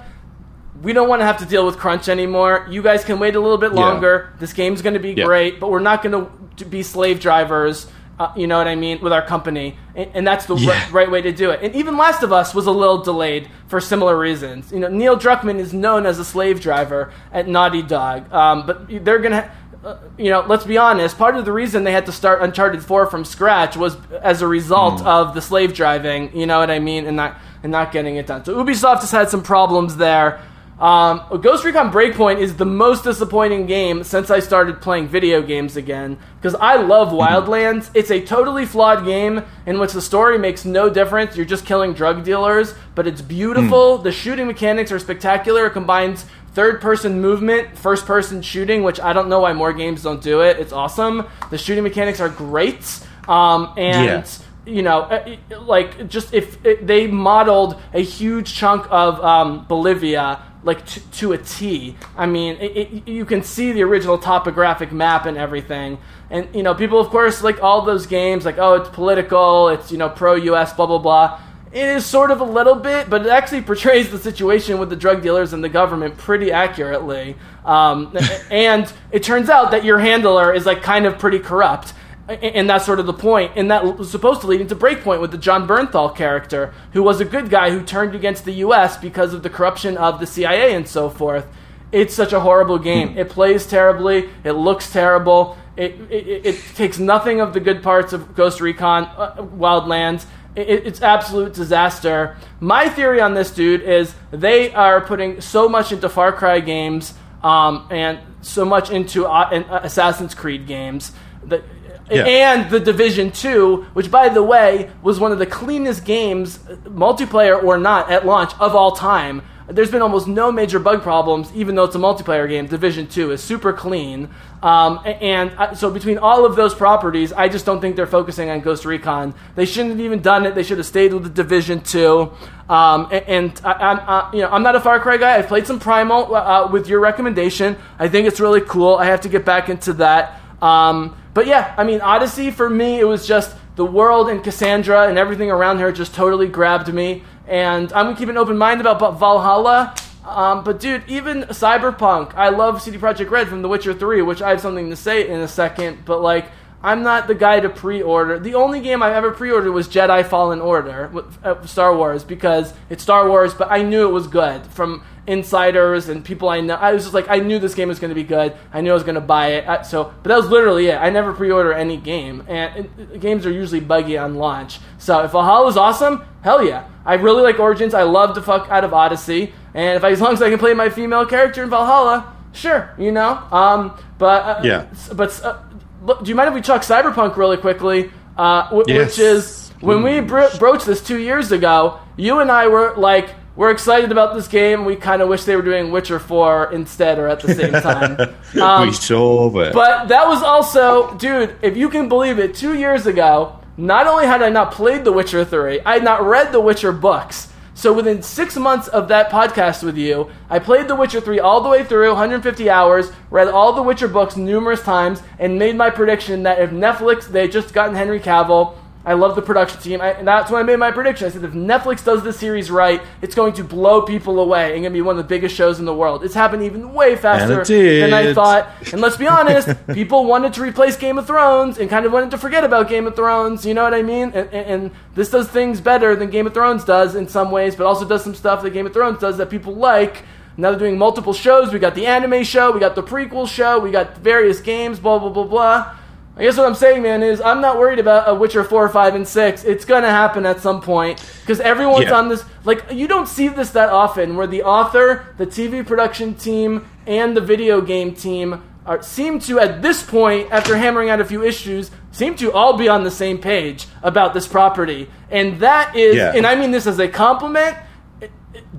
We 0.81 0.93
don't 0.93 1.07
want 1.09 1.21
to 1.21 1.25
have 1.25 1.37
to 1.37 1.45
deal 1.45 1.65
with 1.65 1.77
crunch 1.77 2.09
anymore. 2.09 2.65
You 2.69 2.81
guys 2.81 3.03
can 3.03 3.19
wait 3.19 3.35
a 3.35 3.39
little 3.39 3.57
bit 3.57 3.73
Yeah. 3.73 3.79
longer. 3.79 4.29
This 4.39 4.53
game's 4.53 4.81
going 4.81 4.93
to 4.95 4.99
be 4.99 5.11
Yeah. 5.11 5.25
great, 5.25 5.59
but 5.59 5.69
we're 5.69 5.79
not 5.79 6.01
going 6.03 6.27
to 6.57 6.65
be 6.65 6.83
slave 6.83 7.19
drivers. 7.19 7.87
Uh, 8.19 8.31
you 8.35 8.45
know 8.45 8.57
what 8.59 8.67
I 8.67 8.75
mean 8.75 8.99
with 9.01 9.11
our 9.13 9.21
company, 9.23 9.77
and, 9.95 10.07
and 10.13 10.27
that's 10.27 10.45
the 10.45 10.55
Yeah. 10.55 10.73
ri- 10.87 10.91
right 10.91 11.11
way 11.11 11.21
to 11.23 11.31
do 11.31 11.49
it. 11.49 11.61
And 11.63 11.73
even 11.75 11.97
Last 11.97 12.21
of 12.21 12.31
Us 12.31 12.53
was 12.53 12.67
a 12.67 12.71
little 12.71 12.99
delayed 12.99 13.49
for 13.67 13.79
similar 13.81 14.15
reasons. 14.17 14.71
You 14.71 14.79
know, 14.79 14.89
Neil 14.89 15.17
Druckmann 15.17 15.57
is 15.59 15.73
known 15.73 16.05
as 16.05 16.19
a 16.19 16.25
slave 16.25 16.61
driver 16.61 17.09
at 17.33 17.47
Naughty 17.47 17.81
Dog, 17.81 18.31
um, 18.33 18.65
but 18.67 18.85
they're 19.03 19.19
gonna. 19.19 19.49
Uh, 19.83 19.95
you 20.15 20.29
know, 20.29 20.45
let's 20.47 20.63
be 20.63 20.77
honest. 20.77 21.17
Part 21.17 21.35
of 21.35 21.43
the 21.45 21.51
reason 21.51 21.83
they 21.83 21.91
had 21.91 22.05
to 22.05 22.11
start 22.11 22.43
Uncharted 22.43 22.83
Four 22.83 23.07
from 23.07 23.25
scratch 23.25 23.75
was 23.75 23.97
as 24.21 24.43
a 24.43 24.47
result 24.47 25.03
of 25.03 25.33
the 25.33 25.41
slave 25.41 25.73
driving. 25.73 26.29
You 26.35 26.45
know 26.45 26.59
what 26.59 26.69
I 26.69 26.77
mean, 26.77 27.07
and 27.07 27.17
not 27.17 27.37
and 27.63 27.71
not 27.71 27.91
getting 27.91 28.17
it 28.17 28.27
done. 28.27 28.45
So 28.45 28.53
Ubisoft 28.63 28.99
has 28.99 29.09
had 29.09 29.31
some 29.31 29.41
problems 29.41 29.97
there. 29.97 30.39
Um, 30.81 31.21
Ghost 31.41 31.63
Recon 31.63 31.91
Breakpoint 31.91 32.39
is 32.39 32.55
the 32.55 32.65
most 32.65 33.03
disappointing 33.03 33.67
game 33.67 34.03
since 34.03 34.31
I 34.31 34.39
started 34.39 34.81
playing 34.81 35.09
video 35.09 35.43
games 35.43 35.77
again 35.77 36.17
because 36.37 36.55
I 36.55 36.77
love 36.77 37.09
Wildlands. 37.09 37.91
It's 37.93 38.09
a 38.09 38.19
totally 38.19 38.65
flawed 38.65 39.05
game 39.05 39.43
in 39.67 39.77
which 39.79 39.93
the 39.93 40.01
story 40.01 40.39
makes 40.39 40.65
no 40.65 40.89
difference. 40.89 41.37
You're 41.37 41.45
just 41.45 41.67
killing 41.67 41.93
drug 41.93 42.23
dealers, 42.23 42.73
but 42.95 43.05
it's 43.05 43.21
beautiful. 43.21 43.99
The 43.99 44.11
shooting 44.11 44.47
mechanics 44.47 44.91
are 44.91 44.97
spectacular. 44.97 45.67
It 45.67 45.73
combines 45.73 46.25
third 46.53 46.81
person 46.81 47.21
movement, 47.21 47.77
first 47.77 48.07
person 48.07 48.41
shooting, 48.41 48.81
which 48.81 48.99
I 48.99 49.13
don't 49.13 49.29
know 49.29 49.41
why 49.41 49.53
more 49.53 49.73
games 49.73 50.01
don't 50.01 50.21
do 50.21 50.41
it. 50.41 50.57
It's 50.59 50.73
awesome. 50.73 51.27
The 51.51 51.59
shooting 51.59 51.83
mechanics 51.83 52.19
are 52.19 52.29
great. 52.29 52.99
Um, 53.27 53.71
and 53.77 54.25
Yeah. 54.25 54.25
you 54.65 54.81
know, 54.81 55.01
uh, 55.01 55.35
like 55.61 56.07
just 56.09 56.33
if 56.33 56.57
they 56.81 57.05
modeled 57.05 57.79
a 57.93 58.01
huge 58.01 58.55
chunk 58.55 58.87
of 58.89 59.23
um, 59.23 59.65
Bolivia 59.69 60.39
like 60.63 60.85
to, 60.85 60.99
to 61.11 61.33
a 61.33 61.37
T. 61.37 61.95
I 62.15 62.25
mean, 62.25 62.57
it, 62.57 62.77
it, 62.77 63.07
you 63.07 63.25
can 63.25 63.43
see 63.43 63.71
the 63.71 63.83
original 63.83 64.17
topographic 64.17 64.91
map 64.91 65.25
and 65.25 65.37
everything. 65.37 65.97
And 66.29 66.53
you 66.55 66.63
know, 66.63 66.75
people 66.75 66.99
of 66.99 67.07
course 67.07 67.43
like 67.43 67.61
all 67.61 67.81
those 67.81 68.05
games, 68.05 68.45
like 68.45 68.57
oh, 68.57 68.75
it's 68.75 68.89
political, 68.89 69.69
it's 69.69 69.91
you 69.91 69.97
know 69.97 70.09
pro 70.09 70.35
U.S. 70.35 70.73
blah 70.73 70.85
blah 70.85 70.99
blah. 70.99 71.39
It 71.71 71.87
is 71.87 72.05
sort 72.05 72.31
of 72.31 72.41
a 72.41 72.43
little 72.43 72.75
bit, 72.75 73.09
but 73.09 73.25
it 73.25 73.29
actually 73.29 73.61
portrays 73.71 74.11
the 74.11 74.19
situation 74.19 74.77
with 74.77 74.89
the 74.89 74.95
drug 74.95 75.21
dealers 75.21 75.53
and 75.53 75.63
the 75.63 75.69
government 75.69 76.17
pretty 76.17 76.51
accurately. 76.51 77.35
Um, 77.65 78.15
and 78.51 78.91
it 79.11 79.23
turns 79.23 79.49
out 79.49 79.71
that 79.71 79.83
your 79.85 79.99
handler 79.99 80.53
is 80.53 80.65
like 80.65 80.81
kind 80.81 81.05
of 81.05 81.17
pretty 81.17 81.39
corrupt. 81.39 81.93
And 82.27 82.69
that's 82.69 82.85
sort 82.85 82.99
of 82.99 83.05
the 83.05 83.13
point. 83.13 83.53
And 83.55 83.71
that 83.71 83.97
was 83.97 84.09
supposed 84.09 84.41
to 84.41 84.47
lead 84.47 84.61
into 84.61 84.75
Breakpoint 84.75 85.19
with 85.19 85.31
the 85.31 85.37
Jon 85.37 85.67
Bernthal 85.67 86.15
character, 86.15 86.73
who 86.93 87.03
was 87.03 87.19
a 87.19 87.25
good 87.25 87.49
guy 87.49 87.71
who 87.71 87.83
turned 87.83 88.15
against 88.15 88.45
the 88.45 88.53
U.S. 88.53 88.95
because 88.95 89.33
of 89.33 89.43
the 89.43 89.49
corruption 89.49 89.97
of 89.97 90.19
the 90.19 90.27
CIA 90.27 90.73
and 90.73 90.87
so 90.87 91.09
forth. 91.09 91.47
It's 91.91 92.13
such 92.13 92.31
a 92.31 92.39
horrible 92.39 92.79
game. 92.79 93.17
It 93.17 93.29
plays 93.29 93.67
terribly. 93.67 94.29
It 94.43 94.53
looks 94.53 94.91
terrible. 94.91 95.57
It, 95.75 95.99
it, 96.09 96.45
it 96.45 96.63
takes 96.75 96.99
nothing 96.99 97.41
of 97.41 97.53
the 97.53 97.59
good 97.59 97.83
parts 97.83 98.13
of 98.13 98.35
Ghost 98.35 98.61
Recon 98.61 99.05
uh, 99.17 99.35
Wildlands. 99.37 100.25
It, 100.55 100.85
it's 100.85 101.01
absolute 101.01 101.53
disaster. 101.53 102.37
My 102.59 102.87
theory 102.87 103.19
on 103.19 103.33
this, 103.33 103.51
dude, 103.51 103.81
is 103.81 104.13
they 104.31 104.71
are 104.73 105.01
putting 105.01 105.41
so 105.41 105.67
much 105.67 105.91
into 105.91 106.07
Far 106.07 106.31
Cry 106.31 106.59
games 106.59 107.13
um, 107.43 107.87
and 107.89 108.19
so 108.41 108.63
much 108.63 108.89
into 108.89 109.25
uh, 109.25 109.79
Assassin's 109.83 110.33
Creed 110.33 110.67
games 110.67 111.11
that 111.45 111.63
yeah. 112.11 112.25
and 112.25 112.69
the 112.69 112.79
Division 112.79 113.31
2, 113.31 113.87
which, 113.93 114.11
by 114.11 114.29
the 114.29 114.43
way, 114.43 114.89
was 115.01 115.19
one 115.19 115.31
of 115.31 115.39
the 115.39 115.45
cleanest 115.45 116.05
games, 116.05 116.57
multiplayer 116.85 117.61
or 117.61 117.77
not, 117.77 118.11
at 118.11 118.25
launch 118.25 118.53
of 118.59 118.75
all 118.75 118.91
time. 118.91 119.41
There's 119.67 119.91
been 119.91 120.01
almost 120.01 120.27
no 120.27 120.51
major 120.51 120.79
bug 120.79 121.01
problems, 121.01 121.51
even 121.53 121.75
though 121.75 121.85
it's 121.85 121.95
a 121.95 121.99
multiplayer 121.99 122.47
game. 122.49 122.67
Division 122.67 123.07
2 123.07 123.31
is 123.31 123.41
super 123.41 123.71
clean. 123.71 124.29
Um, 124.61 124.99
and 125.05 125.77
so, 125.77 125.89
between 125.89 126.17
all 126.17 126.45
of 126.45 126.55
those 126.55 126.75
properties, 126.75 127.31
I 127.31 127.47
just 127.47 127.65
don't 127.65 127.79
think 127.79 127.95
they're 127.95 128.05
focusing 128.05 128.49
on 128.49 128.61
Ghost 128.61 128.85
Recon. 128.85 129.33
They 129.55 129.65
shouldn't 129.65 129.91
have 129.91 130.01
even 130.01 130.21
done 130.21 130.45
it. 130.45 130.55
They 130.55 130.63
should 130.63 130.77
have 130.77 130.87
stayed 130.87 131.13
with 131.13 131.23
the 131.23 131.29
Division 131.29 131.81
2. 131.81 132.31
Um, 132.69 133.07
and 133.11 133.59
I, 133.63 133.91
am 133.91 134.35
you 134.35 134.41
know, 134.41 134.49
I'm 134.49 134.63
not 134.63 134.75
a 134.75 134.79
Far 134.79 134.99
Cry 134.99 135.17
guy. 135.17 135.37
I've 135.37 135.47
played 135.47 135.67
some 135.67 135.79
Primal 135.79 136.35
uh, 136.35 136.69
with 136.71 136.87
your 136.87 136.99
recommendation. 136.99 137.77
I 137.97 138.07
think 138.07 138.27
it's 138.27 138.39
really 138.39 138.61
cool. 138.61 138.95
I 138.95 139.05
have 139.05 139.21
to 139.21 139.29
get 139.29 139.45
back 139.45 139.69
into 139.69 139.93
that. 139.93 140.41
Um, 140.61 141.17
but 141.33 141.47
yeah, 141.47 141.73
I 141.77 141.83
mean, 141.83 142.01
Odyssey 142.01 142.51
for 142.51 142.69
me, 142.69 142.99
it 142.99 143.05
was 143.05 143.27
just 143.27 143.55
the 143.75 143.85
world 143.85 144.29
and 144.29 144.43
Cassandra 144.43 145.07
and 145.07 145.17
everything 145.17 145.49
around 145.49 145.79
her 145.79 145.91
just 145.91 146.13
totally 146.13 146.47
grabbed 146.47 146.93
me. 146.93 147.23
And 147.47 147.91
I'm 147.93 148.07
gonna 148.07 148.17
keep 148.17 148.29
an 148.29 148.37
open 148.37 148.57
mind 148.57 148.81
about 148.81 149.19
Valhalla. 149.19 149.95
Um, 150.25 150.63
but 150.63 150.79
dude, 150.79 151.03
even 151.07 151.43
Cyberpunk, 151.43 152.35
I 152.35 152.49
love 152.49 152.81
CD 152.81 152.97
Projekt 152.97 153.31
Red 153.31 153.47
from 153.47 153.61
The 153.63 153.67
Witcher 153.67 153.93
3, 153.93 154.21
which 154.21 154.41
I 154.41 154.49
have 154.51 154.61
something 154.61 154.89
to 154.89 154.95
say 154.95 155.27
in 155.27 155.39
a 155.39 155.47
second. 155.47 156.05
But 156.05 156.21
like, 156.21 156.45
I'm 156.83 157.03
not 157.03 157.27
the 157.27 157.35
guy 157.35 157.59
to 157.59 157.69
pre-order. 157.69 158.39
The 158.39 158.55
only 158.55 158.81
game 158.81 159.03
I've 159.03 159.13
ever 159.13 159.31
pre-ordered 159.31 159.71
was 159.71 159.87
Jedi 159.87 160.25
Fallen 160.25 160.61
Order, 160.61 161.11
uh, 161.43 161.65
Star 161.65 161.95
Wars, 161.95 162.23
because 162.23 162.73
it's 162.89 163.03
Star 163.03 163.27
Wars. 163.29 163.53
But 163.53 163.71
I 163.71 163.83
knew 163.83 164.07
it 164.07 164.11
was 164.11 164.27
good 164.27 164.65
from 164.67 165.03
insiders 165.27 166.09
and 166.09 166.25
people 166.25 166.49
I 166.49 166.61
know. 166.61 166.75
I 166.75 166.93
was 166.93 167.03
just 167.03 167.13
like, 167.13 167.29
I 167.29 167.37
knew 167.37 167.59
this 167.59 167.75
game 167.75 167.87
was 167.87 167.99
going 167.99 168.09
to 168.09 168.15
be 168.15 168.23
good. 168.23 168.55
I 168.73 168.81
knew 168.81 168.91
I 168.91 168.93
was 168.93 169.03
going 169.03 169.15
to 169.15 169.21
buy 169.21 169.53
it. 169.53 169.85
So, 169.85 170.05
but 170.05 170.29
that 170.29 170.37
was 170.37 170.49
literally 170.49 170.87
it. 170.87 170.95
I 170.95 171.09
never 171.09 171.33
pre-order 171.33 171.73
any 171.73 171.97
game, 171.97 172.43
and, 172.47 172.89
and 172.97 173.21
games 173.21 173.45
are 173.45 173.51
usually 173.51 173.79
buggy 173.79 174.17
on 174.17 174.35
launch. 174.35 174.79
So 174.97 175.23
if 175.23 175.31
Valhalla 175.31 175.67
is 175.67 175.77
awesome, 175.77 176.25
hell 176.41 176.65
yeah! 176.65 176.87
I 177.05 177.15
really 177.15 177.43
like 177.43 177.59
Origins. 177.59 177.93
I 177.93 178.03
love 178.03 178.35
the 178.35 178.41
fuck 178.41 178.69
out 178.69 178.83
of 178.83 178.93
Odyssey, 178.93 179.53
and 179.73 179.97
if 179.97 180.03
I, 180.03 180.11
as 180.11 180.21
long 180.21 180.33
as 180.33 180.41
I 180.41 180.49
can 180.49 180.59
play 180.59 180.73
my 180.73 180.89
female 180.89 181.25
character 181.25 181.63
in 181.63 181.69
Valhalla, 181.69 182.35
sure, 182.53 182.93
you 182.97 183.11
know. 183.11 183.31
Um, 183.51 183.97
but 184.17 184.43
uh, 184.43 184.61
yeah, 184.63 184.87
but. 185.13 185.43
Uh, 185.43 185.61
do 186.05 186.29
you 186.29 186.35
mind 186.35 186.49
if 186.49 186.53
we 186.53 186.61
talk 186.61 186.81
Cyberpunk 186.81 187.35
really 187.37 187.57
quickly? 187.57 188.11
Uh, 188.37 188.63
w- 188.69 188.85
yes. 188.87 189.11
Which 189.11 189.19
is 189.19 189.69
when 189.81 190.03
we 190.03 190.19
bro- 190.21 190.49
broached 190.57 190.85
this 190.85 191.01
two 191.01 191.17
years 191.19 191.51
ago, 191.51 191.99
you 192.17 192.39
and 192.39 192.51
I 192.51 192.67
were 192.67 192.95
like, 192.95 193.29
we're 193.55 193.71
excited 193.71 194.11
about 194.11 194.33
this 194.33 194.47
game. 194.47 194.85
We 194.85 194.95
kind 194.95 195.21
of 195.21 195.27
wish 195.27 195.43
they 195.43 195.55
were 195.55 195.61
doing 195.61 195.91
Witcher 195.91 196.19
4 196.19 196.71
instead 196.73 197.19
or 197.19 197.27
at 197.27 197.41
the 197.41 197.53
same 197.53 197.71
time. 197.81 198.35
Um, 198.61 198.87
we 198.87 198.93
sure 198.93 199.49
were. 199.49 199.71
But 199.73 200.07
that 200.07 200.27
was 200.27 200.41
also, 200.41 201.15
dude, 201.17 201.55
if 201.61 201.75
you 201.75 201.89
can 201.89 202.07
believe 202.07 202.39
it, 202.39 202.55
two 202.55 202.73
years 202.75 203.05
ago, 203.05 203.59
not 203.77 204.07
only 204.07 204.25
had 204.25 204.41
I 204.41 204.49
not 204.49 204.71
played 204.71 205.03
The 205.03 205.11
Witcher 205.11 205.43
3, 205.43 205.81
I 205.81 205.93
had 205.95 206.03
not 206.03 206.23
read 206.23 206.51
the 206.51 206.61
Witcher 206.61 206.91
books. 206.93 207.51
So 207.81 207.91
within 207.91 208.21
six 208.21 208.55
months 208.57 208.87
of 208.89 209.07
that 209.07 209.31
podcast 209.31 209.81
with 209.81 209.97
you, 209.97 210.29
I 210.51 210.59
played 210.59 210.87
The 210.87 210.95
Witcher 210.95 211.19
3 211.19 211.39
all 211.39 211.61
the 211.61 211.69
way 211.69 211.83
through, 211.83 212.09
150 212.09 212.69
hours, 212.69 213.11
read 213.31 213.47
all 213.47 213.73
the 213.73 213.81
Witcher 213.81 214.07
books 214.07 214.37
numerous 214.37 214.83
times, 214.83 215.23
and 215.39 215.57
made 215.57 215.75
my 215.75 215.89
prediction 215.89 216.43
that 216.43 216.61
if 216.61 216.69
Netflix, 216.69 217.25
they 217.25 217.41
had 217.41 217.51
just 217.51 217.73
gotten 217.73 217.95
Henry 217.95 218.19
Cavill, 218.19 218.75
I 219.03 219.13
love 219.13 219.35
the 219.35 219.41
production 219.41 219.81
team. 219.81 219.99
I, 219.99 220.11
and 220.11 220.27
that's 220.27 220.51
when 220.51 220.59
I 220.59 220.63
made 220.63 220.77
my 220.77 220.91
prediction. 220.91 221.25
I 221.25 221.29
said 221.31 221.43
if 221.43 221.53
Netflix 221.53 222.03
does 222.03 222.23
this 222.23 222.37
series 222.37 222.69
right, 222.69 223.01
it's 223.21 223.33
going 223.33 223.53
to 223.53 223.63
blow 223.63 224.03
people 224.03 224.39
away 224.39 224.73
and 224.73 224.83
going 224.83 224.83
to 224.83 224.89
be 224.91 225.01
one 225.01 225.17
of 225.17 225.23
the 225.23 225.27
biggest 225.27 225.55
shows 225.55 225.79
in 225.79 225.85
the 225.85 225.93
world. 225.93 226.23
It's 226.23 226.35
happened 226.35 226.63
even 226.63 226.93
way 226.93 227.15
faster 227.15 227.63
than 228.01 228.13
I 228.13 228.33
thought. 228.35 228.69
And 228.91 229.01
let's 229.01 229.17
be 229.17 229.27
honest, 229.27 229.69
people 229.93 230.25
wanted 230.25 230.53
to 230.53 230.61
replace 230.61 230.97
Game 230.97 231.17
of 231.17 231.25
Thrones 231.25 231.79
and 231.79 231.89
kind 231.89 232.05
of 232.05 232.11
wanted 232.11 232.31
to 232.31 232.37
forget 232.37 232.63
about 232.63 232.89
Game 232.89 233.07
of 233.07 233.15
Thrones. 233.15 233.65
You 233.65 233.73
know 233.73 233.83
what 233.83 233.93
I 233.95 234.03
mean? 234.03 234.31
And, 234.35 234.49
and, 234.49 234.53
and 234.53 234.91
this 235.15 235.31
does 235.31 235.47
things 235.47 235.81
better 235.81 236.15
than 236.15 236.29
Game 236.29 236.45
of 236.45 236.53
Thrones 236.53 236.85
does 236.85 237.15
in 237.15 237.27
some 237.27 237.49
ways, 237.49 237.75
but 237.75 237.87
also 237.87 238.07
does 238.07 238.23
some 238.23 238.35
stuff 238.35 238.61
that 238.61 238.69
Game 238.69 238.85
of 238.85 238.93
Thrones 238.93 239.19
does 239.19 239.37
that 239.37 239.49
people 239.49 239.73
like. 239.73 240.23
Now 240.57 240.69
they're 240.69 240.79
doing 240.79 240.97
multiple 240.97 241.33
shows. 241.33 241.73
We 241.73 241.79
got 241.79 241.95
the 241.95 242.05
anime 242.05 242.43
show, 242.43 242.71
we 242.71 242.79
got 242.79 242.93
the 242.93 243.01
prequel 243.01 243.47
show, 243.47 243.79
we 243.79 243.89
got 243.89 244.17
various 244.17 244.59
games, 244.59 244.99
blah, 244.99 245.17
blah, 245.17 245.29
blah, 245.29 245.45
blah. 245.45 245.95
I 246.37 246.43
guess 246.43 246.57
what 246.57 246.65
I'm 246.65 246.75
saying, 246.75 247.03
man, 247.03 247.23
is 247.23 247.41
I'm 247.41 247.59
not 247.59 247.77
worried 247.77 247.99
about 247.99 248.29
a 248.29 248.33
Witcher 248.33 248.63
4, 248.63 248.87
5, 248.89 249.15
and 249.15 249.27
6. 249.27 249.63
It's 249.65 249.83
going 249.83 250.03
to 250.03 250.09
happen 250.09 250.45
at 250.45 250.61
some 250.61 250.81
point 250.81 251.23
because 251.41 251.59
everyone's 251.59 252.05
yeah. 252.05 252.17
on 252.17 252.29
this. 252.29 252.45
Like, 252.63 252.85
you 252.91 253.07
don't 253.07 253.27
see 253.27 253.49
this 253.49 253.71
that 253.71 253.89
often 253.89 254.37
where 254.37 254.47
the 254.47 254.63
author, 254.63 255.35
the 255.37 255.45
TV 255.45 255.85
production 255.85 256.35
team, 256.35 256.87
and 257.05 257.35
the 257.35 257.41
video 257.41 257.81
game 257.81 258.15
team 258.15 258.63
are, 258.85 259.03
seem 259.03 259.39
to, 259.41 259.59
at 259.59 259.81
this 259.81 260.03
point, 260.03 260.49
after 260.51 260.77
hammering 260.77 261.09
out 261.09 261.19
a 261.19 261.25
few 261.25 261.43
issues, 261.43 261.91
seem 262.11 262.35
to 262.37 262.51
all 262.53 262.77
be 262.77 262.87
on 262.87 263.03
the 263.03 263.11
same 263.11 263.37
page 263.37 263.87
about 264.01 264.33
this 264.33 264.47
property. 264.47 265.09
And 265.29 265.59
that 265.59 265.95
is, 265.97 266.15
yeah. 266.15 266.33
and 266.33 266.47
I 266.47 266.55
mean 266.55 266.71
this 266.71 266.87
as 266.87 266.99
a 266.99 267.09
compliment, 267.09 267.77
eh, 268.21 268.27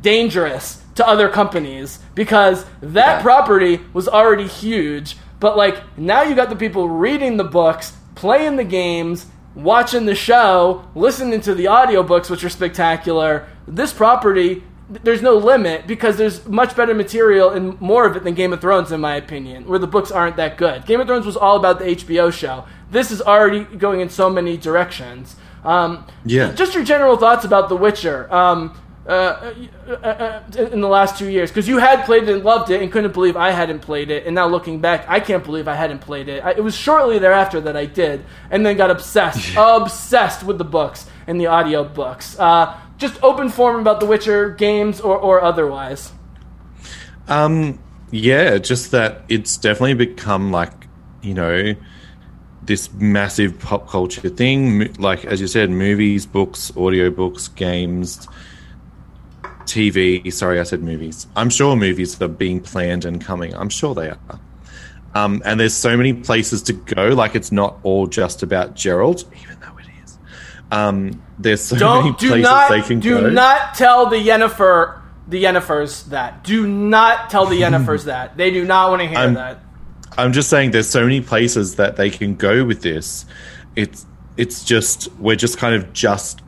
dangerous 0.00 0.82
to 0.94 1.06
other 1.06 1.28
companies 1.28 1.98
because 2.14 2.64
that 2.80 3.18
yeah. 3.18 3.22
property 3.22 3.80
was 3.92 4.08
already 4.08 4.46
huge 4.46 5.16
but 5.42 5.56
like 5.56 5.98
now 5.98 6.22
you 6.22 6.36
got 6.36 6.50
the 6.50 6.56
people 6.56 6.88
reading 6.88 7.36
the 7.36 7.42
books, 7.42 7.96
playing 8.14 8.54
the 8.54 8.64
games, 8.64 9.26
watching 9.56 10.06
the 10.06 10.14
show, 10.14 10.84
listening 10.94 11.40
to 11.40 11.52
the 11.52 11.64
audiobooks, 11.64 12.30
which 12.30 12.44
are 12.44 12.48
spectacular. 12.48 13.48
This 13.66 13.92
property, 13.92 14.62
there's 14.88 15.20
no 15.20 15.34
limit 15.34 15.88
because 15.88 16.16
there's 16.16 16.46
much 16.46 16.76
better 16.76 16.94
material 16.94 17.50
and 17.50 17.78
more 17.80 18.06
of 18.06 18.16
it 18.16 18.22
than 18.22 18.34
Game 18.34 18.52
of 18.52 18.60
Thrones, 18.60 18.92
in 18.92 19.00
my 19.00 19.16
opinion, 19.16 19.66
where 19.66 19.80
the 19.80 19.88
books 19.88 20.12
aren't 20.12 20.36
that 20.36 20.56
good. 20.56 20.86
Game 20.86 21.00
of 21.00 21.08
Thrones 21.08 21.26
was 21.26 21.36
all 21.36 21.56
about 21.56 21.80
the 21.80 21.86
HBO 21.86 22.32
show. 22.32 22.64
This 22.92 23.10
is 23.10 23.20
already 23.20 23.64
going 23.64 23.98
in 23.98 24.10
so 24.10 24.30
many 24.30 24.56
directions. 24.56 25.34
Um, 25.64 26.06
yeah. 26.24 26.52
Just 26.52 26.72
your 26.72 26.84
general 26.84 27.16
thoughts 27.16 27.44
about 27.44 27.68
The 27.68 27.76
Witcher. 27.76 28.32
Um, 28.32 28.80
uh, 29.04 29.52
uh, 29.88 29.92
uh, 29.92 30.42
in 30.56 30.80
the 30.80 30.88
last 30.88 31.18
two 31.18 31.28
years 31.28 31.50
because 31.50 31.66
you 31.66 31.78
had 31.78 32.04
played 32.04 32.22
it 32.22 32.34
and 32.34 32.44
loved 32.44 32.70
it 32.70 32.80
and 32.80 32.92
couldn't 32.92 33.12
believe 33.12 33.36
I 33.36 33.50
hadn't 33.50 33.80
played 33.80 34.12
it, 34.12 34.26
and 34.26 34.34
now 34.36 34.46
looking 34.46 34.80
back, 34.80 35.04
I 35.08 35.18
can't 35.18 35.42
believe 35.42 35.66
I 35.66 35.74
hadn't 35.74 35.98
played 35.98 36.28
it. 36.28 36.44
I, 36.44 36.52
it 36.52 36.62
was 36.62 36.76
shortly 36.76 37.18
thereafter 37.18 37.60
that 37.62 37.76
I 37.76 37.86
did, 37.86 38.24
and 38.48 38.64
then 38.64 38.76
got 38.76 38.92
obsessed, 38.92 39.54
obsessed 39.56 40.44
with 40.44 40.58
the 40.58 40.64
books 40.64 41.06
and 41.26 41.40
the 41.40 41.48
audio 41.48 41.82
books. 41.82 42.38
Uh, 42.38 42.78
just 42.96 43.20
open 43.24 43.48
form 43.48 43.80
about 43.80 43.98
The 43.98 44.06
Witcher 44.06 44.50
games 44.50 45.00
or, 45.00 45.18
or 45.18 45.42
otherwise. 45.42 46.12
Um, 47.26 47.80
yeah, 48.12 48.58
just 48.58 48.92
that 48.92 49.22
it's 49.28 49.56
definitely 49.56 49.94
become 49.94 50.52
like 50.52 50.86
you 51.22 51.34
know 51.34 51.74
this 52.62 52.92
massive 52.92 53.58
pop 53.58 53.88
culture 53.88 54.28
thing. 54.28 54.92
Like 54.94 55.24
as 55.24 55.40
you 55.40 55.48
said, 55.48 55.70
movies, 55.70 56.24
books, 56.24 56.70
audiobooks, 56.76 57.52
games 57.52 58.28
TV. 59.72 60.32
Sorry, 60.32 60.60
I 60.60 60.64
said 60.64 60.82
movies. 60.82 61.26
I'm 61.34 61.50
sure 61.50 61.74
movies 61.76 62.20
are 62.20 62.28
being 62.28 62.60
planned 62.60 63.04
and 63.04 63.20
coming. 63.20 63.54
I'm 63.54 63.70
sure 63.70 63.94
they 63.94 64.10
are. 64.10 64.40
Um, 65.14 65.42
and 65.44 65.58
there's 65.58 65.74
so 65.74 65.96
many 65.96 66.12
places 66.12 66.62
to 66.64 66.72
go. 66.72 67.08
Like 67.08 67.34
it's 67.34 67.52
not 67.52 67.78
all 67.82 68.06
just 68.06 68.42
about 68.42 68.74
Geralt, 68.74 69.24
even 69.40 69.58
though 69.60 69.78
it 69.78 69.86
is. 70.04 70.18
Um, 70.70 71.22
there's 71.38 71.62
so 71.62 71.76
Don't, 71.76 72.04
many 72.04 72.16
places 72.16 72.42
not, 72.42 72.70
they 72.70 72.82
can 72.82 73.00
do 73.00 73.14
go. 73.14 73.28
Do 73.28 73.30
not 73.30 73.74
tell 73.74 74.06
the 74.06 74.16
Yennefer, 74.16 75.00
the 75.26 75.42
Yennefers 75.42 76.06
that. 76.06 76.44
Do 76.44 76.66
not 76.66 77.30
tell 77.30 77.46
the 77.46 77.60
Yennefers 77.60 78.04
that. 78.04 78.36
They 78.36 78.50
do 78.50 78.64
not 78.64 78.90
want 78.90 79.02
to 79.02 79.08
hear 79.08 79.18
I'm, 79.18 79.34
that. 79.34 79.60
I'm 80.18 80.32
just 80.32 80.50
saying, 80.50 80.72
there's 80.72 80.88
so 80.88 81.02
many 81.02 81.22
places 81.22 81.76
that 81.76 81.96
they 81.96 82.10
can 82.10 82.36
go 82.36 82.64
with 82.64 82.82
this. 82.82 83.24
It's 83.74 84.06
it's 84.36 84.64
just 84.64 85.12
we're 85.14 85.36
just 85.36 85.58
kind 85.58 85.74
of 85.74 85.92
just 85.92 86.41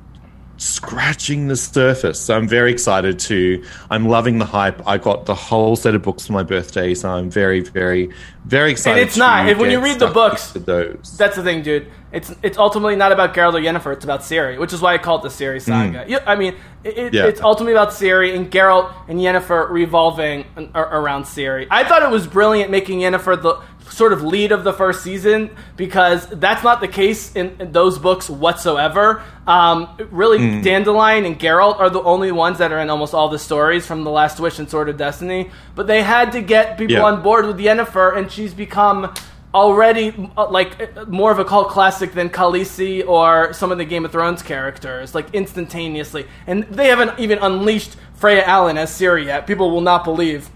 scratching 0.56 1.48
the 1.48 1.56
surface. 1.56 2.20
So 2.20 2.36
I'm 2.36 2.48
very 2.48 2.70
excited 2.72 3.18
to. 3.20 3.64
I'm 3.90 4.06
loving 4.09 4.39
the 4.39 4.44
hype. 4.44 4.86
I 4.86 4.98
got 4.98 5.26
the 5.26 5.35
whole 5.35 5.76
set 5.76 5.94
of 5.94 6.02
books 6.02 6.26
for 6.26 6.32
my 6.32 6.43
birthday, 6.43 6.94
so 6.94 7.10
I'm 7.10 7.31
very, 7.31 7.60
very, 7.60 8.10
very 8.44 8.70
excited. 8.72 9.01
And 9.01 9.09
it's 9.09 9.16
not. 9.16 9.48
If 9.48 9.59
when 9.59 9.70
you 9.70 9.81
read 9.82 9.98
the 9.98 10.09
books, 10.09 10.52
those. 10.52 11.16
That's 11.16 11.36
the 11.36 11.43
thing, 11.43 11.62
dude. 11.62 11.90
It's 12.12 12.32
it's 12.43 12.59
ultimately 12.59 12.94
not 12.94 13.10
about 13.10 13.35
Geralt 13.35 13.55
or 13.55 13.60
Yennefer. 13.60 13.93
It's 13.93 14.05
about 14.05 14.20
Ciri, 14.20 14.56
which 14.59 14.72
is 14.72 14.81
why 14.81 14.94
I 14.94 14.98
call 14.98 15.18
it 15.18 15.22
the 15.22 15.28
Ciri 15.31 15.60
saga. 15.60 16.05
Mm. 16.06 16.22
I 16.26 16.36
mean, 16.36 16.55
it, 16.85 16.97
it- 16.97 17.14
Yeah. 17.14 17.26
it's 17.26 17.40
ultimately 17.40 17.72
about 17.72 17.89
Ciri 17.89 18.36
and 18.36 18.51
Geralt 18.52 18.93
and 19.09 19.18
Yennefer 19.18 19.68
revolving 19.68 20.44
around 20.76 21.24
Ciri. 21.24 21.66
I 21.72 21.82
thought 21.82 22.05
it 22.05 22.10
was 22.10 22.28
brilliant 22.28 22.70
making 22.70 23.01
Yennefer 23.01 23.40
the 23.43 23.55
sort 23.90 24.12
of 24.12 24.23
lead 24.23 24.51
of 24.51 24.65
the 24.65 24.73
first 24.73 25.02
season 25.02 25.51
because 25.77 26.27
that's 26.27 26.65
not 26.65 26.81
the 26.81 26.89
case 26.89 27.35
in, 27.36 27.55
in 27.61 27.73
those 27.73 27.98
books 27.98 28.28
whatsoever. 28.28 29.23
Um, 29.47 29.89
really, 30.11 30.39
Mm. 30.39 30.62
Dandelion 30.65 31.24
and 31.24 31.39
Geralt 31.39 31.78
are 31.78 31.90
the 31.90 32.02
only 32.02 32.32
ones 32.32 32.59
that 32.59 32.73
are 32.73 32.78
in 32.81 32.90
almost 32.90 33.15
all 33.15 33.28
the 33.28 33.39
stories 33.39 33.86
from 33.86 34.02
The 34.05 34.11
Last 34.11 34.40
Wish 34.40 34.59
and 34.59 34.69
Sword 34.69 34.89
of 34.89 34.97
Destiny. 34.97 35.51
But 35.74 35.86
they 35.86 36.02
had 36.02 36.32
to 36.32 36.40
get 36.40 36.77
people 36.78 36.97
Yeah. 36.97 37.05
on 37.05 37.23
board 37.23 37.47
with 37.47 37.59
Yennefer, 37.59 38.16
and 38.16 38.32
she's 38.32 38.55
become 38.55 39.12
already 39.55 40.12
uh, 40.36 40.48
like 40.51 40.81
uh, 40.97 41.05
more 41.06 41.31
of 41.31 41.39
a 41.39 41.44
cult 41.44 41.69
classic 41.69 42.12
than 42.15 42.28
Khaleesi 42.28 43.06
or 43.06 43.52
some 43.52 43.70
of 43.70 43.78
the 43.78 43.85
Game 43.85 44.05
of 44.05 44.11
Thrones 44.11 44.43
characters, 44.43 45.15
like 45.15 45.32
instantaneously. 45.32 46.27
And 46.47 46.65
they 46.65 46.89
haven't 46.89 47.19
even 47.20 47.39
unleashed 47.39 47.97
Freya 48.15 48.43
Allan 48.44 48.77
as 48.78 48.90
Ciri 48.90 49.27
yet. 49.27 49.47
People 49.47 49.70
will 49.70 49.81
not 49.82 50.02
believe. 50.05 50.48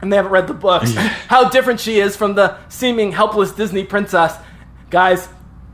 And 0.00 0.12
they 0.12 0.16
haven't 0.16 0.32
read 0.32 0.46
the 0.46 0.54
books. 0.54 0.94
How 1.28 1.48
different 1.48 1.80
she 1.80 1.98
is 2.00 2.16
from 2.16 2.34
the 2.34 2.58
seeming 2.68 3.12
helpless 3.12 3.52
Disney 3.52 3.84
princess. 3.84 4.36
Guys, 4.90 5.28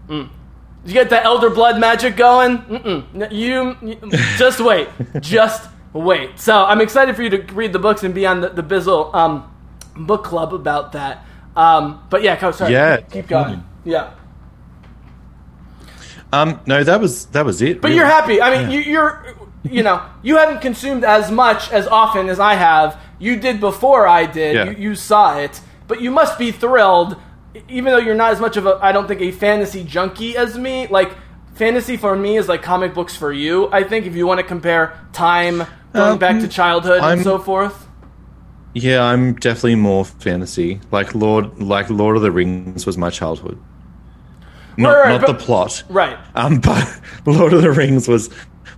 mm. 0.09 0.29
you 0.87 0.93
get 0.93 1.11
the 1.11 1.23
elder 1.23 1.51
blood 1.51 1.81
magic 1.81 2.17
going? 2.17 2.59
Mm-mm. 2.59 3.33
You, 3.33 3.77
you 3.83 3.97
just 4.39 4.61
wait. 4.61 4.89
just 5.21 5.69
wait. 5.93 6.39
So 6.39 6.65
I'm 6.65 6.81
excited 6.81 7.17
for 7.17 7.23
you 7.23 7.31
to 7.31 7.53
read 7.53 7.73
the 7.73 7.79
books 7.79 8.05
and 8.05 8.15
be 8.15 8.27
on 8.27 8.41
the, 8.41 8.49
the 8.49 8.63
Bizzle 8.63 9.13
um, 9.15 9.53
book 9.97 10.25
club 10.25 10.55
about 10.55 10.93
that. 10.93 11.27
Um, 11.57 12.03
but 12.09 12.23
yeah, 12.23 12.41
go, 12.41 12.51
sorry. 12.53 12.73
Yeah, 12.73 12.99
keep, 12.99 13.11
keep 13.11 13.27
going. 13.29 13.65
Yeah. 13.85 14.15
Um, 16.33 16.61
no, 16.67 16.83
that 16.83 17.01
was 17.01 17.27
that 17.27 17.45
was 17.45 17.61
it. 17.61 17.81
But 17.81 17.89
really. 17.89 17.99
you're 17.99 18.07
happy. 18.07 18.41
I 18.41 18.51
mean, 18.57 18.71
Yeah. 18.71 18.79
you, 18.79 18.93
you're, 18.93 19.35
you 19.65 19.83
know, 19.83 20.03
you 20.23 20.37
haven't 20.37 20.61
consumed 20.63 21.05
as 21.05 21.31
much 21.31 21.71
as 21.71 21.87
often 21.87 22.29
as 22.29 22.41
I 22.41 22.55
have. 22.55 22.99
You 23.23 23.37
did 23.37 23.61
before 23.61 24.07
I 24.09 24.27
did. 24.27 24.57
Yeah. 24.57 24.65
You, 24.71 24.89
you 24.91 24.95
saw 24.97 25.39
it, 25.39 25.61
but 25.87 26.01
you 26.01 26.11
must 26.11 26.39
be 26.41 26.51
thrilled, 26.51 27.17
even 27.69 27.93
though 27.93 27.99
you're 27.99 28.17
not 28.17 28.33
as 28.33 28.41
much 28.41 28.57
of 28.57 28.67
a, 28.67 28.79
I 28.83 28.91
don't 28.91 29.07
think, 29.07 29.21
a 29.21 29.31
fantasy 29.31 29.85
junkie 29.85 30.37
as 30.37 30.59
me. 30.59 30.89
Like 30.89 31.13
fantasy 31.55 31.97
for 31.97 32.17
me 32.17 32.37
is 32.37 32.49
like 32.49 32.63
comic 32.63 32.95
books 32.95 33.15
for 33.15 33.33
you. 33.33 33.71
I 33.71 33.85
think 33.85 34.07
if 34.07 34.17
you 34.17 34.27
want 34.27 34.39
to 34.41 34.45
compare 34.45 34.99
time 35.13 35.59
going 35.93 36.13
Um, 36.15 36.19
back 36.19 36.41
to 36.41 36.49
childhood 36.49 37.01
I'm- 37.01 37.19
and 37.19 37.23
so 37.23 37.39
forth. 37.39 37.87
Yeah, 38.75 39.05
I'm 39.05 39.35
definitely 39.35 39.75
more 39.77 40.05
fantasy. 40.05 40.81
Like 40.91 41.15
Lord, 41.15 41.63
like 41.63 41.91
Lord 41.91 42.17
of 42.17 42.23
the 42.23 42.31
Rings 42.33 42.87
was 42.87 42.97
my 42.99 43.11
childhood. 43.11 43.59
Not, 44.79 44.89
Right, 44.91 44.99
right, 45.03 45.09
not 45.11 45.21
but- 45.21 45.39
the 45.39 45.45
plot, 45.45 45.85
Right. 45.91 46.17
Um, 46.35 46.59
but 46.61 46.89
Lord 47.27 47.53
of 47.53 47.63
the 47.63 47.71
Rings 47.71 48.09
was 48.09 48.31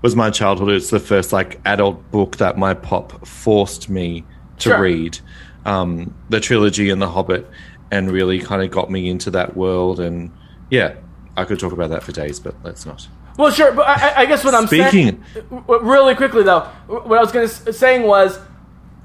was 0.03 0.15
my 0.17 0.29
childhood. 0.29 0.71
It's 0.71 0.91
the 0.91 1.01
first 1.01 1.33
like 1.33 1.61
adult 1.65 2.11
book 2.11 2.37
that 2.39 2.59
my 2.59 2.75
pop 2.75 3.27
forced 3.27 3.89
me 3.89 4.25
to 4.59 4.71
Sure. 4.71 4.81
read. 4.81 5.19
Um, 5.65 6.15
the 6.29 6.41
trilogy 6.41 6.91
and 6.91 7.01
The 7.01 7.09
Hobbit, 7.09 7.49
and 7.91 8.11
really 8.11 8.39
kind 8.39 8.63
of 8.63 8.71
got 8.71 8.91
me 8.91 9.09
into 9.09 9.31
that 9.33 9.57
world. 9.57 10.01
And 10.01 10.31
yeah, 10.71 10.93
I 11.37 11.45
could 11.45 11.59
talk 11.59 11.73
about 11.73 11.91
that 11.91 12.03
for 12.03 12.13
days, 12.13 12.39
but 12.41 12.55
let's 12.63 12.85
not. 12.87 13.07
Well, 13.37 13.51
sure, 13.51 13.73
but 13.73 13.87
I, 13.89 14.23
I- 14.23 14.27
guess 14.27 14.45
what 14.45 14.55
I'm 14.55 14.67
Speaking- 14.67 15.25
saying, 15.33 15.65
really 15.67 16.15
quickly 16.15 16.43
though, 16.45 16.61
what 16.87 17.19
I 17.19 17.21
was 17.23 17.33
going 17.33 17.49
to 17.49 17.73
saying 17.73 18.03
was, 18.07 18.39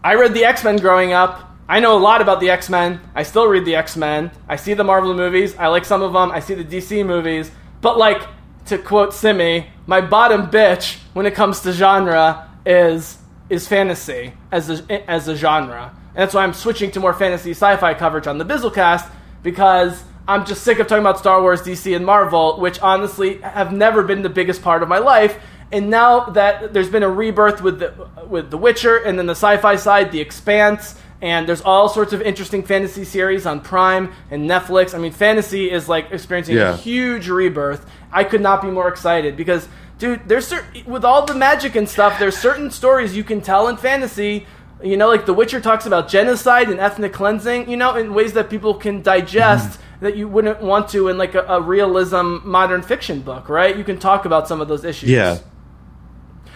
I 0.04 0.16
read 0.16 0.34
the 0.34 0.46
X 0.46 0.64
Men 0.64 0.78
growing 0.78 1.14
up. 1.14 1.46
I 1.68 1.80
know 1.80 1.98
a 1.98 2.00
lot 2.00 2.22
about 2.22 2.40
the 2.40 2.50
X 2.50 2.70
Men. 2.70 3.00
I 3.16 3.24
still 3.24 3.48
read 3.48 3.66
the 3.66 3.76
X 3.76 3.96
Men. 3.98 4.32
I 4.48 4.56
see 4.56 4.74
the 4.74 4.84
Marvel 4.84 5.14
movies. 5.14 5.56
I 5.58 5.68
like 5.68 5.86
some 5.86 6.02
of 6.02 6.14
them. 6.14 6.32
I 6.32 6.40
see 6.42 6.54
the 6.56 6.64
DC 6.64 7.06
movies. 7.06 7.52
But 7.82 7.98
like 7.98 8.22
to 8.66 8.78
quote 8.78 9.14
Simi, 9.14 9.68
my 9.88 10.02
bottom 10.02 10.48
bitch 10.48 10.98
when 11.14 11.26
it 11.26 11.34
comes 11.36 11.62
to 11.62 11.72
genre 11.74 12.48
is 12.66 13.18
is 13.50 13.68
fantasy 13.68 14.34
as 14.52 14.70
a, 14.70 15.10
as 15.10 15.28
a 15.28 15.36
genre, 15.36 15.96
and 16.10 16.16
that's 16.16 16.34
why 16.34 16.44
I'm 16.44 16.54
switching 16.54 16.92
to 16.92 17.00
more 17.00 17.14
fantasy 17.14 17.52
sci-fi 17.52 17.94
coverage 17.94 18.28
on 18.28 18.38
the 18.38 18.46
Bizzlecast 18.46 19.10
because 19.44 20.04
I'm 20.28 20.46
just 20.46 20.64
sick 20.64 20.80
of 20.80 20.88
talking 20.88 21.02
about 21.02 21.18
Star 21.18 21.42
Wars, 21.42 21.62
DC, 21.62 21.96
and 21.96 22.06
Marvel, 22.06 22.60
which 22.60 22.80
honestly 22.82 23.40
have 23.42 23.74
never 23.74 24.04
been 24.04 24.22
the 24.22 24.30
biggest 24.30 24.62
part 24.62 24.84
of 24.84 24.90
my 24.90 25.00
life. 25.00 25.40
And 25.72 25.90
now 25.90 26.26
that 26.32 26.74
there's 26.74 26.90
been 26.90 27.04
a 27.04 27.10
rebirth 27.10 27.62
with 27.62 27.80
the 27.80 28.08
with 28.28 28.52
The 28.52 28.58
Witcher, 28.58 28.98
and 28.98 29.18
then 29.18 29.26
the 29.26 29.32
sci-fi 29.32 29.76
side, 29.76 30.12
The 30.12 30.20
Expanse, 30.20 30.96
and 31.22 31.48
there's 31.48 31.62
all 31.62 31.90
sorts 31.90 32.14
of 32.14 32.22
interesting 32.22 32.64
fantasy 32.64 33.04
series 33.04 33.46
on 33.46 33.62
Prime 33.62 34.14
and 34.32 34.50
Netflix. 34.50 34.96
I 34.96 35.00
mean, 35.00 35.12
fantasy 35.12 35.70
is 35.70 35.90
like 35.90 36.12
experiencing 36.12 36.58
a 36.58 36.78
huge 36.78 37.28
rebirth. 37.28 37.86
I 38.12 38.24
could 38.24 38.42
not 38.42 38.62
be 38.62 38.70
more 38.70 38.88
excited 38.88 39.36
because, 39.36 39.68
dude, 40.00 40.28
there's 40.28 40.48
cer- 40.48 40.66
with 40.88 41.06
all 41.06 41.26
the 41.26 41.36
magic 41.36 41.76
and 41.76 41.88
stuff, 41.88 42.18
there's 42.18 42.38
certain 42.38 42.72
stories 42.72 43.16
you 43.16 43.24
can 43.24 43.42
tell 43.42 43.68
in 43.68 43.78
fantasy. 43.78 44.48
You 44.82 44.98
know, 44.98 45.10
like 45.10 45.26
The 45.26 45.34
Witcher 45.34 45.60
talks 45.62 45.86
about 45.86 46.08
genocide 46.08 46.70
and 46.70 46.80
ethnic 46.80 47.14
cleansing. 47.14 47.70
You 47.70 47.78
know, 47.78 47.96
in 47.96 48.14
ways 48.14 48.34
that 48.34 48.50
people 48.50 48.74
can 48.74 49.02
digest 49.04 49.80
that 50.02 50.16
you 50.16 50.28
wouldn't 50.28 50.62
want 50.62 50.88
to 50.90 51.10
in 51.10 51.18
like 51.18 51.36
a, 51.36 51.42
a 51.44 51.62
realism 51.62 52.38
modern 52.46 52.82
fiction 52.82 53.22
book, 53.22 53.50
right? 53.50 53.78
You 53.78 53.84
can 53.84 54.00
talk 54.00 54.26
about 54.26 54.48
some 54.48 54.62
of 54.62 54.68
those 54.68 54.86
issues. 54.86 55.10
Yeah. 55.10 55.40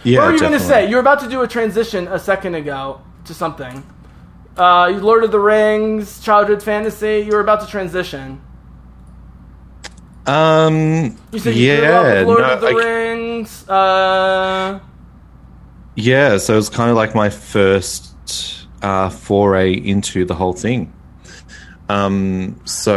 Yeah, 0.02 0.18
what 0.18 0.26
were 0.26 0.32
you 0.32 0.40
going 0.40 0.52
to 0.52 0.60
say? 0.60 0.88
You 0.88 0.96
were 0.96 1.00
about 1.00 1.20
to 1.20 1.28
do 1.28 1.40
a 1.42 1.48
transition 1.48 2.08
a 2.08 2.18
second 2.18 2.54
ago 2.54 3.00
to 3.24 3.32
something. 3.34 3.82
Uh, 4.56 4.88
Lord 4.88 5.24
of 5.24 5.32
the 5.32 5.38
Rings, 5.38 6.20
childhood 6.20 6.62
fantasy. 6.62 7.24
You 7.26 7.32
were 7.32 7.40
about 7.40 7.60
to 7.60 7.66
transition. 7.66 8.40
Um, 10.26 11.16
You 11.32 11.38
said 11.38 11.54
you 11.54 11.72
yeah, 11.72 11.80
grew 11.80 11.88
up 11.94 12.04
with 12.18 12.26
Lord 12.28 12.40
no, 12.40 12.52
of 12.54 12.60
the 12.60 12.66
I- 12.68 12.70
Rings. 12.72 13.68
Uh, 13.68 14.80
Yeah, 15.96 16.38
so 16.38 16.54
it 16.54 16.56
was 16.56 16.68
kind 16.70 16.90
of 16.90 16.96
like 16.96 17.14
my 17.14 17.30
first 17.30 18.66
uh, 18.82 19.10
foray 19.10 19.72
into 19.74 20.24
the 20.24 20.34
whole 20.34 20.52
thing. 20.54 20.92
Um, 21.86 22.58
so 22.64 22.96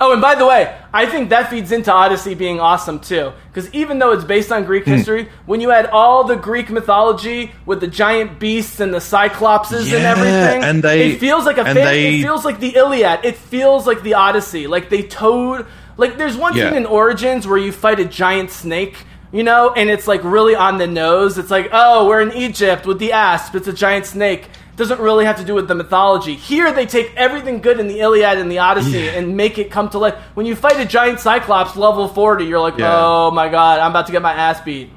oh, 0.00 0.12
and 0.14 0.22
by 0.22 0.34
the 0.34 0.46
way, 0.46 0.74
I 0.94 1.04
think 1.04 1.28
that 1.28 1.50
feeds 1.50 1.70
into 1.72 1.92
Odyssey 1.92 2.34
being 2.34 2.58
awesome 2.58 3.00
too. 3.00 3.32
Because 3.52 3.72
even 3.74 3.98
though 3.98 4.12
it's 4.12 4.24
based 4.24 4.50
on 4.50 4.64
Greek 4.64 4.84
Hmm. 4.84 4.92
history, 4.92 5.28
when 5.44 5.60
you 5.60 5.70
add 5.72 5.86
all 5.86 6.24
the 6.24 6.34
Greek 6.36 6.70
mythology 6.70 7.52
with 7.66 7.80
the 7.80 7.86
giant 7.86 8.38
beasts 8.38 8.80
and 8.80 8.94
the 8.94 8.98
cyclopses 9.00 9.92
and 9.92 10.06
everything, 10.06 10.64
and 10.64 10.82
they- 10.82 11.10
it 11.12 11.20
feels 11.20 11.44
like 11.44 11.58
a 11.58 11.64
fan- 11.64 11.74
they- 11.74 12.16
it 12.16 12.22
feels 12.22 12.46
like 12.46 12.60
the 12.60 12.74
Iliad. 12.76 13.20
It 13.24 13.36
feels 13.36 13.86
like 13.86 14.02
the 14.02 14.14
Odyssey. 14.14 14.66
Like 14.66 14.88
they 14.88 15.02
towed. 15.02 15.66
Like 15.98 16.16
there's 16.16 16.36
one 16.36 16.56
Yeah. 16.56 16.68
scene 16.70 16.78
in 16.78 16.86
Origins 16.86 17.46
where 17.46 17.58
you 17.58 17.72
fight 17.72 18.00
a 18.00 18.04
giant 18.06 18.50
snake. 18.50 19.04
You 19.30 19.42
know, 19.42 19.74
and 19.76 19.90
it's 19.90 20.08
like 20.08 20.24
really 20.24 20.54
on 20.56 20.78
the 20.78 20.86
nose. 20.86 21.36
It's 21.36 21.50
like, 21.50 21.68
oh, 21.70 22.08
we're 22.08 22.22
in 22.22 22.32
Egypt 22.32 22.86
with 22.86 22.98
the 22.98 23.12
asp. 23.12 23.54
It's 23.54 23.68
a 23.68 23.74
giant 23.74 24.06
snake. 24.06 24.48
Doesn't 24.76 25.00
really 25.00 25.26
have 25.26 25.36
to 25.36 25.44
do 25.44 25.54
with 25.54 25.68
the 25.68 25.74
mythology. 25.74 26.34
Here, 26.34 26.72
they 26.72 26.86
take 26.86 27.12
everything 27.14 27.60
good 27.60 27.78
in 27.78 27.88
the 27.88 28.00
Iliad 28.00 28.38
and 28.38 28.50
the 28.50 28.60
Odyssey 28.60 29.00
Yeah. 29.00 29.18
and 29.18 29.36
make 29.36 29.58
it 29.58 29.70
come 29.70 29.90
to 29.90 29.98
life. 29.98 30.14
When 30.32 30.46
you 30.46 30.56
fight 30.56 30.80
a 30.80 30.86
giant 30.86 31.20
cyclops 31.20 31.76
level 31.76 32.08
40, 32.08 32.46
you're 32.46 32.58
like, 32.60 32.78
Yeah. 32.78 32.90
oh 32.96 33.30
my 33.30 33.50
god, 33.50 33.80
I'm 33.80 33.90
about 33.90 34.06
to 34.06 34.12
get 34.12 34.22
my 34.22 34.32
ass 34.32 34.62
beat. 34.62 34.90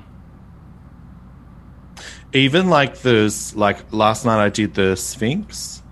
even 2.34 2.70
like 2.70 3.00
this, 3.02 3.54
like 3.56 3.92
last 3.92 4.24
night 4.26 4.42
I 4.42 4.48
did 4.48 4.74
the 4.76 4.96
Sphinx, 4.96 5.84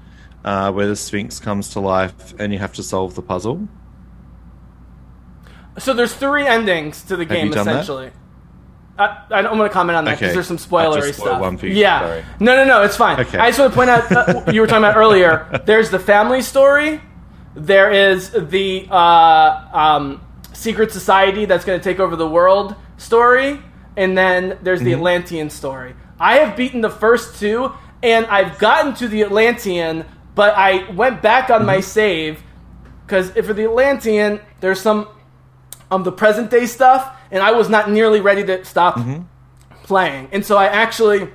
uh, 0.45 0.71
where 0.71 0.87
the 0.87 0.95
Sphinx 0.95 1.39
comes 1.39 1.69
to 1.71 1.81
life 1.81 2.33
and 2.39 2.53
you 2.53 2.59
have 2.59 2.71
to 2.73 2.83
solve 2.83 3.15
the 3.15 3.21
puzzle. 3.21 3.67
So 5.79 5.93
there's 5.93 6.13
three 6.13 6.45
endings 6.45 7.01
to 7.03 7.15
the 7.15 7.23
Have 7.23 7.31
you 7.31 7.37
game, 7.37 7.51
done 7.51 7.65
that? 7.65 7.71
essentially. 7.75 8.11
I, 8.97 9.23
I 9.31 9.41
don't 9.41 9.57
want 9.57 9.71
to 9.71 9.73
comment 9.73 9.95
on 9.97 10.03
that 10.05 10.11
because 10.19 10.27
Okay. 10.27 10.33
there's 10.35 10.47
some 10.47 10.57
I 10.57 10.59
spoilery 10.85 10.95
just 11.07 11.19
spoiled 11.19 11.29
stuff. 11.29 11.41
one 11.41 11.57
for 11.57 11.67
you, 11.67 11.73
Yeah, 11.75 11.99
sorry. 12.01 12.25
no, 12.41 12.55
no, 12.57 12.65
no, 12.65 12.83
it's 12.83 12.97
fine. 12.97 13.19
Okay. 13.21 13.37
I 13.37 13.47
just 13.47 13.59
want 13.59 13.71
to 13.71 13.75
point 13.75 13.89
out 13.89 14.11
uh, 14.11 14.51
you 14.51 14.59
were 14.61 14.67
talking 14.67 14.83
about 14.83 14.97
earlier. 14.97 15.61
There's 15.65 15.89
the 15.89 15.99
family 15.99 16.41
story. 16.41 16.99
There 17.55 17.91
is 17.91 18.31
the 18.31 18.87
uh, 18.91 19.67
um, 19.71 20.21
secret 20.53 20.91
society 20.91 21.45
that's 21.45 21.63
going 21.63 21.79
to 21.79 21.83
take 21.83 21.99
over 22.01 22.15
the 22.17 22.27
world 22.27 22.75
story, 22.97 23.61
and 23.95 24.17
then 24.17 24.57
there's 24.63 24.81
the 24.81 24.91
Mhm. 24.91 24.97
Atlantean 24.97 25.49
story. 25.49 25.95
I 26.19 26.39
have 26.39 26.57
beaten 26.57 26.81
the 26.81 26.89
first 26.89 27.39
two, 27.39 27.71
and 28.03 28.25
I've 28.25 28.59
gotten 28.59 28.93
to 28.95 29.07
the 29.07 29.21
Atlantean, 29.23 30.03
but 30.35 30.53
I 30.57 30.89
went 30.91 31.21
back 31.21 31.49
on 31.49 31.65
my 31.65 31.79
save 31.79 32.43
because 33.07 33.31
for 33.31 33.53
the 33.53 33.63
Atlantean, 33.63 34.41
there's 34.59 34.81
some 34.81 35.07
um, 35.91 36.03
the 36.03 36.11
present 36.11 36.49
day 36.49 36.65
stuff, 36.65 37.15
and 37.31 37.41
I 37.43 37.51
was 37.51 37.69
not 37.69 37.89
nearly 37.89 38.21
ready 38.21 38.43
to 38.45 38.63
stop 38.65 38.99
playing. 39.83 40.29
And 40.31 40.45
so 40.45 40.57
I 40.57 40.65
actually 40.65 41.29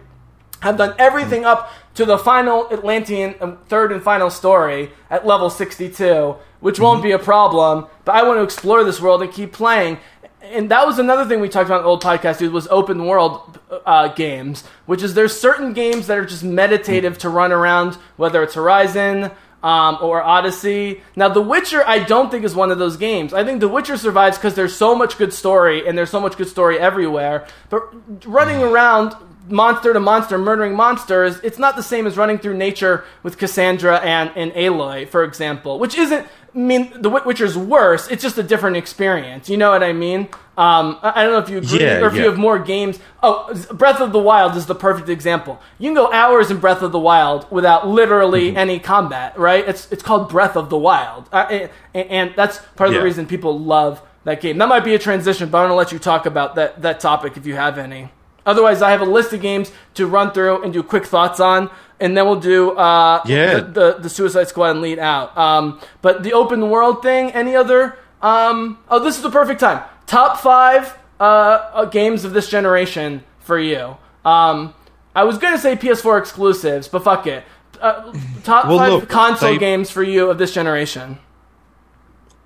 have 0.61 0.77
done 0.77 0.95
everything 0.99 1.45
up 1.45 1.71
to 1.95 2.05
the 2.05 2.19
final 2.19 2.67
Atlantean 2.73 3.35
um, 3.41 3.59
third 3.69 3.93
and 3.93 4.03
final 4.03 4.31
story 4.31 4.91
at 5.11 5.27
level 5.27 5.51
62, 5.51 6.37
which 6.61 6.81
won't 6.81 7.03
be 7.03 7.13
a 7.13 7.19
problem, 7.19 7.87
but 8.05 8.15
I 8.15 8.23
want 8.23 8.39
to 8.39 8.43
explore 8.43 8.83
this 8.85 9.01
world 9.01 9.23
and 9.23 9.33
keep 9.33 9.53
playing. 9.53 9.99
and 10.43 10.71
that 10.71 10.87
was 10.87 10.99
another 10.99 11.25
thing 11.25 11.41
we 11.41 11.49
talked 11.49 11.67
about 11.67 11.79
in 11.79 11.83
the 11.85 11.89
old 11.89 12.03
podcast, 12.03 12.39
dude, 12.39 12.53
was 12.53 12.67
open 12.69 13.07
world 13.07 13.59
uh, 13.87 14.09
games, 14.09 14.65
which 14.87 15.03
is 15.03 15.15
there's 15.15 15.39
certain 15.39 15.73
games 15.73 16.07
that 16.07 16.19
are 16.19 16.25
just 16.25 16.45
meditative 16.45 17.19
to 17.19 17.29
run 17.29 17.53
around, 17.53 17.95
whether 18.17 18.43
it's 18.43 18.55
Horizon 18.55 19.31
um, 19.65 19.97
or 20.03 20.23
Odyssey. 20.23 21.01
Now, 21.17 21.31
The 21.31 21.41
Witcher, 21.41 21.83
I 21.87 21.99
don't 21.99 22.31
think 22.31 22.45
is 22.45 22.55
one 22.55 22.71
of 22.71 22.79
those 22.79 22.99
games. 22.99 23.33
I 23.33 23.45
think 23.45 23.61
The 23.61 23.69
Witcher 23.69 23.97
survives 23.97 24.37
because 24.37 24.55
there's 24.55 24.77
so 24.77 24.95
much 24.95 25.17
good 25.17 25.33
story, 25.33 25.89
and 25.89 25.97
there's 25.97 26.11
so 26.11 26.21
much 26.21 26.37
good 26.37 26.49
story 26.49 26.79
everywhere. 26.79 27.47
But 27.71 27.83
running 28.27 28.63
around 28.63 29.17
monster 29.49 29.93
to 29.93 30.01
monster, 30.01 30.39
murdering 30.39 30.75
monsters, 30.75 31.39
it's 31.43 31.59
not 31.59 31.77
the 31.77 31.83
same 31.83 32.07
as 32.07 32.17
running 32.17 32.39
through 32.39 32.57
nature 32.57 33.05
with 33.23 33.37
Cassandra 33.39 33.99
and, 33.99 34.31
and 34.37 34.53
Aloy, 34.53 35.09
for 35.09 35.23
example, 35.25 35.79
which 35.79 35.97
isn't 35.97 36.27
I 36.55 36.59
mean, 36.59 37.03
The 37.03 37.11
Witcher's 37.11 37.59
worse. 37.59 38.07
It's 38.09 38.23
just 38.23 38.39
a 38.39 38.43
different 38.45 38.77
experience. 38.77 39.51
You 39.51 39.57
know 39.57 39.71
what 39.73 39.83
I 39.83 39.93
mean? 39.93 40.29
Um, 40.57 41.01
I 41.03 41.25
don't 41.25 41.33
know 41.33 41.39
if 41.41 41.49
you 41.49 41.59
agree 41.59 41.81
Yeah, 41.85 41.99
or 41.99 42.07
if 42.07 42.15
you 42.15 42.27
have 42.27 42.39
more 42.39 42.61
games. 42.61 43.01
Oh, 43.25 43.53
Breath 43.73 44.01
of 44.01 44.13
the 44.13 44.21
Wild 44.21 44.57
is 44.57 44.67
the 44.67 44.75
perfect 44.77 45.09
example. 45.09 45.61
You 45.81 45.89
can 45.89 45.95
go 45.97 46.13
hours 46.13 46.53
in 46.53 46.59
Breath 46.59 46.81
of 46.83 46.93
the 46.93 46.99
Wild 47.01 47.51
without 47.51 47.89
literally 47.89 48.51
Mm-hmm. 48.51 48.57
any 48.57 48.79
combat, 48.79 49.37
right? 49.37 49.69
It's 49.69 49.91
it's 49.91 50.03
called 50.05 50.29
Breath 50.29 50.57
of 50.57 50.71
the 50.71 50.79
Wild, 50.79 51.29
uh, 51.33 51.67
and, 51.93 52.09
and 52.09 52.35
that's 52.37 52.59
part 52.77 52.87
of 52.89 52.95
Yeah. 52.95 53.01
the 53.01 53.05
reason 53.05 53.27
people 53.27 53.59
love 53.59 54.01
that 54.23 54.41
game. 54.41 54.57
That 54.59 54.69
might 54.69 54.85
be 54.85 54.95
a 54.95 54.99
transition, 54.99 55.49
but 55.49 55.59
I'm 55.59 55.65
gonna 55.65 55.75
let 55.75 55.91
you 55.91 55.99
talk 55.99 56.25
about 56.25 56.55
that 56.55 56.83
that 56.83 57.01
topic 57.01 57.37
if 57.37 57.47
you 57.47 57.57
have 57.57 57.79
any. 57.79 58.11
Otherwise, 58.47 58.83
I 58.83 58.91
have 58.91 59.01
a 59.01 59.07
list 59.07 59.33
of 59.33 59.41
games 59.41 59.73
to 59.95 60.07
run 60.07 60.33
through 60.33 60.63
and 60.63 60.73
do 60.73 60.83
quick 60.83 61.07
thoughts 61.07 61.41
on, 61.41 61.71
and 62.01 62.17
then 62.17 62.27
we'll 62.27 62.41
do 62.41 62.73
uh, 62.73 63.23
Yeah. 63.27 63.55
the, 63.55 63.63
the 63.63 63.97
the 64.03 64.09
Suicide 64.09 64.49
Squad 64.49 64.71
and 64.71 64.81
lead 64.83 64.99
out. 64.99 65.37
Um, 65.37 65.81
but 66.03 66.23
the 66.23 66.33
open 66.35 66.69
world 66.71 67.03
thing, 67.03 67.31
any 67.33 67.57
other? 67.57 67.99
Um, 68.21 68.79
oh, 68.89 68.99
this 68.99 69.17
is 69.17 69.23
the 69.23 69.31
perfect 69.31 69.61
time. 69.61 69.83
Top 70.07 70.39
five 70.41 70.97
uh, 71.21 71.23
uh, 71.25 71.85
games 71.87 72.25
of 72.25 72.33
this 72.33 72.49
generation 72.51 73.23
for 73.41 73.59
you. 73.59 73.97
Um, 74.25 74.75
I 75.15 75.25
was 75.25 75.39
gonna 75.39 75.59
say 75.59 75.77
PS4 75.77 76.19
exclusives, 76.19 76.89
but 76.89 77.05
fuck 77.05 77.27
it. 77.27 77.45
Uh, 77.81 78.13
top 78.45 78.67
Well, 78.67 78.79
five 78.79 78.93
look, 78.93 79.09
console 79.09 79.53
they- 79.53 79.59
games 79.59 79.91
for 79.91 80.03
you 80.03 80.31
of 80.31 80.39
this 80.39 80.53
generation. 80.53 81.19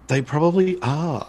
They 0.08 0.22
probably 0.22 0.78
are. 0.80 1.26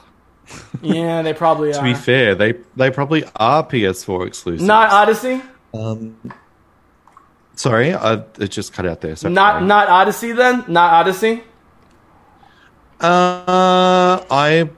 Yeah, 0.81 1.21
they 1.21 1.33
probably 1.33 1.69
are 1.69 1.73
To 1.73 1.79
are. 1.79 1.83
be 1.83 1.93
fair, 1.93 2.35
they 2.35 2.53
they 2.75 2.89
probably 2.91 3.23
are 3.35 3.63
PS4 3.65 4.27
exclusives. 4.27 4.63
Not 4.63 4.91
Odyssey. 4.91 5.41
Um, 5.73 6.17
sorry, 7.55 7.93
I, 7.93 8.23
it 8.39 8.47
just 8.49 8.71
cut 8.73 8.85
out 8.85 9.01
there. 9.01 9.15
Sorry. 9.15 9.33
Not 9.33 9.63
not 9.63 9.89
Odyssey 9.89 10.31
then. 10.31 10.63
Not 10.67 10.93
Odyssey. 10.93 11.43
Uh, 13.01 14.23
I 14.29 14.69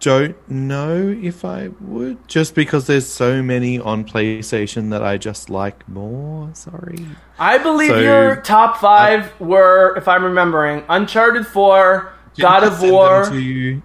don't 0.00 0.36
know 0.48 1.08
if 1.20 1.44
I 1.44 1.68
would, 1.80 2.28
just 2.28 2.54
because 2.54 2.86
there's 2.86 3.06
so 3.06 3.42
many 3.42 3.78
on 3.80 4.04
PlayStation 4.04 4.90
that 4.90 5.02
I 5.02 5.16
just 5.16 5.50
like 5.50 5.88
more. 5.88 6.50
Sorry. 6.54 7.04
I 7.38 7.58
believe 7.58 7.90
So- 7.90 7.98
your 7.98 8.36
top 8.36 8.76
five 8.78 9.32
were, 9.40 9.94
if 9.96 10.06
I'm 10.06 10.22
remembering, 10.24 10.84
Uncharted 10.88 11.46
Four, 11.46 12.12
God 12.38 12.60
Didn't 12.60 12.72
I 12.72 12.74
of 12.74 12.80
send 12.80 12.92
War, 12.92 13.24
them 13.26 13.82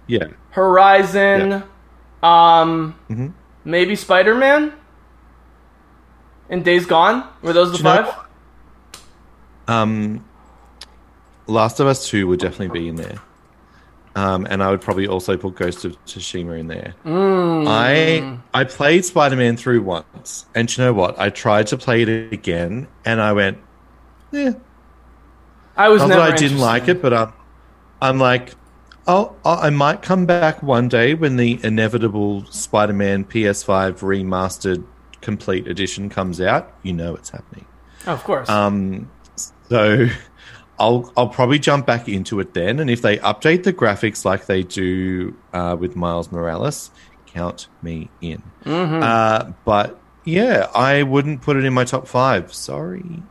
you? 0.54 0.62
Yeah. 0.62 0.64
Horizon, 0.64 1.52
um, 2.22 2.94
Mm-hmm. 3.10 3.28
maybe 3.64 3.96
Spider 3.96 4.34
Man, 4.34 4.72
and 6.48 6.64
Days 6.64 6.86
Gone. 6.86 7.26
Were 7.42 7.52
those 7.52 7.72
the 7.72 7.78
Do 7.78 7.84
know 7.84 8.04
five? 8.04 8.18
Um, 9.68 10.24
Last 11.46 11.80
of 11.80 11.86
Us 11.86 12.08
Two 12.08 12.26
would 12.28 12.40
definitely 12.40 12.78
be 12.80 12.88
in 12.88 12.96
there. 12.96 13.18
Um, 14.14 14.46
and 14.50 14.62
I 14.62 14.70
would 14.70 14.82
probably 14.82 15.06
also 15.08 15.38
put 15.38 15.54
Ghost 15.54 15.86
of 15.86 15.96
Tsushima 16.04 16.58
in 16.60 16.66
there. 16.66 16.94
Mm. 17.06 17.66
I 17.66 18.38
I 18.52 18.64
played 18.64 19.06
Spider 19.06 19.36
Man 19.36 19.56
through 19.56 19.82
once, 19.82 20.44
and 20.54 20.74
you 20.76 20.84
know 20.84 20.92
what? 20.92 21.18
I 21.18 21.30
tried 21.30 21.68
to 21.68 21.78
play 21.78 22.02
it 22.02 22.32
again, 22.32 22.88
and 23.06 23.22
I 23.22 23.32
went, 23.32 23.58
yeah. 24.30 24.52
I 25.78 25.88
was 25.88 26.02
Not 26.02 26.08
never 26.10 26.20
that 26.20 26.32
I 26.32 26.36
didn't 26.36 26.58
like 26.58 26.88
it, 26.88 27.00
but 27.00 27.14
I'm, 27.14 27.32
I'm 28.02 28.18
like, 28.18 28.52
oh, 29.06 29.34
I 29.44 29.70
might 29.70 30.02
come 30.02 30.26
back 30.26 30.62
one 30.62 30.88
day 30.88 31.14
when 31.14 31.36
the 31.36 31.58
inevitable 31.62 32.44
Spider 32.46 32.92
Man 32.92 33.24
PS5 33.24 34.00
remastered 34.00 34.84
complete 35.20 35.66
edition 35.68 36.08
comes 36.10 36.40
out. 36.40 36.72
You 36.82 36.92
know 36.92 37.14
it's 37.14 37.30
happening. 37.30 37.66
Oh, 38.06 38.12
of 38.12 38.24
course. 38.24 38.48
Um, 38.48 39.10
so 39.36 40.08
I'll 40.78 41.12
I'll 41.16 41.28
probably 41.28 41.58
jump 41.58 41.86
back 41.86 42.08
into 42.08 42.40
it 42.40 42.54
then, 42.54 42.80
and 42.80 42.90
if 42.90 43.02
they 43.02 43.18
update 43.18 43.62
the 43.62 43.72
graphics 43.72 44.24
like 44.24 44.46
they 44.46 44.62
do 44.62 45.36
uh, 45.52 45.76
with 45.78 45.94
Miles 45.96 46.32
Morales, 46.32 46.90
count 47.26 47.68
me 47.82 48.10
in. 48.20 48.42
Mhm. 48.64 49.02
Uh, 49.02 49.52
but 49.64 49.98
yeah, 50.24 50.68
I 50.74 51.02
wouldn't 51.02 51.42
put 51.42 51.56
it 51.56 51.64
in 51.64 51.72
my 51.72 51.84
top 51.84 52.06
five. 52.08 52.52
Sorry. 52.52 53.22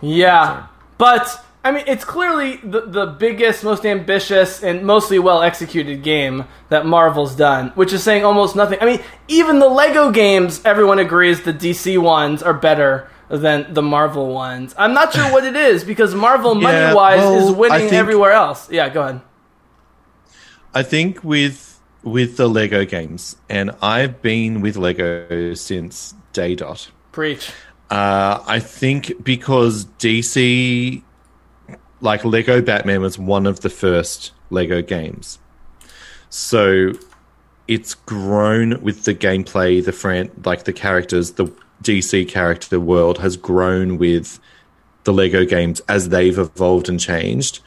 Yeah, 0.00 0.66
but 0.96 1.44
I 1.62 1.72
mean, 1.72 1.84
it's 1.86 2.04
clearly 2.04 2.56
the 2.56 2.82
the 2.82 3.06
biggest, 3.06 3.62
most 3.64 3.84
ambitious, 3.84 4.62
and 4.62 4.84
mostly 4.86 5.18
well 5.18 5.42
executed 5.42 6.02
game 6.02 6.44
that 6.70 6.86
Marvel's 6.86 7.34
done, 7.34 7.70
which 7.74 7.92
is 7.92 8.02
saying 8.02 8.24
almost 8.24 8.56
nothing. 8.56 8.78
I 8.80 8.86
mean, 8.86 9.00
even 9.28 9.58
the 9.58 9.68
Lego 9.68 10.10
games, 10.10 10.62
everyone 10.64 10.98
agrees 10.98 11.42
the 11.42 11.52
DC 11.52 11.98
ones 11.98 12.42
are 12.42 12.54
better 12.54 13.08
than 13.28 13.72
the 13.74 13.82
Marvel 13.82 14.32
ones. 14.32 14.74
I'm 14.78 14.94
not 14.94 15.12
sure 15.12 15.30
what 15.30 15.44
it 15.44 15.54
is 15.54 15.84
because 15.84 16.14
Marvel, 16.14 16.54
Yeah, 16.60 16.62
money 16.62 16.94
wise, 16.96 17.18
well, 17.18 17.48
is 17.50 17.54
winning 17.54 17.78
think- 17.80 17.92
everywhere 17.92 18.32
else. 18.32 18.70
Yeah, 18.70 18.88
go 18.88 19.02
ahead. 19.02 19.20
I 20.74 20.82
think 20.82 21.22
with 21.22 21.78
with 22.02 22.38
the 22.38 22.48
Lego 22.48 22.86
games, 22.86 23.36
and 23.50 23.72
I've 23.82 24.22
been 24.22 24.62
with 24.62 24.76
Lego 24.76 25.52
since 25.54 26.14
day 26.32 26.54
dot. 26.54 26.90
Preach. 27.12 27.52
Uh, 27.90 28.42
I 28.46 28.60
think 28.60 29.24
because 29.24 29.84
DC, 29.98 31.02
like 32.00 32.24
Lego 32.24 32.60
Batman, 32.62 33.00
was 33.00 33.18
one 33.18 33.46
of 33.46 33.60
the 33.60 33.70
first 33.70 34.32
Lego 34.50 34.82
games, 34.82 35.38
so 36.28 36.92
it's 37.68 37.94
grown 37.94 38.82
with 38.82 39.04
the 39.04 39.14
gameplay, 39.14 39.84
the 39.84 39.92
fran- 39.92 40.30
like 40.44 40.64
the 40.64 40.72
characters, 40.72 41.32
the 41.32 41.46
DC 41.82 42.28
character 42.28 42.80
world 42.80 43.18
has 43.18 43.36
grown 43.36 43.96
with 43.96 44.40
the 45.04 45.12
Lego 45.12 45.44
games 45.44 45.80
as 45.88 46.08
they've 46.08 46.38
evolved 46.38 46.88
and 46.88 47.00
changed. 47.00 47.60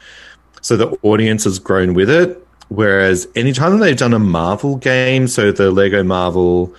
So 0.60 0.76
the 0.76 0.96
audience 1.02 1.44
has 1.44 1.58
grown 1.58 1.94
with 1.94 2.08
it. 2.10 2.40
Whereas 2.68 3.28
anytime 3.36 3.78
they've 3.78 3.96
done 3.96 4.14
a 4.14 4.18
Marvel 4.18 4.76
game, 4.76 5.28
so 5.28 5.52
the 5.52 5.70
Lego 5.70 6.02
Marvel 6.02 6.74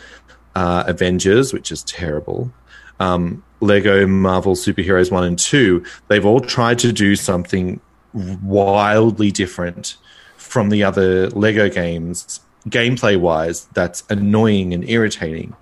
uh, 0.56 0.84
Avengers, 0.88 1.54
which 1.54 1.72
is 1.72 1.84
terrible, 1.84 2.52
um, 3.00 3.44
Lego 3.62 4.06
Marvel 4.08 4.56
Superheroes 4.56 5.12
1 5.12 5.24
and 5.24 5.40
2, 5.40 5.84
they've 6.08 6.26
all 6.26 6.40
tried 6.40 6.80
to 6.80 6.92
do 6.92 7.16
something 7.16 7.80
wildly 8.14 9.32
different 9.32 9.98
from 10.38 10.70
the 10.70 10.84
other 10.84 11.30
Lego 11.30 11.70
games, 11.70 12.40
gameplay 12.70 13.20
wise, 13.20 13.66
that's 13.74 14.04
annoying 14.10 14.74
and 14.74 14.88
irritating. 14.90 15.56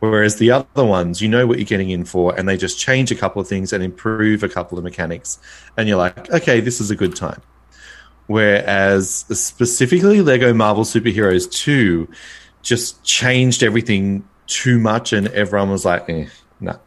Whereas 0.00 0.36
the 0.36 0.50
other 0.50 0.84
ones, 0.84 1.22
you 1.22 1.28
know 1.28 1.46
what 1.46 1.58
you're 1.58 1.64
getting 1.64 1.90
in 1.90 2.04
for, 2.04 2.36
and 2.36 2.48
they 2.48 2.56
just 2.56 2.76
change 2.76 3.12
a 3.12 3.14
couple 3.14 3.40
of 3.40 3.46
things 3.46 3.72
and 3.72 3.84
improve 3.84 4.42
a 4.42 4.48
couple 4.48 4.76
of 4.76 4.82
mechanics. 4.82 5.38
And 5.76 5.88
you're 5.88 5.98
like, 5.98 6.28
okay, 6.30 6.58
this 6.58 6.80
is 6.80 6.90
a 6.90 6.96
good 6.96 7.14
time. 7.14 7.40
Whereas 8.26 9.24
specifically 9.30 10.20
Lego 10.20 10.52
Marvel 10.52 10.84
Superheroes 10.84 11.48
2 11.50 12.08
just 12.62 13.04
changed 13.04 13.62
everything 13.62 14.28
too 14.48 14.80
much, 14.80 15.12
and 15.12 15.28
everyone 15.28 15.70
was 15.70 15.84
like, 15.84 16.08
eh, 16.08 16.26
no. 16.62 16.78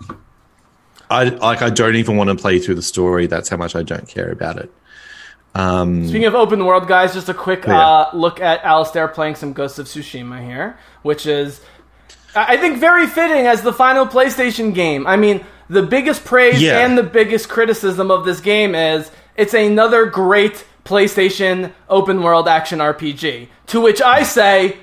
I 1.09 1.25
like. 1.25 1.61
I 1.61 1.69
don't 1.69 1.95
even 1.95 2.17
want 2.17 2.29
to 2.31 2.35
play 2.35 2.57
through 2.57 2.75
the 2.75 2.81
story. 2.81 3.27
That's 3.27 3.47
how 3.49 3.57
much 3.57 3.75
I 3.75 3.83
don't 3.83 4.07
care 4.07 4.31
about 4.31 4.57
it. 4.57 4.71
Um, 5.53 6.07
Speaking 6.07 6.25
of 6.25 6.33
open 6.35 6.65
world, 6.65 6.87
guys, 6.87 7.13
just 7.13 7.29
a 7.29 7.33
quick 7.33 7.65
Yeah. 7.65 7.79
uh, 7.79 8.09
look 8.13 8.41
at 8.41 8.63
Alistair 8.63 9.07
playing 9.07 9.35
some 9.35 9.53
Ghosts 9.53 9.77
of 9.79 9.85
Tsushima 9.85 10.43
here, 10.43 10.77
which 11.03 11.25
is, 11.27 11.61
I 12.35 12.55
I 12.55 12.57
think, 12.57 12.79
very 12.79 13.05
fitting 13.07 13.45
as 13.47 13.61
the 13.61 13.71
final 13.71 14.05
PlayStation 14.07 14.73
game. 14.73 15.05
I 15.07 15.15
mean, 15.15 15.45
the 15.69 15.83
biggest 15.83 16.25
praise 16.25 16.61
Yeah. 16.61 16.79
and 16.85 16.97
the 16.97 17.03
biggest 17.03 17.47
criticism 17.49 18.09
of 18.11 18.25
this 18.25 18.41
game 18.41 18.73
is 18.75 19.09
it's 19.37 19.53
another 19.53 20.07
great 20.07 20.65
PlayStation 20.83 21.71
open 21.87 22.21
world 22.23 22.47
action 22.47 22.79
RPG. 22.79 23.47
To 23.67 23.79
which 23.79 24.01
I 24.01 24.23
say, 24.23 24.77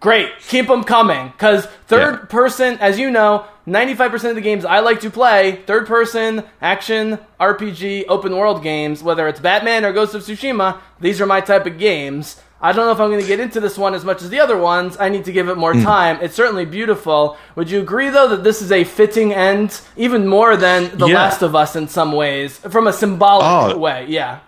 great, 0.00 0.28
keep 0.48 0.66
them 0.68 0.84
coming. 0.84 1.28
Because 1.28 1.66
third 1.86 2.28
person, 2.28 2.78
as 2.78 2.98
you 2.98 3.10
know, 3.10 3.44
95% 3.66 4.30
of 4.30 4.34
the 4.34 4.40
games 4.42 4.64
I 4.64 4.80
like 4.80 5.00
to 5.00 5.10
play, 5.10 5.62
third 5.66 5.86
person 5.86 6.44
action 6.60 7.18
RPG 7.40 8.04
open 8.08 8.36
world 8.36 8.62
games, 8.62 9.02
whether 9.02 9.26
it's 9.28 9.40
Batman 9.40 9.84
or 9.84 9.92
Ghost 9.92 10.14
of 10.14 10.22
Tsushima, 10.22 10.78
these 11.00 11.20
are 11.20 11.26
my 11.26 11.40
type 11.40 11.66
of 11.66 11.78
games. 11.78 12.40
I 12.60 12.72
don't 12.72 12.86
know 12.86 12.92
if 12.92 13.00
I'm 13.00 13.10
going 13.10 13.20
to 13.20 13.26
get 13.26 13.40
into 13.40 13.60
this 13.60 13.76
one 13.76 13.92
as 13.94 14.06
much 14.06 14.22
as 14.22 14.30
the 14.30 14.40
other 14.40 14.56
ones. 14.56 14.96
I 14.98 15.10
need 15.10 15.26
to 15.26 15.32
give 15.32 15.48
it 15.50 15.56
more 15.58 15.74
Mm. 15.74 15.82
time. 15.82 16.18
It's 16.22 16.34
certainly 16.34 16.64
beautiful. 16.64 17.36
Would 17.56 17.70
you 17.70 17.80
agree, 17.80 18.08
though, 18.08 18.28
that 18.28 18.42
this 18.42 18.62
is 18.62 18.72
a 18.72 18.84
fitting 18.84 19.34
end, 19.34 19.80
even 19.98 20.26
more 20.26 20.56
than 20.56 20.90
The 20.96 21.08
Yeah. 21.08 21.14
Last 21.16 21.42
of 21.42 21.54
Us 21.54 21.76
in 21.76 21.88
some 21.88 22.12
ways, 22.12 22.56
from 22.70 22.86
a 22.86 22.92
symbolic 22.92 23.74
Oh. 23.74 23.78
way? 23.78 24.06
Yeah. 24.08 24.38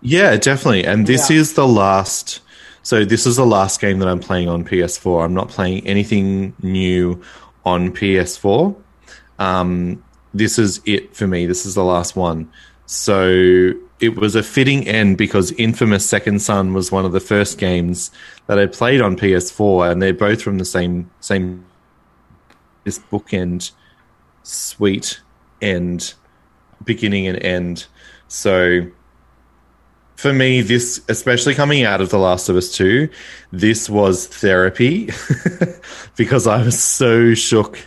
Yeah, 0.00 0.36
definitely. 0.36 0.84
And 0.84 1.06
this 1.06 1.30
Yeah. 1.30 1.36
is 1.38 1.52
the 1.52 1.66
last 1.68 2.40
So 2.82 3.04
this 3.04 3.26
is 3.26 3.36
the 3.36 3.46
last 3.46 3.80
game 3.80 3.98
that 4.00 4.08
I'm 4.08 4.20
playing 4.20 4.48
on 4.48 4.64
PS4. 4.64 5.24
I'm 5.24 5.34
not 5.34 5.48
playing 5.48 5.86
anything 5.86 6.54
new 6.62 7.22
on 7.64 7.92
PS4. 7.92 8.74
Um, 9.38 10.02
this 10.34 10.58
is 10.58 10.80
it 10.84 11.14
for 11.14 11.26
me. 11.26 11.46
This 11.46 11.64
is 11.64 11.74
the 11.74 11.84
last 11.84 12.16
one. 12.16 12.50
So 12.86 13.72
it 14.00 14.16
was 14.16 14.34
a 14.34 14.42
fitting 14.42 14.88
end 14.88 15.16
because 15.16 15.52
Infamous 15.52 16.04
Second 16.04 16.40
Son 16.42 16.74
was 16.74 16.90
one 16.90 17.04
of 17.04 17.12
the 17.12 17.20
first 17.20 17.56
games 17.56 18.10
that 18.48 18.58
I 18.58 18.66
played 18.66 19.00
on 19.00 19.16
PS4, 19.16 19.92
and 19.92 20.02
they're 20.02 20.12
both 20.12 20.42
from 20.42 20.58
the 20.58 20.64
same 20.64 21.08
same 21.20 21.64
this 22.84 22.98
bookend, 22.98 23.70
sweet 24.42 25.20
end, 25.60 26.14
beginning 26.84 27.28
and 27.28 27.40
end. 27.42 27.86
So 28.26 28.90
for 30.16 30.32
me, 30.32 30.60
this, 30.60 31.00
especially 31.08 31.54
coming 31.54 31.84
out 31.84 32.00
of 32.00 32.10
The 32.10 32.18
Last 32.18 32.48
of 32.48 32.56
Us 32.56 32.72
2, 32.72 33.08
this 33.50 33.88
was 33.88 34.26
therapy 34.26 35.10
because 36.16 36.46
I 36.46 36.62
was 36.62 36.80
so 36.80 37.34
shook 37.34 37.78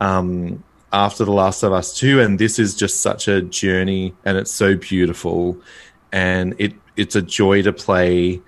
um, 0.00 0.62
after 0.92 1.24
The 1.24 1.32
Last 1.32 1.62
of 1.62 1.72
Us 1.72 1.96
2. 1.98 2.20
And 2.20 2.38
this 2.38 2.58
is 2.58 2.74
just 2.74 3.00
such 3.00 3.28
a 3.28 3.42
journey 3.42 4.14
and 4.24 4.38
it's 4.38 4.52
so 4.52 4.76
beautiful. 4.76 5.60
And 6.12 6.54
it 6.58 6.74
it's 6.96 7.14
a 7.14 7.22
joy 7.22 7.62
to 7.62 7.72
play. 7.72 8.40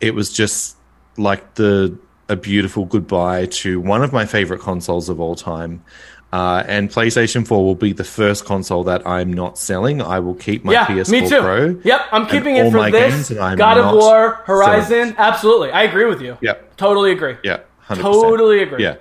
It 0.00 0.14
was 0.14 0.32
just 0.32 0.76
like 1.16 1.54
the 1.54 1.98
a 2.28 2.36
beautiful 2.36 2.86
goodbye 2.86 3.46
to 3.46 3.80
one 3.80 4.02
of 4.02 4.12
my 4.12 4.24
favorite 4.24 4.60
consoles 4.60 5.08
of 5.08 5.20
all 5.20 5.34
time. 5.34 5.84
Uh, 6.34 6.64
and 6.66 6.90
PlayStation 6.90 7.46
4 7.46 7.64
will 7.64 7.76
be 7.76 7.92
the 7.92 8.02
first 8.02 8.44
console 8.44 8.82
that 8.82 9.06
I'm 9.06 9.32
not 9.32 9.56
selling. 9.56 10.02
I 10.02 10.18
will 10.18 10.34
keep 10.34 10.64
my 10.64 10.72
yeah, 10.72 10.84
PS4 10.86 11.10
me 11.12 11.28
too. 11.28 11.40
Pro. 11.40 11.80
Yep, 11.84 12.00
I'm 12.10 12.26
keeping 12.26 12.56
it 12.56 12.72
for 12.72 12.90
this. 12.90 13.30
God 13.30 13.78
of 13.78 13.94
War, 13.94 14.42
selling. 14.44 14.44
Horizon. 14.44 15.14
Absolutely, 15.16 15.70
I 15.70 15.82
agree 15.84 16.06
with 16.06 16.20
you. 16.20 16.36
Yep. 16.40 16.76
Totally 16.76 17.12
agree. 17.12 17.36
Yeah, 17.44 17.60
100%. 17.86 18.00
Totally 18.00 18.64
agree. 18.64 18.82
Yeah. 18.82 18.96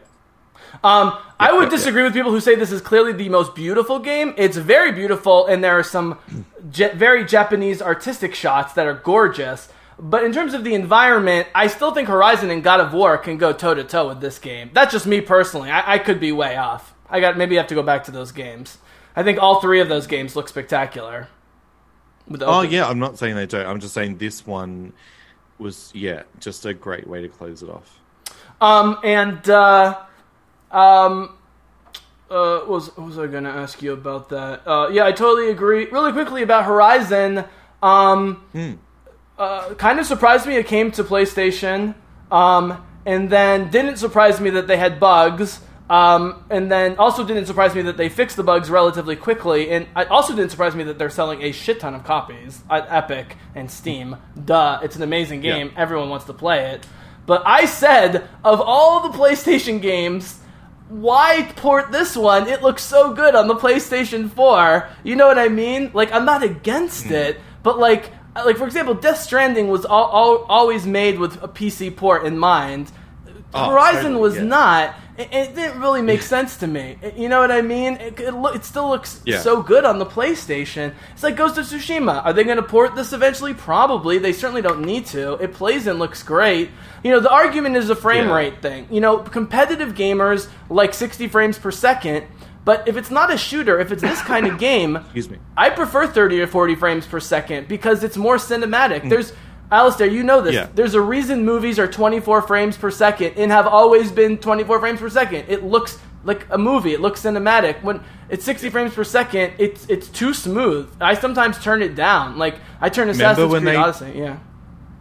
Um, 0.83 1.17
I 1.39 1.51
would 1.53 1.63
yeah, 1.63 1.69
disagree 1.69 2.03
with 2.03 2.13
people 2.13 2.29
who 2.29 2.39
say 2.39 2.53
this 2.53 2.71
is 2.71 2.81
clearly 2.81 3.13
the 3.13 3.29
most 3.29 3.55
beautiful 3.55 3.97
game. 3.97 4.35
It's 4.37 4.57
very 4.57 4.91
beautiful, 4.91 5.47
and 5.47 5.63
there 5.63 5.73
are 5.79 5.81
some 5.81 6.19
ja- 6.75 6.93
very 6.93 7.25
Japanese 7.25 7.81
artistic 7.81 8.35
shots 8.35 8.73
that 8.73 8.85
are 8.85 8.93
gorgeous. 8.93 9.69
But 9.97 10.23
in 10.23 10.33
terms 10.33 10.53
of 10.53 10.63
the 10.63 10.75
environment, 10.75 11.47
I 11.55 11.65
still 11.65 11.95
think 11.95 12.09
Horizon 12.09 12.51
and 12.51 12.63
God 12.63 12.79
of 12.79 12.93
War 12.93 13.17
can 13.17 13.37
go 13.37 13.53
toe 13.53 13.73
to 13.73 13.83
toe 13.83 14.09
with 14.09 14.21
this 14.21 14.37
game. 14.37 14.69
That's 14.71 14.91
just 14.91 15.07
me 15.07 15.19
personally. 15.19 15.71
I-, 15.71 15.95
I 15.95 15.97
could 15.97 16.19
be 16.19 16.31
way 16.31 16.57
off. 16.57 16.93
I 17.13 17.19
got 17.19 17.37
maybe 17.37 17.57
I 17.57 17.61
have 17.61 17.69
to 17.69 17.75
go 17.75 17.83
back 17.83 18.03
to 18.05 18.11
those 18.11 18.31
games. 18.31 18.79
I 19.15 19.21
think 19.21 19.39
all 19.39 19.61
three 19.61 19.79
of 19.79 19.87
those 19.87 20.07
games 20.07 20.35
look 20.35 20.49
spectacular. 20.49 21.29
Oh 22.41 22.61
yeah, 22.61 22.87
I'm 22.87 22.99
not 22.99 23.19
saying 23.19 23.35
they 23.35 23.45
don't. 23.45 23.65
I'm 23.65 23.79
just 23.79 23.93
saying 23.93 24.17
this 24.17 24.45
one 24.45 24.93
was 25.59 25.91
yeah, 25.93 26.23
just 26.39 26.65
a 26.65 26.73
great 26.73 27.07
way 27.07 27.21
to 27.21 27.29
close 27.29 27.61
it 27.61 27.69
off. 27.69 27.99
Um, 28.59 28.97
and 29.03 29.47
uh, 29.47 29.99
um, 30.71 31.37
uh, 32.31 32.59
what 32.59 32.67
was 32.67 32.97
what 32.97 33.05
was 33.05 33.19
I 33.19 33.27
going 33.27 33.43
to 33.43 33.51
ask 33.51 33.81
you 33.83 33.93
about 33.93 34.29
that? 34.29 34.67
Uh, 34.67 34.89
yeah, 34.91 35.05
I 35.05 35.11
totally 35.11 35.51
agree. 35.51 35.85
Really 35.85 36.11
quickly 36.11 36.41
about 36.41 36.65
Horizon. 36.65 37.45
Um, 37.83 38.43
uh, 39.37 39.75
kind 39.75 39.99
of 39.99 40.07
surprised 40.07 40.47
me 40.47 40.55
it 40.55 40.65
came 40.65 40.91
to 40.93 41.03
PlayStation. 41.03 41.93
Um, 42.31 42.83
and 43.05 43.29
then 43.29 43.69
didn't 43.69 43.97
surprise 43.97 44.39
me 44.39 44.49
that 44.51 44.67
they 44.67 44.77
had 44.77 44.99
bugs. 44.99 45.59
Um, 45.89 46.45
and 46.49 46.71
then 46.71 46.95
also 46.97 47.25
didn't 47.25 47.45
surprise 47.45 47.75
me 47.75 47.81
that 47.83 47.97
they 47.97 48.09
fixed 48.09 48.37
the 48.37 48.43
bugs 48.43 48.69
relatively 48.69 49.15
quickly. 49.15 49.69
And 49.69 49.87
it 49.95 50.09
also 50.09 50.35
didn't 50.35 50.51
surprise 50.51 50.75
me 50.75 50.83
that 50.85 50.97
they're 50.97 51.09
selling 51.09 51.43
a 51.43 51.51
shit 51.51 51.79
ton 51.79 51.93
of 51.93 52.03
copies 52.03 52.63
at 52.69 52.87
Epic 52.89 53.35
and 53.53 53.69
Steam. 53.69 54.15
Duh, 54.45 54.79
it's 54.81 54.95
an 54.95 55.03
amazing 55.03 55.41
game. 55.41 55.71
Yeah. 55.73 55.81
Everyone 55.81 56.09
wants 56.09 56.25
to 56.25 56.33
play 56.33 56.71
it. 56.71 56.85
But 57.25 57.43
I 57.45 57.65
said, 57.65 58.27
of 58.43 58.61
all 58.61 59.09
the 59.09 59.17
PlayStation 59.17 59.81
games, 59.81 60.39
why 60.89 61.51
port 61.55 61.91
this 61.91 62.15
one? 62.15 62.47
It 62.47 62.61
looks 62.61 62.83
so 62.83 63.13
good 63.13 63.35
on 63.35 63.47
the 63.47 63.55
PlayStation 63.55 64.29
4. 64.29 64.89
You 65.03 65.15
know 65.15 65.27
what 65.27 65.39
I 65.39 65.47
mean? 65.47 65.91
Like, 65.93 66.11
I'm 66.11 66.25
not 66.25 66.43
against 66.43 67.05
Hmm. 67.07 67.13
it, 67.13 67.39
but 67.61 67.77
like, 67.79 68.11
like 68.35 68.57
for 68.57 68.65
example, 68.65 68.93
Death 68.93 69.21
Stranding 69.21 69.67
was 69.69 69.85
all, 69.85 70.05
all, 70.05 70.37
always 70.49 70.85
made 70.85 71.19
with 71.19 71.41
a 71.43 71.47
PC 71.47 71.95
port 71.95 72.25
in 72.25 72.37
mind. 72.37 72.91
Oh, 73.53 73.69
Horizon 73.71 74.19
was 74.19 74.35
yeah. 74.35 74.43
not. 74.43 74.95
It, 75.17 75.29
it 75.31 75.55
didn't 75.55 75.79
really 75.79 76.01
make 76.01 76.23
sense 76.23 76.57
to 76.57 76.67
me. 76.67 76.97
It- 77.01 77.15
you 77.15 77.29
know 77.29 77.39
what 77.39 77.51
I 77.51 77.61
mean? 77.61 77.97
It, 77.97 78.19
it, 78.19 78.33
it 78.33 78.65
still 78.65 78.89
looks 78.89 79.21
Yeah. 79.25 79.39
so 79.41 79.61
good 79.61 79.85
on 79.85 79.99
the 79.99 80.05
PlayStation. 80.05 80.93
It's 81.13 81.21
like 81.23 81.35
Ghost 81.35 81.57
of 81.59 81.65
Tsushima. 81.65 82.25
Are 82.25 82.33
they 82.33 82.43
going 82.43 82.57
to 82.57 82.63
port 82.63 82.95
this 82.95 83.13
eventually? 83.13 83.53
Probably. 83.53 84.17
They 84.17 84.33
certainly 84.33 84.61
don't 84.63 84.81
need 84.81 85.05
to. 85.07 85.33
It 85.33 85.53
plays 85.53 85.85
and 85.87 85.99
looks 85.99 86.23
great. 86.23 86.71
You 87.03 87.11
know, 87.11 87.19
the 87.19 87.29
argument 87.29 87.75
is 87.75 87.89
a 87.91 87.95
frame 87.95 88.27
Yeah. 88.29 88.35
rate 88.35 88.61
thing. 88.61 88.87
You 88.89 89.01
know, 89.01 89.17
competitive 89.19 89.93
gamers 89.93 90.47
like 90.69 90.93
60 90.95 91.27
frames 91.27 91.59
per 91.59 91.69
second. 91.71 92.25
But 92.65 92.87
if 92.87 92.95
it's 92.95 93.11
not 93.11 93.31
a 93.31 93.37
shooter, 93.37 93.77
if 93.79 93.91
it's 93.91 94.01
this 94.01 94.21
kind 94.21 94.47
of 94.47 94.57
game, 94.69 94.95
Excuse 94.95 95.29
me. 95.29 95.37
I 95.55 95.69
prefer 95.69 96.07
30 96.07 96.41
or 96.41 96.47
40 96.47 96.75
frames 96.75 97.05
per 97.05 97.19
second 97.19 97.67
because 97.67 98.03
it's 98.03 98.15
more 98.17 98.37
cinematic. 98.37 99.01
Mm. 99.01 99.09
There's 99.09 99.33
Alistair, 99.73 100.05
you 100.07 100.21
know 100.23 100.39
this. 100.39 100.53
Yeah. 100.53 100.67
There's 100.73 100.93
a 100.93 101.01
reason 101.01 101.43
movies 101.45 101.79
are 101.79 101.87
24 101.87 102.43
frames 102.43 102.77
per 102.77 102.91
second 102.91 103.33
and 103.37 103.51
have 103.51 103.65
always 103.65 104.11
been 104.11 104.37
24 104.37 104.79
frames 104.79 104.99
per 104.99 105.09
second. 105.09 105.45
It 105.47 105.63
looks 105.63 105.97
like 106.23 106.45
a 106.51 106.57
movie. 106.59 106.93
It 106.93 107.01
looks 107.01 107.23
cinematic. 107.23 107.81
When 107.81 108.01
it's 108.29 108.45
60 108.45 108.69
frames 108.69 108.93
per 108.93 109.03
second, 109.03 109.53
it's 109.57 109.85
it's 109.89 110.07
too 110.09 110.33
smooth. 110.35 110.89
I 111.01 111.15
sometimes 111.15 111.61
turn 111.61 111.81
it 111.81 111.95
down. 111.95 112.37
Like 112.37 112.55
I 112.79 112.89
turn 112.89 113.09
Assassin's 113.09 113.51
when 113.51 113.63
Creed 113.63 113.73
they- 113.73 113.77
Odyssey. 113.79 114.13
Yeah. 114.15 114.37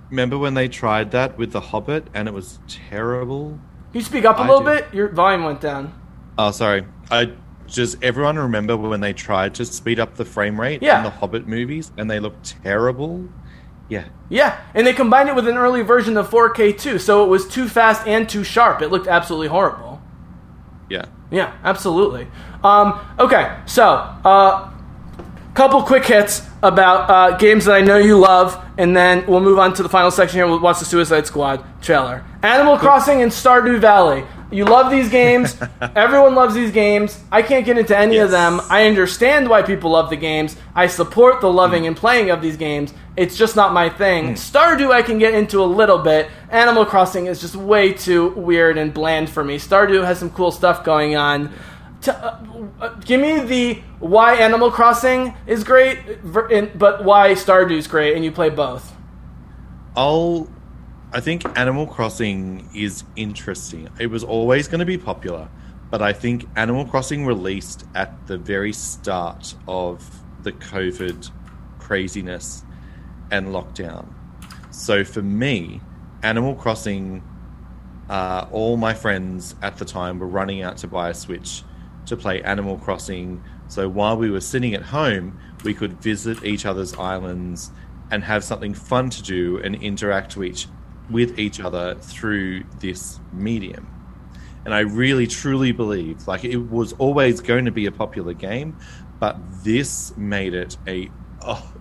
Remember 0.09 0.39
when 0.39 0.55
they 0.55 0.69
tried 0.69 1.11
that 1.13 1.37
with 1.39 1.53
The 1.53 1.61
Hobbit 1.61 2.07
and 2.15 2.27
it 2.27 2.33
was 2.35 2.59
terrible? 2.67 3.59
Can 3.93 4.01
you 4.01 4.05
speak 4.05 4.25
up 4.25 4.39
a 4.39 4.41
I 4.43 4.49
little 4.49 4.65
bit? 4.65 4.93
Your 4.95 5.09
volume 5.11 5.45
went 5.45 5.61
down. 5.61 5.93
Oh, 6.39 6.51
sorry. 6.51 6.87
I 7.11 7.33
just 7.67 8.03
everyone 8.03 8.39
remember 8.39 8.77
when 8.77 9.01
they 9.01 9.13
tried 9.13 9.55
to 9.57 9.65
speed 9.67 10.01
up 10.01 10.15
the 10.17 10.25
frame 10.25 10.59
rate 10.59 10.83
Yeah. 10.83 10.99
in 10.99 11.05
the 11.05 11.11
Hobbit 11.11 11.47
movies 11.47 11.93
and 11.99 12.11
they 12.11 12.21
looked 12.21 12.57
terrible. 12.63 13.29
Yeah. 13.89 14.05
Yeah, 14.29 14.61
and 14.75 14.87
they 14.87 14.95
combined 14.95 15.29
it 15.29 15.35
with 15.35 15.47
an 15.47 15.59
early 15.59 15.83
version 15.83 16.17
of 16.17 16.31
4K 16.31 16.79
too, 16.79 16.99
so 16.99 17.25
it 17.25 17.29
was 17.29 17.47
too 17.47 17.69
fast 17.69 18.07
and 18.07 18.29
too 18.29 18.45
sharp. 18.45 18.81
It 18.81 18.89
looked 18.89 19.07
absolutely 19.07 19.49
horrible. 19.49 20.01
Yeah. 20.89 21.05
Yeah, 21.31 21.55
absolutely. 21.65 22.29
Um, 22.65 22.99
okay, 23.19 23.59
so 23.67 23.85
uh, 23.85 24.71
couple 25.55 25.83
quick 25.83 26.05
hits 26.05 26.43
about 26.63 27.11
uh, 27.11 27.37
games 27.37 27.67
that 27.67 27.75
I 27.75 27.81
know 27.83 27.99
you 27.99 28.19
love, 28.19 28.63
and 28.79 28.97
then 28.97 29.27
we'll 29.27 29.41
move 29.41 29.59
on 29.59 29.75
to 29.75 29.83
the 29.83 29.89
final 29.89 30.11
section 30.11 30.39
here. 30.39 30.47
We'll 30.47 30.61
watch 30.61 30.79
the 30.79 30.85
Suicide 30.85 31.27
Squad 31.27 31.65
trailer. 31.83 32.25
Animal 32.43 32.79
Crossing 32.79 33.23
and 33.23 33.31
Stardew 33.31 33.79
Valley. 33.81 34.25
You 34.53 34.67
love 34.67 34.91
these 34.91 35.09
games. 35.09 35.57
Everyone 35.97 36.35
loves 36.35 36.55
these 36.55 36.71
games. 36.71 37.19
I 37.33 37.43
can't 37.43 37.65
get 37.65 37.79
into 37.79 37.97
any 37.97 38.19
of 38.19 38.31
them. 38.31 38.61
I 38.69 38.87
understand 38.87 39.49
why 39.49 39.63
people 39.63 39.93
love 39.93 40.11
the 40.11 40.17
games. 40.17 40.57
I 40.75 40.87
support 40.87 41.41
the 41.41 41.51
loving 41.51 41.87
and 41.87 41.97
playing 41.97 42.31
of 42.31 42.43
these 42.43 42.57
games. 42.57 42.93
It's 43.17 43.37
just 43.37 43.57
not 43.57 43.73
my 43.73 43.89
thing. 43.89 44.35
Stardew 44.35 44.91
I 44.91 45.03
can 45.03 45.19
get 45.19 45.35
into 45.35 45.63
a 45.63 45.67
little 45.67 45.99
bit. 45.99 46.31
Animal 46.51 46.85
Crossing 46.87 47.27
is 47.27 47.41
just 47.41 47.57
way 47.57 47.93
too 47.93 48.31
weird 48.31 48.79
and 48.79 48.93
bland 48.93 49.31
for 49.31 49.43
me. 49.43 49.57
Stardew 49.59 50.05
has 50.05 50.19
some 50.19 50.31
cool 50.31 50.51
stuff 50.51 50.85
going 50.85 51.17
on. 51.17 51.53
T- 52.03 52.11
uh, 52.11 52.39
uh, 52.81 52.89
give 53.05 53.21
me 53.21 53.41
the 53.41 53.75
why 54.01 54.35
Animal 54.35 54.71
Crossing 54.71 55.35
is 55.47 55.63
great, 55.63 55.99
but 56.25 57.05
why 57.05 57.33
Stardew's 57.35 57.87
great, 57.87 58.17
and 58.17 58.25
you 58.25 58.33
play 58.33 58.51
both. 58.51 58.93
I'll. 59.97 60.49
I 61.15 61.21
think 61.21 61.45
Animal 61.59 61.87
Crossing 61.87 62.71
is 62.75 63.05
interesting. 63.17 63.87
It 64.01 64.07
was 64.07 64.25
always 64.25 64.67
going 64.67 64.79
to 64.79 64.87
be 64.87 64.97
popular, 64.97 65.47
but 65.91 66.01
I 66.01 66.15
think 66.15 66.47
Animal 66.57 66.87
Crossing 66.87 67.27
released 67.27 67.85
at 67.95 68.27
the 68.27 68.39
very 68.39 68.73
start 68.73 69.55
of 69.69 70.03
the 70.43 70.53
COVID 70.53 71.31
craziness 71.79 72.65
and 73.31 73.49
lockdown. 73.49 74.07
So 74.71 75.05
for 75.05 75.21
me, 75.21 75.83
Animal 76.23 76.55
Crossing, 76.55 77.23
uh, 78.09 78.47
all 78.51 78.79
my 78.79 78.95
friends 78.95 79.55
at 79.61 79.77
the 79.77 79.85
time 79.85 80.19
were 80.19 80.27
running 80.27 80.63
out 80.63 80.79
to 80.79 80.89
buy 80.89 81.11
a 81.11 81.15
Switch 81.15 81.63
to 82.07 82.17
play 82.17 82.41
Animal 82.43 82.79
Crossing. 82.79 83.45
So 83.69 83.87
while 83.87 84.17
we 84.17 84.31
were 84.31 84.41
sitting 84.41 84.73
at 84.73 84.83
home, 84.83 85.39
we 85.63 85.75
could 85.75 86.01
visit 86.01 86.43
each 86.43 86.65
other's 86.65 86.95
islands 86.95 87.71
and 88.11 88.25
have 88.25 88.43
something 88.45 88.73
fun 88.73 89.11
to 89.11 89.23
do 89.23 89.59
and 89.59 89.75
interact 89.75 90.39
with 90.39 90.53
each, 90.53 90.67
with 91.13 91.39
each 91.39 91.61
other 91.61 91.95
through 91.97 92.65
this 92.81 93.21
medium. 93.33 93.89
And 94.65 94.75
I 94.75 94.81
really 94.81 95.27
truly 95.27 95.73
believe 95.73 96.27
like 96.29 96.45
it 96.45 96.57
was 96.57 96.93
always 96.95 97.41
going 97.41 97.65
to 97.65 97.73
be 97.73 97.87
a 97.87 97.93
popular 97.93 98.33
game, 98.33 98.77
but 99.19 99.37
this 99.65 100.17
made 100.17 100.55
it 100.55 100.77
a 100.87 101.11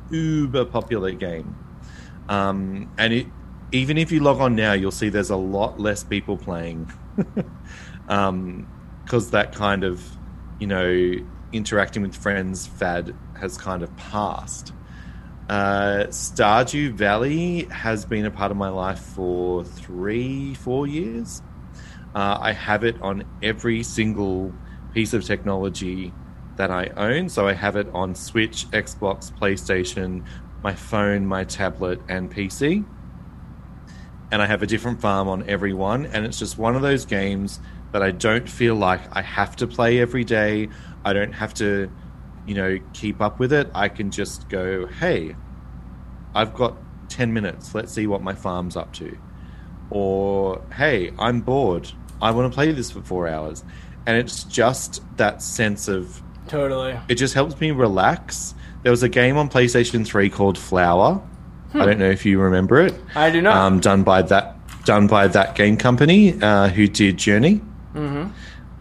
uber 0.09 0.65
popular 0.65 1.11
game. 1.11 1.55
Um, 2.27 2.91
and 2.97 3.13
it 3.13 3.27
even 3.71 3.97
if 3.97 4.11
you 4.11 4.19
log 4.19 4.41
on 4.41 4.55
now, 4.55 4.73
you'll 4.73 4.91
see 4.91 5.09
there's 5.09 5.29
a 5.29 5.35
lot 5.35 5.79
less 5.79 6.03
people 6.03 6.37
playing. 6.37 6.91
um, 8.09 8.67
because 9.03 9.31
that 9.31 9.53
kind 9.53 9.83
of, 9.83 10.01
you 10.59 10.67
know, 10.67 11.15
interacting 11.51 12.01
with 12.01 12.15
friends 12.15 12.65
fad 12.65 13.13
has 13.39 13.57
kind 13.57 13.83
of 13.83 13.95
passed. 13.97 14.73
Uh, 15.51 16.07
Stardew 16.07 16.93
Valley 16.93 17.65
has 17.65 18.05
been 18.05 18.25
a 18.25 18.31
part 18.31 18.51
of 18.51 18.57
my 18.57 18.69
life 18.69 18.99
for 18.99 19.65
three, 19.65 20.53
four 20.53 20.87
years. 20.87 21.41
Uh, 22.15 22.37
I 22.39 22.53
have 22.53 22.85
it 22.85 22.95
on 23.01 23.25
every 23.43 23.83
single 23.83 24.53
piece 24.93 25.11
of 25.11 25.25
technology 25.25 26.13
that 26.55 26.71
I 26.71 26.85
own. 26.95 27.27
So 27.27 27.49
I 27.49 27.51
have 27.51 27.75
it 27.75 27.89
on 27.93 28.15
Switch, 28.15 28.65
Xbox, 28.71 29.29
PlayStation, 29.29 30.25
my 30.63 30.73
phone, 30.73 31.25
my 31.25 31.43
tablet, 31.43 31.99
and 32.07 32.33
PC. 32.33 32.85
And 34.31 34.41
I 34.41 34.45
have 34.45 34.63
a 34.63 34.67
different 34.67 35.01
farm 35.01 35.27
on 35.27 35.49
every 35.49 35.73
one. 35.73 36.05
And 36.05 36.25
it's 36.25 36.39
just 36.39 36.57
one 36.57 36.77
of 36.77 36.81
those 36.81 37.03
games 37.03 37.59
that 37.91 38.01
I 38.01 38.11
don't 38.11 38.47
feel 38.47 38.75
like 38.75 39.01
I 39.11 39.21
have 39.21 39.57
to 39.57 39.67
play 39.67 39.99
every 39.99 40.23
day. 40.23 40.69
I 41.03 41.11
don't 41.11 41.33
have 41.33 41.53
to, 41.55 41.91
you 42.45 42.55
know, 42.55 42.79
keep 42.93 43.21
up 43.21 43.39
with 43.39 43.53
it. 43.53 43.69
I 43.73 43.89
can 43.89 44.11
just 44.11 44.49
go, 44.49 44.87
hey, 44.87 45.35
I've 46.33 46.53
got 46.53 46.77
10 47.09 47.33
minutes. 47.33 47.75
Let's 47.75 47.91
see 47.91 48.07
what 48.07 48.21
my 48.21 48.33
farm's 48.33 48.75
up 48.75 48.93
to. 48.93 49.17
Or, 49.89 50.61
hey, 50.75 51.11
I'm 51.19 51.41
bored. 51.41 51.91
I 52.21 52.31
want 52.31 52.51
to 52.51 52.55
play 52.55 52.71
this 52.71 52.91
for 52.91 53.01
four 53.01 53.27
hours. 53.27 53.63
And 54.05 54.17
it's 54.17 54.43
just 54.45 55.03
that 55.17 55.41
sense 55.41 55.87
of. 55.87 56.21
Totally. 56.47 56.97
It 57.07 57.15
just 57.15 57.33
helps 57.33 57.59
me 57.59 57.71
relax. 57.71 58.55
There 58.83 58.91
was 58.91 59.03
a 59.03 59.09
game 59.09 59.37
on 59.37 59.49
PlayStation 59.49 60.05
3 60.05 60.29
called 60.29 60.57
Flower. 60.57 61.15
Hmm. 61.71 61.81
I 61.81 61.85
don't 61.85 61.99
know 61.99 62.09
if 62.09 62.25
you 62.25 62.39
remember 62.39 62.81
it. 62.81 62.95
I 63.15 63.29
do 63.29 63.41
not. 63.41 63.55
Um, 63.55 63.79
done 63.79 64.03
by 64.03 64.21
that 64.23 64.57
done 64.83 65.05
by 65.05 65.27
that 65.27 65.55
game 65.55 65.77
company 65.77 66.41
uh, 66.41 66.67
who 66.69 66.87
did 66.87 67.17
Journey. 67.17 67.61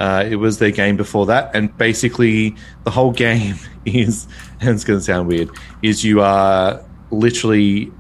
Uh, 0.01 0.24
it 0.27 0.36
was 0.36 0.59
their 0.59 0.70
game 0.70 0.97
before 0.97 1.27
that, 1.27 1.55
and 1.55 1.77
basically 1.77 2.56
the 2.85 2.90
whole 2.90 3.12
game 3.12 3.56
is, 3.85 4.27
and 4.59 4.70
it's 4.70 4.82
going 4.82 4.98
to 4.98 5.05
sound 5.05 5.28
weird, 5.28 5.51
is 5.82 6.02
you 6.02 6.22
are 6.22 6.82
literally 7.10 7.93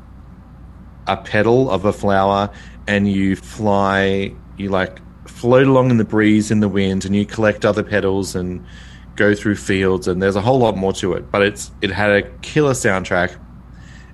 a 1.06 1.16
petal 1.18 1.70
of 1.70 1.84
a 1.84 1.92
flower, 1.92 2.50
and 2.86 3.06
you 3.06 3.36
fly, 3.36 4.34
you 4.56 4.70
like 4.70 4.98
float 5.28 5.66
along 5.66 5.90
in 5.90 5.98
the 5.98 6.04
breeze 6.04 6.50
in 6.50 6.60
the 6.60 6.70
wind, 6.70 7.04
and 7.04 7.14
you 7.14 7.26
collect 7.26 7.66
other 7.66 7.82
petals 7.82 8.34
and 8.34 8.64
go 9.14 9.34
through 9.34 9.56
fields, 9.56 10.08
and 10.08 10.22
there's 10.22 10.36
a 10.36 10.40
whole 10.40 10.58
lot 10.58 10.78
more 10.78 10.94
to 10.94 11.12
it. 11.12 11.30
But 11.30 11.42
it's 11.42 11.70
it 11.82 11.90
had 11.90 12.10
a 12.10 12.22
killer 12.38 12.72
soundtrack, 12.72 13.38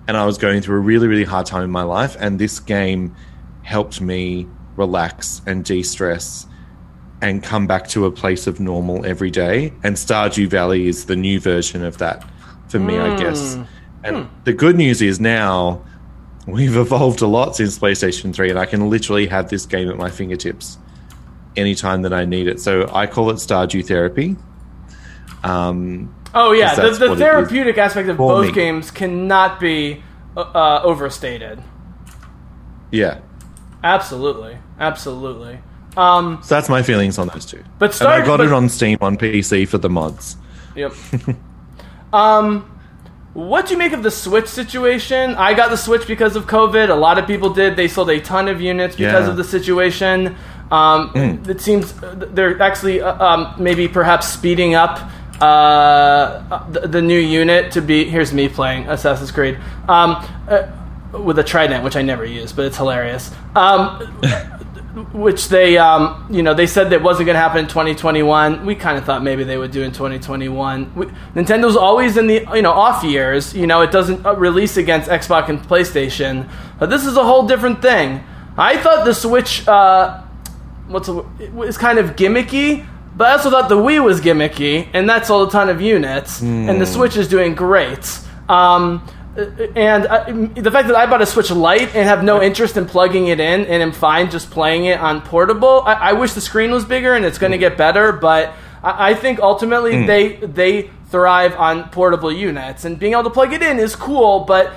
and 0.09 0.17
I 0.17 0.27
was 0.27 0.39
going 0.39 0.61
through 0.61 0.79
a 0.79 0.81
really 0.81 1.07
really 1.07 1.25
hard 1.25 1.47
time 1.47 1.63
in 1.63 1.71
my 1.71 1.85
life, 1.85 2.17
and 2.19 2.41
this 2.41 2.59
game 2.59 3.15
helped 3.63 4.01
me 4.01 4.49
relax 4.77 5.41
and 5.47 5.65
de-stress 5.65 6.47
and 7.27 7.43
come 7.43 7.67
back 7.67 7.89
to 7.89 8.07
a 8.07 8.11
place 8.11 8.47
of 8.47 8.61
normal 8.61 9.05
every 9.05 9.31
day. 9.33 9.73
And 9.83 9.97
Stardew 9.97 10.47
Valley 10.49 10.87
is 10.87 11.07
the 11.07 11.17
new 11.17 11.41
version 11.41 11.85
of 11.85 11.99
that 11.99 12.25
for 12.69 12.79
me, 12.79 12.97
I 12.99 13.17
guess. 13.17 13.57
Mm. 13.57 13.67
And 14.05 14.17
Hmm. 14.17 14.23
the 14.45 14.53
good 14.53 14.77
news 14.77 15.03
is 15.03 15.19
now 15.19 15.85
we've 16.47 16.77
evolved 16.87 17.23
a 17.23 17.27
lot 17.27 17.57
since 17.57 17.79
PlayStation 17.79 18.33
3, 18.33 18.51
and 18.51 18.59
I 18.59 18.65
can 18.67 18.89
literally 18.89 19.27
have 19.27 19.49
this 19.51 19.67
game 19.67 19.89
at 19.91 19.97
my 19.97 20.09
fingertips 20.11 20.79
anytime 21.57 22.03
that 22.03 22.13
I 22.13 22.25
need 22.25 22.47
it. 22.47 22.61
So 22.61 22.89
I 22.95 23.07
call 23.07 23.31
it 23.31 23.35
Stardew 23.37 23.85
Therapy. 23.85 24.37
Um, 25.43 26.15
Oh 26.35 26.53
yeah. 26.53 26.75
the, 26.75 26.83
the 26.83 26.89
what 26.91 27.03
it 27.03 27.13
is 27.15 27.19
therapeutic 27.19 27.79
aspect 27.79 28.09
of 28.09 28.19
both 28.19 28.47
me. 28.47 28.53
games 28.53 28.91
cannot 28.93 29.59
be 29.59 30.03
uh, 30.37 30.41
uh, 30.43 30.81
overstated. 30.85 31.61
Yeah. 32.93 33.19
Absolutely, 33.83 34.59
absolutely. 34.79 35.59
Um, 35.97 36.39
So 36.43 36.55
that's 36.55 36.69
my 36.69 36.83
feelings 36.83 37.19
on 37.19 37.29
those 37.29 37.47
two. 37.47 37.63
But 37.79 37.99
and 38.01 38.09
I 38.09 38.25
got 38.25 38.39
but- 38.39 38.47
it 38.47 38.53
on 38.53 38.69
Steam 38.69 38.99
on 39.01 39.17
PC 39.17 39.67
for 39.69 39.79
the 39.79 39.89
mods. 39.89 40.37
Yep. 40.75 40.93
um, 42.13 42.71
what 43.33 43.67
do 43.67 43.73
you 43.75 43.79
make 43.79 43.93
of 43.93 44.03
the 44.03 44.11
Switch 44.11 44.47
situation? 44.47 45.35
I 45.35 45.55
got 45.55 45.71
the 45.71 45.77
Switch 45.77 46.07
because 46.07 46.37
of 46.37 46.47
COVID. 46.47 46.89
A 46.91 46.95
lot 46.95 47.19
of 47.19 47.27
people 47.27 47.51
did. 47.51 47.77
They 47.77 47.89
sold 47.89 48.11
a 48.11 48.21
ton 48.21 48.49
of 48.49 48.61
units 48.61 48.97
because 48.97 49.25
Yeah. 49.25 49.31
of 49.31 49.37
the 49.37 49.45
situation. 49.45 50.37
Um, 50.71 51.11
Mm. 51.15 51.49
It 51.49 51.61
seems 51.61 51.93
uh, 52.03 52.15
they're 52.33 52.61
actually 52.61 53.01
uh, 53.01 53.25
um, 53.25 53.55
maybe 53.59 53.87
perhaps 53.89 54.27
speeding 54.29 54.75
up 54.75 54.99
uh, 55.41 56.65
the, 56.73 56.89
the 56.89 57.03
new 57.03 57.19
unit 57.19 57.73
to 57.73 57.81
be. 57.83 58.05
Here's 58.05 58.33
me 58.33 58.49
playing 58.49 58.87
Assassin's 58.89 59.31
Creed 59.31 59.59
um, 59.89 60.17
uh, 60.49 60.67
with 61.19 61.39
a 61.39 61.45
trident, 61.45 61.85
which 61.85 61.95
I 61.95 62.03
never 62.03 62.25
use, 62.25 62.53
but 62.53 62.65
it's 62.65 62.77
hilarious. 62.77 63.31
Um, 63.55 64.19
which 65.13 65.49
they 65.49 65.77
um, 65.77 66.27
you 66.31 66.43
know 66.43 66.55
they 66.55 66.67
said 66.67 66.89
that 66.91 67.03
wasn't 67.03 67.27
going 67.27 67.35
to 67.35 67.41
happen 67.41 67.59
in 67.59 67.67
2021 67.69 68.65
we 68.65 68.75
kind 68.75 68.97
of 68.97 69.05
thought 69.05 69.23
maybe 69.23 69.45
they 69.45 69.59
would 69.59 69.71
do 69.71 69.83
in 69.83 69.93
2021 69.93 70.95
we, 70.95 71.07
nintendo's 71.35 71.77
always 71.77 72.17
in 72.17 72.27
the 72.27 72.47
you 72.55 72.63
know 72.63 72.73
off 72.73 73.05
years 73.05 73.55
you 73.55 73.67
know 73.67 73.83
it 73.83 73.91
doesn't 73.91 74.25
uh, 74.25 74.35
release 74.37 74.79
against 74.79 75.11
xbox 75.11 75.51
and 75.51 75.61
playstation 75.61 76.49
but 76.79 76.89
this 76.89 77.05
is 77.05 77.17
a 77.17 77.25
whole 77.25 77.47
different 77.47 77.83
thing. 77.83 78.23
I 78.57 78.79
thought 78.79 79.05
the 79.05 79.13
switch 79.15 79.69
uh, 79.69 80.23
what's 80.89 81.09
a, 81.09 81.19
it 81.41 81.53
was 81.53 81.77
kind 81.77 81.99
of 81.99 82.17
gimmicky 82.17 82.87
but 83.17 83.29
i 83.29 83.33
also 83.33 83.51
thought 83.51 83.69
the 83.69 83.77
wii 83.77 84.03
was 84.03 84.21
gimmicky 84.23 84.89
and 84.95 85.09
that 85.11 85.27
sold 85.27 85.49
a 85.49 85.53
ton 85.53 85.69
of 85.69 85.81
units 85.83 86.41
and 86.41 86.69
the 86.81 86.87
Hmm. 86.87 86.93
switch 86.93 87.17
is 87.19 87.29
doing 87.29 87.55
great. 87.55 88.19
Um, 88.49 89.07
and 89.77 90.07
uh, 90.07 90.25
the 90.61 90.71
fact 90.71 90.89
that 90.89 90.97
I 90.97 91.07
bought 91.07 91.23
a 91.23 91.27
Switch 91.27 91.51
Lite 91.51 91.95
and 91.95 92.09
have 92.09 92.25
no 92.25 92.43
interest 92.43 92.77
in 92.77 92.87
plugging 92.87 93.29
it 93.29 93.41
in 93.41 93.67
and 93.67 93.83
am 93.83 93.93
fine 93.93 94.31
just 94.31 94.51
playing 94.51 94.87
it 94.87 94.99
on 94.99 95.21
portable, 95.23 95.83
I, 95.85 95.93
I 95.95 96.13
wish 96.15 96.33
the 96.33 96.41
screen 96.41 96.71
was 96.71 96.85
bigger 96.85 97.15
and 97.15 97.25
it's 97.25 97.39
going 97.39 97.53
to 97.53 97.59
get 97.59 97.77
better. 97.77 98.13
But 98.13 98.55
I, 98.83 99.11
I 99.11 99.15
think 99.15 99.39
ultimately 99.41 99.93
Mm. 99.93 100.07
they 100.07 100.37
they 100.47 100.91
thrive 101.11 101.55
on 101.57 101.89
portable 101.91 102.33
units 102.33 102.85
and 102.85 102.99
being 102.99 103.13
able 103.13 103.25
to 103.25 103.31
plug 103.31 103.53
it 103.53 103.63
in 103.63 103.79
is 103.79 103.95
cool. 103.95 104.41
But 104.41 104.73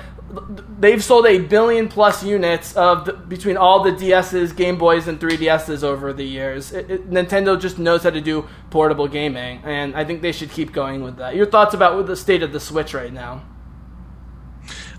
they've 0.78 1.02
sold 1.02 1.26
a 1.26 1.38
billion 1.38 1.88
plus 1.88 2.22
units 2.22 2.76
of 2.76 3.04
the, 3.06 3.12
between 3.14 3.56
all 3.56 3.82
the 3.82 3.90
DSs, 3.90 4.54
Game 4.54 4.78
Boys, 4.78 5.08
and 5.08 5.18
3DSs 5.18 5.82
over 5.82 6.12
the 6.12 6.22
years. 6.24 6.72
It, 6.72 6.88
it, 6.90 7.10
Nintendo 7.10 7.60
just 7.60 7.78
knows 7.80 8.04
how 8.04 8.10
to 8.10 8.20
do 8.20 8.48
portable 8.70 9.08
gaming, 9.08 9.60
and 9.64 9.96
I 9.96 10.04
think 10.04 10.22
they 10.22 10.30
should 10.32 10.50
keep 10.50 10.72
going 10.72 11.02
with 11.02 11.16
that. 11.16 11.34
Your 11.34 11.46
thoughts 11.46 11.74
about 11.74 12.06
the 12.06 12.14
state 12.16 12.42
of 12.44 12.52
the 12.52 12.60
Switch 12.60 12.94
right 12.94 13.12
now? 13.12 13.42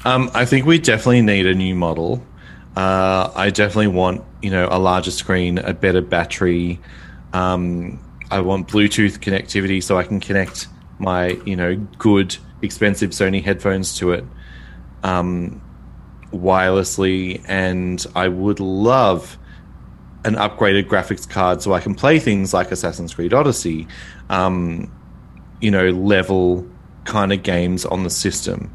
Um, 0.03 0.31
I 0.33 0.45
think 0.45 0.65
we 0.65 0.79
definitely 0.79 1.21
need 1.21 1.45
a 1.45 1.53
new 1.53 1.75
model. 1.75 2.25
Uh, 2.75 3.31
I 3.35 3.49
definitely 3.49 3.87
want, 3.87 4.23
you 4.41 4.49
know, 4.49 4.67
a 4.71 4.79
larger 4.79 5.11
screen, 5.11 5.59
a 5.59 5.73
better 5.73 6.01
battery. 6.01 6.79
Um, 7.33 7.99
I 8.31 8.39
want 8.39 8.67
Bluetooth 8.67 9.19
connectivity 9.19 9.83
so 9.83 9.97
I 9.97 10.03
can 10.03 10.19
connect 10.19 10.67
my, 10.97 11.29
you 11.45 11.55
know, 11.55 11.75
good, 11.97 12.35
expensive 12.61 13.11
Sony 13.11 13.43
headphones 13.43 13.97
to 13.97 14.11
it 14.13 14.23
um, 15.03 15.61
wirelessly. 16.31 17.43
And 17.47 18.03
I 18.15 18.27
would 18.27 18.59
love 18.59 19.37
an 20.23 20.35
upgraded 20.35 20.87
graphics 20.87 21.29
card 21.29 21.61
so 21.61 21.73
I 21.73 21.79
can 21.79 21.93
play 21.93 22.19
things 22.19 22.53
like 22.53 22.71
Assassin's 22.71 23.13
Creed 23.13 23.33
Odyssey, 23.33 23.87
um, 24.29 24.91
you 25.59 25.69
know, 25.69 25.89
level 25.89 26.67
kind 27.05 27.33
of 27.33 27.43
games 27.43 27.85
on 27.85 28.03
the 28.03 28.09
system. 28.09 28.73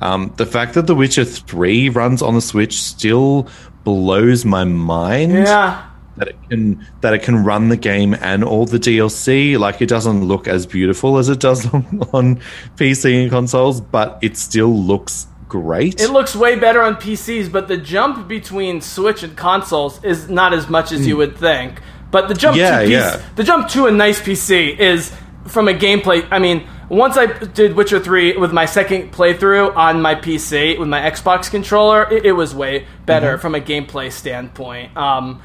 Um, 0.00 0.32
the 0.36 0.46
fact 0.46 0.74
that 0.74 0.86
The 0.86 0.94
Witcher 0.94 1.24
3 1.24 1.88
runs 1.88 2.22
on 2.22 2.34
the 2.34 2.40
Switch 2.40 2.80
still 2.80 3.48
blows 3.84 4.44
my 4.44 4.64
mind. 4.64 5.32
Yeah. 5.32 5.84
That 6.16 6.28
it 6.28 6.36
can 6.50 6.84
that 7.00 7.14
it 7.14 7.22
can 7.22 7.44
run 7.44 7.68
the 7.68 7.76
game 7.76 8.12
and 8.14 8.42
all 8.42 8.66
the 8.66 8.78
DLC. 8.78 9.56
Like 9.58 9.80
it 9.80 9.86
doesn't 9.88 10.24
look 10.24 10.48
as 10.48 10.66
beautiful 10.66 11.16
as 11.18 11.28
it 11.28 11.38
does 11.38 11.64
on, 11.74 11.84
on 12.12 12.36
PC 12.76 13.22
and 13.22 13.30
consoles, 13.30 13.80
but 13.80 14.18
it 14.20 14.36
still 14.36 14.74
looks 14.76 15.28
great. 15.48 16.00
It 16.00 16.10
looks 16.10 16.34
way 16.34 16.58
better 16.58 16.82
on 16.82 16.96
PCs, 16.96 17.50
but 17.52 17.68
the 17.68 17.76
jump 17.76 18.26
between 18.26 18.80
Switch 18.80 19.22
and 19.22 19.36
consoles 19.36 20.02
is 20.04 20.28
not 20.28 20.52
as 20.52 20.68
much 20.68 20.90
as 20.90 21.06
you 21.06 21.16
would 21.16 21.36
think. 21.36 21.80
But 22.10 22.26
the 22.26 22.34
jump 22.34 22.56
Yeah, 22.56 22.80
to 22.80 22.86
PC, 22.86 22.90
yeah. 22.90 23.22
the 23.36 23.44
jump 23.44 23.68
to 23.68 23.86
a 23.86 23.92
nice 23.92 24.20
PC 24.20 24.76
is 24.76 25.14
from 25.46 25.68
a 25.68 25.72
gameplay. 25.72 26.26
I 26.32 26.38
mean, 26.40 26.66
once 26.88 27.16
I 27.16 27.26
did 27.26 27.74
Witcher 27.76 28.00
three 28.00 28.36
with 28.36 28.52
my 28.52 28.64
second 28.64 29.12
playthrough 29.12 29.76
on 29.76 30.00
my 30.00 30.14
PC 30.14 30.78
with 30.78 30.88
my 30.88 31.00
Xbox 31.00 31.50
controller, 31.50 32.06
it, 32.10 32.24
it 32.26 32.32
was 32.32 32.54
way 32.54 32.86
better 33.06 33.36
Mhm. 33.36 33.40
from 33.40 33.54
a 33.54 33.60
gameplay 33.60 34.10
standpoint. 34.10 34.96
Um, 34.96 35.40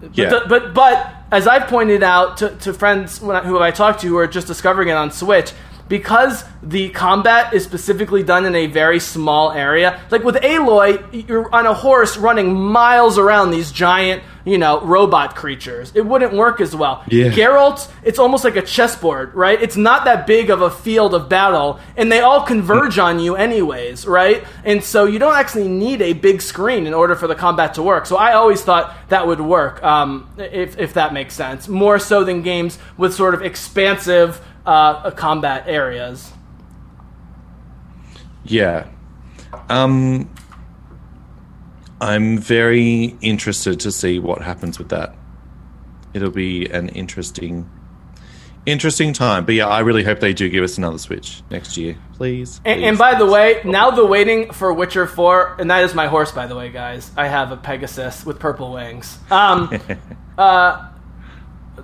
but, 0.00 0.16
Yeah. 0.16 0.28
the- 0.30 0.44
but 0.48 0.74
but 0.74 1.14
as 1.30 1.46
I've 1.46 1.66
pointed 1.66 2.02
out 2.02 2.38
to, 2.38 2.50
to 2.50 2.72
friends 2.72 3.20
when 3.20 3.36
I, 3.36 3.40
who 3.40 3.60
I 3.60 3.70
talked 3.70 4.00
to 4.00 4.06
who 4.08 4.16
are 4.16 4.26
just 4.26 4.46
discovering 4.46 4.88
it 4.88 4.92
on 4.94 5.10
Switch, 5.10 5.52
because 5.88 6.44
the 6.62 6.88
combat 6.90 7.54
is 7.54 7.64
specifically 7.64 8.22
done 8.22 8.44
in 8.44 8.54
a 8.54 8.66
very 8.66 9.00
small 9.00 9.52
area. 9.52 10.00
Like 10.10 10.24
with 10.24 10.36
Aloy, 10.36 11.28
you're 11.28 11.52
on 11.54 11.66
a 11.66 11.74
horse 11.74 12.16
running 12.16 12.54
miles 12.54 13.18
around 13.18 13.50
these 13.50 13.70
giant, 13.70 14.22
you 14.44 14.58
know, 14.58 14.80
robot 14.80 15.36
creatures. 15.36 15.92
It 15.94 16.04
wouldn't 16.04 16.32
work 16.34 16.60
as 16.60 16.74
well. 16.74 17.04
Yeah. 17.08 17.28
Geralt, 17.28 17.90
it's 18.02 18.18
almost 18.18 18.44
like 18.44 18.56
a 18.56 18.62
chessboard, 18.62 19.34
right? 19.34 19.60
It's 19.60 19.76
not 19.76 20.04
that 20.06 20.26
big 20.26 20.50
of 20.50 20.62
a 20.62 20.70
field 20.70 21.14
of 21.14 21.28
battle, 21.28 21.80
and 21.96 22.10
they 22.10 22.20
all 22.20 22.42
converge 22.42 22.98
on 22.98 23.20
you 23.20 23.36
anyways, 23.36 24.06
right? 24.06 24.44
And 24.64 24.82
so 24.82 25.04
you 25.04 25.18
don't 25.18 25.34
actually 25.34 25.68
need 25.68 26.02
a 26.02 26.12
big 26.12 26.42
screen 26.42 26.86
in 26.86 26.94
order 26.94 27.14
for 27.14 27.26
the 27.26 27.34
combat 27.34 27.74
to 27.74 27.82
work. 27.82 28.06
So 28.06 28.16
I 28.16 28.32
always 28.32 28.62
thought 28.62 28.94
that 29.10 29.26
would 29.26 29.40
work, 29.40 29.82
um, 29.82 30.28
if, 30.38 30.78
if 30.78 30.94
that 30.94 31.12
makes 31.12 31.34
sense. 31.34 31.68
More 31.68 31.98
so 31.98 32.24
than 32.24 32.42
games 32.42 32.78
with 32.96 33.14
sort 33.14 33.34
of 33.34 33.42
expansive 33.42 34.44
uh, 34.68 35.10
combat 35.12 35.64
areas. 35.66 36.30
Yeah. 38.44 38.86
Um, 39.70 40.30
I'm 42.02 42.36
very 42.36 43.16
interested 43.22 43.80
to 43.80 43.90
see 43.90 44.18
what 44.18 44.42
happens 44.42 44.78
with 44.78 44.90
that. 44.90 45.14
It'll 46.12 46.30
be 46.30 46.66
an 46.66 46.90
interesting, 46.90 47.68
interesting 48.66 49.14
time. 49.14 49.46
But 49.46 49.54
yeah, 49.54 49.68
I 49.68 49.80
really 49.80 50.04
hope 50.04 50.20
they 50.20 50.34
do 50.34 50.50
give 50.50 50.62
us 50.62 50.76
another 50.76 50.98
Switch 50.98 51.42
next 51.50 51.78
year, 51.78 51.96
please. 52.12 52.60
And, 52.66 52.80
please. 52.80 52.88
and 52.88 52.98
by 52.98 53.14
the 53.14 53.24
way, 53.24 53.62
now 53.64 53.90
the 53.90 54.04
waiting 54.04 54.52
for 54.52 54.70
Witcher 54.74 55.06
4, 55.06 55.56
and 55.60 55.70
that 55.70 55.82
is 55.84 55.94
my 55.94 56.08
horse, 56.08 56.30
by 56.30 56.46
the 56.46 56.54
way, 56.54 56.68
guys. 56.70 57.10
I 57.16 57.28
have 57.28 57.52
a 57.52 57.56
Pegasus 57.56 58.26
with 58.26 58.38
purple 58.38 58.74
wings. 58.74 59.18
Um, 59.30 59.70
uh, 60.38 60.90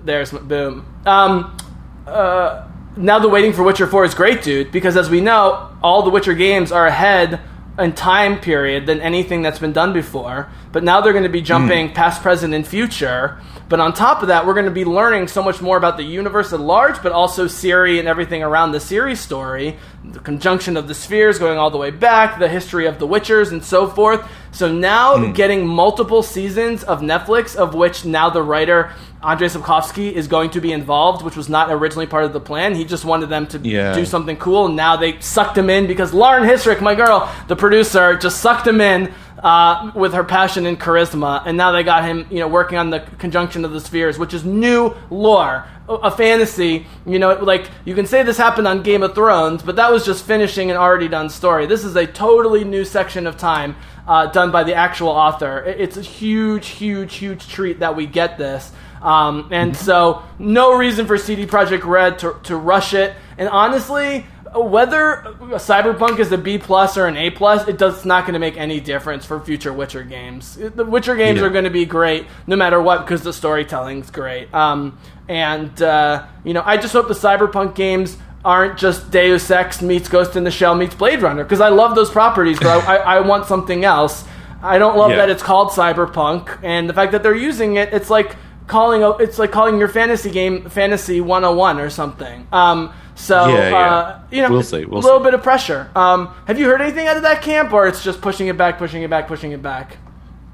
there's 0.03 0.31
boom. 0.31 0.85
Um, 1.07 1.57
uh, 2.05 2.67
now 2.97 3.19
the 3.19 3.29
waiting 3.29 3.53
for 3.53 3.63
Witcher 3.63 3.87
4 3.87 4.05
is 4.05 4.13
great, 4.13 4.43
dude, 4.43 4.71
because 4.71 4.97
as 4.97 5.09
we 5.09 5.21
know, 5.21 5.69
all 5.83 6.03
the 6.03 6.09
Witcher 6.09 6.33
games 6.33 6.71
are 6.71 6.87
ahead 6.87 7.41
in 7.77 7.93
time 7.93 8.39
period 8.39 8.85
than 8.85 9.01
anything 9.01 9.41
that's 9.41 9.59
been 9.59 9.73
done 9.73 9.93
before. 9.93 10.49
But 10.71 10.83
now 10.83 11.01
they're 11.01 11.13
going 11.13 11.23
to 11.23 11.29
be 11.29 11.39
hmm. 11.39 11.45
jumping 11.45 11.93
past, 11.93 12.21
present, 12.21 12.53
and 12.53 12.65
future. 12.65 13.39
But 13.67 13.79
on 13.79 13.93
top 13.93 14.21
of 14.21 14.27
that, 14.27 14.45
we're 14.45 14.53
going 14.53 14.65
to 14.65 14.71
be 14.71 14.85
learning 14.85 15.27
so 15.27 15.41
much 15.41 15.61
more 15.61 15.75
about 15.77 15.97
the 15.97 16.03
universe 16.03 16.53
at 16.53 16.59
large, 16.59 17.01
but 17.01 17.11
also 17.11 17.45
Ciri 17.45 17.99
and 17.99 18.07
everything 18.07 18.43
around 18.43 18.71
the 18.71 18.77
Ciri 18.77 19.17
story, 19.17 19.77
the 20.11 20.19
conjunction 20.19 20.77
of 20.77 20.87
the 20.87 20.93
spheres 20.93 21.39
going 21.39 21.57
all 21.57 21.69
the 21.69 21.77
way 21.77 21.91
back, 21.91 22.39
the 22.39 22.47
history 22.47 22.85
of 22.85 22.99
the 22.99 23.07
Witchers, 23.07 23.51
and 23.51 23.63
so 23.63 23.87
forth. 23.87 24.27
So 24.51 24.71
now 24.71 25.17
hmm. 25.17 25.31
getting 25.33 25.67
multiple 25.67 26.23
seasons 26.23 26.83
of 26.83 27.01
Netflix, 27.01 27.55
of 27.55 27.73
which 27.73 28.05
now 28.05 28.29
the 28.29 28.41
writer 28.41 28.93
Andrei 29.23 29.47
Sapkowski 29.47 30.11
is 30.13 30.27
going 30.27 30.51
to 30.51 30.61
be 30.61 30.71
involved, 30.71 31.25
which 31.25 31.35
was 31.35 31.49
not 31.49 31.71
originally 31.71 32.05
part 32.05 32.25
of 32.25 32.33
the 32.33 32.39
plan. 32.39 32.75
He 32.75 32.85
just 32.85 33.05
wanted 33.05 33.29
them 33.29 33.47
to 33.47 33.59
Yeah. 33.59 33.93
do 33.93 34.05
something 34.05 34.37
cool. 34.37 34.67
And 34.67 34.75
now 34.75 34.95
they 34.95 35.19
sucked 35.19 35.57
him 35.57 35.69
in 35.69 35.87
because 35.87 36.13
Lauren 36.13 36.43
Hissrich, 36.43 36.79
my 36.79 36.93
girl, 36.93 37.29
the 37.47 37.55
producer, 37.55 38.15
just 38.15 38.39
sucked 38.39 38.67
him 38.67 38.79
in 38.79 39.11
uh, 39.45 39.91
with 39.93 40.15
her 40.15 40.23
passion 40.23 40.65
and 40.65 40.79
charisma. 40.79 41.43
And 41.45 41.55
now 41.55 41.71
they 41.71 41.83
got 41.83 42.03
him, 42.03 42.25
you 42.31 42.39
know, 42.39 42.47
working 42.47 42.79
on 42.79 42.89
the 42.89 43.01
conjunction 43.19 43.63
of 43.63 43.71
the 43.71 43.79
spheres, 43.79 44.17
which 44.17 44.33
is 44.33 44.43
new 44.43 44.95
lore, 45.11 45.67
a- 45.87 46.09
fantasy. 46.09 46.87
You 47.05 47.19
know, 47.19 47.35
like 47.35 47.69
you 47.85 47.93
can 47.93 48.07
say 48.07 48.23
this 48.23 48.37
happened 48.37 48.67
on 48.67 48.81
Game 48.81 49.03
of 49.03 49.13
Thrones, 49.13 49.61
but 49.61 49.75
that 49.75 49.91
was 49.91 50.03
just 50.03 50.25
finishing 50.25 50.71
an 50.71 50.77
already 50.77 51.07
done 51.07 51.29
story. 51.29 51.67
This 51.67 51.85
is 51.85 51.95
a 51.95 52.07
totally 52.07 52.63
new 52.63 52.83
section 52.83 53.27
of 53.27 53.37
time 53.37 53.75
uh, 54.07 54.25
done 54.25 54.49
by 54.49 54.63
the 54.63 54.73
actual 54.73 55.09
author. 55.09 55.63
It's 55.63 55.97
a 55.97 56.01
huge, 56.01 56.69
huge, 56.69 57.13
huge 57.13 57.47
treat 57.47 57.81
that 57.81 57.95
we 57.95 58.07
get 58.07 58.39
this. 58.39 58.71
Um, 59.03 59.49
and 59.51 59.77
so, 59.77 60.23
no 60.39 60.75
reason 60.75 61.05
for 61.05 61.19
CD 61.19 61.45
Projekt 61.45 61.85
Red 61.85 62.17
to, 62.19 62.39
to 62.45 62.57
rush 62.57 62.95
it. 62.95 63.13
And 63.37 63.47
honestly, 63.47 64.25
whether 64.63 65.35
Cyberpunk 65.53 66.19
is 66.19 66.31
a 66.31 66.37
B 66.37 66.57
plus 66.57 66.97
or 66.97 67.07
an 67.07 67.17
A 67.17 67.29
plus, 67.29 67.67
it 67.67 67.77
does 67.77 67.97
it's 67.97 68.05
not 68.05 68.23
going 68.25 68.33
to 68.33 68.39
make 68.39 68.57
any 68.57 68.79
difference 68.79 69.25
for 69.25 69.39
future 69.39 69.73
Witcher 69.73 70.03
games. 70.03 70.55
The 70.55 70.85
Witcher 70.85 71.15
games 71.15 71.39
Yeah. 71.39 71.45
are 71.45 71.49
going 71.49 71.63
to 71.65 71.69
be 71.69 71.85
great 71.85 72.25
no 72.47 72.55
matter 72.55 72.81
what 72.81 72.99
because 73.01 73.21
the 73.23 73.33
storytelling's 73.33 74.11
great. 74.11 74.53
Um, 74.53 74.97
and 75.27 75.81
uh, 75.81 76.25
you 76.43 76.53
know, 76.53 76.63
I 76.65 76.77
just 76.77 76.93
hope 76.93 77.07
the 77.07 77.13
Cyberpunk 77.13 77.75
games 77.75 78.17
aren't 78.43 78.77
just 78.77 79.09
Deus 79.11 79.49
Ex 79.49 79.81
meets 79.81 80.07
Ghost 80.07 80.35
in 80.35 80.43
the 80.43 80.51
Shell 80.51 80.75
meets 80.75 80.93
Blade 80.95 81.21
Runner 81.21 81.43
because 81.43 81.61
I 81.61 81.69
love 81.69 81.95
those 81.95 82.11
properties, 82.11 82.59
but 82.59 82.67
I, 82.87 82.95
I, 82.97 83.15
I 83.17 83.19
want 83.21 83.45
something 83.47 83.83
else. 83.83 84.23
I 84.61 84.77
don't 84.79 84.97
love 84.97 85.11
Yeah. 85.11 85.17
that 85.17 85.29
it's 85.29 85.43
called 85.43 85.69
Cyberpunk, 85.69 86.59
and 86.63 86.89
the 86.89 86.93
fact 86.93 87.11
that 87.11 87.23
they're 87.23 87.35
using 87.35 87.75
it, 87.77 87.93
it's 87.93 88.09
like 88.09 88.35
calling 88.67 89.03
a, 89.03 89.11
it's 89.17 89.37
like 89.37 89.51
calling 89.51 89.77
your 89.77 89.87
fantasy 89.87 90.31
game 90.31 90.69
Fantasy 90.69 91.21
101 91.21 91.79
or 91.79 91.89
something. 91.89 92.47
Um, 92.51 92.93
so 93.15 93.47
Yeah, 93.47 93.69
yeah. 93.69 93.75
Uh, 93.95 94.19
you 94.31 94.41
know, 94.41 94.49
We'll 94.51 94.63
see, 94.63 94.85
we'll 94.85 94.99
a 94.99 95.03
little 95.03 95.19
see. 95.19 95.23
bit 95.25 95.33
of 95.33 95.41
pressure. 95.43 95.89
Um, 95.95 96.27
have 96.47 96.59
you 96.59 96.65
heard 96.67 96.81
anything 96.81 97.07
out 97.07 97.17
of 97.17 97.23
that 97.23 97.41
camp, 97.41 97.73
or 97.73 97.87
it's 97.87 98.03
just 98.03 98.21
pushing 98.21 98.47
it 98.47 98.57
back, 98.57 98.77
pushing 98.77 99.01
it 99.03 99.09
back, 99.09 99.27
pushing 99.27 99.51
it 99.51 99.61
back? 99.61 99.97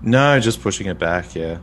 No, 0.01 0.39
just 0.39 0.61
pushing 0.61 0.87
it 0.87 0.97
back. 0.97 1.35
Yeah. 1.35 1.59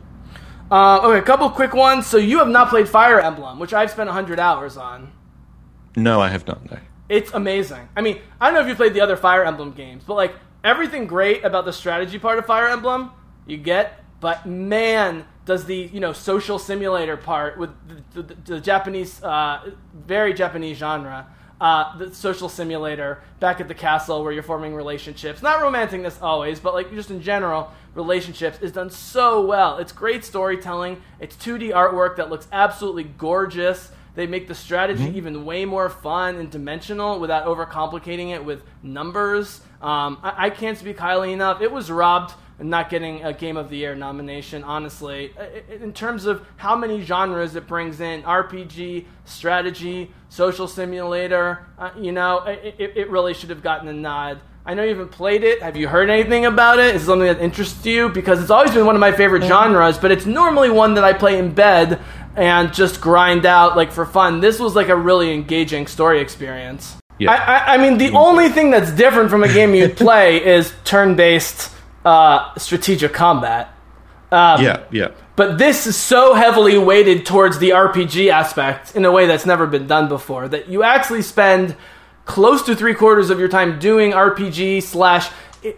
Uh, 0.71 0.99
okay, 1.03 1.17
a 1.17 1.21
couple 1.21 1.49
quick 1.49 1.73
ones. 1.73 2.05
So 2.05 2.17
you 2.17 2.39
have 2.39 2.47
not 2.47 2.69
played 2.69 2.87
Fire 2.87 3.19
Emblem, 3.19 3.59
which 3.59 3.73
I've 3.73 3.89
spent 3.91 4.07
100 4.07 4.39
hours 4.39 4.77
on. 4.77 5.11
No, 5.95 6.21
I 6.21 6.27
have 6.29 6.45
not. 6.47 6.69
No. 6.69 6.77
It's 7.09 7.33
amazing. 7.33 7.89
I 7.97 8.01
mean, 8.01 8.19
I 8.39 8.45
don't 8.45 8.53
know 8.53 8.61
if 8.61 8.67
you 8.67 8.75
played 8.75 8.93
the 8.93 9.01
other 9.01 9.17
Fire 9.17 9.43
Emblem 9.43 9.71
games, 9.71 10.03
but 10.05 10.13
like 10.13 10.35
everything 10.63 11.07
great 11.07 11.43
about 11.43 11.65
the 11.65 11.73
strategy 11.73 12.19
part 12.19 12.37
of 12.37 12.45
Fire 12.45 12.67
Emblem, 12.67 13.11
you 13.47 13.57
get. 13.57 14.03
But 14.19 14.45
man, 14.45 15.25
does 15.49 15.65
the 15.65 15.89
you 15.91 15.99
know 15.99 16.13
social 16.13 16.59
simulator 16.59 17.17
part 17.17 17.57
with 17.57 17.71
the, 18.13 18.21
the, 18.21 18.35
the 18.45 18.61
Japanese, 18.61 19.21
uh, 19.23 19.71
very 19.95 20.31
Japanese 20.31 20.77
genre, 20.77 21.25
uh, 21.59 21.97
the 21.97 22.13
social 22.13 22.47
simulator 22.47 23.23
back 23.39 23.59
at 23.59 23.67
the 23.67 23.73
castle 23.73 24.23
where 24.23 24.31
you're 24.31 24.43
forming 24.43 24.75
relationships, 24.75 25.41
not 25.41 25.59
romanticness 25.59 26.21
always, 26.21 26.59
but 26.59 26.75
like 26.75 26.91
just 26.91 27.09
in 27.09 27.19
general, 27.19 27.71
relationships 27.95 28.59
is 28.61 28.71
done 28.71 28.91
so 28.91 29.43
well. 29.43 29.79
It's 29.79 29.91
great 29.91 30.23
storytelling. 30.23 31.01
It's 31.19 31.35
2D 31.35 31.73
artwork 31.73 32.17
that 32.17 32.29
looks 32.29 32.47
absolutely 32.51 33.05
gorgeous. 33.05 33.91
They 34.13 34.27
make 34.27 34.47
the 34.47 34.55
strategy 34.55 35.05
even 35.15 35.45
way 35.45 35.65
more 35.65 35.89
fun 35.89 36.35
and 36.35 36.51
dimensional 36.51 37.19
without 37.19 37.45
overcomplicating 37.45 38.35
it 38.35 38.45
with 38.45 38.61
numbers. 38.83 39.61
Um, 39.81 40.19
I, 40.21 40.45
I 40.45 40.49
can't 40.51 40.77
speak 40.77 40.99
highly 40.99 41.33
enough. 41.33 41.59
It 41.59 41.71
was 41.71 41.89
robbed 41.89 42.35
not 42.61 42.89
getting 42.89 43.23
a 43.23 43.31
Game 43.33 43.55
of 43.57 43.69
the 43.69 43.77
Year 43.77 43.95
nomination, 43.95 44.63
honestly. 44.63 45.33
I- 45.39 45.43
I- 45.73 45.83
In 45.83 45.93
terms 45.93 46.25
of 46.25 46.45
how 46.57 46.75
many 46.75 47.01
genres 47.01 47.55
it 47.55 47.67
brings 47.67 48.01
in 48.01 48.23
RPG, 48.23 49.05
strategy, 49.25 50.11
social 50.29 50.67
simulator, 50.67 51.65
uh, 51.77 51.89
you 51.97 52.11
know, 52.11 52.39
it, 52.45 52.75
it, 52.77 52.93
it 52.97 53.09
really 53.09 53.33
should 53.33 53.49
have 53.49 53.63
gotten 53.63 53.87
a 53.87 53.93
nod. 53.93 54.39
I 54.65 54.73
know 54.73 54.83
you 54.83 54.89
haven't 54.89 55.11
played 55.11 55.43
it. 55.43 55.61
Have 55.63 55.77
you 55.77 55.87
heard 55.87 56.09
anything 56.09 56.45
about 56.45 56.77
it? 56.79 56.93
Is 56.95 57.03
it 57.03 57.05
something 57.05 57.25
that 57.27 57.39
interests 57.41 57.83
you? 57.85 58.09
Because 58.09 58.41
it's 58.41 58.51
always 58.51 58.71
been 58.71 58.85
one 58.85 58.95
of 58.95 58.99
my 58.99 59.11
favorite 59.11 59.43
genres, 59.43 59.97
but 59.97 60.11
it's 60.11 60.25
normally 60.25 60.69
one 60.69 60.93
that 60.95 61.03
I 61.03 61.13
play 61.13 61.39
in 61.39 61.53
bed 61.53 61.99
and 62.35 62.71
just 62.73 63.01
grind 63.01 63.45
out 63.45 63.75
like 63.77 63.91
for 63.91 64.05
fun. 64.05 64.41
This 64.41 64.59
was 64.59 64.75
like 64.75 64.89
a 64.89 64.95
really 64.95 65.33
engaging 65.33 65.87
story 65.87 66.19
experience. 66.19 66.97
Yeah. 67.17 67.31
I, 67.31 67.35
I, 67.35 67.73
I 67.73 67.77
mean, 67.77 67.97
the 67.97 68.11
only 68.11 68.49
thing 68.49 68.69
that's 68.69 68.91
different 68.91 69.29
from 69.29 69.43
a 69.43 69.47
game 69.51 69.73
you'd 69.73 69.97
play 70.05 70.43
is 70.45 70.73
turn-based 70.83 71.73
uh, 72.05 72.53
strategic 72.57 73.13
combat. 73.13 73.73
Um, 74.31 74.63
yeah, 74.63 74.83
yeah. 74.91 75.11
But 75.35 75.57
this 75.57 75.87
is 75.87 75.95
so 75.95 76.33
heavily 76.33 76.77
weighted 76.77 77.25
towards 77.25 77.57
the 77.59 77.69
RPG 77.71 78.29
aspect 78.29 78.95
in 78.95 79.05
a 79.05 79.11
way 79.11 79.25
that's 79.25 79.45
never 79.45 79.65
been 79.65 79.87
done 79.87 80.07
before 80.09 80.47
that 80.49 80.67
you 80.69 80.83
actually 80.83 81.21
spend 81.23 81.75
close 82.25 82.61
to 82.63 82.75
three 82.75 82.93
quarters 82.93 83.29
of 83.31 83.39
your 83.39 83.47
time 83.49 83.79
doing 83.79 84.11
RPG 84.11 84.83
slash. 84.83 85.29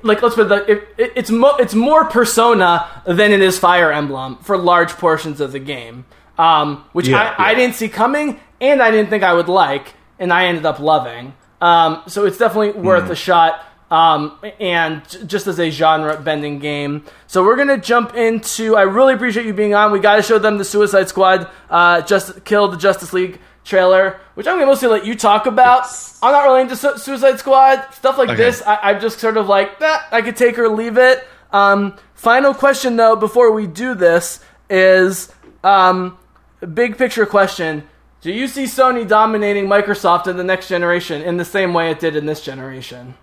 Like 0.03 0.21
let's 0.21 0.35
put 0.35 0.51
it, 0.51 0.69
it, 0.69 0.87
it 0.97 1.13
it's 1.15 1.31
mo- 1.31 1.55
it's 1.57 1.73
more 1.73 2.05
Persona 2.05 2.87
than 3.05 3.31
it 3.31 3.41
is 3.41 3.57
Fire 3.57 3.91
Emblem 3.91 4.37
for 4.37 4.55
large 4.57 4.91
portions 4.91 5.41
of 5.41 5.53
the 5.53 5.59
game, 5.59 6.05
um, 6.37 6.83
which 6.93 7.07
Yeah, 7.07 7.33
I, 7.37 7.51
I 7.51 7.55
didn't 7.55 7.75
see 7.75 7.89
coming 7.89 8.39
and 8.59 8.79
I 8.81 8.91
didn't 8.91 9.09
think 9.09 9.23
I 9.23 9.33
would 9.33 9.49
like, 9.49 9.93
and 10.19 10.31
I 10.31 10.45
ended 10.45 10.67
up 10.67 10.79
loving. 10.79 11.33
Um, 11.61 12.03
so 12.07 12.25
it's 12.25 12.37
definitely 12.37 12.79
worth 12.79 13.05
Hmm. 13.05 13.11
a 13.11 13.15
shot. 13.15 13.65
Um, 13.91 14.39
and 14.59 15.01
just 15.27 15.47
as 15.47 15.59
a 15.59 15.69
genre 15.69 16.17
bending 16.19 16.59
game. 16.59 17.03
So 17.27 17.43
we're 17.43 17.57
gonna 17.57 17.77
jump 17.77 18.15
into. 18.15 18.77
I 18.77 18.83
really 18.83 19.13
appreciate 19.13 19.45
you 19.45 19.53
being 19.53 19.73
on. 19.75 19.91
We 19.91 19.99
got 19.99 20.15
to 20.15 20.23
show 20.23 20.39
them 20.39 20.57
the 20.57 20.63
Suicide 20.63 21.09
Squad, 21.09 21.49
uh, 21.69 22.01
just 22.01 22.45
killed 22.45 22.71
the 22.71 22.77
Justice 22.77 23.11
League 23.11 23.39
trailer, 23.65 24.17
which 24.35 24.47
I'm 24.47 24.55
gonna 24.55 24.65
mostly 24.67 24.87
let 24.87 25.05
you 25.05 25.13
talk 25.13 25.45
about. 25.45 25.87
I'm 26.23 26.31
not 26.31 26.45
really 26.45 26.61
into 26.61 26.77
Su- 26.77 26.97
Suicide 26.97 27.37
Squad 27.37 27.85
stuff 27.93 28.17
like 28.17 28.29
Okay. 28.29 28.37
this. 28.37 28.63
I- 28.65 28.79
I'm 28.81 29.01
just 29.01 29.19
sort 29.19 29.35
of 29.35 29.47
like, 29.49 29.79
eh, 29.81 29.97
I 30.11 30.21
could 30.21 30.37
take 30.37 30.57
or 30.57 30.69
leave 30.69 30.97
it. 30.97 31.27
Um, 31.51 31.95
final 32.15 32.53
question 32.53 32.95
though, 32.95 33.17
before 33.17 33.51
we 33.51 33.67
do 33.67 33.93
this, 33.93 34.39
is 34.69 35.31
um, 35.65 36.17
a 36.61 36.65
big 36.67 36.97
picture 36.97 37.25
question. 37.25 37.83
Do 38.21 38.31
you 38.31 38.47
see 38.47 38.63
Sony 38.63 39.05
dominating 39.05 39.67
Microsoft 39.67 40.27
in 40.27 40.37
the 40.37 40.43
next 40.45 40.69
generation 40.69 41.21
in 41.21 41.35
the 41.35 41.45
same 41.45 41.73
way 41.73 41.91
it 41.91 41.99
did 41.99 42.15
in 42.15 42.25
this 42.25 42.39
generation? 42.41 43.15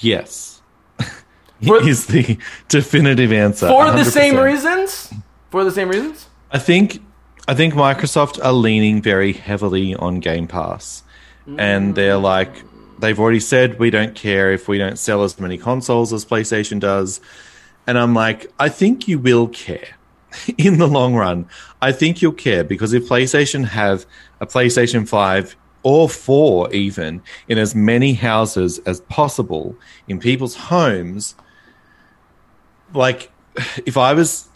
Yes. 0.00 0.62
is 1.60 2.06
the 2.06 2.38
definitive 2.68 3.32
answer. 3.32 3.68
For 3.68 3.92
the 3.92 4.04
same 4.04 4.36
reasons? 4.38 5.12
For 5.50 5.64
the 5.64 5.70
same 5.70 5.88
reasons? 5.88 6.28
I 6.50 6.58
think 6.58 7.02
I 7.46 7.54
think 7.54 7.74
Microsoft 7.74 8.42
are 8.44 8.52
leaning 8.52 9.02
very 9.02 9.32
heavily 9.32 9.94
on 9.94 10.20
Game 10.20 10.46
Pass. 10.46 11.02
And 11.46 11.92
mm. 11.92 11.94
they're 11.96 12.16
like 12.16 12.62
they've 13.00 13.18
already 13.18 13.40
said 13.40 13.78
we 13.78 13.90
don't 13.90 14.14
care 14.14 14.52
if 14.52 14.68
we 14.68 14.78
don't 14.78 14.98
sell 14.98 15.24
as 15.24 15.38
many 15.40 15.58
consoles 15.58 16.12
as 16.12 16.24
PlayStation 16.24 16.78
does. 16.78 17.20
And 17.86 17.98
I'm 17.98 18.14
like, 18.14 18.52
I 18.58 18.68
think 18.68 19.08
you 19.08 19.18
will 19.18 19.48
care 19.48 19.96
in 20.58 20.78
the 20.78 20.86
long 20.86 21.14
run. 21.14 21.48
I 21.82 21.92
think 21.92 22.22
you'll 22.22 22.32
care 22.32 22.62
because 22.62 22.92
if 22.92 23.08
PlayStation 23.08 23.66
have 23.66 24.06
a 24.40 24.46
PlayStation 24.46 25.08
5 25.08 25.56
or 25.82 26.08
4 26.08 26.72
even 26.72 27.22
in 27.48 27.58
as 27.58 27.74
many 27.74 28.12
houses 28.14 28.78
as 28.86 29.00
possible 29.02 29.74
in 30.08 30.18
people's 30.18 30.54
homes, 30.56 31.34
like 32.94 33.30
if 33.86 33.96
I 33.96 34.12
was 34.14 34.48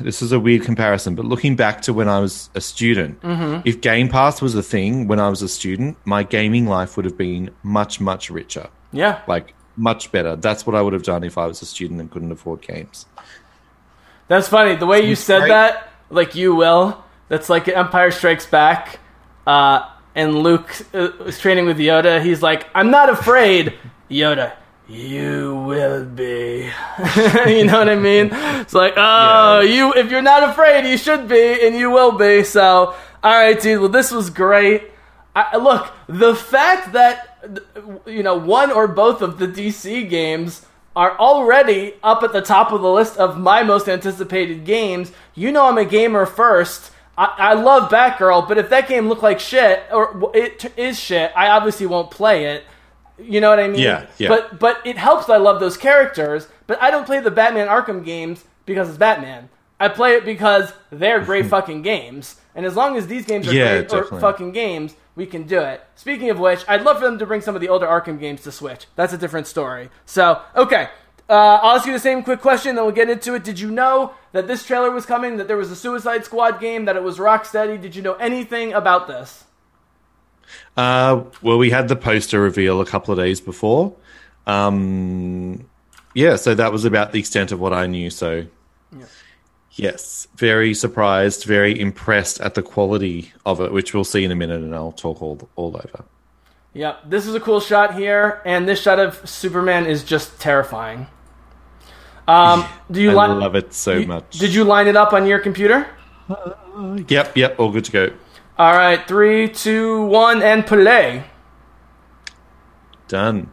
this 0.00 0.22
is 0.22 0.32
a 0.32 0.40
weird 0.40 0.62
comparison, 0.62 1.14
but 1.14 1.26
looking 1.26 1.54
back 1.54 1.82
to 1.82 1.92
when 1.92 2.08
I 2.08 2.18
was 2.18 2.48
a 2.54 2.62
student, 2.62 3.20
Mhm. 3.20 3.60
if 3.66 3.82
Game 3.82 4.08
Pass 4.08 4.40
was 4.40 4.54
a 4.54 4.62
thing 4.62 5.06
when 5.06 5.20
I 5.20 5.28
was 5.28 5.42
a 5.42 5.48
student, 5.48 5.98
my 6.06 6.22
gaming 6.22 6.66
life 6.66 6.96
would 6.96 7.04
have 7.04 7.18
been 7.18 7.50
much, 7.62 8.00
much 8.00 8.30
richer. 8.30 8.68
Yeah. 8.92 9.18
Like 9.26 9.52
much 9.76 10.10
better. 10.12 10.34
That's 10.36 10.66
what 10.66 10.74
I 10.74 10.80
would 10.80 10.94
have 10.94 11.02
done 11.02 11.24
if 11.24 11.36
I 11.36 11.44
was 11.46 11.60
a 11.60 11.66
student 11.66 12.00
and 12.00 12.10
couldn't 12.10 12.32
afford 12.32 12.62
games. 12.62 13.04
That's 14.28 14.48
funny. 14.48 14.76
The 14.76 14.86
way 14.86 15.06
you 15.06 15.14
said 15.14 15.50
that, 15.50 15.90
like 16.08 16.34
you 16.34 16.54
will, 16.54 17.04
that's 17.28 17.50
like 17.50 17.68
Empire 17.68 18.10
Strikes 18.12 18.46
Back. 18.46 18.98
Uh, 19.46 19.80
and 20.14 20.42
Luke 20.42 20.74
uh, 20.94 21.10
is 21.24 21.38
training 21.38 21.66
with 21.66 21.78
Yoda. 21.78 22.22
He's 22.22 22.42
like, 22.42 22.66
I'm 22.74 22.90
not 22.90 23.08
afraid, 23.10 23.74
Yoda. 24.10 24.52
You 24.86 25.56
will 25.66 26.04
be. 26.04 26.64
you 27.46 27.64
know 27.64 27.78
what 27.78 27.88
I 27.88 27.96
mean? 27.96 28.28
It's 28.32 28.74
like, 28.74 28.94
oh, 28.96 29.60
you. 29.60 29.94
If 29.94 30.10
you're 30.10 30.22
not 30.22 30.48
afraid, 30.50 30.86
you 30.86 30.98
should 30.98 31.26
be, 31.26 31.66
and 31.66 31.74
you 31.74 31.90
will 31.90 32.12
be. 32.12 32.44
So, 32.44 32.94
all 33.22 33.38
right, 33.38 33.58
dude. 33.58 33.80
Well, 33.80 33.88
this 33.88 34.10
was 34.10 34.28
great. 34.28 34.90
I, 35.34 35.56
look, 35.56 35.90
the 36.06 36.34
fact 36.34 36.92
that 36.92 38.02
you 38.06 38.22
know 38.22 38.36
one 38.36 38.70
or 38.70 38.86
both 38.86 39.22
of 39.22 39.38
the 39.38 39.48
DC 39.48 40.08
games 40.08 40.66
are 40.94 41.18
already 41.18 41.94
up 42.02 42.22
at 42.22 42.32
the 42.32 42.42
top 42.42 42.70
of 42.70 42.82
the 42.82 42.90
list 42.90 43.16
of 43.16 43.38
my 43.38 43.62
most 43.62 43.88
anticipated 43.88 44.64
games. 44.64 45.12
You 45.34 45.50
know, 45.50 45.66
I'm 45.66 45.78
a 45.78 45.84
gamer 45.84 46.26
first. 46.26 46.90
I, 47.16 47.34
I 47.38 47.54
love 47.54 47.90
Batgirl, 47.90 48.48
but 48.48 48.58
if 48.58 48.70
that 48.70 48.88
game 48.88 49.08
looked 49.08 49.22
like 49.22 49.40
shit 49.40 49.84
or 49.92 50.30
it 50.34 50.58
t- 50.58 50.68
is 50.76 50.98
shit, 50.98 51.32
I 51.36 51.48
obviously 51.48 51.86
won't 51.86 52.10
play 52.10 52.46
it. 52.46 52.64
You 53.18 53.40
know 53.40 53.50
what 53.50 53.60
I 53.60 53.68
mean? 53.68 53.80
Yeah, 53.80 54.06
yeah. 54.18 54.28
But 54.28 54.58
but 54.58 54.84
it 54.84 54.96
helps 54.96 55.28
I 55.28 55.36
love 55.36 55.60
those 55.60 55.76
characters. 55.76 56.48
But 56.66 56.82
I 56.82 56.90
don't 56.90 57.06
play 57.06 57.20
the 57.20 57.30
Batman 57.30 57.68
Arkham 57.68 58.04
games 58.04 58.44
because 58.66 58.88
it's 58.88 58.98
Batman. 58.98 59.50
I 59.78 59.88
play 59.88 60.14
it 60.14 60.24
because 60.24 60.72
they're 60.90 61.20
great 61.20 61.46
fucking 61.50 61.82
games. 61.82 62.40
And 62.54 62.64
as 62.64 62.74
long 62.76 62.96
as 62.96 63.06
these 63.06 63.24
games 63.26 63.48
are 63.48 63.52
Yeah, 63.52 63.82
great 63.82 63.92
or 63.92 64.20
fucking 64.20 64.52
games, 64.52 64.94
we 65.16 65.26
can 65.26 65.44
do 65.44 65.60
it. 65.60 65.84
Speaking 65.96 66.30
of 66.30 66.38
which, 66.38 66.64
I'd 66.68 66.82
love 66.82 66.98
for 66.98 67.04
them 67.04 67.18
to 67.18 67.26
bring 67.26 67.40
some 67.40 67.54
of 67.54 67.60
the 67.60 67.68
older 67.68 67.86
Arkham 67.86 68.18
games 68.18 68.42
to 68.42 68.52
Switch. 68.52 68.86
That's 68.96 69.12
a 69.12 69.18
different 69.18 69.46
story. 69.46 69.90
So, 70.06 70.40
okay. 70.56 70.88
Uh, 71.28 71.58
I'll 71.62 71.76
ask 71.76 71.86
you 71.86 71.92
the 71.92 71.98
same 71.98 72.22
quick 72.22 72.40
question, 72.42 72.76
then 72.76 72.84
we'll 72.84 72.94
get 72.94 73.08
into 73.08 73.34
it. 73.34 73.44
Did 73.44 73.58
you 73.58 73.70
know 73.70 74.12
that 74.32 74.46
this 74.46 74.64
trailer 74.64 74.90
was 74.90 75.06
coming, 75.06 75.38
that 75.38 75.48
there 75.48 75.56
was 75.56 75.70
a 75.70 75.76
Suicide 75.76 76.24
Squad 76.24 76.60
game, 76.60 76.84
that 76.84 76.96
it 76.96 77.02
was 77.02 77.18
Rocksteady? 77.18 77.80
Did 77.80 77.96
you 77.96 78.02
know 78.02 78.14
anything 78.14 78.74
about 78.74 79.06
this? 79.06 79.44
Uh, 80.76 81.24
well, 81.40 81.56
we 81.56 81.70
had 81.70 81.88
the 81.88 81.96
poster 81.96 82.40
reveal 82.40 82.80
a 82.80 82.86
couple 82.86 83.12
of 83.12 83.18
days 83.18 83.40
before. 83.40 83.94
Um, 84.46 85.66
yeah, 86.14 86.36
so 86.36 86.54
that 86.54 86.72
was 86.72 86.84
about 86.84 87.12
the 87.12 87.18
extent 87.20 87.52
of 87.52 87.60
what 87.60 87.72
I 87.72 87.86
knew. 87.86 88.10
So, 88.10 88.46
yes, 89.72 90.28
very 90.36 90.74
surprised, 90.74 91.44
very 91.44 91.78
impressed 91.78 92.40
at 92.42 92.54
the 92.54 92.62
quality 92.62 93.32
of 93.46 93.60
it, 93.62 93.72
which 93.72 93.94
we'll 93.94 94.04
see 94.04 94.24
in 94.24 94.30
a 94.30 94.36
minute, 94.36 94.60
and 94.60 94.74
I'll 94.74 94.92
talk 94.92 95.22
all 95.22 95.48
all 95.56 95.74
over. 95.74 96.04
Yep, 96.74 97.02
this 97.08 97.26
is 97.26 97.34
a 97.34 97.40
cool 97.40 97.60
shot 97.60 97.94
here, 97.94 98.42
and 98.44 98.68
this 98.68 98.82
shot 98.82 98.98
of 98.98 99.28
Superman 99.28 99.86
is 99.86 100.02
just 100.04 100.40
terrifying. 100.40 101.06
Um, 102.26 102.64
do 102.90 103.00
you 103.00 103.16
I 103.16 103.28
li- 103.28 103.40
love 103.40 103.54
it 103.54 103.72
so 103.72 103.92
you- 103.94 104.06
much. 104.06 104.38
Did 104.38 104.52
you 104.52 104.64
line 104.64 104.88
it 104.88 104.96
up 104.96 105.12
on 105.12 105.26
your 105.26 105.38
computer? 105.38 105.86
Yep, 107.08 107.36
yep, 107.36 107.58
all 107.60 107.70
good 107.70 107.84
to 107.84 107.92
go. 107.92 108.10
All 108.58 108.72
right, 108.72 109.06
three, 109.06 109.48
two, 109.48 110.04
one, 110.06 110.42
and 110.42 110.66
play. 110.66 111.24
Done. 113.08 113.50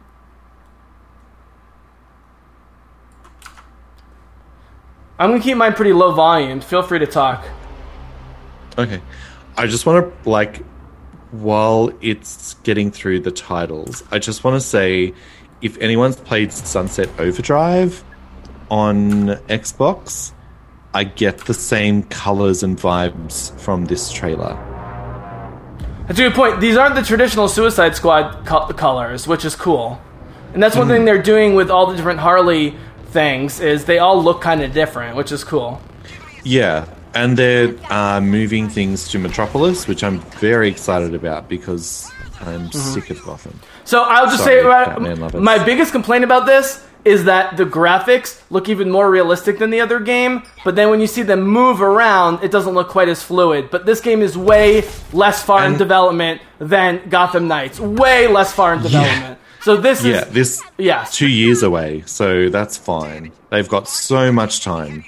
I'm 5.18 5.30
gonna 5.30 5.42
keep 5.42 5.56
mine 5.56 5.74
pretty 5.74 5.92
low 5.92 6.12
volume. 6.12 6.60
Feel 6.60 6.82
free 6.82 6.98
to 6.98 7.06
talk. 7.06 7.44
Okay. 8.78 9.00
I 9.56 9.66
just 9.66 9.84
want 9.84 10.06
to, 10.24 10.28
like, 10.30 10.64
while 11.32 11.90
it's 12.00 12.54
getting 12.62 12.90
through 12.90 13.20
the 13.20 13.30
titles, 13.30 14.04
I 14.10 14.18
just 14.18 14.44
want 14.44 14.54
to 14.54 14.60
say 14.60 15.12
if 15.60 15.76
anyone's 15.78 16.16
played 16.16 16.52
Sunset 16.52 17.08
Overdrive 17.18 18.04
on 18.70 19.28
Xbox, 19.48 20.32
I 20.94 21.04
get 21.04 21.38
the 21.46 21.54
same 21.54 22.02
colors 22.04 22.62
and 22.62 22.76
vibes 22.78 23.58
from 23.58 23.86
this 23.86 24.12
trailer. 24.12 24.54
That's 26.06 26.18
a 26.18 26.22
good 26.24 26.34
point. 26.34 26.60
These 26.60 26.76
aren't 26.76 26.94
the 26.96 27.02
traditional 27.02 27.48
Suicide 27.48 27.94
Squad 27.96 28.44
co- 28.44 28.66
colors, 28.74 29.26
which 29.26 29.44
is 29.44 29.54
cool. 29.54 30.00
And 30.52 30.62
that's 30.62 30.76
one 30.76 30.86
Mm-hmm. 30.86 30.96
thing 30.96 31.04
they're 31.06 31.22
doing 31.22 31.54
with 31.54 31.70
all 31.70 31.86
the 31.86 31.96
different 31.96 32.20
Harley 32.20 32.76
things 33.06 33.60
is 33.60 33.84
they 33.86 33.98
all 33.98 34.22
look 34.22 34.40
kind 34.42 34.62
of 34.62 34.72
different, 34.74 35.16
which 35.16 35.32
is 35.32 35.44
cool. 35.44 35.80
Yeah. 36.44 36.86
And 37.14 37.36
they're 37.36 37.74
uh, 37.90 38.20
moving 38.20 38.68
things 38.68 39.08
to 39.10 39.18
Metropolis, 39.18 39.86
which 39.86 40.02
I'm 40.02 40.20
very 40.40 40.68
excited 40.68 41.14
about 41.14 41.48
because 41.48 42.10
I'm 42.40 42.70
sick 42.72 43.10
of 43.10 43.22
Gotham. 43.22 43.58
So 43.84 44.02
I'll 44.02 44.26
just 44.26 44.44
Sorry, 44.44 44.62
say 44.62 44.64
right, 44.64 45.34
my 45.34 45.62
biggest 45.64 45.92
complaint 45.92 46.24
about 46.24 46.46
this 46.46 46.84
is 47.04 47.24
that 47.24 47.56
the 47.56 47.64
graphics 47.64 48.40
look 48.50 48.68
even 48.68 48.90
more 48.90 49.10
realistic 49.10 49.58
than 49.58 49.70
the 49.70 49.80
other 49.80 49.98
game, 49.98 50.42
but 50.64 50.76
then 50.76 50.88
when 50.88 51.00
you 51.00 51.06
see 51.06 51.22
them 51.22 51.42
move 51.42 51.82
around, 51.82 52.42
it 52.44 52.50
doesn't 52.52 52.74
look 52.74 52.88
quite 52.88 53.08
as 53.08 53.22
fluid. 53.22 53.70
But 53.70 53.86
this 53.86 54.00
game 54.00 54.22
is 54.22 54.38
way 54.38 54.84
less 55.12 55.42
far 55.42 55.66
in 55.66 55.76
development 55.76 56.40
than 56.60 57.08
Gotham 57.08 57.48
Knights. 57.48 57.80
Way 57.80 58.28
less 58.28 58.52
far 58.52 58.74
in 58.74 58.82
development. 58.82 59.38
So 59.62 59.76
this 59.76 60.04
Yeah, 60.04 60.26
is 60.26 60.28
this 60.32 60.62
yes. 60.78 61.14
two 61.16 61.28
years 61.28 61.62
away, 61.62 62.02
so 62.06 62.48
that's 62.48 62.76
fine. 62.76 63.32
They've 63.50 63.68
got 63.68 63.88
so 63.88 64.32
much 64.32 64.60
time. 64.60 65.04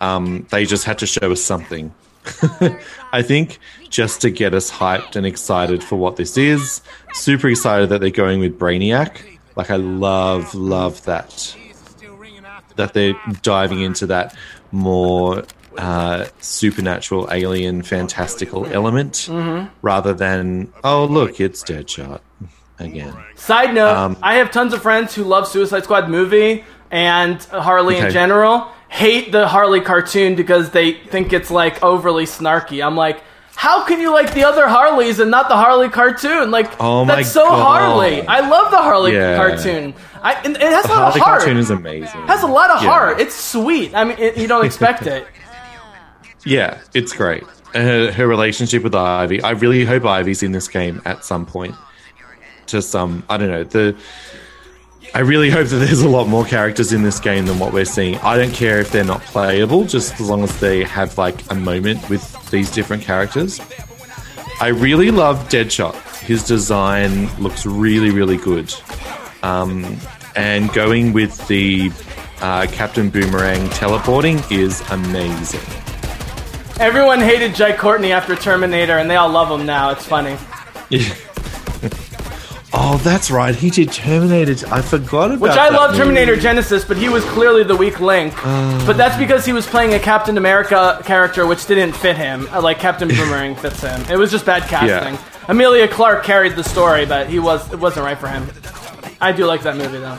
Um, 0.00 0.46
they 0.50 0.64
just 0.66 0.84
had 0.84 0.98
to 0.98 1.06
show 1.06 1.32
us 1.32 1.42
something. 1.42 1.94
I 3.12 3.22
think 3.22 3.58
just 3.90 4.22
to 4.22 4.30
get 4.30 4.54
us 4.54 4.70
hyped 4.70 5.14
and 5.16 5.26
excited 5.26 5.84
for 5.84 5.96
what 5.96 6.16
this 6.16 6.36
is. 6.38 6.80
Super 7.12 7.48
excited 7.48 7.90
that 7.90 8.00
they're 8.00 8.10
going 8.10 8.40
with 8.40 8.58
Brainiac. 8.58 9.18
Like 9.56 9.70
I 9.70 9.76
love, 9.76 10.54
love 10.54 11.04
that. 11.04 11.54
That 12.76 12.92
they're 12.92 13.14
diving 13.42 13.80
into 13.82 14.06
that 14.08 14.34
more 14.72 15.44
uh, 15.78 16.26
supernatural, 16.40 17.28
alien, 17.30 17.82
fantastical 17.82 18.66
element 18.66 19.28
Mhm. 19.30 19.70
rather 19.82 20.12
than 20.14 20.72
oh 20.82 21.04
look, 21.04 21.40
it's 21.40 21.62
Deadshot 21.62 22.20
again. 22.80 23.14
Side 23.36 23.74
note: 23.74 23.94
Um, 23.96 24.16
I 24.22 24.36
have 24.36 24.50
tons 24.50 24.72
of 24.72 24.82
friends 24.82 25.14
who 25.14 25.22
love 25.24 25.46
Suicide 25.46 25.84
Squad 25.84 26.08
movie 26.08 26.64
and 26.90 27.40
Harley 27.44 27.98
in 27.98 28.10
general. 28.10 28.68
Hate 28.94 29.32
the 29.32 29.48
Harley 29.48 29.80
cartoon 29.80 30.36
because 30.36 30.70
they 30.70 30.92
think 30.92 31.32
it's 31.32 31.50
like 31.50 31.82
overly 31.82 32.26
snarky. 32.26 32.84
I'm 32.84 32.94
like, 32.96 33.20
how 33.56 33.84
can 33.84 33.98
you 34.00 34.12
like 34.12 34.32
the 34.34 34.44
other 34.44 34.68
Harleys 34.68 35.18
and 35.18 35.32
not 35.32 35.48
the 35.48 35.56
Harley 35.56 35.88
cartoon? 35.88 36.52
Like, 36.52 36.70
Oh 36.80 37.04
my 37.04 37.16
that's 37.16 37.32
so 37.32 37.44
God. 37.48 37.60
Harley. 37.80 38.22
I 38.26 38.40
love 38.48 38.70
the 38.70 38.76
Harley 38.78 39.14
Yeah. 39.14 39.36
cartoon. 39.36 39.94
I, 40.22 40.34
and 40.44 40.54
it 40.56 40.62
has 40.62 40.84
The 40.84 40.92
a 40.92 40.94
lot 40.94 40.98
Harley 41.12 41.20
of 41.20 41.26
heart. 41.26 41.38
cartoon 41.40 41.56
is 41.56 41.70
amazing. 41.70 42.20
has 42.28 42.44
a 42.44 42.46
lot 42.46 42.70
of 42.70 42.82
Yeah. 42.84 42.88
heart. 42.90 43.20
It's 43.20 43.34
sweet. 43.34 43.92
I 43.96 44.04
mean, 44.04 44.16
it, 44.18 44.36
you 44.36 44.46
don't 44.46 44.64
expect 44.64 45.06
it. 45.08 45.26
Yeah, 46.46 46.78
it's 46.92 47.14
great. 47.14 47.42
Her, 47.74 48.12
her 48.12 48.26
relationship 48.28 48.82
with 48.82 48.94
Ivy. 48.94 49.42
I 49.42 49.52
really 49.52 49.84
hope 49.86 50.04
Ivy's 50.04 50.42
in 50.42 50.52
this 50.52 50.68
game 50.68 51.00
at 51.06 51.24
some 51.24 51.46
point. 51.46 51.74
To 52.66 52.82
some, 52.82 53.10
um, 53.10 53.24
I 53.30 53.36
don't 53.38 53.48
know. 53.48 53.64
The 53.64 53.96
I 55.14 55.20
really 55.20 55.48
hope 55.48 55.68
that 55.68 55.76
there's 55.76 56.00
a 56.00 56.08
lot 56.08 56.26
more 56.26 56.44
characters 56.44 56.92
in 56.92 57.04
this 57.04 57.20
game 57.20 57.46
than 57.46 57.60
what 57.60 57.72
we're 57.72 57.84
seeing. 57.84 58.16
I 58.16 58.36
don't 58.36 58.52
care 58.52 58.80
if 58.80 58.90
they're 58.90 59.04
not 59.04 59.20
playable, 59.22 59.84
just 59.84 60.14
as 60.14 60.28
long 60.28 60.42
as 60.42 60.58
they 60.58 60.82
have 60.82 61.16
like 61.16 61.48
a 61.52 61.54
moment 61.54 62.10
with 62.10 62.50
these 62.50 62.68
different 62.68 63.04
characters. 63.04 63.60
I 64.60 64.68
really 64.68 65.12
love 65.12 65.48
Deadshot. 65.48 65.94
His 66.18 66.44
design 66.44 67.28
looks 67.40 67.64
really, 67.64 68.10
really 68.10 68.38
good. 68.38 68.74
Um, 69.44 69.98
and 70.34 70.72
going 70.72 71.12
with 71.12 71.46
the 71.46 71.92
uh, 72.40 72.66
Captain 72.72 73.08
Boomerang 73.08 73.68
teleporting 73.70 74.40
is 74.50 74.80
amazing. 74.90 75.60
Everyone 76.80 77.20
hated 77.20 77.54
Jai 77.54 77.76
Courtney 77.76 78.10
after 78.10 78.34
Terminator, 78.34 78.98
and 78.98 79.08
they 79.08 79.14
all 79.14 79.30
love 79.30 79.48
him 79.48 79.64
now. 79.64 79.90
It's 79.90 80.04
funny. 80.04 80.36
oh, 82.76 83.00
that's 83.02 83.30
right. 83.30 83.54
He 83.54 83.70
did 83.70 83.92
Terminator. 83.92 84.66
I 84.72 84.82
forgot 84.82 85.30
about 85.30 85.40
Which 85.40 85.52
I 85.52 85.70
that 85.70 85.72
love 85.72 85.90
movie. 85.92 86.02
Terminator 86.02 86.36
Genisys, 86.36 86.86
but 86.86 86.96
he 86.96 87.08
was 87.08 87.24
clearly 87.26 87.62
the 87.64 87.76
weak 87.76 88.00
link. 88.00 88.34
Uh. 88.44 88.86
but 88.86 88.96
that's 88.96 89.16
because 89.16 89.44
he 89.46 89.52
was 89.52 89.66
playing 89.66 89.94
a 89.94 89.98
Captain 89.98 90.36
America 90.38 91.00
character, 91.04 91.46
which 91.46 91.66
didn't 91.66 91.92
fit 91.94 92.16
him. 92.16 92.48
Uh, 92.52 92.60
Like 92.60 92.78
Captain 92.78 93.08
Boomerang 93.16 93.54
fits 93.56 93.80
him. 93.80 94.00
It 94.10 94.16
was 94.18 94.30
just 94.30 94.44
bad 94.46 94.62
casting. 94.68 95.18
Emilia 95.48 95.86
Clarke 95.88 96.24
carried 96.24 96.56
the 96.56 96.64
story, 96.64 97.06
but 97.06 97.28
he 97.28 97.38
was 97.38 97.72
it 97.72 97.78
wasn't 97.78 98.04
right 98.06 98.18
for 98.18 98.28
him. 98.28 98.48
I 99.20 99.32
do 99.32 99.44
like 99.46 99.62
that 99.62 99.76
movie 99.76 99.98
though. 99.98 100.18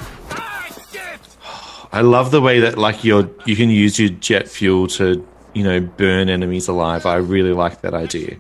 I 1.92 2.02
love 2.02 2.32
the 2.32 2.42
way 2.42 2.60
that 2.60 2.78
like 2.78 3.04
your 3.04 3.30
you 3.46 3.56
can 3.56 3.70
use 3.70 3.98
your 3.98 4.10
jet 4.10 4.48
fuel 4.48 4.88
to 5.00 5.26
you 5.54 5.64
know 5.64 5.80
burn 5.80 6.30
enemies 6.30 6.68
alive. 6.68 7.06
I 7.06 7.16
really 7.16 7.54
like 7.54 7.82
that 7.82 7.94
idea. 7.94 8.38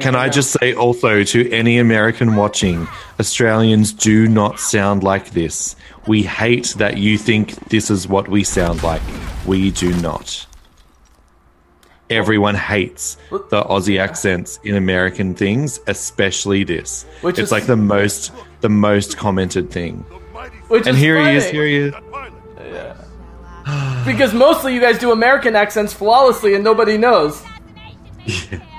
Can 0.00 0.14
I 0.14 0.28
just 0.28 0.50
say 0.50 0.74
also 0.74 1.22
to 1.24 1.50
any 1.50 1.78
American 1.78 2.36
watching, 2.36 2.86
Australians 3.18 3.92
do 3.92 4.28
not 4.28 4.60
sound 4.60 5.02
like 5.02 5.30
this. 5.30 5.74
We 6.06 6.22
hate 6.22 6.74
that 6.76 6.98
you 6.98 7.16
think 7.18 7.54
this 7.70 7.90
is 7.90 8.06
what 8.06 8.28
we 8.28 8.44
sound 8.44 8.82
like. 8.82 9.02
We 9.46 9.70
do 9.70 9.94
not. 10.00 10.46
everyone 12.08 12.54
hates 12.54 13.16
the 13.30 13.64
Aussie 13.64 13.98
accents 13.98 14.60
in 14.62 14.76
American 14.76 15.34
things, 15.34 15.80
especially 15.88 16.62
this. 16.62 17.04
Which 17.22 17.38
it's 17.38 17.46
is- 17.48 17.52
like 17.52 17.66
the 17.66 17.76
most 17.76 18.32
the 18.60 18.68
most 18.68 19.16
commented 19.16 19.70
thing. 19.70 20.04
Which 20.68 20.86
and 20.86 20.96
here 20.96 21.18
he 21.20 21.36
is. 21.36 21.46
Here 21.50 21.66
he 21.66 21.76
is. 21.76 21.94
Because 24.06 24.32
mostly 24.34 24.72
you 24.74 24.80
guys 24.80 24.98
do 24.98 25.10
American 25.10 25.56
accents 25.56 25.92
flawlessly 25.92 26.54
and 26.54 26.62
nobody 26.62 26.96
knows. 26.96 27.42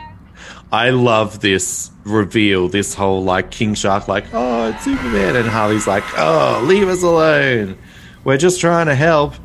I 0.71 0.89
love 0.89 1.39
this 1.39 1.91
reveal, 2.03 2.67
this 2.67 2.93
whole 2.93 3.23
like 3.23 3.51
King 3.51 3.73
Shark, 3.73 4.07
like, 4.07 4.25
oh, 4.33 4.69
it's 4.69 4.83
Superman. 4.83 5.35
And 5.35 5.47
Harley's 5.47 5.87
like, 5.87 6.03
oh, 6.17 6.61
leave 6.65 6.89
us 6.89 7.03
alone. 7.03 7.77
We're 8.23 8.37
just 8.37 8.59
trying 8.59 8.87
to 8.87 8.95
help. 8.95 9.35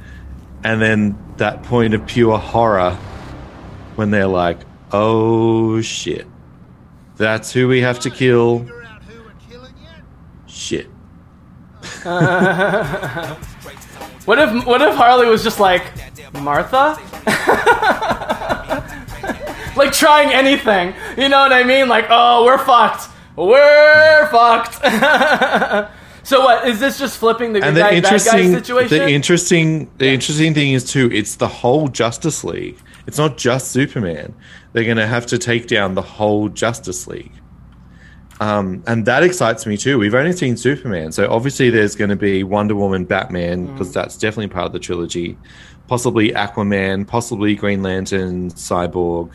And 0.64 0.82
then 0.82 1.16
that 1.36 1.62
point 1.62 1.94
of 1.94 2.06
pure 2.06 2.38
horror 2.38 2.92
when 3.94 4.10
they're 4.10 4.26
like, 4.26 4.58
oh 4.90 5.80
shit. 5.80 6.26
That's 7.16 7.52
who 7.52 7.68
we 7.68 7.82
have 7.82 8.00
to 8.00 8.10
kill. 8.10 8.66
Shit. 10.46 10.86
what 12.04 12.18
if 14.38 14.66
what 14.66 14.82
if 14.82 14.94
Harley 14.96 15.28
was 15.28 15.44
just 15.44 15.60
like 15.60 15.84
Martha? 16.34 16.98
like 19.76 19.92
trying 19.92 20.32
anything. 20.32 20.94
You 21.16 21.28
know 21.28 21.40
what 21.40 21.52
I 21.52 21.64
mean? 21.64 21.88
Like, 21.88 22.06
oh, 22.10 22.44
we're 22.44 22.58
fucked. 22.58 23.08
We're 23.36 24.28
fucked. 24.30 24.74
so 26.22 26.40
what 26.42 26.68
is 26.68 26.80
this 26.80 26.98
just 26.98 27.18
flipping 27.18 27.52
the 27.54 27.62
and 27.64 27.76
the 27.76 27.80
guy 27.80 27.92
interesting, 27.92 28.52
situation? 28.52 28.98
the 28.98 29.08
interesting, 29.08 29.90
the 29.98 30.08
interesting 30.08 30.54
thing 30.54 30.72
is 30.72 30.84
too. 30.84 31.10
It's 31.12 31.36
the 31.36 31.48
whole 31.48 31.88
Justice 31.88 32.44
League. 32.44 32.78
It's 33.06 33.18
not 33.18 33.36
just 33.38 33.70
Superman. 33.72 34.34
They're 34.72 34.84
going 34.84 34.96
to 34.98 35.06
have 35.06 35.26
to 35.26 35.38
take 35.38 35.66
down 35.66 35.94
the 35.94 36.02
whole 36.02 36.48
Justice 36.48 37.06
League, 37.06 37.32
um, 38.40 38.82
and 38.86 39.04
that 39.06 39.22
excites 39.22 39.66
me 39.66 39.76
too. 39.76 39.98
We've 39.98 40.14
only 40.14 40.32
seen 40.32 40.56
Superman, 40.56 41.12
so 41.12 41.30
obviously 41.30 41.68
there's 41.70 41.94
going 41.96 42.10
to 42.10 42.16
be 42.16 42.42
Wonder 42.44 42.74
Woman, 42.74 43.04
Batman, 43.04 43.66
Mm. 43.68 43.72
because 43.72 43.92
that's 43.92 44.16
definitely 44.16 44.48
part 44.48 44.66
of 44.66 44.72
the 44.72 44.78
trilogy. 44.78 45.36
Possibly 45.88 46.30
Aquaman, 46.30 47.06
possibly 47.06 47.54
Green 47.54 47.82
Lantern, 47.82 48.50
Cyborg, 48.50 49.32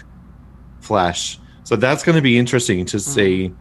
Flash. 0.87 1.39
So 1.63 1.75
that's 1.75 2.03
going 2.03 2.15
to 2.15 2.21
be 2.21 2.37
interesting 2.37 2.85
to 2.85 2.99
see 2.99 3.53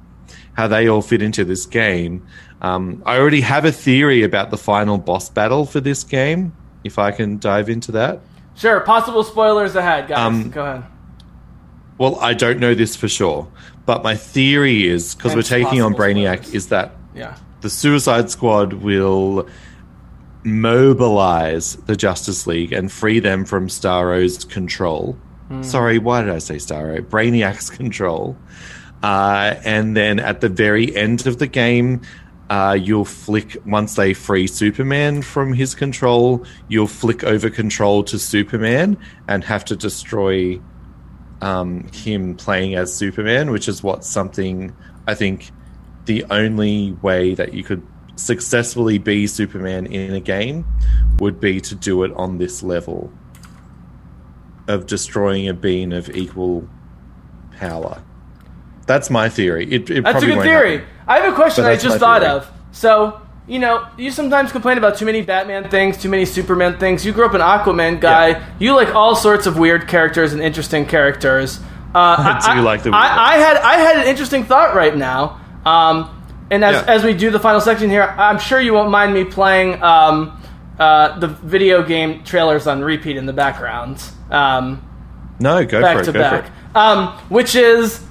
how 0.54 0.68
they 0.68 0.88
all 0.88 1.02
fit 1.02 1.20
into 1.20 1.44
this 1.44 1.66
game. 1.66 2.26
Um, 2.62 3.02
I 3.04 3.18
already 3.18 3.42
have 3.42 3.64
a 3.64 3.72
theory 3.72 4.22
about 4.22 4.50
the 4.50 4.56
final 4.56 4.96
boss 4.96 5.28
battle 5.28 5.66
for 5.66 5.80
this 5.80 6.04
game. 6.04 6.54
If 6.84 6.98
I 6.98 7.10
can 7.10 7.38
dive 7.38 7.68
into 7.68 7.92
that. 7.92 8.20
sure, 8.54 8.80
possible 8.80 9.24
spoilers 9.24 9.74
ahead, 9.74 10.08
guys. 10.08 10.18
Um, 10.18 10.50
Go 10.50 10.64
ahead. 10.64 10.84
Well, 11.98 12.16
I 12.20 12.32
don't 12.34 12.60
know 12.60 12.74
this 12.74 12.94
for 12.94 13.08
sure, 13.08 13.48
but 13.86 14.02
my 14.04 14.14
theory 14.14 14.86
is 14.86 15.14
because 15.14 15.34
we're 15.34 15.42
taking 15.42 15.82
on 15.82 15.94
Brainiac, 15.94 16.38
spoilers. 16.44 16.54
is 16.54 16.68
that 16.68 16.92
Yeah. 17.14 17.36
the 17.62 17.70
Suicide 17.70 18.30
Squad 18.30 18.72
will 18.74 19.48
mobilize 20.44 21.76
the 21.86 21.96
Justice 21.96 22.46
League 22.46 22.72
and 22.72 22.90
free 22.90 23.18
them 23.18 23.44
from 23.44 23.68
Starro's 23.68 24.44
control. 24.44 25.16
Hmm. 25.48 25.62
Sorry, 25.62 25.98
why 25.98 26.22
did 26.22 26.30
I 26.30 26.38
say 26.38 26.56
Starro? 26.56 27.00
Brainiac's 27.00 27.70
control. 27.82 28.36
Uh, 29.02 29.54
and 29.64 29.96
then 29.96 30.18
at 30.18 30.40
the 30.40 30.48
very 30.48 30.94
end 30.96 31.26
of 31.26 31.38
the 31.38 31.46
game, 31.46 32.00
uh, 32.48 32.76
you'll 32.80 33.04
flick 33.04 33.56
once 33.66 33.96
they 33.96 34.14
free 34.14 34.46
Superman 34.46 35.22
from 35.22 35.52
his 35.52 35.74
control. 35.74 36.44
You'll 36.68 36.86
flick 36.86 37.24
over 37.24 37.50
control 37.50 38.04
to 38.04 38.18
Superman 38.18 38.96
and 39.28 39.42
have 39.44 39.64
to 39.66 39.76
destroy 39.76 40.60
um, 41.40 41.88
him 41.92 42.36
playing 42.36 42.74
as 42.74 42.94
Superman, 42.94 43.50
which 43.50 43.68
is 43.68 43.82
what 43.82 44.04
something 44.04 44.74
I 45.06 45.14
think 45.14 45.50
the 46.06 46.24
only 46.30 46.92
way 47.02 47.34
that 47.34 47.52
you 47.52 47.62
could 47.62 47.86
successfully 48.16 48.98
be 48.98 49.26
Superman 49.26 49.86
in 49.86 50.14
a 50.14 50.20
game 50.20 50.64
would 51.18 51.40
be 51.40 51.60
to 51.60 51.74
do 51.74 52.02
it 52.04 52.12
on 52.14 52.38
this 52.38 52.62
level 52.62 53.12
of 54.68 54.86
destroying 54.86 55.48
a 55.48 55.54
being 55.54 55.92
of 55.92 56.08
equal 56.10 56.68
power. 57.58 58.02
That's 58.86 59.10
my 59.10 59.28
theory. 59.28 59.64
It, 59.72 59.90
it 59.90 60.04
That's 60.04 60.22
a 60.22 60.26
good 60.26 60.42
theory. 60.42 60.78
happen. 60.78 60.94
I 61.06 61.18
have 61.20 61.32
a 61.32 61.36
question 61.36 61.64
I 61.64 61.76
just 61.76 61.98
thought 61.98 62.20
theory. 62.22 62.32
of. 62.34 62.50
So, 62.72 63.20
you 63.48 63.58
know, 63.58 63.86
you 63.96 64.10
sometimes 64.10 64.52
complain 64.52 64.78
about 64.78 64.96
too 64.96 65.04
many 65.06 65.22
Batman 65.22 65.68
things, 65.70 65.96
too 65.98 66.08
many 66.08 66.24
Superman 66.24 66.78
things. 66.78 67.04
You 67.04 67.12
grew 67.12 67.26
up 67.26 67.34
an 67.34 67.40
Aquaman 67.40 68.00
guy. 68.00 68.44
You 68.58 68.74
like 68.74 68.94
all 68.94 69.16
sorts 69.16 69.46
of 69.46 69.58
weird 69.58 69.88
characters 69.88 70.32
and 70.32 70.42
interesting 70.42 70.86
characters. 70.86 71.58
Uh, 71.94 72.40
Do 72.46 72.56
you 72.56 72.62
like 72.62 72.82
the 72.82 72.90
I, 72.90 73.34
I 73.34 73.38
had 73.38 73.56
I 73.56 73.74
had 73.78 73.96
an 73.96 74.06
interesting 74.06 74.44
thought 74.44 74.74
right 74.76 74.96
now. 74.96 75.40
Um, 75.64 76.12
and 76.50 76.64
as, 76.64 76.74
Yeah. 76.86 76.92
as 76.94 77.02
we 77.02 77.14
do 77.14 77.30
the 77.30 77.40
final 77.40 77.60
section 77.60 77.90
here, 77.90 78.02
I'm 78.02 78.38
sure 78.38 78.60
you 78.60 78.72
won't 78.72 78.90
mind 78.90 79.12
me 79.14 79.24
playing 79.24 79.82
um, 79.82 80.40
uh, 80.78 81.18
the 81.18 81.26
video 81.28 81.82
game 81.82 82.22
trailers 82.22 82.68
on 82.68 82.82
repeat 82.82 83.16
in 83.16 83.26
the 83.26 83.32
background. 83.32 84.00
Um, 84.30 84.82
No, 85.40 85.64
go 85.64 85.80
back 85.80 85.96
for 85.96 86.02
it. 86.02 86.04
to 86.06 86.12
go 86.12 86.20
back. 86.20 86.44
for 86.44 86.50
it. 86.50 86.52
Um, 86.76 87.08
which 87.28 87.54
is 87.54 88.02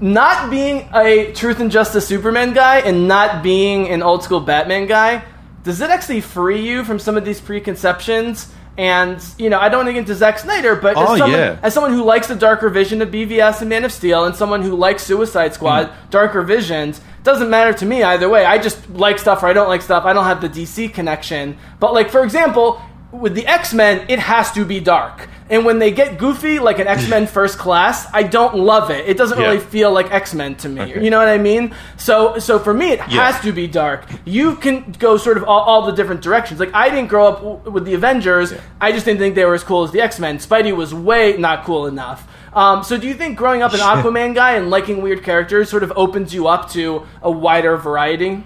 not 0.00 0.50
being 0.50 0.88
a 0.94 1.32
Truth 1.32 1.60
and 1.60 1.70
Justice 1.70 2.06
Superman 2.06 2.52
guy 2.54 2.78
and 2.80 3.06
not 3.08 3.42
being 3.42 3.88
an 3.88 4.02
old 4.02 4.22
school 4.22 4.40
Batman 4.40 4.86
guy. 4.86 5.24
Does 5.62 5.80
it 5.80 5.90
actually 5.90 6.20
free 6.20 6.60
you 6.66 6.84
from 6.84 6.98
some 6.98 7.16
of 7.16 7.24
these 7.24 7.40
preconceptions? 7.40 8.52
And 8.76 9.22
you 9.38 9.50
know, 9.50 9.60
I 9.60 9.68
don't 9.68 9.78
want 9.78 9.88
to 9.88 9.92
get 9.92 10.00
into 10.00 10.14
Zack 10.16 10.38
Snyder, 10.40 10.74
but 10.74 10.96
Oh, 10.96 11.12
as, 11.12 11.18
someone, 11.18 11.30
yeah. 11.38 11.56
as 11.62 11.72
someone 11.74 11.92
who 11.92 12.02
likes 12.02 12.26
the 12.26 12.34
darker 12.34 12.68
vision 12.68 13.00
of 13.02 13.10
BVS 13.10 13.60
and 13.60 13.70
Man 13.70 13.84
of 13.84 13.92
Steel, 13.92 14.24
and 14.24 14.34
someone 14.34 14.62
who 14.62 14.74
likes 14.74 15.04
Suicide 15.04 15.54
Squad, 15.54 15.86
Hmm. 15.86 15.92
darker 16.10 16.42
visions, 16.42 17.00
doesn't 17.22 17.48
matter 17.50 17.72
to 17.72 17.86
me 17.86 18.02
either 18.02 18.28
way. 18.28 18.44
I 18.44 18.58
just 18.58 18.90
like 18.90 19.18
stuff 19.20 19.42
or 19.44 19.46
I 19.46 19.52
don't 19.52 19.68
like 19.68 19.80
stuff. 19.80 20.04
I 20.04 20.12
don't 20.12 20.24
have 20.24 20.40
the 20.40 20.48
DC 20.48 20.88
connection. 20.92 21.56
But 21.78 21.94
like 21.94 22.10
for 22.10 22.24
example, 22.24 22.82
with 23.20 23.34
the 23.34 23.46
X 23.46 23.72
Men, 23.72 24.04
it 24.08 24.18
has 24.18 24.52
to 24.52 24.64
be 24.64 24.80
dark. 24.80 25.28
And 25.50 25.64
when 25.66 25.78
they 25.78 25.90
get 25.90 26.18
goofy, 26.18 26.58
like 26.58 26.78
an 26.78 26.86
X 26.86 27.08
Men 27.08 27.26
First 27.38 27.58
Class, 27.58 28.06
I 28.12 28.22
don't 28.22 28.56
love 28.56 28.90
it. 28.90 29.06
It 29.08 29.16
doesn't 29.16 29.38
Yeah. 29.38 29.44
really 29.46 29.60
feel 29.60 29.92
like 29.92 30.10
X 30.12 30.34
Men 30.34 30.54
to 30.56 30.68
me. 30.68 30.80
Okay. 30.82 31.04
You 31.04 31.10
know 31.10 31.18
what 31.18 31.28
I 31.28 31.38
mean? 31.38 31.74
So, 31.96 32.38
so 32.38 32.58
for 32.58 32.72
me, 32.74 32.92
it 32.92 32.98
Yeah. 33.08 33.30
has 33.30 33.40
to 33.42 33.52
be 33.52 33.66
dark. 33.66 34.06
You 34.24 34.56
can 34.56 34.94
go 34.98 35.16
sort 35.16 35.36
of 35.36 35.44
all, 35.44 35.60
all 35.60 35.82
the 35.86 35.92
different 35.92 36.22
directions. 36.22 36.58
Like 36.60 36.74
I 36.74 36.88
didn't 36.90 37.08
grow 37.08 37.28
up 37.28 37.38
w- 37.42 37.70
with 37.70 37.84
the 37.84 37.94
Avengers. 37.94 38.52
I 38.80 38.90
just 38.92 39.04
didn't 39.04 39.20
think 39.20 39.34
they 39.34 39.44
were 39.44 39.54
as 39.54 39.64
cool 39.64 39.84
as 39.84 39.90
the 39.92 40.00
X 40.00 40.18
Men. 40.18 40.38
Spidey 40.38 40.74
was 40.74 40.92
way 40.94 41.36
not 41.36 41.64
cool 41.64 41.86
enough. 41.86 42.26
Um, 42.54 42.84
so, 42.84 42.96
do 42.96 43.08
you 43.08 43.14
think 43.14 43.36
growing 43.36 43.62
up 43.62 43.72
an 43.74 43.80
Aquaman 43.92 44.34
guy 44.34 44.52
and 44.52 44.70
liking 44.70 45.02
weird 45.02 45.22
characters 45.24 45.68
sort 45.68 45.82
of 45.82 45.92
opens 45.96 46.32
you 46.32 46.46
up 46.46 46.70
to 46.70 47.02
a 47.22 47.30
wider 47.30 47.76
variety? 47.76 48.44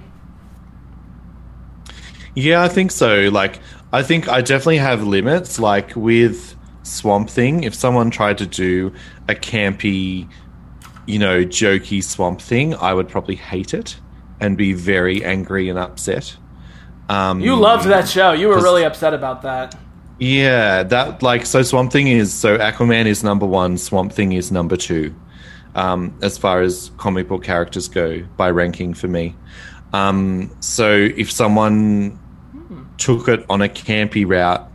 Yeah, 2.34 2.62
I 2.62 2.68
think 2.68 2.90
so. 2.90 3.28
Like, 3.32 3.58
I 3.92 4.02
think 4.02 4.28
I 4.28 4.40
definitely 4.40 4.78
have 4.78 5.06
limits. 5.06 5.58
Like 5.58 5.94
with 5.96 6.54
Swamp 6.82 7.30
Thing, 7.30 7.64
if 7.64 7.74
someone 7.74 8.10
tried 8.10 8.38
to 8.38 8.46
do 8.46 8.92
a 9.28 9.34
campy, 9.34 10.28
you 11.06 11.18
know, 11.18 11.44
jokey 11.44 12.02
Swamp 12.02 12.40
Thing, 12.40 12.74
I 12.74 12.92
would 12.94 13.08
probably 13.08 13.36
hate 13.36 13.74
it 13.74 13.98
and 14.40 14.56
be 14.56 14.72
very 14.72 15.24
angry 15.24 15.68
and 15.68 15.78
upset. 15.78 16.36
Um, 17.08 17.40
You 17.40 17.56
loved 17.56 17.86
that 17.86 18.08
show. 18.08 18.32
You 18.32 18.48
were 18.48 18.62
really 18.62 18.84
upset 18.84 19.14
about 19.14 19.42
that. 19.42 19.74
Yeah, 20.18 20.82
that 20.82 21.22
like 21.22 21.46
so. 21.46 21.62
Swamp 21.62 21.92
Thing 21.92 22.08
is 22.08 22.32
so 22.34 22.58
Aquaman 22.58 23.06
is 23.06 23.22
number 23.22 23.46
one. 23.46 23.78
Swamp 23.78 24.12
Thing 24.12 24.32
is 24.32 24.50
number 24.50 24.76
two, 24.76 25.14
um, 25.76 26.18
as 26.22 26.36
far 26.36 26.60
as 26.60 26.90
comic 26.96 27.28
book 27.28 27.44
characters 27.44 27.88
go 27.88 28.24
by 28.36 28.50
ranking 28.50 28.94
for 28.94 29.06
me. 29.06 29.36
Um, 29.92 30.50
so 30.60 30.90
if 30.92 31.30
someone 31.30 32.18
took 32.98 33.28
it 33.28 33.44
on 33.48 33.62
a 33.62 33.68
campy 33.68 34.26
route, 34.28 34.70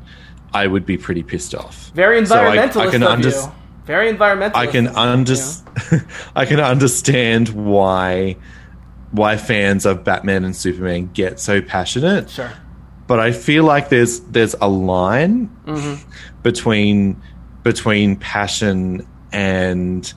I 0.53 0.67
would 0.67 0.85
be 0.85 0.97
pretty 0.97 1.23
pissed 1.23 1.53
off. 1.55 1.91
Very 1.93 2.25
So 2.25 2.35
I- 2.35 2.55
environmentalist 2.57 2.87
I 2.87 2.91
can 2.91 3.03
of 3.03 3.09
unders- 3.19 3.45
you. 3.47 3.51
Very 3.85 4.13
environmentalist. 4.13 4.55
I 4.55 4.67
can 4.67 4.87
of 4.87 4.93
you. 4.95 4.99
under- 5.01 6.07
I 6.35 6.45
can 6.45 6.59
understand 6.59 7.49
why 7.49 8.37
why 9.11 9.37
fans 9.37 9.85
of 9.85 10.03
Batman 10.03 10.43
and 10.43 10.55
Superman 10.55 11.09
get 11.13 11.39
so 11.39 11.61
passionate. 11.61 12.29
Sure. 12.31 12.51
But 13.05 13.19
I 13.19 13.31
feel 13.31 13.63
like 13.63 13.89
there's 13.89 14.21
there's 14.21 14.55
a 14.61 14.67
line 14.69 15.49
Mhm. 15.67 15.99
between 16.43 17.21
between 17.63 18.15
passion 18.15 19.05
and 19.31 20.11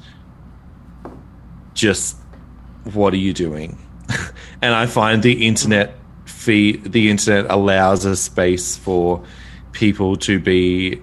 just 1.75 2.17
what 2.85 3.13
are 3.13 3.19
you 3.19 3.33
doing? 3.33 3.77
and 4.63 4.75
I 4.75 4.87
find 4.87 5.23
the 5.23 5.47
internet 5.47 5.99
feed 6.47 6.93
the 6.93 7.11
internet 7.11 7.51
allows 7.51 8.05
a 8.05 8.15
space 8.17 8.77
for 8.77 9.23
people 9.73 10.17
to 10.17 10.39
be 10.39 11.01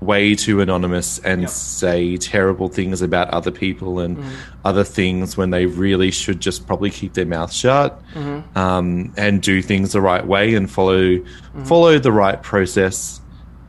way 0.00 0.34
too 0.34 0.60
anonymous 0.60 1.18
and 1.20 1.48
say 1.50 2.16
terrible 2.18 2.68
things 2.68 3.00
about 3.02 3.28
other 3.30 3.50
people 3.50 3.98
and 3.98 4.16
other 4.64 4.84
things 4.84 5.36
when 5.36 5.50
they 5.50 5.66
really 5.66 6.10
should 6.10 6.38
just 6.38 6.66
probably 6.66 6.90
keep 6.90 7.14
their 7.14 7.24
mouth 7.26 7.50
shut 7.52 8.00
Mhm. 8.14 8.56
um, 8.56 9.12
and 9.16 9.40
do 9.42 9.60
things 9.62 9.92
the 9.92 10.00
right 10.00 10.24
way 10.26 10.54
and 10.54 10.70
follow 10.70 11.18
follow 11.64 11.98
the 11.98 12.12
right 12.12 12.40
process. 12.42 13.20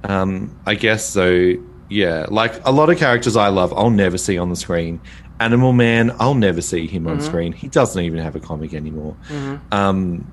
Um, 0.04 0.52
I 0.66 0.76
guess 0.76 1.10
so. 1.10 1.54
Yeah, 1.90 2.26
like 2.30 2.54
a 2.66 2.72
lot 2.72 2.90
of 2.90 2.98
characters 3.00 3.36
I 3.38 3.48
love, 3.48 3.74
I'll 3.74 3.90
never 3.90 4.18
see 4.18 4.38
on 4.38 4.50
the 4.50 4.58
screen. 4.58 5.00
Animal 5.40 5.72
Man, 5.72 6.12
I'll 6.20 6.36
never 6.36 6.62
see 6.62 6.88
him 6.88 7.08
on 7.08 7.20
Mhm. 7.20 7.22
screen. 7.22 7.52
He 7.54 7.68
doesn't 7.70 8.04
even 8.04 8.20
have 8.20 8.36
a 8.36 8.40
comic 8.42 8.74
anymore. 8.74 9.16
Mhm. 9.32 9.60
Um, 9.72 10.26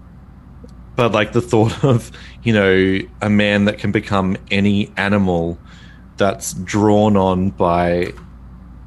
but 0.97 1.13
like 1.13 1.33
the 1.33 1.41
thought 1.41 1.85
of 1.85 2.11
you 2.43 2.53
know 2.53 2.99
a 3.21 3.31
man 3.31 3.65
that 3.67 3.79
can 3.79 3.93
become 3.93 4.37
any 4.51 4.93
animal 4.97 5.59
that's 6.17 6.53
drawn 6.55 7.17
on 7.17 7.51
by 7.51 8.13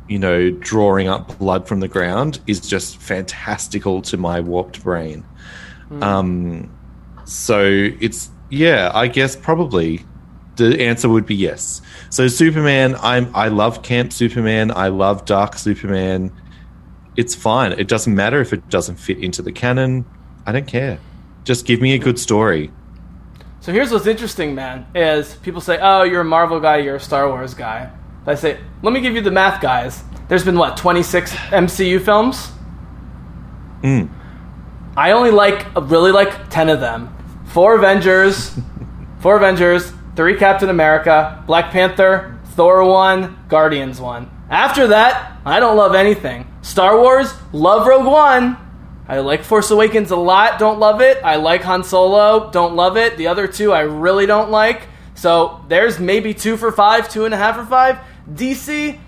you 0.07 0.19
know 0.19 0.49
drawing 0.51 1.07
up 1.07 1.37
blood 1.37 1.67
from 1.67 1.79
the 1.79 1.87
ground 1.87 2.39
is 2.47 2.61
just 2.61 2.97
fantastical 2.97 4.01
to 4.01 4.17
my 4.17 4.39
warped 4.39 4.83
brain. 4.83 5.25
Mm. 5.89 6.03
Um, 6.03 6.77
so 7.25 7.61
it's 7.99 8.29
yeah, 8.49 8.91
I 8.93 9.07
guess 9.07 9.35
probably 9.35 10.05
the 10.55 10.81
answer 10.81 11.09
would 11.09 11.25
be 11.25 11.35
yes. 11.35 11.81
So 12.09 12.27
Superman, 12.27 12.95
I'm 13.01 13.33
I 13.35 13.49
love 13.49 13.83
Camp 13.83 14.13
Superman. 14.13 14.71
I 14.71 14.87
love 14.87 15.25
Dark 15.25 15.57
Superman. 15.57 16.31
It's 17.15 17.35
fine. 17.35 17.73
It 17.73 17.87
doesn't 17.87 18.13
matter 18.13 18.39
if 18.41 18.53
it 18.53 18.69
doesn't 18.69 18.97
fit 18.97 19.17
into 19.17 19.41
the 19.41 19.51
canon. 19.51 20.05
I 20.45 20.51
don't 20.51 20.67
care. 20.67 20.99
Just 21.47 21.65
give 21.65 21.79
me 21.79 21.93
a 21.93 21.97
good 21.97 22.19
story. 22.19 22.71
So 23.61 23.71
here's 23.71 23.89
what's 23.89 24.05
interesting, 24.05 24.53
man, 24.53 24.85
is 24.93 25.37
people 25.37 25.61
say, 25.61 25.79
"Oh, 25.81 26.03
you're 26.03 26.19
a 26.19 26.25
Marvel 26.25 26.59
guy, 26.59 26.79
you're 26.79 26.97
a 26.97 26.99
Star 26.99 27.29
Wars 27.29 27.53
guy." 27.53 27.89
I 28.25 28.35
say, 28.35 28.57
"Let 28.81 28.91
me 28.91 28.99
give 28.99 29.15
you 29.15 29.21
the 29.21 29.31
math, 29.31 29.61
guys. 29.61 30.03
There's 30.27 30.43
been 30.43 30.57
what 30.57 30.75
26 30.75 31.31
MCU 31.53 31.99
films. 31.99 32.51
Mm. 33.81 34.09
I 34.97 35.11
only 35.11 35.31
like 35.31 35.65
really 35.79 36.11
like 36.11 36.49
10 36.49 36.67
of 36.67 36.81
them. 36.81 37.15
Four 37.45 37.77
Avengers, 37.77 38.51
four 39.19 39.37
Avengers, 39.37 39.93
three 40.17 40.35
Captain 40.35 40.67
America, 40.67 41.41
Black 41.47 41.71
Panther, 41.71 42.37
Thor 42.57 42.83
one, 42.83 43.37
Guardians 43.47 44.01
one. 44.01 44.29
After 44.49 44.87
that, 44.87 45.39
I 45.45 45.61
don't 45.61 45.77
love 45.77 45.95
anything. 45.95 46.45
Star 46.61 46.99
Wars, 46.99 47.33
love 47.53 47.87
Rogue 47.87 48.05
One. 48.05 48.57
I 49.07 49.19
like 49.19 49.43
Force 49.43 49.71
Awakens 49.71 50.11
a 50.11 50.17
lot, 50.17 50.59
don't 50.59 50.79
love 50.79 51.01
it. 51.01 51.23
I 51.23 51.37
like 51.37 51.63
Han 51.63 51.83
Solo, 51.83 52.51
don't 52.51 52.75
love 52.75 52.97
it. 52.97 53.17
The 53.17 53.27
other 53.27 53.47
two 53.47 53.71
I 53.71 53.81
really 53.81 54.25
don't 54.25 54.51
like. 54.51 54.83
So 55.15 55.63
there's 55.67 55.99
maybe 55.99 56.33
two 56.33 56.57
for 56.57 56.71
five, 56.71 57.09
two 57.09 57.25
and 57.25 57.33
a 57.33 57.37
half 57.37 57.55
for 57.55 57.65
five. 57.65 57.99
DC, 58.31 58.99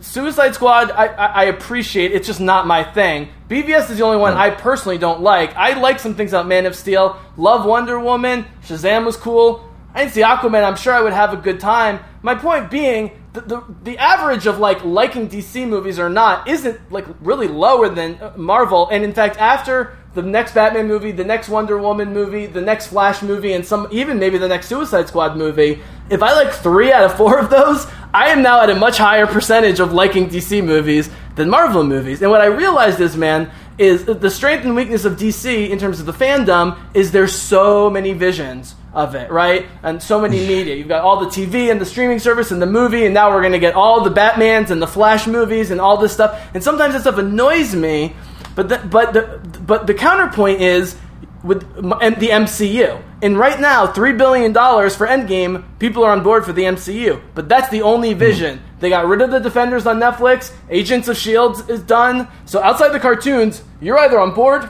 Suicide 0.00 0.54
Squad, 0.54 0.90
I, 0.90 1.06
I, 1.06 1.26
I 1.26 1.44
appreciate. 1.44 2.12
It's 2.12 2.26
just 2.26 2.40
not 2.40 2.66
my 2.66 2.84
thing. 2.84 3.28
BVS 3.48 3.90
is 3.90 3.98
the 3.98 4.04
only 4.04 4.18
one 4.18 4.32
hmm. 4.32 4.38
I 4.38 4.50
personally 4.50 4.98
don't 4.98 5.20
like. 5.20 5.54
I 5.56 5.78
like 5.78 5.98
some 5.98 6.14
things 6.14 6.32
about 6.32 6.46
Man 6.46 6.66
of 6.66 6.76
Steel. 6.76 7.18
Love 7.36 7.64
Wonder 7.64 7.98
Woman. 7.98 8.46
Shazam 8.64 9.04
was 9.04 9.16
cool. 9.16 9.68
I 9.94 10.02
didn't 10.02 10.14
see 10.14 10.22
Aquaman. 10.22 10.62
I'm 10.62 10.76
sure 10.76 10.92
I 10.92 11.00
would 11.00 11.12
have 11.12 11.32
a 11.32 11.36
good 11.36 11.58
time. 11.58 12.00
My 12.22 12.34
point 12.34 12.70
being, 12.70 13.10
the, 13.40 13.64
the, 13.82 13.98
average 13.98 14.46
of 14.46 14.58
like 14.58 14.84
liking 14.84 15.28
DC 15.28 15.66
movies 15.68 15.98
or 15.98 16.08
not 16.08 16.48
isn't 16.48 16.92
like 16.92 17.06
really 17.20 17.48
lower 17.48 17.88
than 17.88 18.14
uh, 18.16 18.32
Marvel. 18.36 18.88
And 18.90 19.04
in 19.04 19.12
fact, 19.12 19.36
after 19.38 19.96
the 20.14 20.22
next 20.22 20.54
Batman 20.54 20.88
movie, 20.88 21.12
the 21.12 21.24
next 21.24 21.48
Wonder 21.48 21.78
Woman 21.78 22.12
movie, 22.12 22.46
the 22.46 22.60
next 22.60 22.88
Flash 22.88 23.22
movie, 23.22 23.52
and 23.52 23.64
some 23.64 23.86
even 23.90 24.18
maybe 24.18 24.38
the 24.38 24.48
next 24.48 24.66
Suicide 24.68 25.08
Squad 25.08 25.36
movie, 25.36 25.82
if 26.08 26.22
I 26.22 26.32
like 26.32 26.52
three 26.52 26.92
out 26.92 27.04
of 27.04 27.16
four 27.16 27.38
of 27.38 27.50
those, 27.50 27.86
I 28.14 28.28
am 28.28 28.42
now 28.42 28.62
at 28.62 28.70
a 28.70 28.74
much 28.74 28.98
higher 28.98 29.26
percentage 29.26 29.78
of 29.78 29.92
liking 29.92 30.28
DC 30.28 30.64
movies 30.64 31.10
than 31.34 31.50
Marvel 31.50 31.84
movies. 31.84 32.22
And 32.22 32.30
what 32.30 32.40
I 32.40 32.46
realized 32.46 33.00
is, 33.00 33.16
man, 33.16 33.50
is 33.78 34.04
the 34.04 34.30
strength 34.30 34.64
and 34.64 34.74
weakness 34.74 35.04
of 35.04 35.14
DC 35.14 35.68
in 35.68 35.78
terms 35.78 36.00
of 36.00 36.06
the 36.06 36.12
fandom 36.12 36.78
is 36.94 37.12
there's 37.12 37.34
so 37.34 37.90
many 37.90 38.12
visions 38.12 38.74
of 38.94 39.14
it, 39.14 39.30
right? 39.30 39.66
And 39.82 40.02
so 40.02 40.20
many 40.20 40.38
media. 40.48 40.74
You've 40.74 40.88
got 40.88 41.04
all 41.04 41.20
the 41.20 41.26
TV 41.26 41.70
and 41.70 41.80
the 41.80 41.84
streaming 41.84 42.18
service 42.18 42.50
and 42.50 42.60
the 42.60 42.66
movie, 42.66 43.04
and 43.04 43.12
now 43.12 43.30
we're 43.30 43.42
going 43.42 43.52
to 43.52 43.58
get 43.58 43.74
all 43.74 44.02
the 44.02 44.10
Batmans 44.10 44.70
and 44.70 44.80
the 44.80 44.86
Flash 44.86 45.26
movies 45.26 45.70
and 45.70 45.80
all 45.80 45.98
this 45.98 46.12
stuff. 46.12 46.40
And 46.54 46.64
sometimes 46.64 46.94
that 46.94 47.02
stuff 47.02 47.18
annoys 47.18 47.74
me, 47.74 48.16
but 48.54 48.70
the, 48.70 48.78
but 48.78 49.12
the 49.12 49.40
but 49.60 49.86
the 49.86 49.94
counterpoint 49.94 50.62
is 50.62 50.96
with 51.42 51.60
the 51.76 52.28
MCU. 52.28 53.02
And 53.22 53.38
right 53.38 53.60
now, 53.60 53.86
three 53.86 54.12
billion 54.12 54.52
dollars 54.52 54.96
for 54.96 55.06
Endgame, 55.06 55.64
people 55.78 56.04
are 56.04 56.12
on 56.12 56.22
board 56.22 56.44
for 56.44 56.52
the 56.52 56.62
MCU. 56.62 57.20
But 57.34 57.48
that's 57.48 57.68
the 57.68 57.82
only 57.82 58.12
hmm. 58.12 58.18
vision. 58.18 58.62
They 58.78 58.88
got 58.90 59.06
rid 59.06 59.22
of 59.22 59.30
the 59.30 59.38
Defenders 59.40 59.86
on 59.86 59.98
Netflix. 59.98 60.52
Agents 60.68 61.08
of 61.08 61.16
Shield 61.16 61.70
is 61.70 61.80
done. 61.80 62.28
So 62.44 62.62
outside 62.62 62.88
the 62.90 63.00
cartoons, 63.00 63.62
you're 63.80 63.98
either 63.98 64.18
on 64.18 64.34
board 64.34 64.68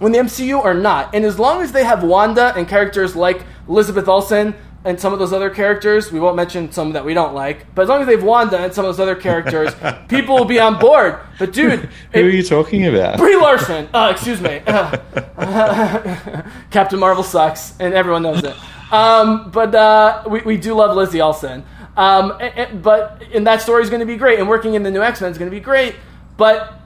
with 0.00 0.12
the 0.12 0.18
MCU 0.18 0.62
or 0.62 0.74
not. 0.74 1.14
And 1.14 1.24
as 1.24 1.38
long 1.38 1.62
as 1.62 1.72
they 1.72 1.84
have 1.84 2.02
Wanda 2.04 2.52
and 2.56 2.68
characters 2.68 3.16
like 3.16 3.42
Elizabeth 3.68 4.06
Olsen 4.08 4.54
and 4.84 5.00
some 5.00 5.12
of 5.14 5.18
those 5.18 5.32
other 5.32 5.48
characters, 5.50 6.12
we 6.12 6.20
won't 6.20 6.36
mention 6.36 6.70
some 6.70 6.92
that 6.92 7.04
we 7.04 7.14
don't 7.14 7.34
like, 7.34 7.74
but 7.74 7.82
as 7.82 7.88
long 7.88 8.02
as 8.02 8.06
they 8.06 8.12
have 8.12 8.22
Wanda 8.22 8.58
and 8.58 8.72
some 8.74 8.84
of 8.84 8.94
those 8.94 9.00
other 9.00 9.16
characters, 9.16 9.72
people 10.08 10.36
will 10.36 10.44
be 10.44 10.60
on 10.60 10.78
board. 10.78 11.18
But 11.38 11.54
dude, 11.54 11.88
Who 12.12 12.20
are 12.20 12.28
you 12.28 12.42
talking 12.42 12.86
about? 12.86 13.16
Brie 13.16 13.34
Larson. 13.36 13.88
Uh, 13.94 14.10
excuse 14.14 14.42
me. 14.42 14.60
Captain 16.70 16.98
Marvel 16.98 17.22
sucks, 17.22 17.74
and 17.80 17.94
everyone 17.94 18.22
knows 18.22 18.44
it. 18.44 18.54
Um, 18.92 19.50
but 19.50 19.74
uh, 19.74 20.24
we, 20.28 20.40
we 20.42 20.56
do 20.58 20.74
love 20.74 20.94
Lizzie 20.96 21.20
Olsen. 21.20 21.64
Um, 21.96 22.32
a- 22.40 22.62
a- 22.62 22.74
but 22.74 23.22
and 23.32 23.46
that 23.46 23.62
story 23.62 23.82
is 23.82 23.90
going 23.90 24.00
to 24.00 24.06
be 24.06 24.16
great, 24.16 24.38
and 24.38 24.48
working 24.48 24.74
in 24.74 24.82
the 24.82 24.90
new 24.90 25.02
X 25.02 25.20
Men 25.20 25.30
is 25.30 25.38
going 25.38 25.50
to 25.50 25.54
be 25.54 25.60
great. 25.60 25.94
But 26.36 26.80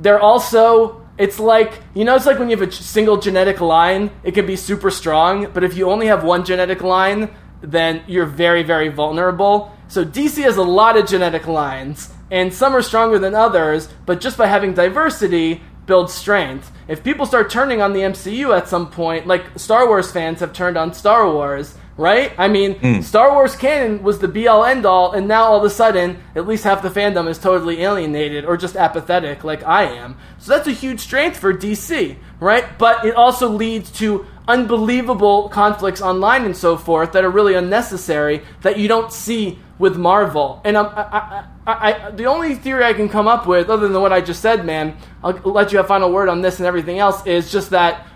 they're 0.00 0.20
also 0.20 1.02
it's 1.16 1.38
like 1.38 1.80
you 1.94 2.04
know 2.04 2.16
it's 2.16 2.26
like 2.26 2.38
when 2.38 2.48
you 2.50 2.56
have 2.56 2.68
a 2.68 2.72
single 2.72 3.16
genetic 3.18 3.60
line, 3.60 4.10
it 4.22 4.32
can 4.32 4.46
be 4.46 4.56
super 4.56 4.90
strong. 4.90 5.48
But 5.52 5.64
if 5.64 5.76
you 5.76 5.90
only 5.90 6.06
have 6.06 6.24
one 6.24 6.44
genetic 6.44 6.82
line, 6.82 7.30
then 7.60 8.02
you're 8.06 8.26
very 8.26 8.62
very 8.62 8.88
vulnerable. 8.88 9.72
So 9.88 10.04
DC 10.04 10.42
has 10.42 10.56
a 10.56 10.62
lot 10.62 10.96
of 10.96 11.06
genetic 11.06 11.46
lines, 11.46 12.10
and 12.30 12.52
some 12.52 12.74
are 12.74 12.82
stronger 12.82 13.18
than 13.18 13.34
others. 13.34 13.88
But 14.06 14.20
just 14.20 14.38
by 14.38 14.46
having 14.46 14.72
diversity 14.74 15.60
builds 15.86 16.14
strength. 16.14 16.72
If 16.88 17.04
people 17.04 17.26
start 17.26 17.50
turning 17.50 17.82
on 17.82 17.92
the 17.92 18.00
MCU 18.00 18.56
at 18.56 18.68
some 18.68 18.90
point, 18.90 19.26
like 19.26 19.58
Star 19.58 19.86
Wars 19.86 20.10
fans 20.10 20.40
have 20.40 20.54
turned 20.54 20.78
on 20.78 20.94
Star 20.94 21.30
Wars, 21.30 21.76
right? 21.96 22.32
I 22.38 22.48
mean, 22.48 22.74
Mm. 22.76 23.04
Star 23.04 23.32
Wars 23.32 23.54
canon 23.56 24.02
was 24.02 24.18
the 24.18 24.28
be 24.28 24.48
all 24.48 24.64
end 24.64 24.84
all, 24.84 25.12
and 25.12 25.28
now 25.28 25.44
all 25.44 25.58
of 25.58 25.64
a 25.64 25.70
sudden, 25.70 26.18
at 26.34 26.46
least 26.46 26.64
half 26.64 26.82
the 26.82 26.88
fandom 26.90 27.28
is 27.28 27.38
totally 27.38 27.82
alienated 27.82 28.44
or 28.44 28.56
just 28.56 28.76
apathetic, 28.76 29.44
like 29.44 29.62
I 29.64 29.84
am. 29.84 30.16
So 30.38 30.52
that's 30.52 30.66
a 30.66 30.72
huge 30.72 31.00
strength 31.00 31.36
for 31.38 31.52
DC, 31.52 32.16
right? 32.40 32.64
But 32.78 33.04
it 33.04 33.14
also 33.14 33.48
leads 33.48 33.90
to 33.92 34.26
unbelievable 34.46 35.48
conflicts 35.48 36.02
online 36.02 36.44
and 36.44 36.56
so 36.56 36.76
forth 36.76 37.12
that 37.12 37.24
are 37.24 37.30
really 37.30 37.54
unnecessary 37.54 38.42
that 38.62 38.78
you 38.78 38.88
don't 38.88 39.12
see 39.12 39.58
with 39.78 39.96
Marvel. 39.96 40.60
And 40.64 40.76
I, 40.76 40.82
I, 40.82 41.44
I, 41.66 41.92
I, 42.06 42.10
the 42.10 42.26
only 42.26 42.54
theory 42.54 42.84
I 42.84 42.92
can 42.92 43.08
come 43.08 43.26
up 43.26 43.46
with, 43.46 43.70
other 43.70 43.88
than 43.88 44.02
what 44.02 44.12
I 44.12 44.20
just 44.20 44.42
said, 44.42 44.66
man, 44.66 44.96
I'll 45.22 45.32
let 45.44 45.72
you 45.72 45.78
have 45.78 45.88
final 45.88 46.12
word 46.12 46.28
on 46.28 46.42
this 46.42 46.58
and 46.58 46.66
everything 46.66 46.98
else, 46.98 47.26
is 47.26 47.50
just 47.50 47.70
that 47.70 48.06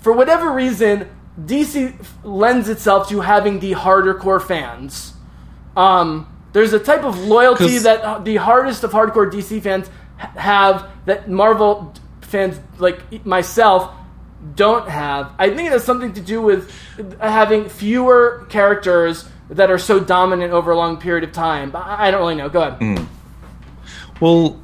for 0.00 0.12
whatever 0.12 0.52
reason, 0.52 1.08
DC 1.40 1.94
lends 2.22 2.68
itself 2.68 3.08
to 3.08 3.20
having 3.20 3.60
the 3.60 3.72
harder 3.72 4.14
core 4.14 4.40
fans. 4.40 5.12
Um, 5.76 6.28
there's 6.52 6.72
a 6.72 6.78
type 6.78 7.02
of 7.02 7.18
loyalty 7.18 7.78
that 7.78 8.00
uh, 8.02 8.18
the 8.20 8.36
hardest 8.36 8.84
of 8.84 8.92
hardcore 8.92 9.30
DC 9.30 9.60
fans 9.60 9.90
have 10.16 10.88
that 11.06 11.28
Marvel 11.28 11.92
fans 12.20 12.60
like 12.78 13.26
myself 13.26 13.92
don't 14.54 14.88
have. 14.88 15.32
I 15.38 15.48
think 15.48 15.68
it 15.68 15.72
has 15.72 15.84
something 15.84 16.12
to 16.12 16.20
do 16.20 16.40
with 16.40 16.72
having 17.20 17.68
fewer 17.68 18.46
characters 18.50 19.28
that 19.50 19.70
are 19.70 19.78
so 19.78 19.98
dominant 19.98 20.52
over 20.52 20.70
a 20.70 20.76
long 20.76 20.98
period 20.98 21.24
of 21.24 21.32
time. 21.32 21.74
I 21.74 22.08
I 22.08 22.10
don't 22.10 22.20
really 22.20 22.36
know. 22.36 22.48
Go 22.48 22.62
ahead. 22.62 22.80
Mm. 22.80 23.06
Well, 24.20 24.60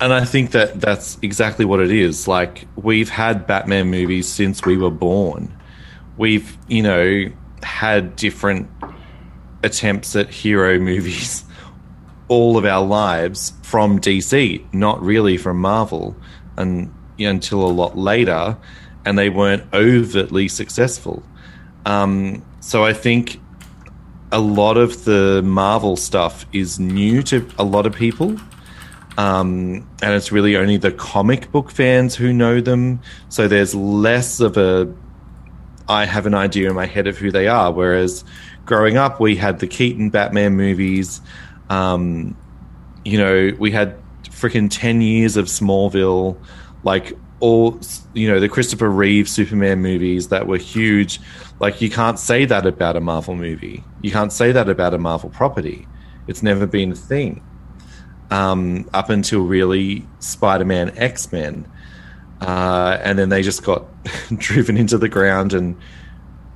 and 0.00 0.12
I 0.12 0.24
think 0.24 0.50
that 0.50 0.80
that's 0.80 1.18
exactly 1.22 1.64
what 1.64 1.78
it 1.78 1.92
is. 1.92 2.26
Like 2.26 2.66
we've 2.74 3.08
had 3.10 3.46
Batman 3.46 3.88
movies 3.88 4.28
since 4.28 4.64
we 4.64 4.76
were 4.76 4.90
born. 4.90 5.56
We've, 6.16 6.56
you 6.68 6.82
know, 6.82 7.30
had 7.62 8.16
different 8.16 8.68
attempts 9.62 10.16
at 10.16 10.28
hero 10.28 10.78
movies 10.80 11.44
all 12.32 12.56
of 12.56 12.64
our 12.64 12.82
lives 12.82 13.52
from 13.62 13.98
DC, 13.98 14.72
not 14.72 15.02
really 15.02 15.36
from 15.36 15.58
Marvel, 15.60 16.16
and 16.56 16.90
until 17.18 17.62
a 17.62 17.68
lot 17.70 17.96
later, 17.96 18.56
and 19.04 19.18
they 19.18 19.28
weren't 19.28 19.62
overtly 19.74 20.48
successful. 20.48 21.22
Um, 21.84 22.42
so 22.60 22.84
I 22.84 22.94
think 22.94 23.38
a 24.30 24.40
lot 24.40 24.78
of 24.78 25.04
the 25.04 25.42
Marvel 25.44 25.96
stuff 25.96 26.46
is 26.54 26.80
new 26.80 27.22
to 27.24 27.46
a 27.58 27.64
lot 27.64 27.84
of 27.84 27.94
people. 27.94 28.38
Um, 29.18 29.86
and 30.02 30.14
it's 30.14 30.32
really 30.32 30.56
only 30.56 30.78
the 30.78 30.90
comic 30.90 31.52
book 31.52 31.70
fans 31.70 32.14
who 32.14 32.32
know 32.32 32.62
them. 32.62 33.00
So 33.28 33.46
there's 33.46 33.74
less 33.74 34.40
of 34.40 34.56
a, 34.56 34.90
I 35.88 36.04
have 36.04 36.26
an 36.26 36.34
idea 36.34 36.68
in 36.68 36.74
my 36.74 36.86
head 36.86 37.06
of 37.06 37.18
who 37.18 37.30
they 37.30 37.48
are. 37.48 37.72
Whereas 37.72 38.24
growing 38.64 38.96
up, 38.96 39.20
we 39.20 39.36
had 39.36 39.58
the 39.58 39.66
Keaton 39.66 40.10
Batman 40.10 40.54
movies. 40.54 41.20
Um, 41.70 42.36
you 43.04 43.18
know, 43.18 43.52
we 43.58 43.70
had 43.70 43.96
freaking 44.24 44.68
10 44.70 45.00
years 45.00 45.36
of 45.36 45.46
Smallville. 45.46 46.36
Like 46.84 47.16
all 47.42 47.78
you 48.14 48.28
know 48.28 48.38
the 48.38 48.48
Christopher 48.48 48.88
Reeve 48.88 49.28
Superman 49.28 49.80
movies 49.82 50.28
that 50.28 50.46
were 50.46 50.56
huge. 50.56 51.20
Like 51.58 51.80
you 51.80 51.90
can't 51.90 52.18
say 52.18 52.44
that 52.44 52.66
about 52.66 52.96
a 52.96 53.00
Marvel 53.00 53.34
movie. 53.34 53.84
You 54.00 54.12
can't 54.12 54.32
say 54.32 54.52
that 54.52 54.68
about 54.68 54.94
a 54.94 54.98
Marvel 54.98 55.28
property. 55.28 55.86
It's 56.28 56.42
never 56.42 56.66
been 56.66 56.92
a 56.92 56.96
thing 56.96 57.42
um, 58.30 58.88
up 58.94 59.10
until 59.10 59.42
really 59.42 60.06
Spider-Man 60.20 60.96
X 60.96 61.30
Men, 61.32 61.70
uh, 62.46 62.98
and 63.02 63.18
then 63.18 63.28
they 63.28 63.42
just 63.42 63.62
got 63.62 63.84
driven 64.36 64.76
into 64.76 64.98
the 64.98 65.08
ground 65.08 65.52
and 65.54 65.76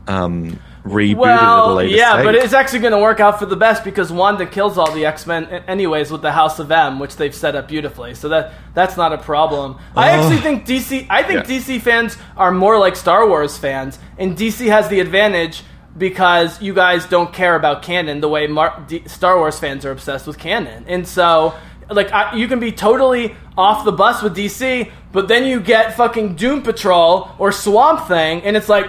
um, 0.07 0.61
rebooted 0.85 1.27
at 1.27 1.43
a 1.43 1.47
Well, 1.67 1.75
later 1.75 1.97
yeah, 1.97 2.13
stage. 2.13 2.25
but 2.25 2.35
it's 2.37 2.53
actually 2.53 2.79
going 2.81 2.93
to 2.93 2.99
work 2.99 3.19
out 3.21 3.39
for 3.39 3.47
the 3.47 3.57
best 3.57 3.83
because 3.85 4.13
Wanda 4.13 4.47
kills 4.47 4.79
all 4.79 4.91
the 4.93 5.05
X 5.07 5.27
Men 5.27 5.47
anyways 5.67 6.11
with 6.11 6.23
the 6.23 6.31
House 6.33 6.59
of 6.59 6.71
M, 6.71 6.99
which 7.01 7.17
they've 7.17 7.35
set 7.35 7.57
up 7.57 7.67
beautifully. 7.69 8.15
So 8.15 8.29
that 8.29 8.53
that's 8.75 8.97
not 8.97 9.13
a 9.13 9.19
problem. 9.19 9.79
I 9.97 10.11
Oh. 10.11 10.13
actually 10.23 10.39
think 10.43 10.65
DC. 10.67 11.07
I 11.11 11.23
think 11.23 11.49
Yeah. 11.49 11.57
DC 11.59 11.81
fans 11.81 12.17
are 12.37 12.53
more 12.53 12.79
like 12.79 12.95
Star 12.97 13.27
Wars 13.29 13.59
fans, 13.59 13.99
and 14.19 14.37
DC 14.37 14.67
has 14.69 14.89
the 14.89 15.01
advantage 15.01 15.65
because 15.99 16.61
you 16.63 16.75
guys 16.75 17.07
don't 17.07 17.33
care 17.33 17.57
about 17.57 17.83
canon 17.83 18.21
the 18.21 18.29
way 18.29 18.47
Mar- 18.47 18.85
D- 18.87 19.03
Star 19.07 19.39
Wars 19.39 19.59
fans 19.59 19.85
are 19.85 19.91
obsessed 19.91 20.27
with 20.27 20.39
canon, 20.39 20.85
and 20.89 21.07
so. 21.07 21.55
Like 21.91 22.13
I, 22.13 22.35
you 22.35 22.49
can 22.49 22.59
be 22.61 22.73
totally 22.73 23.35
off 23.57 23.85
the 23.85 23.93
bus 23.93 24.23
with 24.23 24.37
DC, 24.37 24.91
but 25.13 25.29
then 25.29 25.45
you 25.47 25.61
get 25.61 25.97
fucking 25.97 26.35
Doom 26.35 26.63
Patrol 26.63 27.31
or 27.39 27.53
Swamp 27.53 28.09
Thing, 28.09 28.43
and 28.43 28.57
it's 28.57 28.69
like, 28.69 28.87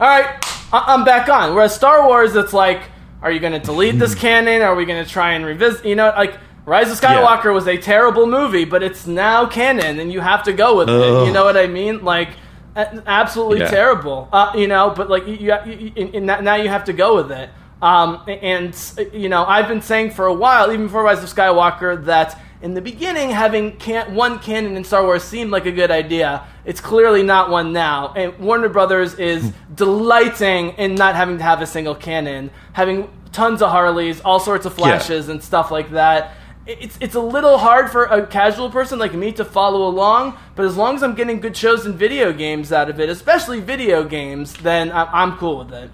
all 0.00 0.08
right, 0.08 0.26
I- 0.72 0.84
I'm 0.94 1.04
back 1.04 1.28
on. 1.28 1.54
Whereas 1.54 1.74
Star 1.74 2.06
Wars, 2.06 2.34
it's 2.36 2.52
like, 2.52 2.82
are 3.22 3.30
you 3.30 3.40
going 3.40 3.52
to 3.52 3.58
delete 3.60 3.98
this 3.98 4.14
canon? 4.14 4.62
Are 4.62 4.74
we 4.74 4.84
going 4.84 5.04
to 5.04 5.08
try 5.10 5.32
and 5.34 5.44
revisit? 5.44 5.84
You 5.84 5.94
know, 5.96 6.08
like 6.16 6.38
Rise 6.64 6.90
of 6.92 7.00
Skywalker 7.00 7.52
was 7.52 7.66
a 7.68 7.76
terrible 7.76 8.26
movie, 8.26 8.64
but 8.64 8.82
it's 8.82 9.06
now 9.06 9.46
canon, 9.46 9.98
and 10.00 10.12
you 10.12 10.20
have 10.20 10.44
to 10.44 10.52
go 10.52 10.76
with 10.78 10.88
it. 10.88 11.26
You 11.26 11.32
know 11.32 11.44
what 11.44 11.56
I 11.56 11.66
mean? 11.66 12.04
Like, 12.04 12.30
absolutely 12.76 13.60
Yeah. 13.60 13.66
terrible. 13.70 14.28
Uh, 14.32 14.52
you 14.54 14.66
know, 14.68 14.90
but 14.96 15.10
like, 15.10 15.26
you, 15.26 15.34
you, 15.66 15.92
you, 15.96 16.20
now 16.20 16.54
you 16.56 16.68
have 16.68 16.84
to 16.84 16.92
go 16.92 17.16
with 17.16 17.30
it. 17.32 17.50
Um, 17.82 18.22
and 18.28 18.74
you 19.12 19.28
know, 19.28 19.44
I've 19.44 19.66
been 19.66 19.82
saying 19.82 20.12
for 20.12 20.26
a 20.26 20.32
while, 20.32 20.72
even 20.72 20.86
before 20.86 21.02
Rise 21.02 21.22
of 21.22 21.28
Skywalker, 21.28 22.04
that 22.04 22.40
in 22.62 22.74
the 22.74 22.80
beginning, 22.80 23.30
having 23.30 23.76
can- 23.76 24.14
one 24.14 24.38
canon 24.38 24.76
in 24.76 24.84
Star 24.84 25.02
Wars 25.02 25.24
seemed 25.24 25.50
like 25.50 25.66
a 25.66 25.72
good 25.72 25.90
idea. 25.90 26.44
It's 26.64 26.80
clearly 26.80 27.24
not 27.24 27.50
one 27.50 27.72
now, 27.72 28.14
and 28.14 28.38
Warner 28.38 28.68
Brothers 28.68 29.14
is 29.14 29.52
delighting 29.74 30.70
in 30.78 30.94
not 30.94 31.16
having 31.16 31.38
to 31.38 31.42
have 31.44 31.60
a 31.60 31.66
single 31.66 31.96
canon, 31.96 32.50
having 32.72 33.08
tons 33.32 33.62
of 33.62 33.70
Harleys, 33.70 34.20
all 34.20 34.38
sorts 34.38 34.64
of 34.64 34.74
flashes, 34.74 35.28
and 35.28 35.42
stuff 35.42 35.72
like 35.72 35.90
that. 35.90 36.34
It's 36.64 36.96
it's 37.00 37.16
a 37.16 37.20
little 37.20 37.58
hard 37.58 37.90
for 37.90 38.04
a 38.04 38.24
casual 38.24 38.70
person 38.70 39.00
like 39.00 39.12
me 39.12 39.32
to 39.32 39.44
follow 39.44 39.88
along, 39.88 40.38
but 40.54 40.64
as 40.64 40.76
long 40.76 40.94
as 40.94 41.02
I'm 41.02 41.16
getting 41.16 41.40
good 41.40 41.56
shows 41.56 41.84
and 41.84 41.96
video 41.96 42.32
games 42.32 42.72
out 42.72 42.88
of 42.88 43.00
it, 43.00 43.08
especially 43.08 43.58
video 43.58 44.04
games, 44.04 44.52
then 44.52 44.92
I'm, 44.92 45.08
I'm 45.12 45.38
cool 45.38 45.58
with 45.58 45.72
it. 45.72 45.90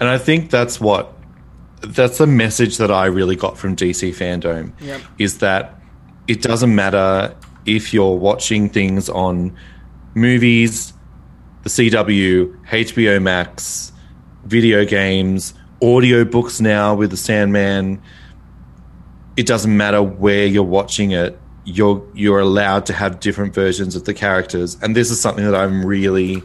And 0.00 0.08
I 0.08 0.18
think 0.18 0.50
that's 0.50 0.80
what 0.80 1.12
that's 1.80 2.18
the 2.18 2.26
message 2.26 2.76
that 2.78 2.90
I 2.90 3.06
really 3.06 3.36
got 3.36 3.56
from 3.56 3.76
DC 3.76 4.10
fandom 4.14 4.72
Yep. 4.80 5.00
is 5.18 5.38
that 5.38 5.80
it 6.26 6.42
doesn't 6.42 6.74
matter 6.74 7.34
if 7.66 7.94
you're 7.94 8.16
watching 8.16 8.68
things 8.68 9.08
on 9.08 9.56
movies, 10.14 10.92
the 11.62 11.70
CW, 11.70 12.52
HBO 12.66 13.22
Max, 13.22 13.92
video 14.44 14.84
games, 14.84 15.54
audiobooks 15.80 16.60
now 16.60 16.94
with 16.94 17.10
the 17.10 17.16
Sandman. 17.16 18.02
It 19.36 19.46
doesn't 19.46 19.76
matter 19.76 20.02
where 20.02 20.46
you're 20.46 20.62
watching 20.64 21.12
it. 21.12 21.38
You're 21.64 22.02
you're 22.14 22.40
allowed 22.40 22.86
to 22.86 22.92
have 22.92 23.20
different 23.20 23.54
versions 23.54 23.94
of 23.94 24.04
the 24.04 24.14
characters. 24.14 24.76
And 24.82 24.96
this 24.96 25.10
is 25.10 25.20
something 25.20 25.44
that 25.44 25.54
I'm 25.54 25.84
really 25.84 26.42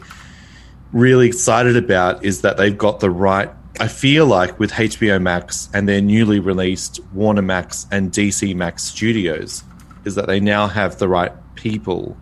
really 0.94 1.28
excited 1.28 1.76
about 1.76 2.24
is 2.24 2.41
that 2.41 2.57
they've 2.57 2.78
got 2.78 2.99
the 2.99 3.10
right. 3.10 3.49
I 3.80 3.88
feel 3.88 4.26
like 4.26 4.60
with 4.60 4.72
HBO 4.72 5.22
Max 5.22 5.68
and 5.74 5.90
their 5.90 6.02
newly 6.02 6.40
released 6.40 6.99
Warner 7.14 7.41
Max 7.41 7.88
and 7.91 8.11
DC 8.11 8.56
Max 8.56 8.84
studios, 8.84 9.64
is 10.06 10.15
that 10.15 10.28
they 10.28 10.40
now 10.40 10.68
have 10.68 10.99
the 10.99 11.07
right 11.07 11.32
people 11.56 12.15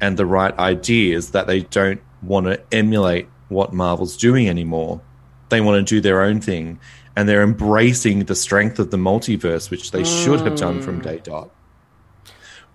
and 0.00 0.16
the 0.16 0.26
right 0.26 0.56
ideas 0.58 1.30
that 1.30 1.46
they 1.46 1.60
don't 1.60 2.00
want 2.22 2.46
to 2.46 2.60
emulate 2.72 3.28
what 3.48 3.72
Marvel's 3.72 4.16
doing 4.16 4.48
anymore. 4.48 5.00
They 5.48 5.60
want 5.60 5.86
to 5.86 5.94
do 5.94 6.00
their 6.00 6.22
own 6.22 6.40
thing 6.40 6.80
and 7.16 7.28
they're 7.28 7.42
embracing 7.42 8.24
the 8.24 8.34
strength 8.34 8.78
of 8.78 8.90
the 8.90 8.96
multiverse, 8.96 9.70
which 9.70 9.90
they 9.90 10.04
should 10.04 10.40
have 10.40 10.56
done 10.56 10.82
from 10.82 11.00
mm. 11.00 11.04
day 11.04 11.20
dot 11.22 11.50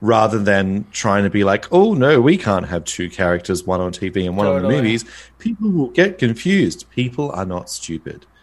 rather 0.03 0.37
than 0.37 0.85
trying 0.91 1.23
to 1.23 1.29
be 1.29 1.45
like, 1.45 1.65
oh 1.71 1.93
no, 1.93 2.19
we 2.19 2.37
can't 2.37 2.67
have 2.67 2.83
two 2.83 3.09
characters, 3.09 3.63
one 3.65 3.79
on 3.79 3.93
TV 3.93 4.25
and 4.25 4.35
one 4.35 4.45
on 4.47 4.61
the 4.61 4.67
movies. 4.67 5.05
People 5.39 5.69
will 5.71 5.87
get 5.91 6.17
confused. 6.17 6.85
People 6.91 7.31
are 7.31 7.45
not 7.45 7.69
stupid. 7.69 8.25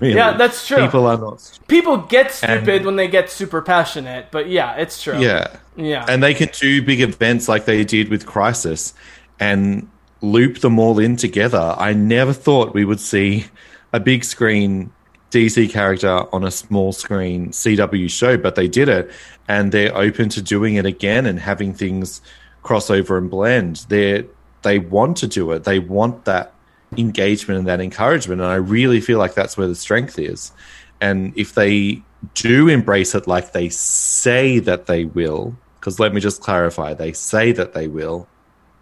Really. 0.00 0.14
Yeah, 0.16 0.36
that's 0.36 0.66
true. 0.66 0.76
People 0.84 1.06
are 1.06 1.16
not. 1.16 1.40
Stu- 1.40 1.62
People 1.66 1.96
get 1.96 2.30
stupid 2.30 2.68
And- 2.68 2.86
when 2.86 2.96
they 2.96 3.08
get 3.08 3.30
super 3.30 3.62
passionate, 3.62 4.26
but 4.30 4.48
yeah, 4.48 4.74
it's 4.76 5.02
true. 5.02 5.18
yeah, 5.18 5.56
Yeah. 5.76 6.04
and 6.06 6.22
they 6.22 6.34
can 6.34 6.50
do 6.52 6.82
big 6.82 7.00
events 7.00 7.48
like 7.48 7.64
they 7.64 7.84
did 7.84 8.08
with 8.10 8.26
Crisis 8.26 8.92
and 9.40 9.88
loop 10.20 10.58
them 10.58 10.78
all 10.78 10.98
in 10.98 11.16
together. 11.16 11.74
I 11.78 11.94
never 11.94 12.34
thought 12.34 12.74
we 12.74 12.84
would 12.84 13.00
see 13.00 13.46
a 13.92 13.98
big 13.98 14.24
screen 14.24 14.92
DC 15.30 15.70
character 15.70 16.24
on 16.34 16.44
a 16.44 16.50
small 16.50 16.92
screen 16.92 17.48
CW 17.50 18.10
show, 18.10 18.36
but 18.36 18.54
they 18.56 18.68
did 18.68 18.88
it, 18.90 19.10
and 19.48 19.72
they're 19.72 19.96
open 19.96 20.28
to 20.28 20.42
doing 20.42 20.74
it 20.76 20.86
again 20.86 21.26
and 21.26 21.40
having 21.40 21.72
things 21.74 22.20
cross 22.62 22.90
over 22.90 23.16
and 23.16 23.30
blend. 23.30 23.86
They 23.88 24.26
they 24.62 24.78
want 24.78 25.16
to 25.18 25.26
do 25.26 25.50
it. 25.52 25.64
They 25.64 25.78
want 25.78 26.26
that 26.26 26.52
engagement 26.96 27.58
and 27.58 27.68
that 27.68 27.80
encouragement, 27.80 28.40
and 28.40 28.50
I 28.50 28.56
really 28.56 29.00
feel 29.00 29.18
like 29.18 29.34
that's 29.34 29.56
where 29.56 29.68
the 29.68 29.74
strength 29.74 30.18
is. 30.18 30.52
And 31.00 31.32
if 31.36 31.54
they 31.54 32.02
do 32.34 32.68
embrace 32.68 33.14
it 33.14 33.26
like 33.26 33.52
they 33.52 33.68
say 33.68 34.58
that 34.60 34.86
they 34.86 35.04
will, 35.04 35.56
because 35.78 36.00
let 36.00 36.12
me 36.12 36.20
just 36.20 36.42
clarify, 36.42 36.94
they 36.94 37.12
say 37.12 37.52
that 37.52 37.72
they 37.72 37.86
will. 37.86 38.28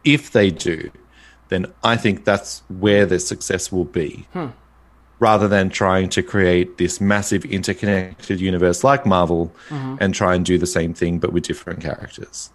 If 0.05 0.31
they 0.33 0.51
do, 0.51 0.91
then 1.49 1.67
I 1.83 1.97
think 1.97 2.25
that's 2.25 2.63
where 2.69 3.07
their 3.07 3.19
success 3.19 3.71
will 3.71 3.85
be 3.85 4.27
Hmm. 4.33 4.47
Rather 5.19 5.49
than 5.49 5.71
trying 5.71 6.09
to 6.11 6.23
create 6.23 6.77
this 6.79 7.01
massive 7.01 7.45
interconnected 7.47 8.41
universe 8.41 8.85
like 8.85 9.07
Marvel 9.07 9.51
Mhm. 9.71 9.97
and 10.01 10.15
try 10.15 10.35
and 10.35 10.45
do 10.45 10.59
the 10.59 10.67
same 10.67 10.93
thing 10.93 11.19
but 11.19 11.33
with 11.33 11.45
different 11.45 11.81
characters. 11.81 12.51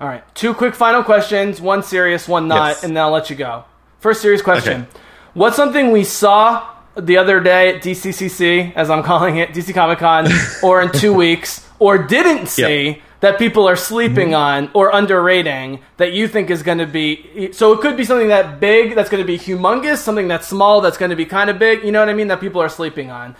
All 0.00 0.08
right. 0.08 0.22
Two 0.34 0.54
quick 0.54 0.74
final 0.74 1.02
questions, 1.02 1.60
one 1.60 1.82
serious, 1.82 2.28
one 2.28 2.46
not, 2.48 2.68
Yes. 2.70 2.84
and 2.84 2.96
then 2.96 3.02
I'll 3.02 3.10
let 3.10 3.30
you 3.30 3.36
go. 3.36 3.64
First 4.00 4.20
serious 4.22 4.42
question. 4.42 4.82
Okay. 4.82 5.00
What's 5.34 5.56
something 5.56 5.90
we 5.92 6.04
saw 6.04 6.62
the 6.96 7.16
other 7.16 7.40
day 7.40 7.74
at 7.74 7.82
DCCC, 7.82 8.72
as 8.76 8.88
I'm 8.90 9.02
calling 9.02 9.36
it, 9.38 9.52
DC 9.52 9.72
Comic 9.72 9.98
Con, 9.98 10.28
or 10.62 10.80
in 10.82 10.90
two 10.90 11.12
weeks, 11.12 11.66
or 11.80 11.98
didn't 11.98 12.46
see 12.46 13.02
that 13.24 13.38
people 13.38 13.66
are 13.66 13.74
sleeping 13.74 14.28
Mm-hmm. 14.28 14.66
on 14.66 14.70
or 14.74 14.94
underrating 14.94 15.80
that 15.96 16.12
you 16.12 16.28
think 16.28 16.50
is 16.50 16.62
going 16.62 16.76
to 16.76 16.86
be. 16.86 17.50
So 17.52 17.72
it 17.72 17.80
could 17.80 17.96
be 17.96 18.04
something 18.04 18.28
that 18.28 18.60
big 18.60 18.94
that's 18.94 19.08
going 19.08 19.22
to 19.22 19.26
be 19.26 19.38
humongous, 19.38 19.96
something 19.98 20.28
that's 20.28 20.46
small 20.46 20.82
that's 20.82 20.98
going 20.98 21.08
to 21.08 21.16
be 21.16 21.24
kind 21.24 21.48
of 21.48 21.58
big. 21.58 21.82
You 21.82 21.90
know 21.90 22.00
what 22.00 22.10
I 22.10 22.12
mean? 22.14 22.28
That 22.28 22.38
people 22.38 22.60
are 22.60 22.68
sleeping 22.68 23.10
on. 23.10 23.34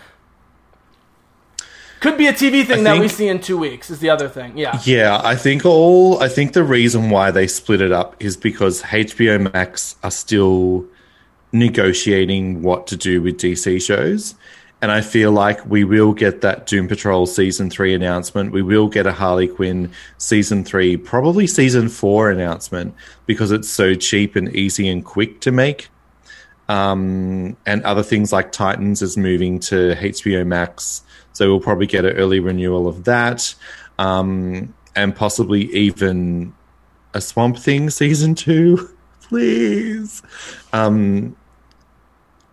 Could 2.01 2.17
be 2.17 2.27
a 2.27 2.33
TV 2.33 2.65
thing 2.67 2.81
I 2.81 2.95
that 2.95 2.99
we 2.99 3.09
see 3.09 3.29
in 3.29 3.41
two 3.41 3.59
weeks. 3.59 3.91
Is 3.91 3.99
the 3.99 4.09
other 4.09 4.29
thing? 4.29 4.57
Yeah. 4.57 4.81
Yeah, 4.85 5.21
I 5.23 5.37
think 5.37 5.67
all 5.67 6.23
I 6.23 6.29
think 6.29 6.55
the 6.55 6.65
reason 6.65 7.11
why 7.11 7.31
they 7.31 7.47
split 7.47 7.83
it 7.83 7.93
up 7.93 8.17
is 8.21 8.39
because 8.39 8.83
HBO 8.83 9.53
Max 9.53 9.97
are 10.03 10.11
still 10.11 10.87
negotiating 11.53 12.63
what 12.63 12.87
to 12.87 12.97
do 12.97 13.21
with 13.21 13.39
DC 13.39 13.83
shows. 13.83 14.35
And 14.83 14.93
I 14.93 15.01
feel 15.01 15.33
like 15.33 15.65
we 15.65 15.85
will 15.85 16.13
get 16.13 16.43
that 16.43 16.67
Doom 16.67 16.89
Patrol 16.89 17.25
season 17.25 17.71
three 17.71 17.95
announcement. 17.95 18.53
We 18.53 18.61
will 18.61 18.89
get 18.89 19.07
a 19.07 19.13
Harley 19.13 19.49
Quinn 19.49 19.91
season 20.19 20.63
three, 20.63 20.97
probably 20.97 21.47
season 21.47 21.89
four 21.89 22.31
announcement 22.31 22.95
because 23.25 23.51
it's 23.51 23.69
so 23.69 23.95
cheap 23.95 24.37
and 24.37 24.55
easy 24.55 24.89
and 24.89 25.03
quick 25.03 25.41
to 25.41 25.53
make. 25.53 25.89
Um, 26.69 27.57
and 27.67 27.83
other 27.85 28.03
things 28.03 28.33
like 28.33 28.53
Titans 28.53 29.01
is 29.01 29.17
moving 29.17 29.59
to 29.61 29.95
HBO 29.95 30.47
Max. 30.47 31.03
So 31.33 31.49
we'll 31.49 31.61
probably 31.61 31.87
get 31.87 32.05
an 32.05 32.17
early 32.17 32.41
renewal 32.41 32.87
of 32.87 33.05
that. 33.05 33.55
Um, 33.99 34.75
and 34.97 35.15
possibly 35.15 35.65
even 35.73 36.55
a 37.13 37.21
Swamp 37.21 37.59
Thing 37.59 37.91
season 37.91 38.35
two, 38.35 38.91
please. 39.23 40.23
Um, 40.73 41.37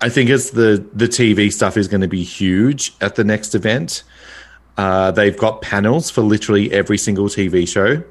I 0.02 0.10
think 0.10 0.30
it's 0.30 0.52
the 0.52 0.86
the 0.94 1.08
TV 1.08 1.52
stuff 1.54 1.78
is 1.78 1.88
going 1.88 2.02
to 2.02 2.08
be 2.08 2.24
huge 2.24 2.94
at 3.02 3.16
the 3.16 3.24
next 3.24 3.56
event. 3.56 4.04
Uh, 4.78 5.12
they've 5.12 5.38
got 5.38 5.62
panels 5.62 6.10
for 6.10 6.22
literally 6.22 6.72
every 6.72 6.98
single 6.98 7.26
TV 7.26 7.68
show, 7.68 8.04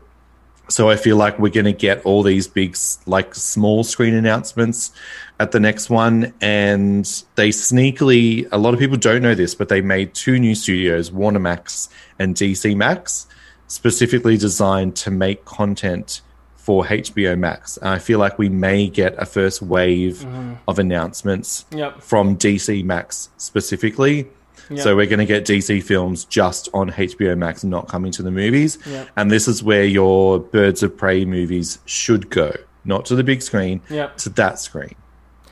so 0.70 0.88
I 0.88 0.96
feel 0.96 1.16
like 1.16 1.38
we're 1.38 1.50
going 1.50 1.64
to 1.64 1.72
get 1.72 2.04
all 2.06 2.22
these 2.22 2.46
big 2.46 2.76
like 3.06 3.34
small 3.34 3.82
screen 3.82 4.14
announcements 4.14 4.92
at 5.40 5.50
the 5.50 5.58
next 5.58 5.90
one. 5.90 6.32
And 6.40 7.04
they 7.34 7.48
sneakily, 7.48 8.46
a 8.52 8.58
lot 8.58 8.72
of 8.72 8.78
people 8.78 8.96
don't 8.96 9.22
know 9.22 9.34
this, 9.34 9.54
but 9.54 9.68
they 9.68 9.80
made 9.80 10.14
two 10.14 10.38
new 10.38 10.54
studios, 10.54 11.10
Warner 11.10 11.40
Max 11.40 11.88
and 12.18 12.36
DC 12.36 12.76
Max. 12.76 13.26
specifically 13.66 14.36
designed 14.36 14.96
to 14.96 15.10
make 15.12 15.44
content 15.44 16.22
for 16.70 16.84
HBO 16.84 17.34
Max. 17.36 17.78
And 17.78 17.88
I 17.88 17.98
feel 17.98 18.20
like 18.20 18.38
we 18.38 18.48
may 18.48 18.86
get 18.86 19.16
a 19.18 19.26
first 19.26 19.60
wave 19.60 20.18
Mhm. 20.24 20.58
of 20.68 20.78
announcements 20.78 21.64
Yep. 21.74 22.00
from 22.00 22.36
DC 22.36 22.84
Max 22.84 23.28
specifically. 23.38 24.28
Yep. 24.70 24.78
So 24.78 24.94
we're 24.94 25.06
going 25.06 25.18
to 25.18 25.24
get 25.26 25.44
DC 25.44 25.80
films 25.80 26.24
just 26.24 26.68
on 26.72 26.90
HBO 26.96 27.34
Max 27.34 27.64
and 27.64 27.72
not 27.72 27.88
coming 27.88 28.12
to 28.12 28.22
the 28.22 28.30
movies. 28.30 28.78
Yep. 28.88 29.08
And 29.16 29.32
this 29.32 29.48
is 29.48 29.64
where 29.64 29.82
your 29.84 30.38
Birds 30.38 30.84
of 30.84 30.96
Prey 30.96 31.24
movies 31.24 31.80
should 31.86 32.30
go, 32.30 32.52
not 32.84 33.04
to 33.06 33.16
the 33.16 33.24
big 33.24 33.42
screen, 33.42 33.80
to 34.18 34.28
that 34.30 34.60
screen. 34.60 34.94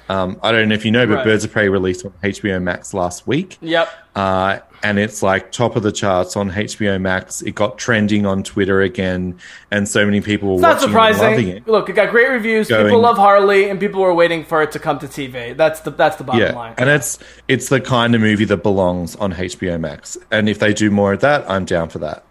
Um, 0.09 0.39
I 0.43 0.53
don't 0.53 0.69
know 0.69 0.75
if 0.75 0.85
you 0.85 0.91
know, 0.91 1.07
but 1.07 1.17
Right. 1.17 1.25
Birds 1.25 1.45
of 1.45 1.53
Prey 1.53 1.69
released 1.69 2.05
on 2.07 2.13
HBO 2.23 2.61
Max 2.63 2.95
last 2.95 3.27
week. 3.27 3.59
Yep. 3.61 3.89
Uh, 4.17 4.59
and 4.83 4.99
it's 4.99 5.23
like 5.23 5.51
top 5.53 5.75
of 5.77 5.83
the 5.83 5.91
charts 5.93 6.37
on 6.37 6.51
HBO 6.51 7.01
Max. 7.01 7.43
It 7.43 7.55
got 7.55 7.79
trending 7.79 8.25
on 8.25 8.43
Twitter 8.43 8.81
again, 8.81 9.39
and 9.71 9.89
so 9.89 10.05
many 10.07 10.21
people 10.21 10.49
were 10.51 10.55
It's 10.55 10.63
not 10.63 10.75
watching 10.77 10.85
and 10.89 10.95
loving 10.95 11.15
surprising. 11.17 11.49
it. 11.49 11.69
Look, 11.69 11.89
it 11.91 11.95
got 11.95 12.11
great 12.11 12.31
reviews. 12.31 12.69
Going- 12.69 12.87
people 12.87 13.01
love 13.01 13.17
Harley, 13.19 13.69
and 13.69 13.79
people 13.81 14.01
were 14.01 14.15
waiting 14.15 14.45
for 14.45 14.63
it 14.63 14.71
to 14.73 14.79
come 14.79 14.99
to 15.01 15.07
TV. 15.09 15.53
That's 15.57 15.81
the 15.81 15.91
that's 15.91 16.17
the 16.17 16.25
bottom 16.25 16.41
yeah, 16.43 16.53
line. 16.53 16.75
and 16.79 16.89
it's 16.89 17.19
it's 17.49 17.69
the 17.69 17.81
kind 17.81 18.15
of 18.15 18.21
movie 18.21 18.45
that 18.47 18.63
belongs 18.63 19.15
on 19.17 19.33
HBO 19.35 19.79
Max. 19.81 20.17
And 20.31 20.49
if 20.49 20.59
they 20.59 20.73
do 20.73 20.91
more 20.91 21.13
of 21.13 21.21
that, 21.21 21.49
I'm 21.51 21.65
down 21.65 21.89
for 21.89 21.99
that. 21.99 22.25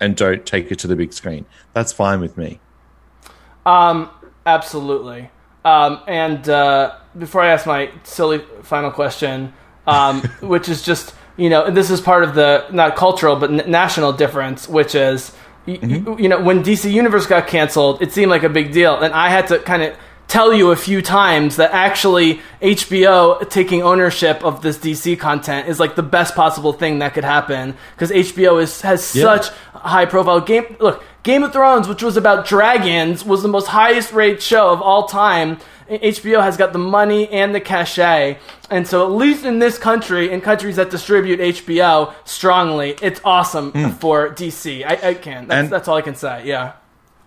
And 0.00 0.16
don't 0.16 0.44
take 0.44 0.70
it 0.72 0.78
to 0.80 0.88
the 0.88 0.96
big 0.96 1.12
screen. 1.12 1.46
That's 1.72 1.92
fine 1.92 2.20
with 2.20 2.36
me. 2.36 2.60
Um, 3.64 4.10
absolutely. 4.46 5.30
Um, 5.64 6.00
and 6.06 6.46
uh, 6.48 6.94
before 7.18 7.40
I 7.42 7.48
ask 7.48 7.66
my 7.66 7.90
silly 8.02 8.42
final 8.62 8.90
question, 8.90 9.52
um, 9.86 10.20
which 10.40 10.68
is 10.68 10.82
just 10.82 11.14
you 11.36 11.50
know 11.50 11.70
this 11.70 11.90
is 11.90 12.00
part 12.00 12.22
of 12.24 12.34
the 12.34 12.66
not 12.70 12.96
cultural 12.96 13.36
but 13.36 13.50
n- 13.50 13.70
national 13.70 14.12
difference, 14.12 14.68
which 14.68 14.94
is 14.94 15.32
y- 15.66 15.78
y- 15.82 16.16
you 16.18 16.28
know 16.28 16.40
when 16.40 16.62
DC 16.62 16.92
Universe 16.92 17.26
got 17.26 17.46
canceled, 17.46 18.02
it 18.02 18.12
seemed 18.12 18.30
like 18.30 18.42
a 18.42 18.48
big 18.48 18.72
deal, 18.72 18.94
and 19.00 19.12
I 19.14 19.28
had 19.30 19.46
to 19.48 19.58
kind 19.58 19.82
of 19.82 19.96
tell 20.26 20.52
you 20.54 20.70
a 20.70 20.76
few 20.76 21.02
times 21.02 21.56
that 21.56 21.70
actually 21.72 22.40
HBO 22.62 23.48
taking 23.50 23.82
ownership 23.82 24.42
of 24.42 24.62
this 24.62 24.78
DC 24.78 25.18
content 25.18 25.68
is 25.68 25.78
like 25.78 25.96
the 25.96 26.02
best 26.02 26.34
possible 26.34 26.72
thing 26.72 26.98
that 27.00 27.12
could 27.14 27.24
happen 27.24 27.76
because 27.94 28.10
HBO 28.10 28.60
is 28.62 28.80
has 28.82 29.14
Yeah. 29.14 29.22
such 29.24 29.48
high 29.74 30.06
profile 30.06 30.40
game. 30.40 30.76
Look, 30.80 31.04
Game 31.24 31.42
of 31.42 31.52
Thrones, 31.52 31.88
which 31.88 32.02
was 32.02 32.18
about 32.18 32.46
dragons, 32.46 33.24
was 33.24 33.42
the 33.42 33.48
most 33.48 33.66
highest 33.66 34.12
rated 34.12 34.42
show 34.42 34.70
of 34.70 34.80
all 34.80 35.08
time. 35.08 35.58
HBO 35.88 36.42
has 36.42 36.56
got 36.56 36.72
the 36.72 36.78
money 36.78 37.28
and 37.28 37.54
the 37.54 37.60
cachet, 37.60 38.38
and 38.70 38.86
so 38.86 39.04
at 39.04 39.10
least 39.10 39.44
in 39.44 39.58
this 39.58 39.76
country, 39.78 40.30
in 40.30 40.40
countries 40.40 40.76
that 40.76 40.90
distribute 40.90 41.40
HBO 41.40 42.14
strongly, 42.24 42.96
it's 43.02 43.20
awesome 43.24 43.72
hmm. 43.72 43.88
for 43.90 44.30
DC. 44.30 44.84
I, 44.84 45.10
I 45.10 45.14
can. 45.14 45.48
That's, 45.48 45.64
And- 45.64 45.70
that's 45.70 45.88
all 45.88 45.96
I 45.96 46.02
can 46.02 46.14
say. 46.14 46.42
Yeah. 46.46 46.74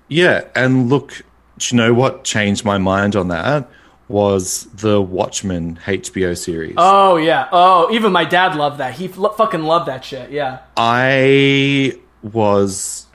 Yeah, 0.10 0.46
and 0.56 0.90
look, 0.90 1.22
do 1.58 1.76
you 1.76 1.78
know 1.78 1.94
what 1.94 2.24
changed 2.24 2.64
my 2.64 2.78
mind 2.78 3.16
on 3.16 3.28
that? 3.28 3.70
Was 4.08 4.66
the 4.74 5.02
Watchmen 5.02 5.80
HBO 5.86 6.38
series. 6.38 6.76
Oh 6.78 7.18
yeah. 7.18 7.50
Oh, 7.52 7.92
even 7.92 8.14
my 8.14 8.24
dad 8.24 8.56
loved 8.56 8.78
that. 8.78 8.94
He 8.94 9.06
f- 9.10 9.36
fucking 9.36 9.64
loved 9.64 9.90
that 9.90 10.06
shit. 10.06 10.32
Yeah. 10.32 10.60
I 10.78 12.00
was. 12.24 13.07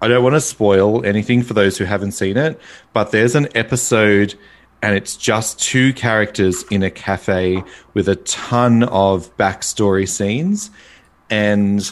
I 0.00 0.08
don't 0.08 0.22
want 0.22 0.34
to 0.34 0.40
spoil 0.40 1.04
anything 1.04 1.42
for 1.42 1.54
those 1.54 1.76
who 1.76 1.84
haven't 1.84 2.12
seen 2.12 2.36
it, 2.36 2.58
but 2.92 3.10
there's 3.10 3.34
an 3.34 3.48
episode 3.54 4.34
and 4.82 4.96
it's 4.96 5.16
just 5.16 5.60
two 5.60 5.92
characters 5.92 6.62
in 6.70 6.82
a 6.82 6.90
cafe 6.90 7.62
with 7.92 8.08
a 8.08 8.16
ton 8.16 8.84
of 8.84 9.36
backstory 9.36 10.08
scenes. 10.08 10.70
And 11.28 11.90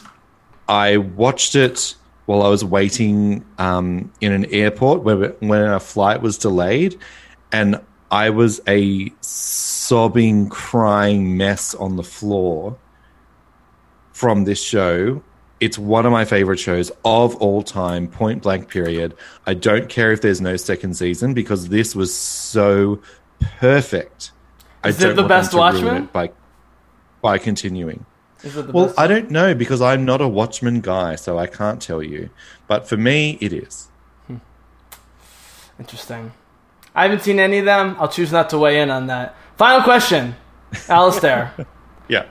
I 0.69 0.97
watched 0.97 1.55
it 1.55 1.95
while 2.27 2.43
I 2.43 2.49
was 2.49 2.65
waiting 2.65 3.45
um, 3.59 4.11
in 4.21 4.33
an 4.33 4.47
airport 4.47 5.03
where, 5.03 5.31
when 5.41 5.63
a 5.63 5.81
flight 5.81 6.23
was 6.23 6.39
delayed. 6.39 6.99
And 7.53 7.81
I 8.11 8.31
was 8.31 8.61
a 8.67 9.13
sobbing, 9.21 10.49
crying 10.49 11.37
mess 11.37 11.75
on 11.75 11.97
the 11.97 12.03
floor 12.03 12.79
from 14.13 14.45
this 14.45 14.63
show. 14.63 15.23
It's 15.61 15.77
one 15.79 16.07
of 16.07 16.13
my 16.13 16.25
favorite 16.25 16.59
shows 16.59 16.91
of 17.05 17.35
all 17.37 17.63
time, 17.63 18.07
point 18.07 18.43
blank 18.45 18.69
period. 18.69 19.15
I 19.47 19.55
don't 19.55 19.89
care 19.89 20.13
if 20.13 20.21
there's 20.21 20.41
no 20.41 20.57
second 20.57 20.95
season 20.95 21.35
because 21.35 21.69
this 21.69 21.97
was 21.97 22.15
so 22.15 23.01
perfect. 23.59 24.31
Is 24.85 25.03
I 25.05 25.11
it 25.11 25.15
the 25.15 25.25
best 25.25 25.53
Watchmen? 25.55 26.05
it 26.05 26.13
by 26.13 26.31
by 27.21 27.39
continuing. 27.39 28.07
Is 28.45 28.57
it 28.57 28.69
the 28.69 28.73
Well, 28.73 28.87
best? 28.87 28.99
I 29.01 29.09
don't 29.09 29.31
know 29.33 29.53
because 29.55 29.83
I'm 29.83 30.05
not 30.05 30.21
a 30.21 30.29
Watchmen 30.29 30.81
guy, 30.81 31.17
so 31.17 31.39
I 31.39 31.49
can't 31.49 31.83
tell 31.83 32.03
you. 32.03 32.31
But 32.69 32.89
for 32.89 32.97
me, 32.97 33.37
it 33.41 33.53
is. 33.53 33.89
Hmm. 34.29 34.37
Interesting. 35.81 36.31
I 36.95 37.03
haven't 37.03 37.23
seen 37.23 37.41
any 37.41 37.59
of 37.59 37.65
them. 37.65 37.97
I'll 37.99 38.09
choose 38.09 38.31
not 38.33 38.51
to 38.51 38.59
weigh 38.59 38.81
in 38.81 38.91
on 38.91 39.09
that. 39.09 39.35
Final 39.57 39.83
question, 39.83 40.37
Alistair. 40.89 41.53
Yeah. 42.09 42.27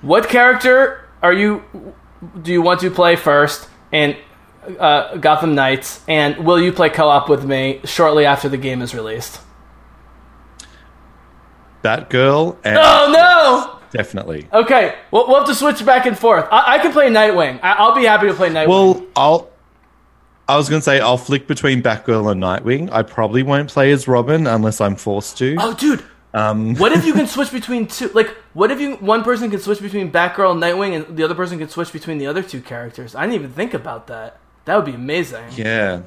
What 0.00 0.28
character 0.30 1.06
are 1.22 1.32
you? 1.34 1.62
Do 2.42 2.52
you 2.52 2.62
want 2.62 2.80
to 2.80 2.90
play 2.90 3.16
first 3.16 3.68
and 3.92 4.16
uh, 4.78 5.16
Gotham 5.16 5.54
Knights? 5.54 6.02
And 6.08 6.44
will 6.44 6.60
you 6.60 6.72
play 6.72 6.88
co-op 6.90 7.28
with 7.28 7.44
me 7.44 7.80
shortly 7.84 8.24
after 8.26 8.48
the 8.48 8.56
game 8.56 8.82
is 8.82 8.94
released? 8.94 9.40
Batgirl 11.82 12.56
and 12.64 12.78
Oh 12.80 13.12
no! 13.12 13.80
definitely. 13.96 14.48
Okay, 14.52 14.96
we'll, 15.10 15.26
we'll 15.28 15.38
have 15.38 15.46
to 15.46 15.54
switch 15.54 15.84
back 15.86 16.06
and 16.06 16.18
forth. 16.18 16.46
I, 16.50 16.74
I 16.74 16.78
can 16.80 16.92
play 16.92 17.08
Nightwing. 17.08 17.60
I, 17.62 17.72
I'll 17.74 17.94
be 17.94 18.04
happy 18.04 18.26
to 18.26 18.34
play 18.34 18.50
Nightwing. 18.50 18.68
Well, 18.68 19.06
I'll. 19.14 19.50
I 20.48 20.56
was 20.56 20.68
going 20.68 20.80
to 20.80 20.84
say 20.84 21.00
I'll 21.00 21.18
flick 21.18 21.48
between 21.48 21.82
Batgirl 21.82 22.30
and 22.30 22.40
Nightwing. 22.42 22.88
I 22.92 23.02
probably 23.02 23.42
won't 23.42 23.68
play 23.68 23.90
as 23.90 24.06
Robin 24.06 24.46
unless 24.46 24.80
I'm 24.80 24.94
forced 24.96 25.38
to. 25.38 25.56
oh, 25.58 25.74
dude. 25.74 26.04
Um, 26.36 26.74
What 26.82 26.92
if 26.92 27.04
you 27.06 27.14
can 27.14 27.26
switch 27.36 27.50
between 27.50 27.86
two? 27.86 28.08
Like, 28.08 28.28
what 28.52 28.70
if 28.70 28.78
you 28.80 28.96
one 28.96 29.22
person 29.24 29.50
can 29.50 29.60
switch 29.60 29.80
between 29.80 30.10
Batgirl 30.12 30.52
and 30.52 30.62
Nightwing, 30.62 30.92
and 30.96 31.16
the 31.16 31.24
other 31.24 31.34
person 31.34 31.58
can 31.58 31.68
switch 31.68 31.92
between 31.92 32.18
the 32.18 32.26
other 32.26 32.42
two 32.42 32.60
characters? 32.60 33.14
I 33.14 33.22
didn't 33.22 33.34
even 33.36 33.52
think 33.52 33.72
about 33.74 34.06
that. 34.08 34.38
That 34.66 34.76
would 34.76 34.84
be 34.84 34.94
amazing. 34.94 35.44
Yeah. 35.52 36.02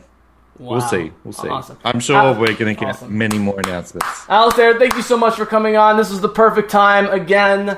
We'll 0.57 0.81
see. 0.81 1.11
We'll 1.23 1.31
see. 1.31 1.47
Awesome. 1.47 1.77
I'm 1.85 2.01
sure 2.01 2.17
Uh, 2.17 2.33
we're 2.37 2.53
going 2.53 2.75
to 2.75 2.79
get 2.79 2.89
awesome. 2.89 3.17
many 3.17 3.37
more 3.37 3.57
announcements. 3.63 4.25
Alistair, 4.27 4.77
thank 4.77 4.93
you 4.95 5.01
so 5.01 5.15
much 5.15 5.35
for 5.37 5.45
coming 5.45 5.77
on. 5.77 5.95
This 5.95 6.09
was 6.09 6.19
the 6.19 6.27
perfect 6.27 6.69
time 6.69 7.05
again. 7.07 7.77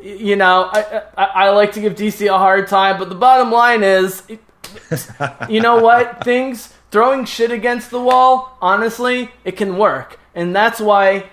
You 0.00 0.36
know, 0.36 0.70
I, 0.72 1.02
I, 1.18 1.24
I 1.24 1.50
like 1.50 1.72
to 1.72 1.80
give 1.80 1.96
DC 1.96 2.32
a 2.32 2.38
hard 2.38 2.68
time, 2.68 3.00
but 3.00 3.08
the 3.08 3.16
bottom 3.16 3.50
line 3.50 3.82
is, 3.82 4.22
you 5.48 5.60
know 5.60 5.80
what? 5.80 6.22
Things 6.22 6.72
throwing 6.92 7.24
shit 7.24 7.50
against 7.50 7.90
the 7.90 8.00
wall. 8.00 8.56
Honestly, 8.62 9.30
it 9.44 9.56
can 9.56 9.76
work, 9.76 10.18
and 10.34 10.54
that's 10.54 10.78
why 10.80 11.28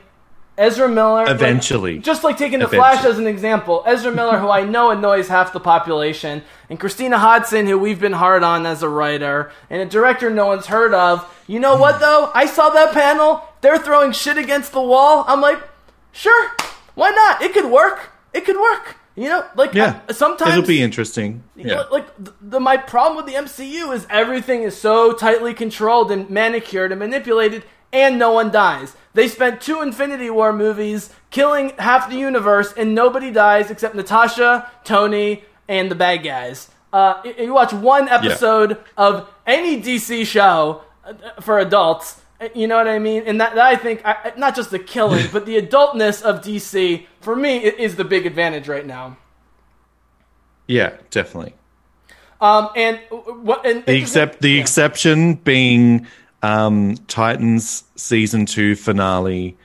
Ezra 0.58 0.90
Miller 0.90 1.26
like, 1.26 1.30
Eventually. 1.30 2.00
just 2.00 2.24
like 2.24 2.38
taking 2.38 2.60
the 2.60 2.66
Eventually. 2.66 2.80
Flash 2.98 3.06
as 3.06 3.20
an 3.20 3.28
example, 3.28 3.84
Ezra 3.86 4.12
Miller, 4.12 4.40
who 4.40 4.50
I 4.50 4.64
know 4.64 4.90
annoys 4.90 5.28
half 5.28 5.54
the 5.54 5.60
population, 5.60 6.42
and 6.70 6.80
Christina 6.80 7.20
Hodson, 7.20 7.68
who 7.68 7.78
we've 7.78 8.00
been 8.00 8.14
hard 8.14 8.44
on 8.44 8.66
as 8.66 8.82
a 8.82 8.90
writer, 8.90 9.52
and 9.70 9.82
a 9.82 9.86
director 9.86 10.30
no 10.30 10.48
one's 10.48 10.66
heard 10.66 10.94
of. 10.94 11.24
You 11.48 11.60
know 11.60 11.76
what 11.78 12.00
though? 12.00 12.32
I 12.34 12.48
saw 12.48 12.70
that 12.70 12.94
panel. 12.94 13.44
They're 13.62 13.78
throwing 13.78 14.12
shit 14.12 14.38
against 14.38 14.72
the 14.72 14.82
wall. 14.82 15.26
I'm 15.28 15.42
like, 15.42 15.60
sure, 16.12 16.52
why 16.96 17.12
not? 17.12 17.42
It 17.42 17.54
could 17.54 17.70
work. 17.72 18.10
It 18.34 18.44
could 18.46 18.58
work. 18.58 18.96
You 19.16 19.30
know, 19.30 19.46
like 19.56 19.74
Yeah. 19.74 20.02
I- 20.08 20.14
sometimes 20.14 20.52
It'll 20.52 20.68
be 20.68 20.82
interesting. 20.82 21.44
Yeah. 21.56 21.84
like 21.92 22.06
the 22.42 22.60
my 22.60 22.78
problem 22.78 23.16
with 23.18 23.26
the 23.26 23.34
MCU 23.40 23.92
is 23.94 24.06
everything 24.12 24.62
is 24.64 24.76
so 24.80 25.12
tightly 25.14 25.56
controlled 25.56 26.12
and 26.12 26.30
manicured 26.30 26.92
and 26.92 27.00
manipulated, 27.00 27.64
and 27.94 28.20
no 28.20 28.32
one 28.34 28.52
dies. 28.52 28.96
They 29.14 29.28
spent 29.28 29.62
two 29.62 29.82
Infinity 29.82 30.30
War 30.30 30.54
movies 30.54 31.10
killing 31.32 31.72
half 31.80 32.10
the 32.10 32.16
universe, 32.18 32.74
and 32.78 32.94
nobody 32.94 33.32
dies 33.32 33.72
except 33.72 33.96
Natasha, 33.96 34.70
Tony, 34.84 35.44
and 35.68 35.90
the 35.90 35.96
bad 35.96 36.18
guys. 36.24 36.70
Uh, 36.94 37.22
you 37.38 37.54
watch 37.54 37.74
one 37.74 38.08
episode 38.10 38.78
of 38.96 39.30
any 39.46 39.82
DC 39.82 40.26
show 40.26 40.84
uh, 41.04 41.14
for 41.42 41.60
adults. 41.60 42.22
uh, 42.40 42.48
You 42.56 42.68
know 42.68 42.78
what 42.78 42.88
I 42.88 43.00
mean? 43.00 43.24
And 43.26 43.42
that, 43.42 43.56
that 43.56 43.66
I 43.66 43.76
think, 43.76 44.02
I, 44.06 44.34
not 44.38 44.56
just 44.56 44.72
the 44.72 44.80
killing, 44.80 45.26
but 45.34 45.46
the 45.46 45.58
adultness 45.62 46.22
of 46.22 46.42
DC, 46.42 47.06
for 47.20 47.36
me, 47.36 47.58
is 47.58 47.96
the 47.96 48.06
big 48.06 48.26
advantage 48.26 48.68
right 48.68 48.86
now. 48.86 49.18
Yeah, 50.68 50.96
definitely. 51.10 51.56
Um, 52.40 52.70
and 52.76 53.00
uh, 53.12 53.16
what? 53.16 53.66
And, 53.66 53.86
The 53.86 53.96
except 53.98 54.42
the 54.42 54.60
exception 54.60 55.36
being 55.36 56.08
um, 56.44 56.96
Titans 57.08 57.84
season 57.96 58.46
two 58.46 58.76
finale 58.76 59.58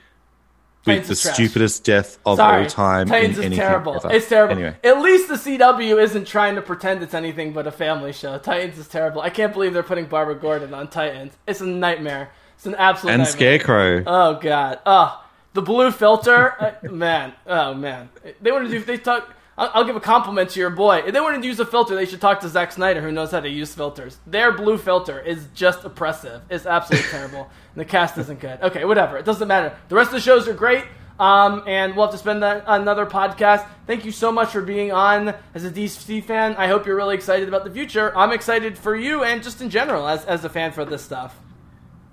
with 0.85 1.07
the 1.07 1.15
trash. 1.15 1.33
stupidest 1.35 1.83
death 1.85 2.17
of 2.25 2.37
Sorry, 2.37 2.63
all 2.63 2.69
time 2.69 3.07
Titans 3.07 3.39
in 3.39 3.53
is 3.53 3.57
terrible. 3.57 3.95
ever. 3.95 4.11
It's 4.11 4.27
terrible. 4.27 4.55
Anyway, 4.55 4.75
At 4.83 4.99
least 5.01 5.29
the 5.29 5.35
CW 5.35 6.01
isn't 6.01 6.27
trying 6.27 6.55
to 6.55 6.61
pretend 6.61 7.01
it's 7.03 7.13
anything 7.13 7.53
but 7.53 7.67
a 7.67 7.71
family 7.71 8.11
show. 8.11 8.37
Titans 8.37 8.77
is 8.77 8.87
terrible. 8.87 9.21
I 9.21 9.29
can't 9.29 9.53
believe 9.53 9.73
they're 9.73 9.83
putting 9.83 10.05
Barbara 10.05 10.35
Gordon 10.35 10.73
on 10.73 10.89
Titans. 10.89 11.37
It's 11.47 11.61
a 11.61 11.65
nightmare. 11.65 12.31
It's 12.55 12.65
an 12.65 12.75
absolute 12.75 13.13
and 13.13 13.21
nightmare. 13.23 13.59
Scarecrow. 13.59 14.03
Oh 14.05 14.39
god. 14.41 14.79
Oh, 14.85 15.23
the 15.53 15.61
blue 15.61 15.91
filter. 15.91 16.53
uh, 16.83 16.91
man. 16.91 17.33
Oh 17.47 17.73
man. 17.73 18.09
They 18.41 18.51
want 18.51 18.65
to 18.65 18.71
do. 18.71 18.83
They 18.83 18.97
talk. 18.97 19.33
I'll, 19.57 19.71
I'll 19.73 19.83
give 19.83 19.95
a 19.95 20.01
compliment 20.01 20.49
to 20.51 20.59
your 20.59 20.69
boy. 20.69 21.03
If 21.05 21.13
they 21.13 21.19
want 21.19 21.41
to 21.41 21.47
use 21.47 21.59
a 21.59 21.65
filter, 21.65 21.95
they 21.95 22.05
should 22.05 22.21
talk 22.21 22.39
to 22.41 22.49
Zack 22.49 22.71
Snyder, 22.71 23.01
who 23.01 23.11
knows 23.11 23.31
how 23.31 23.39
to 23.39 23.49
use 23.49 23.73
filters. 23.73 24.17
Their 24.25 24.51
blue 24.51 24.77
filter 24.77 25.19
is 25.19 25.47
just 25.53 25.83
oppressive. 25.83 26.41
It's 26.49 26.65
absolutely 26.65 27.09
terrible. 27.11 27.49
And 27.75 27.81
the 27.81 27.85
cast 27.85 28.17
isn't 28.17 28.39
good. 28.39 28.61
Okay, 28.61 28.85
whatever. 28.85 29.17
It 29.17 29.25
doesn't 29.25 29.47
matter. 29.47 29.75
The 29.89 29.95
rest 29.95 30.09
of 30.09 30.15
the 30.15 30.21
shows 30.21 30.47
are 30.47 30.53
great. 30.53 30.85
Um, 31.19 31.63
and 31.67 31.95
we'll 31.95 32.07
have 32.07 32.13
to 32.13 32.17
spend 32.17 32.41
that, 32.41 32.63
another 32.65 33.05
podcast. 33.05 33.67
Thank 33.85 34.03
you 34.03 34.11
so 34.11 34.31
much 34.31 34.49
for 34.49 34.61
being 34.61 34.91
on 34.91 35.35
as 35.53 35.63
a 35.63 35.69
DC 35.69 36.23
fan. 36.23 36.55
I 36.55 36.67
hope 36.67 36.87
you're 36.87 36.95
really 36.95 37.15
excited 37.15 37.47
about 37.47 37.63
the 37.63 37.69
future. 37.71 38.11
I'm 38.17 38.31
excited 38.31 38.77
for 38.77 38.95
you 38.95 39.23
and 39.23 39.43
just 39.43 39.61
in 39.61 39.69
general 39.69 40.07
as, 40.07 40.25
as 40.25 40.43
a 40.43 40.49
fan 40.49 40.71
for 40.71 40.85
this 40.85 41.03
stuff. 41.03 41.39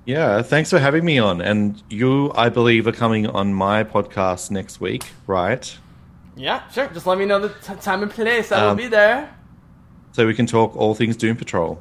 Yeah, 0.04 0.42
thanks 0.42 0.70
for 0.70 0.78
having 0.78 1.04
me 1.04 1.18
on. 1.18 1.40
And 1.40 1.82
you, 1.88 2.32
I 2.34 2.50
believe, 2.50 2.86
are 2.86 2.92
coming 2.92 3.26
on 3.26 3.54
my 3.54 3.84
podcast 3.84 4.50
next 4.50 4.80
week, 4.80 5.04
right? 5.26 5.76
Yeah, 6.40 6.66
sure. 6.70 6.88
Just 6.88 7.06
let 7.06 7.18
me 7.18 7.26
know 7.26 7.38
the 7.38 7.50
t- 7.50 7.74
time 7.80 8.02
and 8.02 8.10
place. 8.10 8.50
I 8.50 8.62
will 8.62 8.70
Um, 8.70 8.76
be 8.76 8.86
there. 8.88 9.28
So 10.12 10.26
we 10.26 10.34
can 10.34 10.46
talk 10.46 10.74
all 10.76 10.94
things 10.94 11.16
Doom 11.16 11.36
Patrol. 11.36 11.78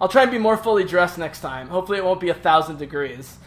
I'll 0.00 0.08
try 0.08 0.22
and 0.22 0.30
be 0.30 0.38
more 0.38 0.56
fully 0.56 0.84
dressed 0.84 1.16
next 1.18 1.40
time. 1.40 1.68
Hopefully, 1.68 1.98
it 1.98 2.04
won't 2.04 2.20
be 2.20 2.28
a 2.30 2.34
thousand 2.34 2.78
degrees. 2.78 3.38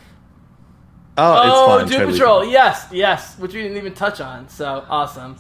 Oh, 1.18 1.41
it's 1.41 1.52
oh, 1.53 1.68
fine. 1.68 1.88
Doom 1.88 1.98
totally 1.99 2.14
Patrol. 2.14 2.40
fine. 2.41 2.49
Yes, 2.52 2.88
yes, 2.91 3.38
which 3.38 3.53
we 3.53 3.61
didn't 3.61 3.77
even 3.77 3.94
touch 3.94 4.22
on. 4.22 4.48
So 4.49 4.85
awesome. 4.90 5.35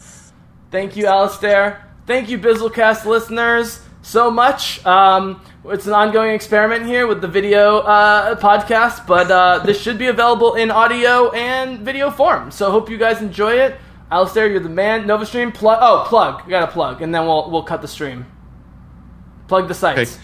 Thank 0.71 0.95
you, 0.95 1.05
Alistair. 1.07 1.83
Thank 2.05 2.29
you, 2.29 2.37
Bizzlecast 2.37 3.05
listeners, 3.05 3.79
so 4.01 4.29
much. 4.29 4.85
Um, 4.85 5.41
it's 5.65 5.87
an 5.87 5.93
ongoing 5.93 6.31
experiment 6.35 6.85
here 6.85 7.07
with 7.07 7.21
the 7.21 7.27
video 7.29 7.77
uh, 7.79 8.35
podcast, 8.35 9.07
but 9.07 9.31
uh, 9.31 9.59
this 9.59 9.79
should 9.81 9.97
be 9.97 10.07
available 10.07 10.55
in 10.55 10.69
audio 10.69 11.31
and 11.31 11.79
video 11.79 12.11
form. 12.11 12.51
So 12.51 12.69
hope 12.71 12.89
you 12.89 12.97
guys 12.97 13.21
enjoy 13.21 13.53
it. 13.53 13.75
Alistair, 14.11 14.47
you're 14.47 14.59
the 14.59 14.69
man. 14.69 15.07
Nova 15.07 15.25
Stream, 15.25 15.51
plug. 15.51 15.79
Oh, 15.81 16.05
plug. 16.07 16.45
We 16.45 16.51
got 16.51 16.65
to 16.65 16.71
plug, 16.71 17.01
and 17.01 17.13
then 17.13 17.25
we'll 17.25 17.49
we'll 17.49 17.63
cut 17.63 17.81
the 17.81 17.87
stream. 17.87 18.25
Plug 19.47 19.67
the 19.67 19.73
sites. 19.73 20.17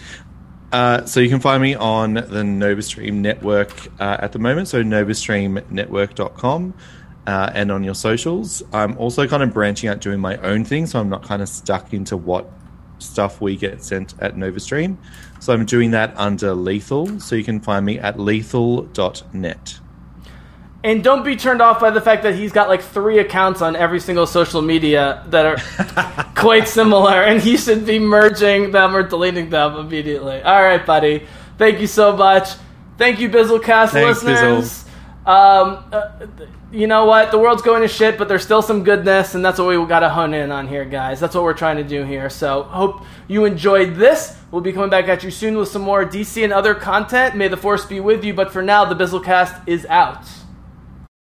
Uh, 0.72 1.04
so 1.04 1.20
you 1.20 1.28
can 1.28 1.40
find 1.40 1.60
me 1.60 1.74
on 1.74 2.14
the 2.14 2.22
NovaStream 2.22 3.14
network 3.14 3.72
uh, 4.00 4.18
at 4.20 4.32
the 4.32 4.38
moment, 4.38 4.68
so 4.68 4.82
novastreamnetwork.com, 4.82 6.74
uh, 7.26 7.50
and 7.54 7.72
on 7.72 7.82
your 7.82 7.94
socials. 7.94 8.62
I'm 8.72 8.96
also 8.96 9.26
kind 9.26 9.42
of 9.42 9.52
branching 9.52 9.88
out 9.88 10.00
doing 10.00 10.20
my 10.20 10.36
own 10.38 10.64
thing, 10.64 10.86
so 10.86 11.00
I'm 11.00 11.08
not 11.08 11.24
kind 11.24 11.42
of 11.42 11.48
stuck 11.48 11.92
into 11.92 12.16
what 12.16 12.48
stuff 12.98 13.40
we 13.40 13.56
get 13.56 13.82
sent 13.82 14.14
at 14.20 14.36
NovaStream. 14.36 14.96
So 15.40 15.52
I'm 15.52 15.64
doing 15.64 15.90
that 15.90 16.16
under 16.16 16.54
Lethal, 16.54 17.18
so 17.18 17.34
you 17.34 17.44
can 17.44 17.60
find 17.60 17.84
me 17.84 17.98
at 17.98 18.20
lethal.net. 18.20 19.80
And 20.82 21.04
don't 21.04 21.24
be 21.24 21.36
turned 21.36 21.60
off 21.60 21.78
by 21.78 21.90
the 21.90 22.00
fact 22.00 22.22
that 22.22 22.34
he's 22.34 22.52
got 22.52 22.68
like 22.68 22.80
three 22.80 23.18
accounts 23.18 23.60
on 23.60 23.76
every 23.76 24.00
single 24.00 24.26
social 24.26 24.62
media 24.62 25.22
that 25.28 25.44
are 25.44 26.32
quite 26.34 26.68
similar, 26.68 27.22
and 27.22 27.40
he 27.40 27.58
should 27.58 27.84
be 27.84 27.98
merging 27.98 28.70
them 28.70 28.96
or 28.96 29.02
deleting 29.02 29.50
them 29.50 29.76
immediately. 29.76 30.40
All 30.40 30.62
right, 30.62 30.84
buddy. 30.84 31.26
Thank 31.58 31.80
you 31.80 31.86
so 31.86 32.16
much. 32.16 32.48
Thank 32.96 33.20
you, 33.20 33.28
Bizzlecast 33.28 33.90
Thanks, 33.90 34.22
listeners. 34.22 34.84
Um, 35.26 35.84
uh, 35.92 36.10
you 36.72 36.86
know 36.86 37.04
what? 37.04 37.30
The 37.30 37.38
world's 37.38 37.60
going 37.60 37.82
to 37.82 37.88
shit, 37.88 38.16
but 38.16 38.28
there's 38.28 38.42
still 38.42 38.62
some 38.62 38.84
goodness, 38.84 39.34
and 39.34 39.44
that's 39.44 39.58
what 39.58 39.68
we 39.68 39.86
got 39.86 40.00
to 40.00 40.08
hone 40.08 40.32
in 40.32 40.50
on 40.50 40.66
here, 40.66 40.86
guys. 40.86 41.20
That's 41.20 41.34
what 41.34 41.44
we're 41.44 41.52
trying 41.52 41.76
to 41.76 41.84
do 41.84 42.04
here. 42.04 42.30
So, 42.30 42.62
hope 42.62 43.04
you 43.28 43.44
enjoyed 43.44 43.96
this. 43.96 44.36
We'll 44.50 44.62
be 44.62 44.72
coming 44.72 44.88
back 44.88 45.08
at 45.08 45.22
you 45.22 45.30
soon 45.30 45.58
with 45.58 45.68
some 45.68 45.82
more 45.82 46.06
DC 46.06 46.42
and 46.42 46.52
other 46.54 46.74
content. 46.74 47.36
May 47.36 47.48
the 47.48 47.56
force 47.56 47.84
be 47.84 48.00
with 48.00 48.24
you, 48.24 48.32
but 48.32 48.50
for 48.50 48.62
now, 48.62 48.86
the 48.86 48.94
Bizzlecast 48.94 49.68
is 49.68 49.84
out. 49.86 50.24